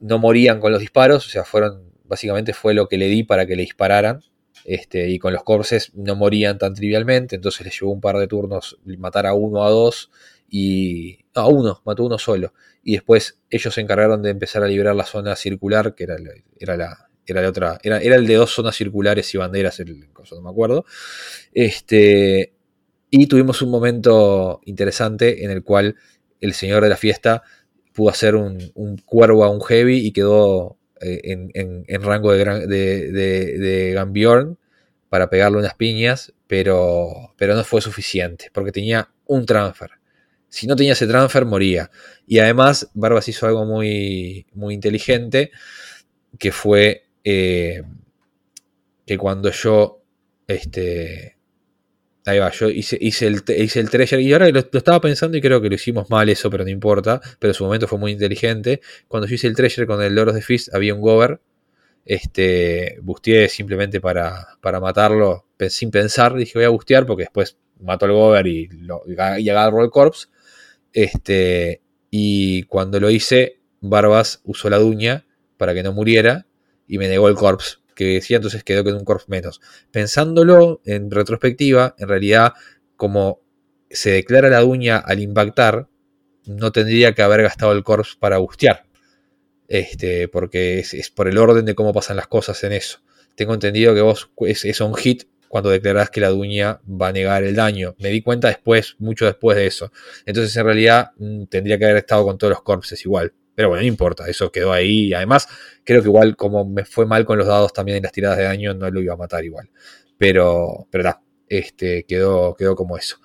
no 0.00 0.18
morían 0.18 0.60
con 0.60 0.72
los 0.72 0.80
disparos, 0.80 1.26
o 1.26 1.30
sea, 1.30 1.44
fueron, 1.44 1.92
básicamente 2.04 2.52
fue 2.52 2.74
lo 2.74 2.88
que 2.88 2.98
le 2.98 3.06
di 3.06 3.22
para 3.22 3.46
que 3.46 3.56
le 3.56 3.62
dispararan. 3.62 4.20
Este, 4.64 5.08
y 5.08 5.20
con 5.20 5.32
los 5.32 5.44
corpses 5.44 5.92
no 5.94 6.16
morían 6.16 6.58
tan 6.58 6.74
trivialmente, 6.74 7.36
entonces 7.36 7.64
les 7.64 7.78
llevó 7.78 7.92
un 7.92 8.00
par 8.00 8.18
de 8.18 8.26
turnos 8.26 8.78
matar 8.98 9.26
a 9.26 9.32
uno 9.32 9.64
a 9.64 9.70
dos 9.70 10.10
y 10.48 11.20
a 11.34 11.46
uno, 11.46 11.82
mató 11.84 12.04
uno 12.04 12.18
solo 12.18 12.52
y 12.86 12.92
después 12.92 13.40
ellos 13.50 13.74
se 13.74 13.80
encargaron 13.80 14.22
de 14.22 14.30
empezar 14.30 14.62
a 14.62 14.68
liberar 14.68 14.94
la 14.94 15.04
zona 15.04 15.34
circular, 15.34 15.96
que 15.96 16.04
era, 16.04 16.16
era 16.56 16.76
la, 16.76 17.08
era 17.26 17.42
la 17.42 17.48
otra, 17.48 17.80
era, 17.82 17.98
era, 17.98 18.14
el 18.14 18.28
de 18.28 18.34
dos 18.34 18.52
zonas 18.54 18.76
circulares 18.76 19.34
y 19.34 19.38
banderas, 19.38 19.80
el 19.80 19.98
no 19.98 20.40
me 20.40 20.50
acuerdo. 20.50 20.84
Este, 21.52 22.52
y 23.10 23.26
tuvimos 23.26 23.60
un 23.60 23.72
momento 23.72 24.60
interesante 24.66 25.44
en 25.44 25.50
el 25.50 25.64
cual 25.64 25.96
el 26.40 26.54
señor 26.54 26.84
de 26.84 26.90
la 26.90 26.96
fiesta 26.96 27.42
pudo 27.92 28.10
hacer 28.10 28.36
un, 28.36 28.72
cuervo 29.04 29.42
a 29.42 29.50
un 29.50 29.60
heavy 29.62 30.06
y 30.06 30.12
quedó 30.12 30.78
eh, 31.00 31.20
en, 31.24 32.02
rango 32.02 32.30
de, 32.30 32.68
de, 32.68 33.10
de, 33.58 33.92
Gambiorn 33.94 34.58
para 35.08 35.28
pegarle 35.28 35.58
unas 35.58 35.74
piñas, 35.74 36.34
pero, 36.46 37.34
pero 37.36 37.56
no 37.56 37.64
fue 37.64 37.80
suficiente, 37.80 38.48
porque 38.52 38.70
tenía 38.70 39.10
un 39.26 39.44
transfer. 39.44 39.90
Si 40.56 40.66
no 40.66 40.74
tenía 40.74 40.94
ese 40.94 41.06
transfer, 41.06 41.44
moría. 41.44 41.90
Y 42.26 42.38
además, 42.38 42.88
Barbas 42.94 43.28
hizo 43.28 43.46
algo 43.46 43.66
muy, 43.66 44.46
muy 44.54 44.72
inteligente, 44.72 45.50
que 46.38 46.50
fue 46.50 47.08
eh, 47.24 47.82
que 49.04 49.18
cuando 49.18 49.50
yo, 49.50 50.02
este, 50.46 51.36
ahí 52.24 52.38
va, 52.38 52.50
yo 52.52 52.70
hice, 52.70 52.96
hice, 52.98 53.26
el, 53.26 53.42
hice 53.54 53.80
el 53.80 53.90
treasure, 53.90 54.22
y 54.22 54.32
ahora 54.32 54.48
lo, 54.48 54.60
estaba 54.60 54.98
pensando 54.98 55.36
y 55.36 55.42
creo 55.42 55.60
que 55.60 55.68
lo 55.68 55.74
hicimos 55.74 56.08
mal 56.08 56.26
eso, 56.30 56.48
pero 56.48 56.64
no 56.64 56.70
importa, 56.70 57.20
pero 57.38 57.50
en 57.50 57.54
su 57.54 57.64
momento 57.64 57.86
fue 57.86 57.98
muy 57.98 58.12
inteligente. 58.12 58.80
Cuando 59.08 59.28
yo 59.28 59.34
hice 59.34 59.48
el 59.48 59.56
treasure 59.56 59.86
con 59.86 60.02
el 60.02 60.14
Loros 60.14 60.34
de 60.34 60.40
Fist, 60.40 60.74
había 60.74 60.94
un 60.94 61.02
gover, 61.02 61.38
este, 62.06 62.96
busteé 63.02 63.50
simplemente 63.50 64.00
para, 64.00 64.56
para 64.62 64.80
matarlo 64.80 65.44
sin 65.68 65.90
pensar, 65.90 66.34
dije 66.34 66.52
voy 66.54 66.64
a 66.64 66.70
bustear 66.70 67.04
porque 67.04 67.24
después 67.24 67.58
mató 67.78 68.06
al 68.06 68.12
gover 68.12 68.46
y, 68.46 68.70
y 69.38 69.48
agarró 69.50 69.84
el 69.84 69.90
corpse. 69.90 70.28
Este, 70.96 71.82
y 72.10 72.62
cuando 72.62 72.98
lo 73.00 73.10
hice, 73.10 73.60
Barbas 73.82 74.40
usó 74.44 74.70
la 74.70 74.78
duña 74.78 75.26
para 75.58 75.74
que 75.74 75.82
no 75.82 75.92
muriera 75.92 76.46
y 76.88 76.96
me 76.96 77.06
negó 77.06 77.28
el 77.28 77.34
corpse 77.34 77.76
que 77.94 78.04
decía, 78.06 78.36
entonces 78.36 78.64
quedó 78.64 78.82
con 78.82 78.94
un 78.94 79.04
corpse 79.04 79.26
menos. 79.28 79.60
Pensándolo 79.90 80.80
en 80.86 81.10
retrospectiva, 81.10 81.94
en 81.98 82.08
realidad, 82.08 82.54
como 82.96 83.42
se 83.90 84.10
declara 84.10 84.48
la 84.48 84.64
uña 84.64 84.96
al 84.96 85.20
impactar, 85.20 85.88
no 86.46 86.72
tendría 86.72 87.12
que 87.12 87.20
haber 87.20 87.42
gastado 87.42 87.72
el 87.72 87.84
corpse 87.84 88.14
para 88.18 88.38
bustear. 88.38 88.86
Este, 89.68 90.28
porque 90.28 90.78
es, 90.78 91.10
por 91.10 91.28
el 91.28 91.36
orden 91.36 91.66
de 91.66 91.74
cómo 91.74 91.92
pasan 91.92 92.16
las 92.16 92.26
cosas 92.26 92.64
en 92.64 92.72
eso. 92.72 93.00
Tengo 93.34 93.52
entendido 93.52 93.94
que 93.94 94.00
vos 94.00 94.30
es, 94.46 94.64
es 94.64 94.80
un 94.80 94.94
hit 94.94 95.24
cuando 95.48 95.70
declarás 95.70 96.10
que 96.10 96.20
la 96.20 96.28
duña 96.28 96.80
va 96.88 97.08
a 97.08 97.12
negar 97.12 97.44
el 97.44 97.54
daño. 97.54 97.94
Me 97.98 98.10
di 98.10 98.22
cuenta 98.22 98.48
después, 98.48 98.96
mucho 98.98 99.26
después 99.26 99.56
de 99.56 99.66
eso. 99.66 99.92
Entonces, 100.24 100.56
en 100.56 100.64
realidad, 100.64 101.10
mm, 101.18 101.44
tendría 101.46 101.78
que 101.78 101.84
haber 101.84 101.98
estado 101.98 102.24
con 102.24 102.38
todos 102.38 102.50
los 102.50 102.62
corpses 102.62 103.04
igual. 103.04 103.32
Pero 103.54 103.70
bueno, 103.70 103.82
no 103.82 103.88
importa, 103.88 104.28
eso 104.28 104.52
quedó 104.52 104.72
ahí. 104.72 105.14
Además, 105.14 105.48
creo 105.84 106.02
que 106.02 106.08
igual, 106.08 106.36
como 106.36 106.64
me 106.66 106.84
fue 106.84 107.06
mal 107.06 107.24
con 107.24 107.38
los 107.38 107.46
dados 107.46 107.72
también 107.72 107.96
en 107.98 108.02
las 108.02 108.12
tiradas 108.12 108.38
de 108.38 108.44
daño, 108.44 108.74
no 108.74 108.90
lo 108.90 109.00
iba 109.00 109.14
a 109.14 109.16
matar 109.16 109.44
igual. 109.44 109.70
Pero, 110.18 110.86
pero 110.90 111.18
este, 111.48 112.04
quedó, 112.04 112.54
quedó 112.54 112.76
como 112.76 112.96
eso. 112.98 113.18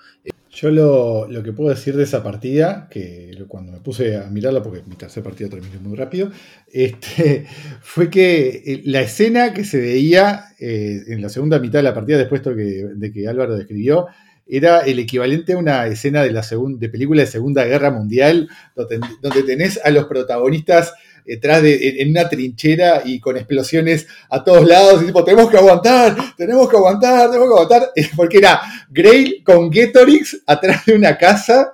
Yo 0.53 0.69
lo, 0.69 1.43
que 1.43 1.53
puedo 1.53 1.69
decir 1.69 1.95
de 1.95 2.03
esa 2.03 2.21
partida, 2.21 2.89
que 2.91 3.45
cuando 3.47 3.71
me 3.71 3.79
puse 3.79 4.17
a 4.17 4.29
mirarla, 4.29 4.61
porque 4.61 4.83
mi 4.85 4.97
tercera 4.97 5.23
partida 5.23 5.47
terminó 5.47 5.79
muy 5.79 5.95
rápido, 5.95 6.29
este, 6.71 7.47
fue 7.81 8.09
que 8.09 8.61
eh, 8.65 8.81
la 8.83 8.99
escena 8.99 9.53
que 9.53 9.63
se 9.63 9.79
veía 9.79 10.47
eh, 10.59 11.03
en 11.07 11.21
la 11.21 11.29
segunda 11.29 11.57
mitad 11.59 11.79
de 11.79 11.83
la 11.83 11.93
partida, 11.93 12.17
después 12.17 12.41
de 12.43 13.11
que 13.13 13.27
Álvaro 13.29 13.55
describió, 13.55 14.07
era 14.45 14.81
el 14.81 14.99
equivalente 14.99 15.53
a 15.53 15.57
una 15.57 15.87
escena 15.87 16.21
de, 16.23 16.31
la 16.31 16.45
de 16.77 16.89
película 16.89 17.21
de 17.21 17.27
Segunda 17.27 17.63
Guerra 17.63 17.89
Mundial, 17.89 18.49
donde, 18.75 18.99
donde 19.21 19.43
tenés 19.43 19.79
a 19.81 19.89
los 19.91 20.05
protagonistas 20.07 20.93
detrás 21.25 21.61
de, 21.61 22.01
en 22.01 22.09
una 22.09 22.27
trinchera 22.27 23.01
y 23.05 23.19
con 23.19 23.37
explosiones 23.37 24.07
a 24.29 24.43
todos 24.43 24.67
lados, 24.67 25.03
y 25.03 25.07
tipo, 25.07 25.23
tenemos 25.23 25.49
que 25.49 25.57
aguantar, 25.57 26.15
tenemos 26.37 26.69
que 26.69 26.77
aguantar, 26.77 27.29
tenemos 27.29 27.47
que 27.49 27.61
aguantar, 27.61 27.91
porque 28.15 28.37
era 28.37 28.61
Grail 28.89 29.43
con 29.43 29.71
Getorix 29.71 30.41
atrás 30.45 30.85
de 30.85 30.95
una 30.95 31.17
casa, 31.17 31.71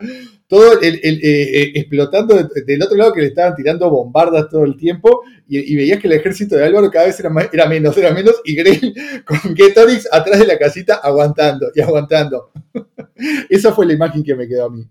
todo 0.47 0.81
eh, 0.81 0.99
eh, 1.03 1.71
explotando 1.75 2.35
del 2.35 2.81
otro 2.81 2.97
lado 2.97 3.13
que 3.13 3.21
le 3.21 3.27
estaban 3.27 3.55
tirando 3.55 3.89
bombardas 3.89 4.49
todo 4.49 4.63
el 4.63 4.77
tiempo, 4.77 5.23
y, 5.49 5.75
veías 5.75 5.99
que 5.99 6.07
el 6.07 6.13
ejército 6.13 6.55
de 6.55 6.65
Álvaro 6.65 6.91
cada 6.91 7.05
vez 7.05 7.19
era, 7.19 7.31
era 7.51 7.65
menos, 7.67 7.97
era 7.97 8.11
menos, 8.11 8.35
y 8.43 8.55
Grail 8.55 8.93
con 9.25 9.55
Getorix 9.55 10.07
atrás 10.11 10.39
de 10.39 10.45
la 10.47 10.57
casita 10.57 10.95
aguantando 10.95 11.71
y 11.73 11.81
aguantando. 11.81 12.51
Esa 13.49 13.73
fue 13.73 13.85
la 13.85 13.93
imagen 13.93 14.23
que 14.23 14.35
me 14.35 14.47
quedó 14.47 14.65
a 14.65 14.69
mí. 14.69 14.85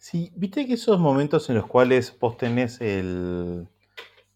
Sí, 0.00 0.32
viste 0.34 0.66
que 0.66 0.72
esos 0.72 0.98
momentos 0.98 1.50
en 1.50 1.56
los 1.56 1.66
cuales 1.66 2.16
vos 2.18 2.38
tenés 2.38 2.80
el. 2.80 3.68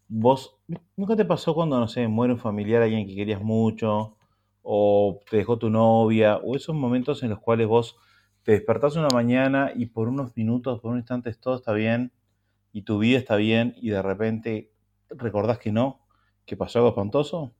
Vos. 0.07 0.57
¿Nunca 0.95 1.15
te 1.15 1.25
pasó 1.25 1.55
cuando, 1.55 1.79
no 1.79 1.87
sé, 1.87 2.07
muere 2.07 2.33
un 2.33 2.39
familiar, 2.39 2.83
alguien 2.83 3.07
que 3.07 3.15
querías 3.15 3.41
mucho, 3.41 4.15
o 4.61 5.23
te 5.27 5.37
dejó 5.37 5.57
tu 5.57 5.71
novia, 5.71 6.37
o 6.37 6.55
esos 6.55 6.75
momentos 6.75 7.23
en 7.23 7.31
los 7.31 7.39
cuales 7.39 7.67
vos 7.67 7.97
te 8.43 8.51
despertás 8.51 8.95
una 8.95 9.07
mañana 9.09 9.71
y 9.75 9.87
por 9.87 10.07
unos 10.07 10.37
minutos, 10.37 10.79
por 10.81 10.91
un 10.91 10.99
instante 10.99 11.33
todo 11.33 11.55
está 11.55 11.73
bien, 11.73 12.11
y 12.71 12.83
tu 12.83 12.99
vida 12.99 13.17
está 13.17 13.35
bien, 13.35 13.73
y 13.77 13.89
de 13.89 14.03
repente 14.03 14.71
recordás 15.09 15.57
que 15.57 15.71
no, 15.71 16.05
que 16.45 16.55
pasó 16.55 16.77
algo 16.77 16.89
espantoso? 16.89 17.55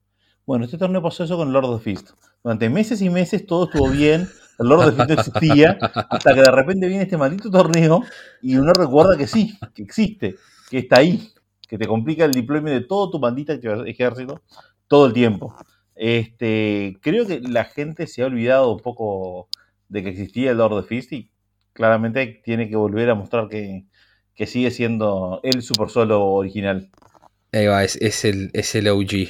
Bueno, 0.45 0.65
este 0.65 0.77
torneo 0.77 1.01
pasó 1.01 1.23
eso 1.23 1.37
con 1.37 1.51
Lord 1.51 1.65
of 1.65 1.79
the 1.79 1.83
Fist. 1.83 2.11
Durante 2.43 2.69
meses 2.69 3.01
y 3.01 3.09
meses 3.09 3.47
todo 3.47 3.65
estuvo 3.65 3.89
bien, 3.89 4.29
el 4.59 4.67
Lord 4.67 4.95
Fist 4.95 5.09
no 5.09 5.13
existía, 5.13 5.77
hasta 5.81 6.33
que 6.33 6.41
de 6.41 6.51
repente 6.51 6.87
viene 6.87 7.03
este 7.03 7.17
maldito 7.17 7.49
torneo 7.49 8.03
y 8.41 8.55
uno 8.55 8.73
recuerda 8.73 9.17
que 9.17 9.27
sí, 9.27 9.57
que 9.73 9.83
existe, 9.83 10.35
que 10.69 10.79
está 10.79 10.99
ahí, 10.99 11.31
que 11.67 11.77
te 11.77 11.87
complica 11.87 12.25
el 12.25 12.31
deployment 12.31 12.81
de 12.81 12.87
todo 12.87 13.09
tu 13.09 13.19
bandita 13.19 13.53
ejército 13.85 14.41
todo 14.87 15.07
el 15.07 15.13
tiempo. 15.13 15.55
Este, 15.95 16.97
creo 17.01 17.25
que 17.25 17.39
la 17.39 17.65
gente 17.65 18.07
se 18.07 18.21
ha 18.21 18.25
olvidado 18.25 18.73
un 18.73 18.79
poco 18.79 19.49
de 19.87 20.03
que 20.03 20.09
existía 20.09 20.51
el 20.51 20.57
Lord 20.57 20.73
of 20.73 20.87
Fist 20.87 21.13
y 21.13 21.31
claramente 21.73 22.41
tiene 22.43 22.69
que 22.69 22.75
volver 22.75 23.09
a 23.09 23.15
mostrar 23.15 23.47
que, 23.47 23.85
sigue 24.45 24.71
siendo 24.71 25.39
el 25.43 25.61
super 25.61 25.89
solo 25.89 26.25
original. 26.25 26.89
Ahí 27.51 27.67
va, 27.67 27.83
es, 27.83 28.25
el, 28.25 28.51
es 28.53 28.75
el 28.75 28.89
OG. 28.89 29.29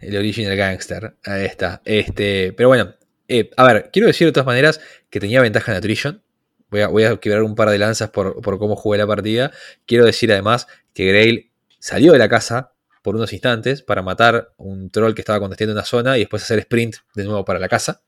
El 0.00 0.16
original 0.16 0.56
gangster. 0.56 1.16
Ahí 1.24 1.44
está. 1.44 1.82
Este, 1.84 2.52
pero 2.54 2.68
bueno, 2.70 2.94
eh, 3.30 3.48
a 3.56 3.64
ver, 3.64 3.90
quiero 3.92 4.08
decir 4.08 4.26
de 4.26 4.32
todas 4.32 4.46
maneras 4.46 4.80
que 5.08 5.20
tenía 5.20 5.40
ventaja 5.40 5.70
en 5.70 5.78
Attrition. 5.78 6.22
Voy 6.68 7.04
a, 7.04 7.16
quebrar 7.16 7.42
un 7.44 7.54
par 7.54 7.70
de 7.70 7.78
lanzas 7.78 8.10
por, 8.10 8.42
cómo 8.42 8.74
jugué 8.74 8.98
la 8.98 9.06
partida. 9.06 9.52
Quiero 9.86 10.04
decir 10.04 10.32
además 10.32 10.66
que 10.94 11.06
Grail 11.06 11.50
salió 11.78 12.12
de 12.12 12.18
la 12.18 12.28
casa 12.28 12.72
por 13.02 13.14
unos 13.14 13.32
instantes 13.32 13.82
para 13.82 14.02
matar 14.02 14.52
un 14.56 14.90
troll 14.90 15.14
que 15.14 15.20
estaba 15.20 15.38
contestando 15.40 15.72
una 15.72 15.84
zona 15.84 16.16
y 16.16 16.20
después 16.20 16.42
hacer 16.42 16.58
sprint 16.58 16.96
de 17.14 17.24
nuevo 17.24 17.44
para 17.44 17.60
la 17.60 17.68
casa. 17.68 18.02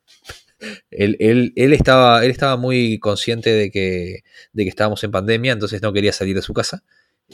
Él, 0.91 1.53
estaba, 1.57 2.57
muy 2.57 2.99
consciente 2.99 3.51
de 3.51 3.71
que, 3.71 4.25
de 4.53 4.63
que 4.65 4.69
estábamos 4.69 5.03
en 5.05 5.13
pandemia, 5.13 5.53
entonces 5.53 5.83
no 5.83 5.93
quería 5.93 6.13
salir 6.13 6.35
de 6.35 6.43
su 6.43 6.53
casa. 6.53 6.83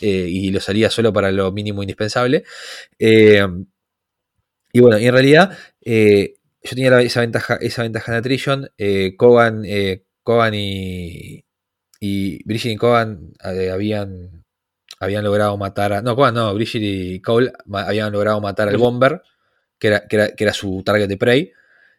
Eh, 0.00 0.28
y 0.28 0.50
lo 0.50 0.60
salía 0.60 0.90
solo 0.90 1.12
para 1.12 1.32
lo 1.32 1.52
mínimo 1.52 1.82
indispensable. 1.82 2.44
Eh, 2.98 3.46
y 4.72 4.80
bueno, 4.80 4.98
y 4.98 5.06
en 5.06 5.12
realidad 5.12 5.58
yo 6.68 6.76
tenía 6.76 7.00
esa 7.00 7.20
ventaja, 7.20 7.56
esa 7.60 7.82
ventaja 7.82 8.12
en 8.12 8.18
Attrition. 8.18 8.70
Eh, 8.76 9.16
Kogan, 9.16 9.64
eh, 9.64 10.04
y, 10.52 11.44
y 12.00 12.44
Bridget 12.44 12.72
y 12.72 12.76
Kogan 12.76 13.32
eh, 13.44 13.70
habían, 13.70 14.44
habían 15.00 15.24
logrado 15.24 15.56
matar 15.56 15.94
a. 15.94 16.02
No, 16.02 16.14
Kogan 16.14 16.34
no, 16.34 16.54
Bridget 16.54 16.82
y 16.82 17.20
Cole 17.20 17.52
habían 17.72 18.12
logrado 18.12 18.40
matar 18.40 18.68
al 18.68 18.76
Bomber, 18.76 19.22
que 19.78 19.88
era, 19.88 20.06
que 20.06 20.34
era, 20.36 20.52
su 20.52 20.82
target 20.84 21.08
de 21.08 21.16
prey. 21.16 21.52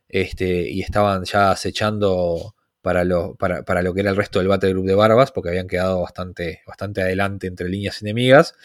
Este, 0.07 0.69
y 0.69 0.81
estaban 0.81 1.23
ya 1.23 1.51
acechando 1.51 2.55
para 2.81 3.03
lo, 3.03 3.35
para, 3.35 3.63
para, 3.63 3.81
lo 3.81 3.93
que 3.93 4.01
era 4.01 4.11
el 4.11 4.15
resto 4.15 4.39
del 4.39 4.47
Battle 4.47 4.71
Group 4.71 4.85
de 4.85 4.95
Barbas, 4.95 5.31
porque 5.31 5.49
habían 5.49 5.67
quedado 5.67 6.01
bastante, 6.01 6.61
bastante 6.67 7.01
adelante 7.01 7.47
entre 7.47 7.69
líneas 7.69 8.01
enemigas. 8.01 8.55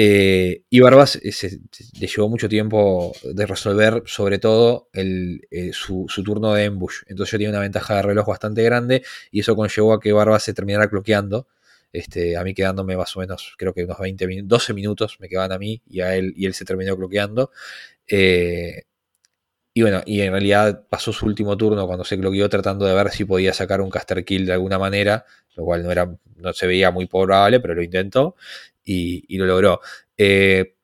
Eh, 0.00 0.62
y 0.70 0.78
Barbas 0.78 1.16
eh, 1.16 1.58
le 1.98 2.06
llevó 2.06 2.28
mucho 2.28 2.48
tiempo 2.48 3.12
de 3.24 3.46
resolver, 3.46 4.04
sobre 4.06 4.38
todo, 4.38 4.88
el, 4.92 5.48
eh, 5.50 5.72
su, 5.72 6.06
turno 6.24 6.54
de 6.54 6.66
ambush. 6.66 6.98
Entonces 7.08 7.32
yo 7.32 7.38
tenía 7.38 7.50
una 7.50 7.58
ventaja 7.58 7.96
de 7.96 8.02
reloj 8.02 8.28
bastante 8.28 8.62
grande 8.62 9.02
y 9.32 9.40
eso 9.40 9.56
conllevó 9.56 9.92
a 9.92 9.98
que 9.98 10.12
Barbas 10.12 10.44
se 10.44 10.54
terminara 10.54 10.88
cloqueando. 10.88 11.48
Este, 11.92 12.36
a 12.36 12.44
mí 12.44 12.54
quedándome 12.54 12.96
más 12.96 13.16
o 13.16 13.20
menos, 13.20 13.54
creo 13.58 13.74
que 13.74 13.82
unos 13.82 13.98
20 13.98 14.42
12 14.44 14.72
minutos 14.72 15.16
me 15.18 15.28
quedaban 15.28 15.50
a 15.50 15.58
mí 15.58 15.82
y 15.88 16.00
a 16.00 16.14
él, 16.14 16.32
y 16.36 16.46
él 16.46 16.54
se 16.54 16.64
terminó 16.64 16.96
cloqueando. 16.96 17.50
y 19.74 19.82
bueno, 19.82 20.02
y 20.06 20.20
en 20.20 20.30
realidad 20.30 20.86
pasó 20.88 21.12
su 21.12 21.26
último 21.26 21.56
turno 21.56 21.86
cuando 21.88 22.04
se 22.04 22.18
cloqueó 22.18 22.48
tratando 22.48 22.86
de 22.86 22.94
ver 22.94 23.10
si 23.10 23.24
podía 23.24 23.52
sacar 23.52 23.80
un 23.80 23.90
caster 23.90 24.24
kill 24.24 24.46
de 24.46 24.52
alguna 24.52 24.78
manera, 24.78 25.24
lo 25.56 25.64
cual 25.64 25.82
no, 25.82 25.90
era, 25.90 26.08
no 26.36 26.52
se 26.52 26.66
veía 26.68 26.90
muy 26.92 27.06
probable, 27.06 27.58
pero 27.60 27.74
lo 27.74 27.82
intentó 27.82 28.36
y, 28.88 29.38
lo 29.38 29.46
logró. 29.46 29.80
Eh, 30.16 30.74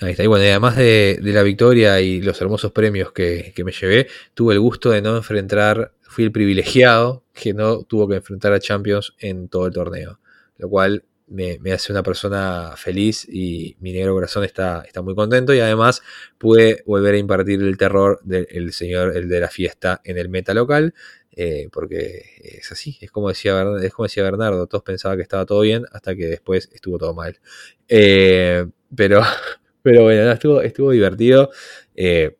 ahí 0.00 0.12
está. 0.12 0.24
Y 0.24 0.26
bueno, 0.26 0.44
además 0.44 0.76
de, 0.76 1.18
la 1.22 1.42
victoria 1.42 2.00
y 2.00 2.20
los 2.22 2.40
hermosos 2.40 2.72
premios 2.72 3.12
que, 3.12 3.52
me 3.64 3.72
llevé, 3.72 4.08
tuve 4.34 4.54
el 4.54 4.60
gusto 4.60 4.90
de 4.90 5.02
no 5.02 5.16
enfrentar, 5.16 5.92
fui 6.02 6.24
el 6.24 6.32
privilegiado 6.32 7.24
que 7.32 7.54
no 7.54 7.84
tuvo 7.84 8.08
que 8.08 8.16
enfrentar 8.16 8.52
a 8.52 8.60
Champions 8.60 9.14
en 9.18 9.48
todo 9.48 9.66
el 9.66 9.72
torneo, 9.72 10.20
lo 10.58 10.68
cual 10.68 11.04
me, 11.26 11.58
hace 11.72 11.92
una 11.92 12.02
persona 12.02 12.74
feliz 12.76 13.26
y 13.28 13.76
mi 13.80 13.92
negro 13.92 14.12
corazón 14.12 14.44
está, 14.44 14.82
está 14.86 15.00
muy 15.00 15.14
contento 15.14 15.54
y 15.54 15.60
además 15.60 16.02
pude 16.36 16.82
volver 16.86 17.14
a 17.14 17.18
impartir 17.18 17.62
el 17.62 17.78
terror 17.78 18.20
del 18.22 18.72
señor, 18.72 19.16
el 19.16 19.28
de 19.28 19.40
la 19.40 19.48
fiesta 19.48 20.02
en 20.04 20.18
el 20.18 20.28
meta 20.28 20.52
local. 20.52 20.94
Eh, 21.34 21.68
porque 21.72 22.24
es 22.42 22.70
así, 22.72 22.98
es 23.00 23.10
como, 23.10 23.28
decía, 23.28 23.64
es 23.82 23.92
como 23.94 24.04
decía 24.04 24.22
Bernardo, 24.22 24.66
todos 24.66 24.84
pensaban 24.84 25.16
que 25.16 25.22
estaba 25.22 25.46
todo 25.46 25.60
bien 25.60 25.86
hasta 25.92 26.14
que 26.14 26.26
después 26.26 26.68
estuvo 26.72 26.98
todo 26.98 27.14
mal. 27.14 27.40
Eh, 27.88 28.66
pero, 28.94 29.22
pero 29.82 30.02
bueno, 30.02 30.30
estuvo, 30.30 30.60
estuvo 30.60 30.90
divertido. 30.90 31.50
Eh, 31.96 32.36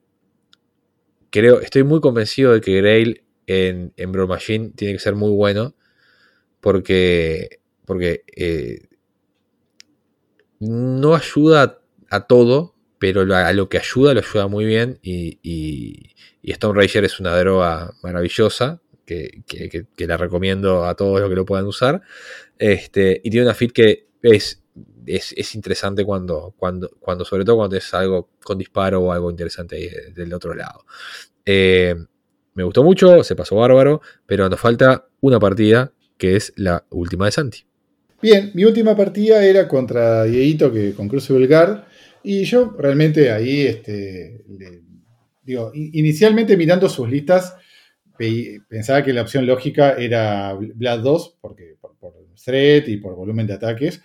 creo, 1.30 1.60
estoy 1.60 1.84
muy 1.84 2.00
convencido 2.00 2.52
de 2.52 2.60
que 2.60 2.76
Grail 2.76 3.24
en, 3.46 3.94
en 3.96 4.12
Brawl 4.12 4.28
Machine 4.28 4.72
tiene 4.76 4.94
que 4.94 5.00
ser 5.00 5.14
muy 5.14 5.30
bueno 5.30 5.74
porque, 6.60 7.60
porque 7.86 8.24
no 10.60 11.14
ayuda 11.14 11.80
a, 12.10 12.26
todo, 12.26 12.76
pero 12.98 13.22
a 13.34 13.52
lo 13.52 13.68
que 13.68 13.78
ayuda 13.78 14.14
lo 14.14 14.20
ayuda 14.20 14.46
muy 14.48 14.64
bien 14.64 15.00
y, 15.02 15.38
y, 15.42 16.14
y 16.42 16.52
Stone 16.52 16.78
Ranger 16.78 17.04
es 17.04 17.18
una 17.18 17.36
droga 17.36 17.94
maravillosa 18.02 18.81
que, 19.04 19.86
la 19.98 20.16
recomiendo 20.16 20.84
a 20.84 20.94
todos 20.94 21.20
los 21.20 21.28
que 21.28 21.36
lo 21.36 21.44
puedan 21.44 21.66
usar. 21.66 22.02
Este, 22.58 23.20
y 23.22 23.30
tiene 23.30 23.46
una 23.46 23.54
fit 23.54 23.72
que 23.72 24.06
es, 24.22 24.62
es, 25.06 25.54
interesante 25.54 26.04
cuando, 26.04 26.54
cuando, 26.56 26.90
cuando, 27.00 27.24
sobre 27.24 27.44
todo 27.44 27.56
cuando 27.56 27.76
es 27.76 27.92
algo 27.94 28.30
con 28.42 28.58
disparo 28.58 29.00
o 29.00 29.12
algo 29.12 29.30
interesante 29.30 29.76
ahí 29.76 29.90
del 30.14 30.32
otro 30.32 30.54
lado. 30.54 30.84
Eh, 31.44 31.94
me 32.54 32.64
gustó 32.64 32.84
mucho, 32.84 33.24
se 33.24 33.34
pasó 33.34 33.56
bárbaro, 33.56 34.00
pero 34.26 34.48
nos 34.48 34.60
falta 34.60 35.06
una 35.20 35.40
partida 35.40 35.92
que 36.18 36.36
es 36.36 36.52
la 36.56 36.84
última 36.90 37.26
de 37.26 37.32
Santi. 37.32 37.66
Bien, 38.20 38.52
mi 38.54 38.64
última 38.64 38.96
partida 38.96 39.44
era 39.44 39.66
contra 39.66 40.24
Dieguito 40.24 40.72
que 40.72 40.92
con 40.92 41.08
Crucible 41.08 41.46
Guard. 41.46 41.84
Y 42.22 42.44
yo 42.44 42.76
realmente 42.78 43.32
ahí, 43.32 43.62
este, 43.62 44.44
digo, 45.42 45.72
inicialmente 45.74 46.56
mirando 46.56 46.88
sus 46.88 47.08
listas, 47.08 47.56
pensaba 48.68 49.02
que 49.02 49.12
la 49.12 49.22
opción 49.22 49.46
lógica 49.46 49.92
era 49.92 50.54
Blood 50.54 51.00
2, 51.00 51.38
porque 51.40 51.76
por, 51.80 51.96
por 51.96 52.14
threat 52.44 52.88
y 52.88 52.96
por 52.96 53.14
volumen 53.14 53.46
de 53.46 53.54
ataques. 53.54 54.02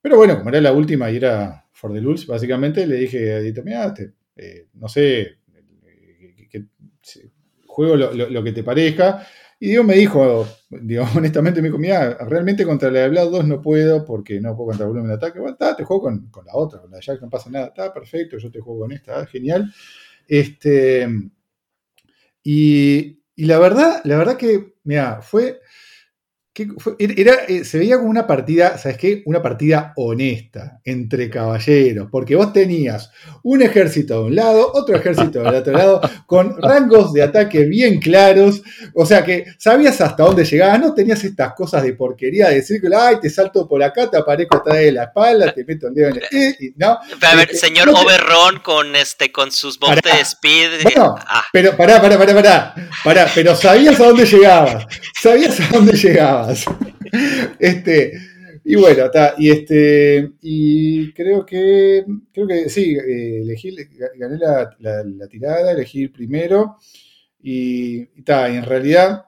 Pero 0.00 0.16
bueno, 0.16 0.36
como 0.36 0.50
era 0.50 0.60
la 0.60 0.72
última 0.72 1.10
y 1.10 1.16
era 1.16 1.64
for 1.72 1.92
the 1.92 2.00
lulz, 2.00 2.26
básicamente, 2.26 2.86
le 2.86 2.96
dije 2.96 3.32
a 3.32 3.38
Edito, 3.38 3.62
mira, 3.62 3.94
eh, 4.36 4.66
no 4.74 4.88
sé, 4.88 5.38
que, 6.50 6.64
juego 7.66 7.96
lo, 7.96 8.44
que 8.44 8.52
te 8.52 8.64
parezca. 8.64 9.26
Y 9.60 9.68
Diego 9.68 9.84
me 9.84 9.94
dijo, 9.94 10.46
digo, 10.70 11.04
honestamente 11.16 11.62
me 11.62 11.68
dijo, 11.68 11.78
mira, 11.78 12.18
realmente 12.26 12.64
contra 12.64 12.90
la 12.90 13.00
de 13.00 13.08
Blood 13.10 13.30
2 13.30 13.44
no 13.46 13.62
puedo 13.62 14.04
porque 14.04 14.40
no 14.40 14.56
puedo 14.56 14.70
contra 14.70 14.86
el 14.86 14.90
volumen 14.90 15.10
de 15.10 15.16
ataque. 15.16 15.38
Bueno, 15.38 15.56
te 15.76 15.84
juego 15.84 16.02
con, 16.02 16.44
la 16.44 16.54
otra, 16.54 16.80
con 16.80 16.90
la 16.90 16.96
de 16.96 17.02
Jack 17.02 17.20
no 17.22 17.30
pasa 17.30 17.50
nada, 17.50 17.66
está 17.66 17.92
perfecto, 17.92 18.38
yo 18.38 18.50
te 18.50 18.60
juego 18.60 18.80
con 18.80 18.92
esta, 18.92 19.24
genial. 19.26 19.72
Este, 20.26 21.08
y, 22.42 23.21
y 23.36 23.46
la 23.46 23.58
verdad, 23.58 24.00
la 24.04 24.16
verdad 24.18 24.36
que, 24.36 24.74
mira, 24.84 25.22
fue 25.22 25.60
era, 26.98 27.44
eh, 27.48 27.64
se 27.64 27.78
veía 27.78 27.96
como 27.96 28.10
una 28.10 28.26
partida, 28.26 28.76
¿sabes 28.76 28.98
qué? 28.98 29.22
Una 29.24 29.40
partida 29.40 29.94
honesta 29.96 30.80
entre 30.84 31.30
caballeros, 31.30 32.08
porque 32.10 32.36
vos 32.36 32.52
tenías 32.52 33.10
un 33.42 33.62
ejército 33.62 34.18
de 34.18 34.24
un 34.26 34.36
lado, 34.36 34.70
otro 34.74 34.96
ejército 34.96 35.42
del 35.42 35.54
otro 35.54 35.72
lado, 35.72 36.00
con 36.26 36.60
rangos 36.60 37.14
de 37.14 37.22
ataque 37.22 37.64
bien 37.64 38.00
claros, 38.00 38.62
o 38.94 39.06
sea 39.06 39.24
que 39.24 39.46
sabías 39.58 39.98
hasta 40.02 40.24
dónde 40.24 40.44
llegabas, 40.44 40.78
no 40.78 40.92
tenías 40.92 41.24
estas 41.24 41.54
cosas 41.54 41.84
de 41.84 41.94
porquería 41.94 42.48
de 42.50 42.56
decir, 42.56 42.82
ay, 42.94 43.16
te 43.22 43.30
salto 43.30 43.66
por 43.66 43.82
acá, 43.82 44.10
te 44.10 44.18
aparezco 44.18 44.58
atrás 44.58 44.76
de 44.76 44.92
la 44.92 45.04
espalda, 45.04 45.54
te 45.54 45.64
meto 45.64 45.86
un 45.86 45.94
dedo 45.94 46.08
en 46.08 46.16
el... 46.16 46.22
Eh, 46.32 46.72
¿no? 46.76 46.98
A 47.22 47.34
ver, 47.34 47.50
este, 47.50 47.66
señor 47.68 47.88
Overron 47.88 48.58
con, 48.60 48.94
este, 48.94 49.32
con 49.32 49.50
sus 49.50 49.78
bombas 49.78 50.00
de 50.02 50.20
speed... 50.20 50.82
Bueno, 50.82 51.14
ah. 51.18 51.44
pero 51.50 51.74
pará, 51.78 52.02
pará, 52.02 52.18
pará, 52.18 52.34
pará, 52.34 52.74
pará, 53.02 53.30
pero 53.34 53.56
sabías 53.56 53.98
a 53.98 54.04
dónde 54.04 54.26
llegabas, 54.26 54.86
sabías 55.18 55.58
a 55.58 55.68
dónde 55.72 55.92
llegabas. 55.94 56.41
este, 57.58 58.12
y 58.64 58.76
bueno, 58.76 59.06
está. 59.06 59.34
Y 59.38 59.50
este. 59.50 60.32
Y 60.40 61.12
creo 61.12 61.44
que. 61.44 62.04
Creo 62.32 62.46
que 62.46 62.68
sí, 62.68 62.96
eh, 62.96 63.40
elegí, 63.42 63.76
gané 64.16 64.38
la, 64.38 65.28
tirada, 65.28 65.72
elegí 65.72 66.08
primero. 66.08 66.76
Y 67.40 68.02
está, 68.18 68.48
en 68.48 68.64
realidad. 68.64 69.24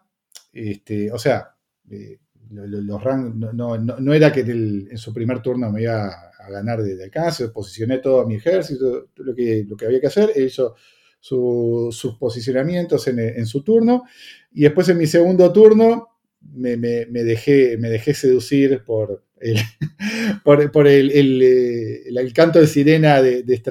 Este, 0.52 1.10
o 1.10 1.18
sea, 1.18 1.54
eh, 1.90 2.18
los 2.50 3.02
rangos. 3.02 3.52
No, 3.54 4.14
era 4.14 4.32
que 4.32 4.40
en 4.40 4.98
su 4.98 5.12
primer 5.12 5.42
turno 5.42 5.70
me 5.70 5.82
iba 5.82 6.06
a 6.06 6.50
ganar 6.50 6.82
de, 6.82 7.02
alcance, 7.02 7.48
posicioné 7.48 7.98
todo 7.98 8.26
mi 8.26 8.36
ejército, 8.36 9.08
lo 9.16 9.34
que, 9.34 9.64
lo 9.66 9.76
que 9.76 9.86
había 9.86 10.00
que 10.00 10.08
hacer, 10.08 10.30
él 10.36 10.44
hizo 10.44 10.74
sus 11.18 12.16
posicionamientos 12.20 13.08
en, 13.08 13.18
en, 13.18 13.46
su 13.46 13.62
turno, 13.62 14.04
y 14.52 14.64
después 14.64 14.86
en 14.90 14.98
mi 14.98 15.06
segundo 15.06 15.50
turno 15.50 16.13
me, 16.52 16.76
dejé, 16.76 17.76
me 17.78 17.88
dejé 17.88 18.14
seducir 18.14 18.82
por 18.84 19.24
el, 19.40 19.58
por, 20.44 20.88
el, 20.88 21.10
el, 21.12 22.32
canto 22.32 22.60
de 22.60 22.66
sirena 22.66 23.22
de, 23.22 23.42
de 23.42 23.62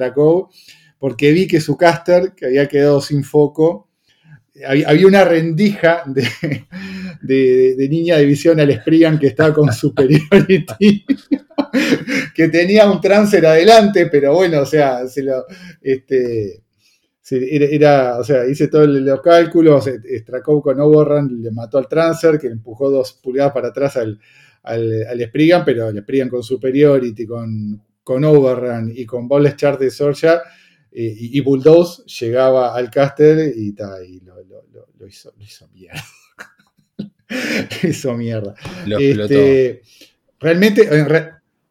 porque 0.99 1.31
vi 1.31 1.47
que 1.47 1.59
su 1.59 1.77
caster, 1.77 2.33
que 2.35 2.45
había 2.45 2.67
quedado 2.67 3.01
sin 3.01 3.23
foco, 3.23 3.89
había, 4.65 5.07
una 5.07 5.25
rendija 5.25 6.03
de, 7.21 7.75
de, 7.75 7.89
niña 7.89 8.17
de 8.17 8.25
visión 8.25 8.59
al 8.59 8.73
Spriggan 8.73 9.19
que 9.19 9.27
estaba 9.27 9.53
con 9.53 9.71
superiority, 9.71 11.05
que 12.35 12.47
tenía 12.49 12.89
un 12.89 13.01
transfer 13.01 13.45
adelante, 13.45 14.07
pero 14.07 14.33
bueno, 14.33 14.61
o 14.61 14.65
sea, 14.65 15.07
se 15.07 15.23
lo, 15.23 15.45
este, 15.81 16.62
era, 17.29 18.19
o 18.19 18.23
sea, 18.23 18.45
hice 18.45 18.67
todos 18.67 18.87
los 18.87 19.21
cálculos, 19.21 19.85
Strakov 19.85 20.61
con 20.61 20.79
Overrun 20.79 21.41
le 21.41 21.51
mató 21.51 21.77
al 21.77 21.87
transfer, 21.87 22.37
que 22.37 22.47
le 22.47 22.53
empujó 22.53 22.89
dos 22.91 23.13
pulgadas 23.13 23.53
para 23.53 23.69
atrás 23.69 23.95
al, 23.97 24.19
al, 24.63 25.21
Spriggan, 25.27 25.63
pero 25.63 25.89
el 25.89 26.01
Spriggan 26.01 26.29
con 26.29 26.43
Superiority, 26.43 27.25
con, 27.25 27.81
con 28.03 28.23
Overrun 28.25 28.91
y 28.93 29.05
con 29.05 29.27
Ball 29.27 29.55
Chart 29.55 29.79
de 29.79 29.89
Sorja 29.89 30.41
eh, 30.91 31.15
y, 31.17 31.39
Bulldoze 31.39 32.03
llegaba 32.05 32.75
al 32.75 32.91
caster 32.91 33.51
y, 33.55 33.69
y 33.69 33.73
lo, 34.99 35.07
hizo, 35.07 35.33
mierda. 35.73 36.03
lo 36.97 37.89
hizo 37.89 38.13
mierda. 38.15 38.55
Este, 38.99 39.81
realmente, 40.39 40.83
en 40.83 41.05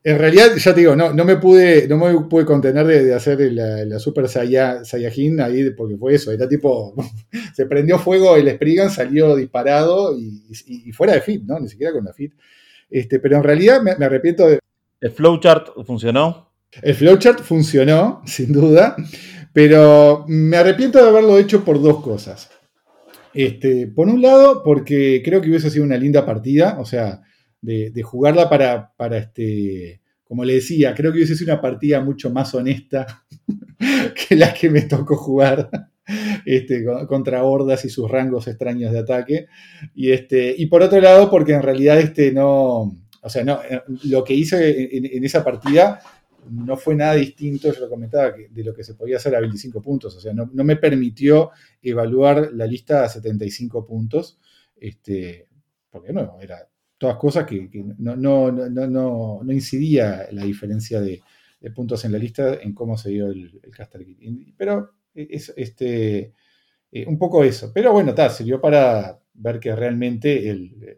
realidad, 0.04 0.56
ya 0.56 0.74
te 0.74 0.80
digo, 0.80 0.96
no, 0.96 1.12
no 1.12 1.24
me 1.24 1.36
pude, 1.36 1.86
no 1.86 1.96
me 1.96 2.12
pude 2.28 2.44
contener 2.44 2.86
de, 2.86 3.14
hacer 3.14 3.38
la, 3.52 3.98
Super 4.00 4.28
Saiyajin 4.28 5.40
ahí, 5.40 5.70
porque 5.70 5.96
fue 5.96 6.14
eso, 6.14 6.32
era 6.32 6.48
tipo, 6.48 6.94
se 7.54 7.66
prendió 7.66 7.98
fuego 8.00 8.36
el 8.36 8.50
Spriggan, 8.50 8.90
salió 8.90 9.36
disparado 9.36 10.18
y, 10.18 10.90
fuera 10.92 11.14
de 11.14 11.20
fit, 11.20 11.44
¿no? 11.44 11.60
Ni 11.60 11.68
siquiera 11.68 11.92
con 11.92 12.04
la 12.04 12.12
fit. 12.12 12.32
Este, 12.90 13.20
pero 13.20 13.36
en 13.36 13.44
realidad 13.44 13.80
me, 13.80 13.92
arrepiento 14.04 14.48
de... 14.48 14.58
¿El 15.00 15.10
flowchart 15.12 15.68
funcionó? 15.86 16.50
El 16.82 16.94
flowchart 16.94 17.40
funcionó, 17.40 18.22
sin 18.26 18.52
duda, 18.52 18.96
pero 19.52 20.24
me 20.26 20.56
arrepiento 20.56 21.00
de 21.00 21.08
haberlo 21.08 21.38
hecho 21.38 21.64
por 21.64 21.80
dos 21.80 22.02
cosas. 22.02 22.50
Este, 23.34 23.86
por 23.86 24.08
un 24.08 24.20
lado, 24.20 24.62
porque 24.64 25.22
creo 25.24 25.40
que 25.40 25.48
hubiese 25.48 25.70
sido 25.70 25.84
una 25.84 25.96
linda 25.96 26.26
partida, 26.26 26.76
o 26.80 26.84
sea, 26.84 27.22
de, 27.62 28.02
jugarla 28.02 28.51
para, 28.51 28.93
para, 28.97 29.16
este, 29.18 30.01
como 30.24 30.44
le 30.44 30.55
decía, 30.55 30.94
creo 30.94 31.12
que 31.12 31.18
hubiese 31.18 31.36
sido 31.36 31.52
una 31.52 31.62
partida 31.62 32.01
mucho 32.01 32.30
más 32.30 32.55
honesta 32.55 33.24
que 34.28 34.36
la 34.36 34.52
que 34.52 34.68
me 34.68 34.82
tocó 34.82 35.16
jugar. 35.16 35.70
Este, 36.44 36.84
contra 37.06 37.44
hordas 37.44 37.84
y 37.84 37.89
sus 37.89 38.10
rangos 38.10 38.48
extraños 38.48 38.93
de 38.93 38.98
ataque. 38.98 39.47
Y, 39.94 40.10
este, 40.10 40.52
y 40.59 40.66
por 40.66 40.82
otro 40.82 41.01
lado, 41.01 41.30
porque 41.30 41.52
en 41.52 41.62
realidad 41.62 42.01
este 42.01 42.32
no, 42.32 42.98
o 43.22 43.28
sea, 43.28 43.44
no, 43.44 43.60
eh, 43.62 43.82
lo 44.05 44.24
que 44.24 44.34
hice 44.34 44.97
en, 44.97 45.24
esa 45.24 45.44
partida 45.44 46.01
no 46.51 46.76
fue 46.76 46.97
nada 46.97 47.14
distinto, 47.14 47.72
yo 47.72 47.80
lo 47.80 47.89
comentaba, 47.89 48.32
de 48.32 48.64
lo 48.64 48.74
que 48.74 48.82
se 48.82 48.94
podía 48.94 49.18
hacer 49.18 49.36
a 49.36 49.40
25 49.40 49.80
puntos. 49.80 50.16
O 50.16 50.20
sea, 50.20 50.34
no, 50.34 50.51
no 50.52 50.64
me 50.64 50.76
permitió 50.76 51.51
evaluar 51.80 52.51
la 52.52 52.66
lista 52.66 53.05
a 53.05 53.09
75 53.09 53.86
puntos, 53.86 54.40
este, 54.76 55.47
porque 55.89 56.12
no, 56.12 56.36
era 56.40 56.68
todas 57.02 57.16
cosas 57.16 57.44
que, 57.46 57.68
no, 57.98 58.14
no, 58.14 58.52
no, 58.52 59.42
no, 59.42 59.52
incidía 59.52 60.28
la 60.30 60.44
diferencia 60.44 61.00
de, 61.00 61.20
puntos 61.74 62.04
en 62.04 62.12
la 62.12 62.18
lista 62.18 62.54
en 62.62 62.72
cómo 62.72 62.96
se 62.96 63.10
dio 63.10 63.26
el, 63.26 63.60
el 63.60 63.70
caster 63.72 64.06
Pero 64.56 64.92
es 65.12 65.52
este, 65.56 66.32
eh, 66.92 67.04
un 67.08 67.18
poco 67.18 67.42
eso. 67.42 67.72
Pero 67.74 67.92
bueno, 67.92 68.10
está, 68.10 68.30
sirvió 68.30 68.60
para 68.60 69.20
ver 69.34 69.58
que 69.58 69.74
realmente 69.74 70.48
el, 70.48 70.96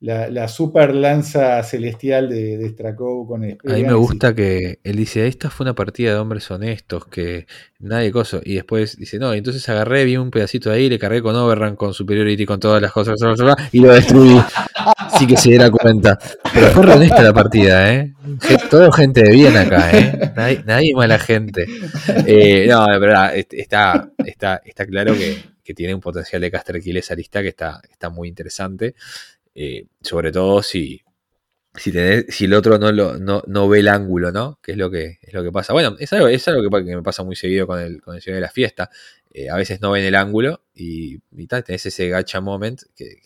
la, 0.00 0.48
super 0.48 0.94
lanza 0.94 1.62
celestial 1.62 2.28
de, 2.28 2.58
de 2.58 2.94
con 2.94 3.44
el 3.44 3.58
A 3.66 3.72
mí 3.74 3.82
me 3.82 3.94
gusta 3.94 4.34
que 4.34 4.78
él 4.84 4.96
dice, 4.96 5.26
esta 5.26 5.48
fue 5.48 5.64
una 5.64 5.74
partida 5.74 6.12
de 6.12 6.18
hombres 6.18 6.50
honestos, 6.50 7.06
que 7.06 7.46
nadie 7.78 8.12
coso. 8.12 8.40
Y 8.44 8.54
después 8.54 8.96
dice, 8.98 9.18
no, 9.18 9.32
entonces 9.32 9.66
agarré, 9.68 10.04
vi 10.04 10.16
un 10.18 10.30
pedacito 10.30 10.70
de 10.70 10.76
ahí, 10.76 10.88
le 10.90 10.98
cargué 10.98 11.22
con 11.22 11.34
Overrun, 11.34 11.76
con 11.76 11.94
Superiority, 11.94 12.44
con 12.44 12.60
todas 12.60 12.82
las 12.82 12.92
cosas, 12.92 13.16
y 13.72 13.80
lo 13.80 13.92
destruí. 13.92 14.38
sí 15.18 15.26
que 15.26 15.36
se 15.36 15.50
diera 15.50 15.70
cuenta. 15.70 16.18
Pero 16.52 16.66
fue 16.68 16.92
honesta 16.92 17.22
la 17.22 17.32
partida, 17.32 17.94
¿eh? 17.94 18.12
Todo 18.70 18.92
gente 18.92 19.22
de 19.22 19.30
bien 19.30 19.56
acá, 19.56 19.90
¿eh? 19.96 20.32
Nadie, 20.36 20.62
nadie 20.66 20.94
mala 20.94 21.18
gente. 21.18 21.66
Eh, 22.26 22.66
no, 22.68 22.84
de 22.84 22.98
verdad, 22.98 23.32
está, 23.34 24.10
está, 24.18 24.60
está 24.64 24.86
claro 24.86 25.14
que, 25.14 25.36
que 25.64 25.74
tiene 25.74 25.94
un 25.94 26.00
potencial 26.00 26.40
de 26.40 26.50
caster 26.50 26.80
lista 26.84 27.42
que 27.42 27.48
está, 27.48 27.80
está 27.90 28.10
muy 28.10 28.28
interesante. 28.28 28.94
Eh, 29.58 29.86
sobre 30.02 30.32
todo 30.32 30.62
si, 30.62 31.00
si, 31.74 31.90
si 32.28 32.44
el 32.44 32.52
otro 32.52 32.78
no, 32.78 32.92
lo, 32.92 33.16
no, 33.18 33.68
ve 33.70 33.78
el 33.78 33.88
ángulo, 33.88 34.30
¿no? 34.30 34.60
Que 34.62 34.72
es 34.72 34.78
lo 34.78 34.90
que, 34.90 35.18
es 35.22 35.32
lo 35.32 35.42
que 35.42 35.50
pasa. 35.50 35.72
Bueno, 35.72 35.96
es 35.98 36.12
algo, 36.12 36.28
es 36.28 36.46
algo 36.46 36.68
que, 36.70 36.82
me 36.82 37.02
pasa 37.02 37.24
muy 37.24 37.36
seguido 37.36 37.66
con 37.66 37.80
el, 37.80 38.02
con 38.02 38.14
el 38.14 38.20
de 38.20 38.40
la 38.40 38.50
fiesta. 38.50 38.90
Eh, 39.32 39.48
a 39.48 39.56
veces 39.56 39.80
no 39.80 39.92
ven 39.92 40.04
el 40.04 40.14
ángulo 40.14 40.62
y, 40.74 41.18
y 41.32 41.46
tal, 41.46 41.64
tenés 41.64 41.86
ese 41.86 42.06
gacha 42.10 42.42
moment 42.42 42.82
que, 42.94 43.16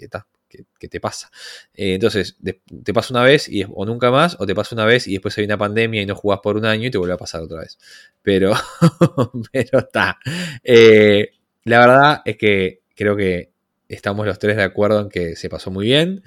que, 0.79 0.89
te 0.89 1.01
pasa. 1.01 1.31
Eh, 1.75 1.95
entonces, 1.95 2.37
te 2.85 2.95
pasa 2.95 3.13
una 3.13 3.25
vez 3.25 3.51
o 3.75 3.85
nunca 3.85 4.13
más, 4.13 4.37
o 4.39 4.47
te 4.47 4.55
pasa 4.55 4.77
una 4.77 4.85
vez 4.85 5.09
y 5.09 5.15
después 5.15 5.37
hay 5.37 5.47
una 5.47 5.59
pandemia 5.59 6.03
y 6.03 6.07
no 6.07 6.15
jugás 6.15 6.39
por 6.41 6.57
un 6.57 6.65
año 6.65 6.87
y 6.87 6.91
te 6.93 6.99
vuelve 6.99 7.15
a 7.15 7.19
pasar 7.19 7.43
otra 7.43 7.59
vez. 7.59 7.77
Pero, 8.23 8.53
pero 9.53 9.81
está. 9.81 10.17
la 11.65 11.81
verdad 11.81 12.23
es 12.25 12.37
que 12.37 12.83
creo 12.95 13.17
que 13.17 13.51
estamos 13.91 14.25
los 14.25 14.39
tres 14.39 14.57
de 14.57 14.63
acuerdo 14.63 15.01
en 15.01 15.09
que 15.09 15.37
se 15.37 15.49
pasó 15.49 15.71
muy 15.71 15.87
bien, 15.87 16.23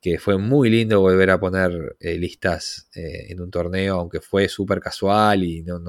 que 0.00 0.18
fue 0.18 0.38
muy 0.38 0.70
lindo 0.70 1.00
volver 1.00 1.30
a 1.30 1.40
poner 1.40 1.96
eh, 1.98 2.16
listas 2.16 2.88
eh, 2.94 3.26
en 3.30 3.40
un 3.40 3.50
torneo, 3.50 3.96
aunque 3.96 4.20
fue 4.20 4.48
súper 4.48 4.80
casual 4.80 5.42
y 5.42 5.62
no, 5.62 5.80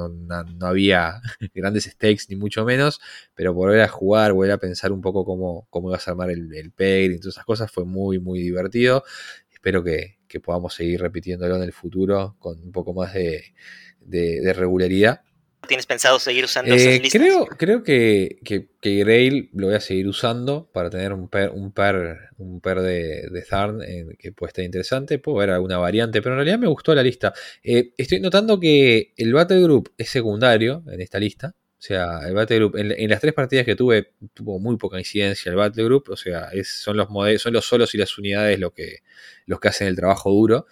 había 0.61 1.21
grandes 1.53 1.83
stakes 1.85 2.25
ni 2.29 2.35
mucho 2.35 2.65
menos, 2.65 2.99
pero 3.35 3.53
volver 3.53 3.81
a 3.81 3.87
jugar, 3.87 4.33
volver 4.33 4.53
a 4.53 4.57
pensar 4.57 4.91
un 4.91 5.01
poco 5.01 5.23
cómo, 5.23 5.67
cómo 5.69 5.89
ibas 5.89 6.07
a 6.07 6.11
armar 6.11 6.31
el, 6.31 6.51
el 6.53 6.73
y 7.11 7.19
todas 7.19 7.35
esas 7.35 7.45
cosas 7.45 7.71
fue 7.71 7.85
muy, 7.85 8.19
muy 8.19 8.39
divertido. 8.39 9.03
Espero 9.51 9.83
que, 9.83 10.17
podamos 10.43 10.75
seguir 10.75 11.01
repitiéndolo 11.01 11.55
en 11.55 11.63
el 11.63 11.73
futuro 11.73 12.35
con 12.39 12.61
un 12.61 12.71
poco 12.71 12.93
más 12.93 13.15
de, 13.15 13.53
de 13.99 14.53
regularidad 14.53 15.21
¿Tienes 15.67 15.85
pensado 15.85 16.19
seguir 16.19 16.45
usando 16.45 16.73
esas 16.73 16.93
Eh, 16.95 16.99
listas? 16.99 17.21
creo, 17.21 17.45
creo 17.45 17.83
que, 17.83 18.39
que, 18.43 18.69
que 18.81 18.95
Grail 18.99 19.49
lo 19.53 19.67
voy 19.67 19.75
a 19.75 19.79
seguir 19.81 20.07
usando 20.07 20.69
para 20.71 20.89
tener 20.89 21.13
un 21.13 21.27
per, 21.29 21.51
un 21.51 21.71
per, 21.71 22.17
un 22.37 22.59
per 22.61 22.81
de, 22.81 23.27
de 23.29 23.45
eh, 23.87 24.15
que 24.17 24.31
puede 24.31 24.49
estar 24.49 24.65
interesante. 24.65 25.19
Puedo 25.19 25.37
ver 25.37 25.51
alguna 25.51 25.77
variante, 25.77 26.21
pero 26.21 26.33
en 26.35 26.37
realidad 26.39 26.59
me 26.59 26.67
gustó 26.67 26.95
la 26.95 27.03
lista. 27.03 27.33
Eh, 27.63 27.93
estoy 27.97 28.19
notando 28.19 28.59
que 28.59 29.13
el 29.17 29.33
Battle 29.33 29.61
Group 29.61 29.93
es 29.97 30.09
secundario 30.09 30.83
en 30.91 31.01
esta 31.01 31.19
lista. 31.19 31.55
O 31.77 31.81
sea, 31.81 32.19
el 32.27 32.33
Battle 32.33 32.57
Group, 32.57 32.75
en, 32.77 32.91
en 32.91 33.09
las 33.09 33.21
tres 33.21 33.33
partidas 33.33 33.65
que 33.65 33.75
tuve, 33.75 34.13
tuvo 34.33 34.59
muy 34.59 34.75
poca 34.77 34.97
incidencia 34.97 35.49
el 35.49 35.55
Battle 35.55 35.83
Group. 35.83 36.09
O 36.09 36.17
sea, 36.17 36.49
es, 36.51 36.67
son, 36.69 36.97
los 36.97 37.09
modelos, 37.09 37.41
son 37.41 37.53
los 37.53 37.65
solos 37.65 37.93
y 37.95 37.97
las 37.97 38.17
unidades 38.17 38.59
lo 38.59 38.73
que, 38.73 38.97
los 39.45 39.59
que 39.59 39.67
hacen 39.69 39.87
el 39.87 39.95
trabajo 39.95 40.29
duro. 40.31 40.65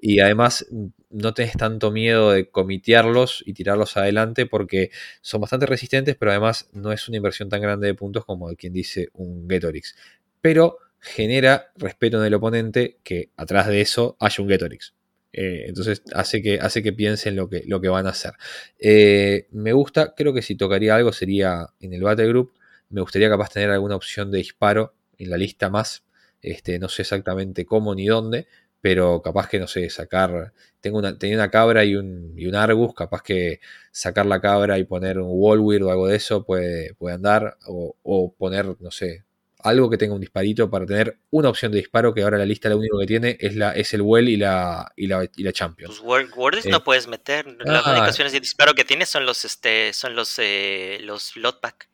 Y 0.00 0.20
además 0.20 0.66
no 1.14 1.32
tenés 1.32 1.52
tanto 1.52 1.92
miedo 1.92 2.32
de 2.32 2.50
comitearlos 2.50 3.44
y 3.46 3.52
tirarlos 3.52 3.96
adelante 3.96 4.46
porque 4.46 4.90
son 5.20 5.40
bastante 5.40 5.66
resistentes, 5.66 6.16
pero 6.16 6.32
además 6.32 6.68
no 6.72 6.92
es 6.92 7.08
una 7.08 7.18
inversión 7.18 7.48
tan 7.48 7.62
grande 7.62 7.86
de 7.86 7.94
puntos 7.94 8.24
como 8.24 8.48
quien 8.56 8.72
dice 8.72 9.10
un 9.14 9.48
Getorix. 9.48 9.94
Pero 10.40 10.78
genera 10.98 11.70
respeto 11.76 12.18
en 12.18 12.26
el 12.26 12.34
oponente 12.34 12.98
que 13.04 13.30
atrás 13.36 13.68
de 13.68 13.80
eso 13.80 14.16
haya 14.18 14.42
un 14.42 14.48
Getorix. 14.48 14.94
Eh, 15.32 15.66
entonces 15.68 16.02
hace 16.12 16.42
que, 16.42 16.58
hace 16.60 16.82
que 16.82 16.92
piensen 16.92 17.36
lo 17.36 17.48
que, 17.48 17.62
lo 17.66 17.80
que 17.80 17.88
van 17.88 18.06
a 18.06 18.10
hacer. 18.10 18.32
Eh, 18.78 19.46
me 19.52 19.72
gusta, 19.72 20.14
creo 20.16 20.34
que 20.34 20.42
si 20.42 20.56
tocaría 20.56 20.96
algo 20.96 21.12
sería 21.12 21.68
en 21.80 21.92
el 21.92 22.02
Battle 22.02 22.26
Group. 22.26 22.54
Me 22.90 23.00
gustaría 23.00 23.28
capaz 23.28 23.50
tener 23.50 23.70
alguna 23.70 23.96
opción 23.96 24.32
de 24.32 24.38
disparo 24.38 24.94
en 25.16 25.30
la 25.30 25.36
lista 25.36 25.70
más. 25.70 26.04
Este, 26.42 26.78
no 26.78 26.88
sé 26.88 27.02
exactamente 27.02 27.64
cómo 27.64 27.94
ni 27.94 28.06
dónde, 28.06 28.46
pero 28.84 29.22
capaz 29.22 29.48
que 29.48 29.58
no 29.58 29.66
sé, 29.66 29.88
sacar. 29.88 30.52
Tengo 30.82 30.98
una, 30.98 31.18
tenía 31.18 31.36
una 31.36 31.50
cabra 31.50 31.86
y 31.86 31.96
un, 31.96 32.34
y 32.36 32.44
un 32.44 32.54
Argus, 32.54 32.94
capaz 32.94 33.22
que 33.22 33.60
sacar 33.90 34.26
la 34.26 34.42
cabra 34.42 34.78
y 34.78 34.84
poner 34.84 35.18
un 35.18 35.30
Wallweird 35.30 35.84
o 35.84 35.90
algo 35.90 36.06
de 36.06 36.16
eso 36.16 36.44
puede, 36.44 36.92
puede 36.92 37.14
andar. 37.14 37.56
O, 37.66 37.96
o, 38.02 38.34
poner, 38.34 38.76
no 38.80 38.90
sé, 38.90 39.24
algo 39.60 39.88
que 39.88 39.96
tenga 39.96 40.14
un 40.14 40.20
disparito 40.20 40.68
para 40.68 40.84
tener 40.84 41.16
una 41.30 41.48
opción 41.48 41.72
de 41.72 41.78
disparo 41.78 42.12
que 42.12 42.24
ahora 42.24 42.36
la 42.36 42.44
lista 42.44 42.68
lo 42.68 42.76
único 42.76 42.98
que 42.98 43.06
tiene 43.06 43.38
es, 43.40 43.56
la, 43.56 43.72
es 43.72 43.94
el 43.94 44.02
Well 44.02 44.28
y 44.28 44.36
la, 44.36 44.92
y 44.96 45.06
la, 45.06 45.26
y 45.34 45.42
la 45.44 45.52
Champions. 45.54 46.02
Pues 46.04 46.30
Words 46.36 46.66
eh, 46.66 46.68
no 46.68 46.84
puedes 46.84 47.08
meter. 47.08 47.46
Las 47.64 47.86
ah, 47.86 47.90
únicas 47.90 48.10
opciones 48.10 48.34
de 48.34 48.40
disparo 48.40 48.74
que 48.74 48.84
tienes 48.84 49.08
son 49.08 49.24
los 49.24 49.46
este 49.46 49.94
son 49.94 50.14
los 50.14 50.38
eh, 50.38 50.98
los 51.00 51.38
Lotpack. 51.38 51.88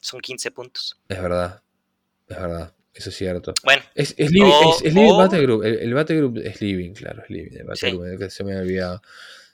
Son 0.00 0.20
15 0.20 0.52
puntos. 0.52 0.96
Es 1.08 1.20
verdad. 1.20 1.60
Es 2.28 2.40
verdad. 2.40 2.75
Eso 2.96 3.10
es 3.10 3.16
cierto. 3.16 3.52
Bueno. 3.62 3.82
Es, 3.94 4.14
es, 4.16 4.30
living, 4.30 4.50
o, 4.50 4.74
es, 4.74 4.82
es 4.86 4.94
living 4.94 5.10
o, 5.10 5.18
Battle 5.18 5.42
Group. 5.42 5.64
El, 5.64 5.74
el, 5.80 5.94
Battle 5.94 6.16
Group 6.16 6.38
es 6.38 6.60
Living, 6.62 6.94
claro, 6.94 7.22
es 7.22 7.30
Living. 7.30 7.58
El 7.58 7.64
Battle 7.64 7.90
sí. 7.90 7.96
Group, 7.96 8.18
que 8.18 8.30
se 8.30 8.42
me 8.42 8.54
ha 8.54 8.60
olvidado. 8.60 9.02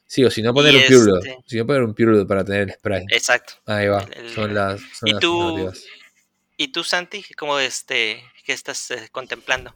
Sí, 0.06 0.24
o 0.24 0.30
si 0.30 0.42
no 0.42 0.54
poner 0.54 0.74
y 0.74 0.94
un. 0.94 1.18
Este... 1.18 1.38
Si 1.46 1.56
no 1.56 1.66
poner 1.66 1.82
un 1.82 1.94
Pure 1.94 2.12
Blood 2.12 2.26
para 2.26 2.44
tener 2.44 2.62
el 2.62 2.72
spray. 2.72 3.04
Exacto. 3.10 3.54
Ahí 3.66 3.88
va. 3.88 4.06
El, 4.14 4.28
son 4.28 4.54
las. 4.54 4.80
Son 4.80 5.08
¿Y, 5.08 5.12
las 5.12 5.20
tú, 5.20 5.72
¿Y 6.56 6.68
tú, 6.70 6.84
Santi? 6.84 7.24
¿Cómo 7.36 7.58
este, 7.58 8.22
qué 8.44 8.52
estás 8.52 8.90
eh, 8.92 9.08
contemplando? 9.10 9.74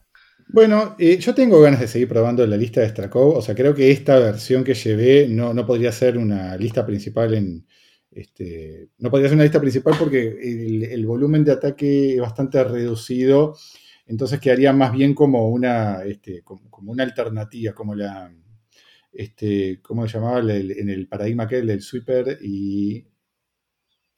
Bueno, 0.49 0.95
eh, 0.99 1.19
yo 1.19 1.35
tengo 1.35 1.61
ganas 1.61 1.81
de 1.81 1.89
seguir 1.89 2.09
probando 2.09 2.47
la 2.47 2.57
lista 2.57 2.83
de 2.83 2.91
Strakov. 2.91 3.37
O 3.37 3.43
sea, 3.43 3.55
creo 3.55 3.75
que 3.75 3.91
esta 3.91 4.19
versión 4.19 4.63
que 4.63 4.75
llevé 4.75 5.27
no, 5.27 5.53
no 5.55 5.67
podría 5.67 5.91
ser 5.91 6.19
una 6.19 6.57
lista 6.57 6.87
principal 6.87 7.35
en, 7.35 7.67
este, 8.17 8.89
no 8.97 9.11
podría 9.11 9.29
ser 9.29 9.37
una 9.37 9.45
lista 9.45 9.61
principal 9.61 9.95
porque 9.99 10.27
el, 10.27 10.85
el, 10.85 11.05
volumen 11.05 11.45
de 11.45 11.53
ataque 11.53 12.15
es 12.15 12.21
bastante 12.21 12.65
reducido, 12.65 13.59
entonces 14.07 14.41
quedaría 14.41 14.73
más 14.73 14.93
bien 14.93 15.15
como 15.15 15.49
una, 15.51 16.03
este, 16.03 16.43
como, 16.43 16.71
como, 16.71 16.93
una 16.93 17.05
alternativa, 17.05 17.75
como 17.75 17.95
la, 17.95 18.33
este, 19.13 19.81
¿cómo 19.83 20.09
se 20.09 20.15
llamaba 20.15 20.39
el, 20.39 20.71
en 20.71 20.89
el 20.89 21.07
paradigma 21.09 21.45
aquel 21.45 21.67
del 21.67 21.83
sweeper 21.83 22.39
y, 22.41 23.07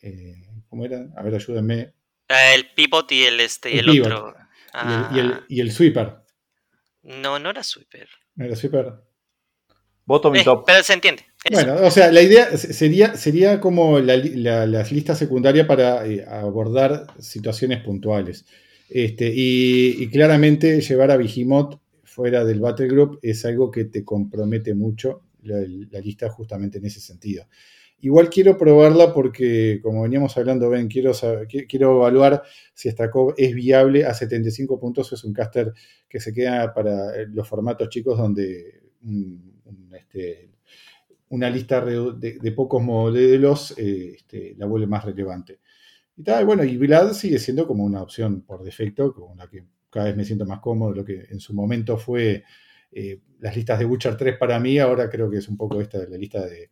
eh, 0.00 0.46
¿cómo 0.68 0.84
era? 0.84 1.08
A 1.16 1.22
ver, 1.22 1.34
ayúdenme. 1.34 1.94
Uh, 2.30 2.54
el 2.54 2.70
pivot 2.76 3.10
y 3.10 3.24
el, 3.24 3.40
este, 3.40 3.74
y 3.74 3.78
el, 3.78 3.88
el 3.88 4.00
otro. 4.00 4.36
Ah. 4.74 5.10
Y, 5.12 5.18
el, 5.18 5.40
y, 5.48 5.60
el, 5.60 5.72
sweeper. 5.72 6.18
No, 7.02 7.40
no 7.40 7.50
era 7.50 7.64
sweeper. 7.64 8.08
¿No 8.36 8.44
era 8.44 8.54
sweeper? 8.54 8.92
Bottom 10.04 10.36
y 10.36 10.38
eh, 10.38 10.44
top. 10.44 10.64
Pero 10.66 10.84
se 10.84 10.92
entiende. 10.92 11.26
Bueno, 11.52 11.76
o 11.82 11.90
sea, 11.90 12.10
la 12.10 12.20
idea 12.20 12.56
sería, 12.56 13.14
sería 13.16 13.60
como 13.60 14.00
la, 14.00 14.16
la, 14.16 14.66
las 14.66 14.90
listas 14.90 15.18
secundarias 15.18 15.66
para 15.66 16.06
eh, 16.06 16.24
abordar 16.26 17.06
situaciones 17.18 17.82
puntuales. 17.82 18.44
Este, 18.90 19.32
y, 19.32 20.02
y, 20.02 20.08
claramente 20.08 20.80
llevar 20.80 21.10
a 21.10 21.16
Vigimot 21.16 21.80
fuera 22.02 22.44
del 22.44 22.60
Battle 22.60 22.88
Group 22.88 23.18
es 23.22 23.44
algo 23.44 23.70
que 23.70 23.84
te 23.84 24.04
compromete 24.04 24.74
mucho 24.74 25.22
la, 25.42 25.58
la, 25.90 26.00
lista 26.00 26.28
justamente 26.28 26.78
en 26.78 26.86
ese 26.86 27.00
sentido. 27.00 27.46
Igual 28.00 28.30
quiero 28.30 28.56
probarla 28.56 29.12
porque, 29.12 29.80
como 29.82 30.02
veníamos 30.02 30.36
hablando, 30.36 30.70
Ben, 30.70 30.88
quiero, 30.88 31.14
saber, 31.14 31.46
quiero 31.46 31.96
evaluar 31.96 32.42
si 32.74 32.90
Stakov 32.90 33.34
es 33.36 33.54
viable 33.54 34.04
a 34.06 34.14
75 34.14 34.78
puntos. 34.78 35.12
Es 35.12 35.24
un 35.24 35.32
caster 35.32 35.72
que 36.08 36.20
se 36.20 36.32
queda 36.32 36.72
para 36.72 37.26
los 37.26 37.48
formatos 37.48 37.88
chicos 37.88 38.16
donde 38.16 38.82
este, 39.96 40.47
una 41.30 41.50
lista 41.50 41.84
de, 41.84 42.52
pocos 42.52 42.82
modelos 42.82 43.74
eh, 43.76 44.14
este, 44.16 44.54
la 44.56 44.66
vuelve 44.66 44.86
más 44.86 45.04
relevante. 45.04 45.60
Y 46.16 46.22
tal, 46.22 46.46
bueno, 46.46 46.64
y 46.64 46.76
Vlad 46.76 47.12
sigue 47.12 47.38
siendo 47.38 47.66
como 47.66 47.84
una 47.84 48.02
opción 48.02 48.42
por 48.42 48.62
defecto, 48.62 49.12
con 49.12 49.36
la 49.38 49.48
que 49.48 49.64
cada 49.90 50.06
vez 50.06 50.16
me 50.16 50.24
siento 50.24 50.44
más 50.46 50.60
cómodo, 50.60 50.92
lo 50.92 51.04
que 51.04 51.26
en 51.30 51.40
su 51.40 51.54
momento 51.54 51.96
fue 51.96 52.44
eh, 52.90 53.20
las 53.40 53.54
listas 53.54 53.78
de 53.78 53.84
Witcher 53.84 54.16
3 54.16 54.36
para 54.38 54.58
mí, 54.58 54.78
ahora 54.78 55.08
creo 55.08 55.30
que 55.30 55.38
es 55.38 55.48
un 55.48 55.56
poco 55.56 55.80
esta, 55.80 55.98
la 56.08 56.16
lista 56.16 56.44
de, 56.44 56.70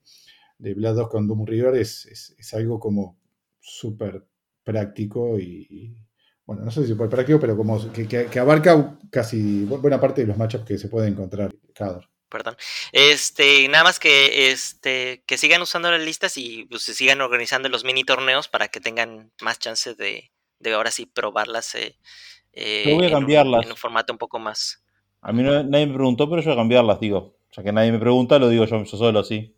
de 0.59 0.75
Vlad 0.75 0.97
2 0.97 1.09
con 1.09 1.29
Doom 1.29 1.47
River, 1.47 1.77
es, 1.77 2.07
es, 2.07 2.55
algo 2.55 2.81
como 2.81 3.19
súper 3.61 4.27
práctico 4.65 5.39
y, 5.39 5.97
bueno, 6.45 6.65
no 6.65 6.71
sé 6.71 6.83
si 6.83 6.89
súper 6.89 7.09
práctico, 7.09 7.39
pero 7.39 7.57
como 7.57 7.93
que, 7.93 8.07
que, 8.07 8.39
abarca 8.39 8.99
casi 9.11 9.65
buena 9.65 10.01
parte 10.01 10.23
de 10.23 10.27
los 10.29 10.37
matchups 10.37 10.65
que 10.65 10.79
se 10.79 10.89
pueden 10.89 11.13
encontrar 11.13 11.55
cada 11.75 12.01
perdón. 12.29 12.57
Este, 12.93 13.69
nada 13.69 13.85
más 13.85 13.99
que 13.99 14.51
este 14.51 15.23
que 15.27 15.39
sigan 15.39 15.63
usando 15.63 15.91
las 15.91 16.01
listas 16.01 16.37
y 16.37 16.65
pues, 16.67 16.83
se 16.83 16.95
sigan 16.95 17.21
organizando 17.21 17.69
los 17.69 17.85
mini 17.85 18.05
torneos 18.05 18.49
para 18.49 18.69
que 18.69 18.81
tengan 18.81 19.33
más 19.41 19.59
chances 19.59 19.97
de, 19.97 20.31
de 20.59 20.73
ahora 20.73 20.91
sí 20.91 21.07
probarlas 21.07 21.75
eh, 21.75 21.99
eh, 22.53 22.95
voy 22.95 23.07
a 23.07 23.11
cambiarlas. 23.11 23.53
En, 23.53 23.59
un, 23.59 23.65
en 23.65 23.71
un 23.73 23.77
formato 23.77 24.13
un 24.13 24.19
poco 24.19 24.39
más. 24.39 24.83
A 25.21 25.33
mí 25.33 25.43
no, 25.43 25.63
nadie 25.63 25.87
me 25.87 25.95
preguntó, 25.95 26.29
pero 26.29 26.41
yo 26.41 26.47
voy 26.47 26.55
a 26.55 26.57
cambiarlas, 26.57 27.01
digo. 27.01 27.37
O 27.51 27.55
sea 27.55 27.65
que 27.65 27.73
nadie 27.73 27.93
me 27.93 27.99
pregunta, 27.99 28.39
lo 28.39 28.49
digo 28.49 28.65
yo, 28.65 28.85
yo 28.85 28.97
solo 28.97 29.19
así. 29.19 29.56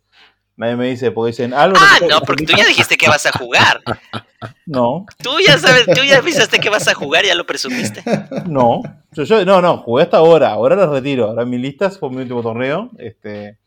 Nadie 0.59 0.75
me 0.75 0.89
dice, 0.89 1.11
porque 1.11 1.31
dicen 1.31 1.53
algo. 1.53 1.77
Ah, 1.79 1.99
no, 2.09 2.19
porque 2.19 2.45
tú 2.45 2.51
ya 2.53 2.65
dijiste 2.65 2.97
que 2.97 3.07
vas 3.07 3.25
a 3.25 3.31
jugar. 3.31 3.81
No. 4.65 5.05
Tú 5.21 5.31
ya 5.45 5.57
sabes, 5.57 5.85
tú 5.85 6.01
ya 6.01 6.19
avisaste 6.19 6.59
que 6.59 6.69
vas 6.69 6.87
a 6.87 6.93
jugar, 6.93 7.25
ya 7.25 7.35
lo 7.35 7.45
presumiste. 7.45 8.01
No, 8.45 8.81
yo, 9.11 9.23
yo, 9.23 9.43
no, 9.43 9.61
no, 9.61 9.79
jugué 9.79 10.03
hasta 10.03 10.17
ahora, 10.17 10.51
ahora 10.51 10.77
las 10.77 10.89
retiro. 10.89 11.25
Ahora 11.25 11.43
mis 11.43 11.59
listas 11.59 11.99
fue 11.99 12.09
mi 12.09 12.21
último 12.21 12.41
torneo. 12.41 12.89
Este, 12.97 13.57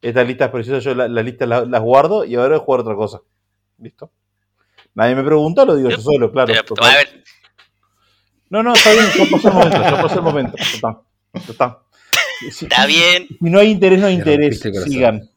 estas 0.00 0.26
listas 0.26 0.48
preciosas, 0.48 0.84
yo 0.84 0.94
las 0.94 1.10
la 1.10 1.22
listas 1.22 1.46
las, 1.46 1.68
las, 1.68 1.82
guardo 1.82 2.24
y 2.24 2.34
ahora 2.36 2.48
voy 2.48 2.56
a 2.56 2.64
jugar 2.64 2.80
otra 2.80 2.94
cosa. 2.94 3.20
¿Listo? 3.76 4.10
Nadie 4.94 5.16
me 5.16 5.22
pregunta, 5.22 5.66
lo 5.66 5.76
digo 5.76 5.90
yo, 5.90 5.96
yo 5.96 6.02
solo, 6.02 6.32
claro. 6.32 6.52
Pero, 6.54 6.82
a 6.82 6.94
ver. 6.94 7.24
No, 8.48 8.62
no, 8.62 8.72
está 8.72 8.92
bien, 8.92 9.06
ya 9.18 9.26
pasó 9.30 9.48
el 9.48 9.54
momento, 9.54 9.82
ya 9.82 10.02
pasó 10.02 10.14
el 10.14 10.22
momento. 10.22 10.56
Ya 10.56 10.64
está. 10.64 11.00
Ya 11.34 11.40
está. 11.50 11.82
Si, 12.50 12.64
está 12.66 12.86
bien. 12.86 13.26
Si 13.28 13.50
no 13.50 13.58
hay 13.58 13.70
interés, 13.70 14.00
no 14.00 14.06
hay 14.06 14.14
interés. 14.14 14.60
Sigan. 14.60 15.31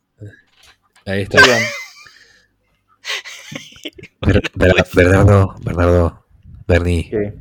Ahí 1.06 1.22
está. 1.22 1.40
Sigan. 1.40 1.62
Ber, 4.22 4.42
Ber, 4.56 4.74
Bernardo, 4.94 5.56
Bernardo, 5.64 6.26
Bernie. 6.68 7.10
¿Qué? 7.10 7.34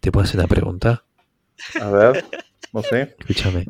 ¿te 0.00 0.12
puedo 0.12 0.24
hacer 0.24 0.40
una 0.40 0.48
pregunta? 0.48 1.04
A 1.80 1.90
ver, 1.90 2.24
no 2.72 2.82
sé. 2.82 3.16
Escúchame. 3.18 3.66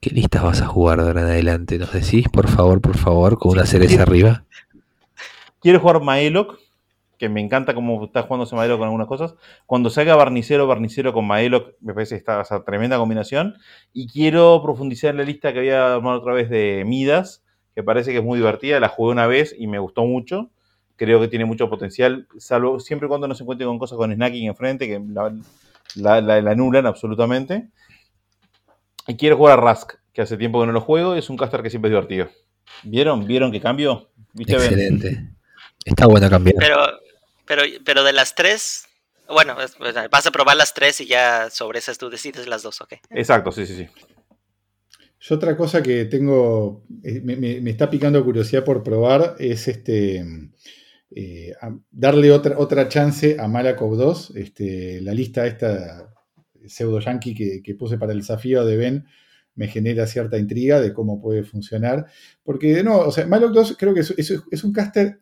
¿Qué 0.00 0.10
listas 0.10 0.42
vas 0.42 0.62
a 0.62 0.66
jugar 0.66 1.02
de 1.02 1.08
ahora 1.08 1.22
en 1.22 1.26
adelante? 1.26 1.78
¿Nos 1.78 1.92
decís, 1.92 2.26
por 2.28 2.48
favor, 2.48 2.80
por 2.80 2.96
favor, 2.96 3.38
con 3.38 3.52
una 3.52 3.66
cereza 3.66 4.02
arriba? 4.02 4.44
Quiero 5.60 5.80
jugar 5.80 6.00
Maelok, 6.00 6.58
que 7.18 7.28
me 7.28 7.40
encanta 7.40 7.74
cómo 7.74 8.04
está 8.04 8.22
jugando 8.22 8.48
Maelok 8.50 8.78
con 8.78 8.86
algunas 8.86 9.08
cosas. 9.08 9.34
Cuando 9.66 9.90
salga 9.90 10.14
Barnicero, 10.14 10.66
Barnicero 10.66 11.12
con 11.12 11.26
Maelok, 11.26 11.74
me 11.80 11.92
parece 11.92 12.14
que 12.14 12.18
está 12.20 12.40
esa 12.40 12.64
tremenda 12.64 12.96
combinación. 12.96 13.56
Y 13.92 14.08
quiero 14.08 14.62
profundizar 14.62 15.10
en 15.10 15.18
la 15.18 15.24
lista 15.24 15.52
que 15.52 15.58
había 15.58 15.94
armado 15.94 16.20
otra 16.20 16.32
vez 16.32 16.48
de 16.48 16.84
Midas, 16.86 17.44
que 17.74 17.82
parece 17.82 18.12
que 18.12 18.18
es 18.18 18.24
muy 18.24 18.38
divertida. 18.38 18.78
La 18.78 18.88
jugué 18.88 19.12
una 19.12 19.26
vez 19.26 19.54
y 19.58 19.66
me 19.66 19.80
gustó 19.80 20.04
mucho. 20.04 20.50
Creo 20.96 21.20
que 21.20 21.28
tiene 21.28 21.44
mucho 21.44 21.68
potencial, 21.68 22.26
salvo 22.38 22.80
siempre 22.80 23.06
y 23.06 23.08
cuando 23.08 23.28
no 23.28 23.34
se 23.34 23.42
encuentre 23.42 23.66
con 23.66 23.78
cosas 23.78 23.98
con 23.98 24.12
snacking 24.12 24.48
enfrente, 24.48 24.86
que 24.88 25.00
la, 25.12 25.32
la, 25.96 26.20
la, 26.20 26.40
la 26.40 26.50
anulan 26.50 26.86
absolutamente. 26.86 27.68
Y 29.06 29.16
quiero 29.16 29.36
jugar 29.36 29.58
a 29.58 29.62
Rask, 29.62 29.94
que 30.12 30.22
hace 30.22 30.36
tiempo 30.36 30.60
que 30.60 30.66
no 30.66 30.72
lo 30.72 30.80
juego, 30.80 31.14
y 31.16 31.20
es 31.20 31.30
un 31.30 31.36
caster 31.36 31.62
que 31.62 31.70
siempre 31.70 31.88
es 31.88 31.92
divertido. 31.92 32.28
¿Vieron? 32.82 33.26
¿Vieron 33.26 33.50
que 33.50 33.60
cambio? 33.60 34.10
¿Viste 34.32 34.54
Excelente. 34.54 35.08
Bien? 35.08 35.36
Está 35.84 36.06
bueno 36.06 36.28
cambiar. 36.28 36.56
Pero, 36.58 36.76
pero, 37.48 37.62
pero 37.84 38.04
de 38.04 38.12
las 38.12 38.34
tres, 38.34 38.84
bueno, 39.28 39.56
vas 40.10 40.26
a 40.26 40.30
probar 40.30 40.56
las 40.56 40.74
tres 40.74 41.00
y 41.00 41.06
ya 41.06 41.50
sobre 41.50 41.80
esas 41.80 41.98
tú 41.98 42.10
decides 42.10 42.46
las 42.46 42.62
dos, 42.62 42.80
¿ok? 42.80 42.94
Exacto, 43.10 43.50
sí, 43.50 43.66
sí, 43.66 43.74
sí. 43.74 43.88
Yo 45.20 45.34
otra 45.34 45.56
cosa 45.56 45.82
que 45.82 46.04
tengo, 46.04 46.84
eh, 47.02 47.20
me, 47.22 47.68
está 47.70 47.90
picando 47.90 48.24
curiosidad 48.24 48.64
por 48.64 48.84
probar 48.84 49.34
es 49.40 49.66
este 49.66 50.24
eh, 51.10 51.54
darle 51.90 52.30
otra, 52.30 52.58
otra 52.58 52.88
chance 52.88 53.36
a 53.38 53.48
Malakov 53.48 53.96
2. 53.96 54.36
Este, 54.36 55.00
la 55.00 55.12
lista 55.12 55.46
esta 55.46 56.14
pseudo 56.66 57.00
yankee 57.00 57.62
que, 57.62 57.74
puse 57.74 57.98
para 57.98 58.12
el 58.12 58.20
desafío 58.20 58.64
de 58.64 58.76
Ben 58.76 59.06
me 59.54 59.68
genera 59.68 60.06
cierta 60.06 60.38
intriga 60.38 60.80
de 60.80 60.92
cómo 60.92 61.20
puede 61.20 61.42
funcionar. 61.42 62.06
Porque 62.44 62.84
no, 62.84 62.98
o 62.98 63.10
sea, 63.10 63.26
Malak 63.26 63.50
2 63.50 63.76
creo 63.76 63.92
que 63.92 64.00
es, 64.00 64.64
un 64.64 64.72
caster. 64.72 65.20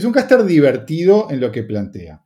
Es 0.00 0.06
un 0.06 0.12
caster 0.12 0.42
divertido 0.44 1.30
en 1.30 1.40
lo 1.40 1.52
que 1.52 1.62
plantea. 1.62 2.24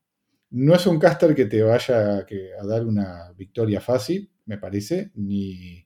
No 0.51 0.77
es 0.77 0.87
un 0.87 1.01
caster 1.01 1.35
que 1.35 1.47
te 1.47 1.61
vaya 1.61 2.19
a 2.19 2.67
dar 2.69 2.87
una 2.87 3.33
victoria 3.37 3.81
fácil, 3.81 4.31
me 4.47 4.59
parece, 4.59 5.11
ni, 5.17 5.85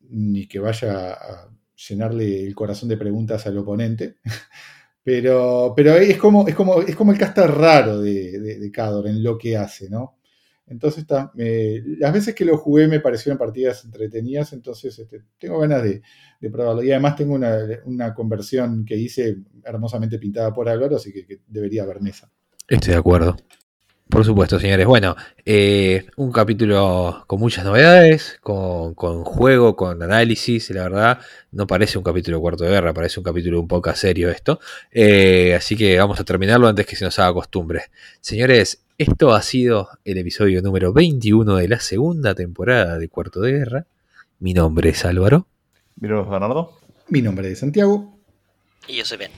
ni 0.00 0.48
que 0.48 0.58
vaya 0.58 1.12
a 1.12 1.48
llenarle 1.76 2.44
el 2.44 2.56
corazón 2.56 2.88
de 2.88 2.96
preguntas 2.96 3.46
al 3.46 3.56
oponente. 3.56 4.16
Pero, 5.04 5.74
pero 5.76 5.96
es, 5.96 6.16
como, 6.16 6.46
es, 6.46 6.54
como, 6.54 6.80
es 6.80 6.94
como 6.94 7.10
el 7.10 7.18
caster 7.18 7.50
raro 7.50 8.00
de, 8.00 8.38
de, 8.38 8.70
Cador 8.70 9.08
en 9.08 9.20
lo 9.20 9.36
que 9.36 9.56
hace, 9.56 9.90
¿no? 9.90 10.20
Entonces, 10.66 11.04
las 11.08 12.12
veces 12.12 12.34
que 12.34 12.44
lo 12.44 12.56
jugué 12.56 12.88
me 12.88 13.00
parecieron 13.00 13.38
partidas 13.38 13.84
entretenidas, 13.84 14.52
entonces 14.52 14.98
este, 14.98 15.22
tengo 15.38 15.58
ganas 15.58 15.82
de, 15.82 16.02
probarlo. 16.50 16.82
Y 16.82 16.90
además 16.90 17.16
tengo 17.16 17.34
una, 17.34 18.14
conversión 18.14 18.84
que 18.84 18.96
hice 18.96 19.36
hermosamente 19.64 20.18
pintada 20.18 20.52
por 20.52 20.68
Álvaro, 20.68 20.96
así 20.96 21.12
que, 21.12 21.40
debería 21.46 21.82
haber 21.82 22.00
mesa. 22.00 22.30
Estoy 22.68 22.94
de 22.94 22.98
acuerdo. 22.98 23.36
Por 24.08 24.26
supuesto, 24.26 24.60
señores. 24.60 24.86
Bueno, 24.86 25.16
eh, 25.44 26.04
un 26.16 26.32
capítulo 26.32 27.24
con 27.26 27.40
muchas 27.40 27.64
novedades, 27.64 28.38
con, 28.42 28.94
juego, 29.24 29.74
con 29.74 30.02
análisis. 30.02 30.68
La 30.70 30.82
verdad, 30.82 31.18
no 31.50 31.66
parece 31.66 31.96
un 31.96 32.04
capítulo 32.04 32.38
cuarto 32.40 32.64
de 32.64 32.70
guerra, 32.70 32.92
parece 32.92 33.20
un 33.20 33.24
capítulo 33.24 33.58
un 33.58 33.68
poco 33.68 33.94
serio 33.94 34.30
esto. 34.30 34.60
Eh, 34.90 35.54
así 35.54 35.76
que 35.76 35.98
vamos 35.98 36.20
a 36.20 36.24
terminarlo 36.24 36.68
antes 36.68 36.86
que 36.86 36.94
se 36.94 37.06
nos 37.06 37.18
haga 37.18 37.32
costumbre. 37.32 37.84
Señores, 38.20 38.84
esto 39.02 39.34
ha 39.34 39.42
sido 39.42 39.88
el 40.04 40.18
episodio 40.18 40.62
número 40.62 40.92
21 40.92 41.56
de 41.56 41.66
la 41.66 41.80
segunda 41.80 42.36
temporada 42.36 42.98
de 42.98 43.08
Cuarto 43.08 43.40
de 43.40 43.50
Guerra. 43.50 43.86
Mi 44.38 44.54
nombre 44.54 44.90
es 44.90 45.04
Álvaro. 45.04 45.48
Mi 45.96 46.08
nombre 46.08 46.24
es 46.24 46.30
Bernardo. 46.30 46.78
Mi 47.08 47.20
nombre 47.20 47.50
es 47.50 47.58
Santiago. 47.58 48.16
Y 48.86 48.98
yo 48.98 49.04
soy 49.04 49.18
Ben. 49.18 49.32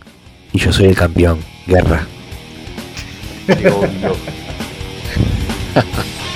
Y 0.53 0.59
yo 0.59 0.71
soy 0.71 0.85
el 0.87 0.97
campeón. 0.97 1.41
Guerra. 1.67 2.07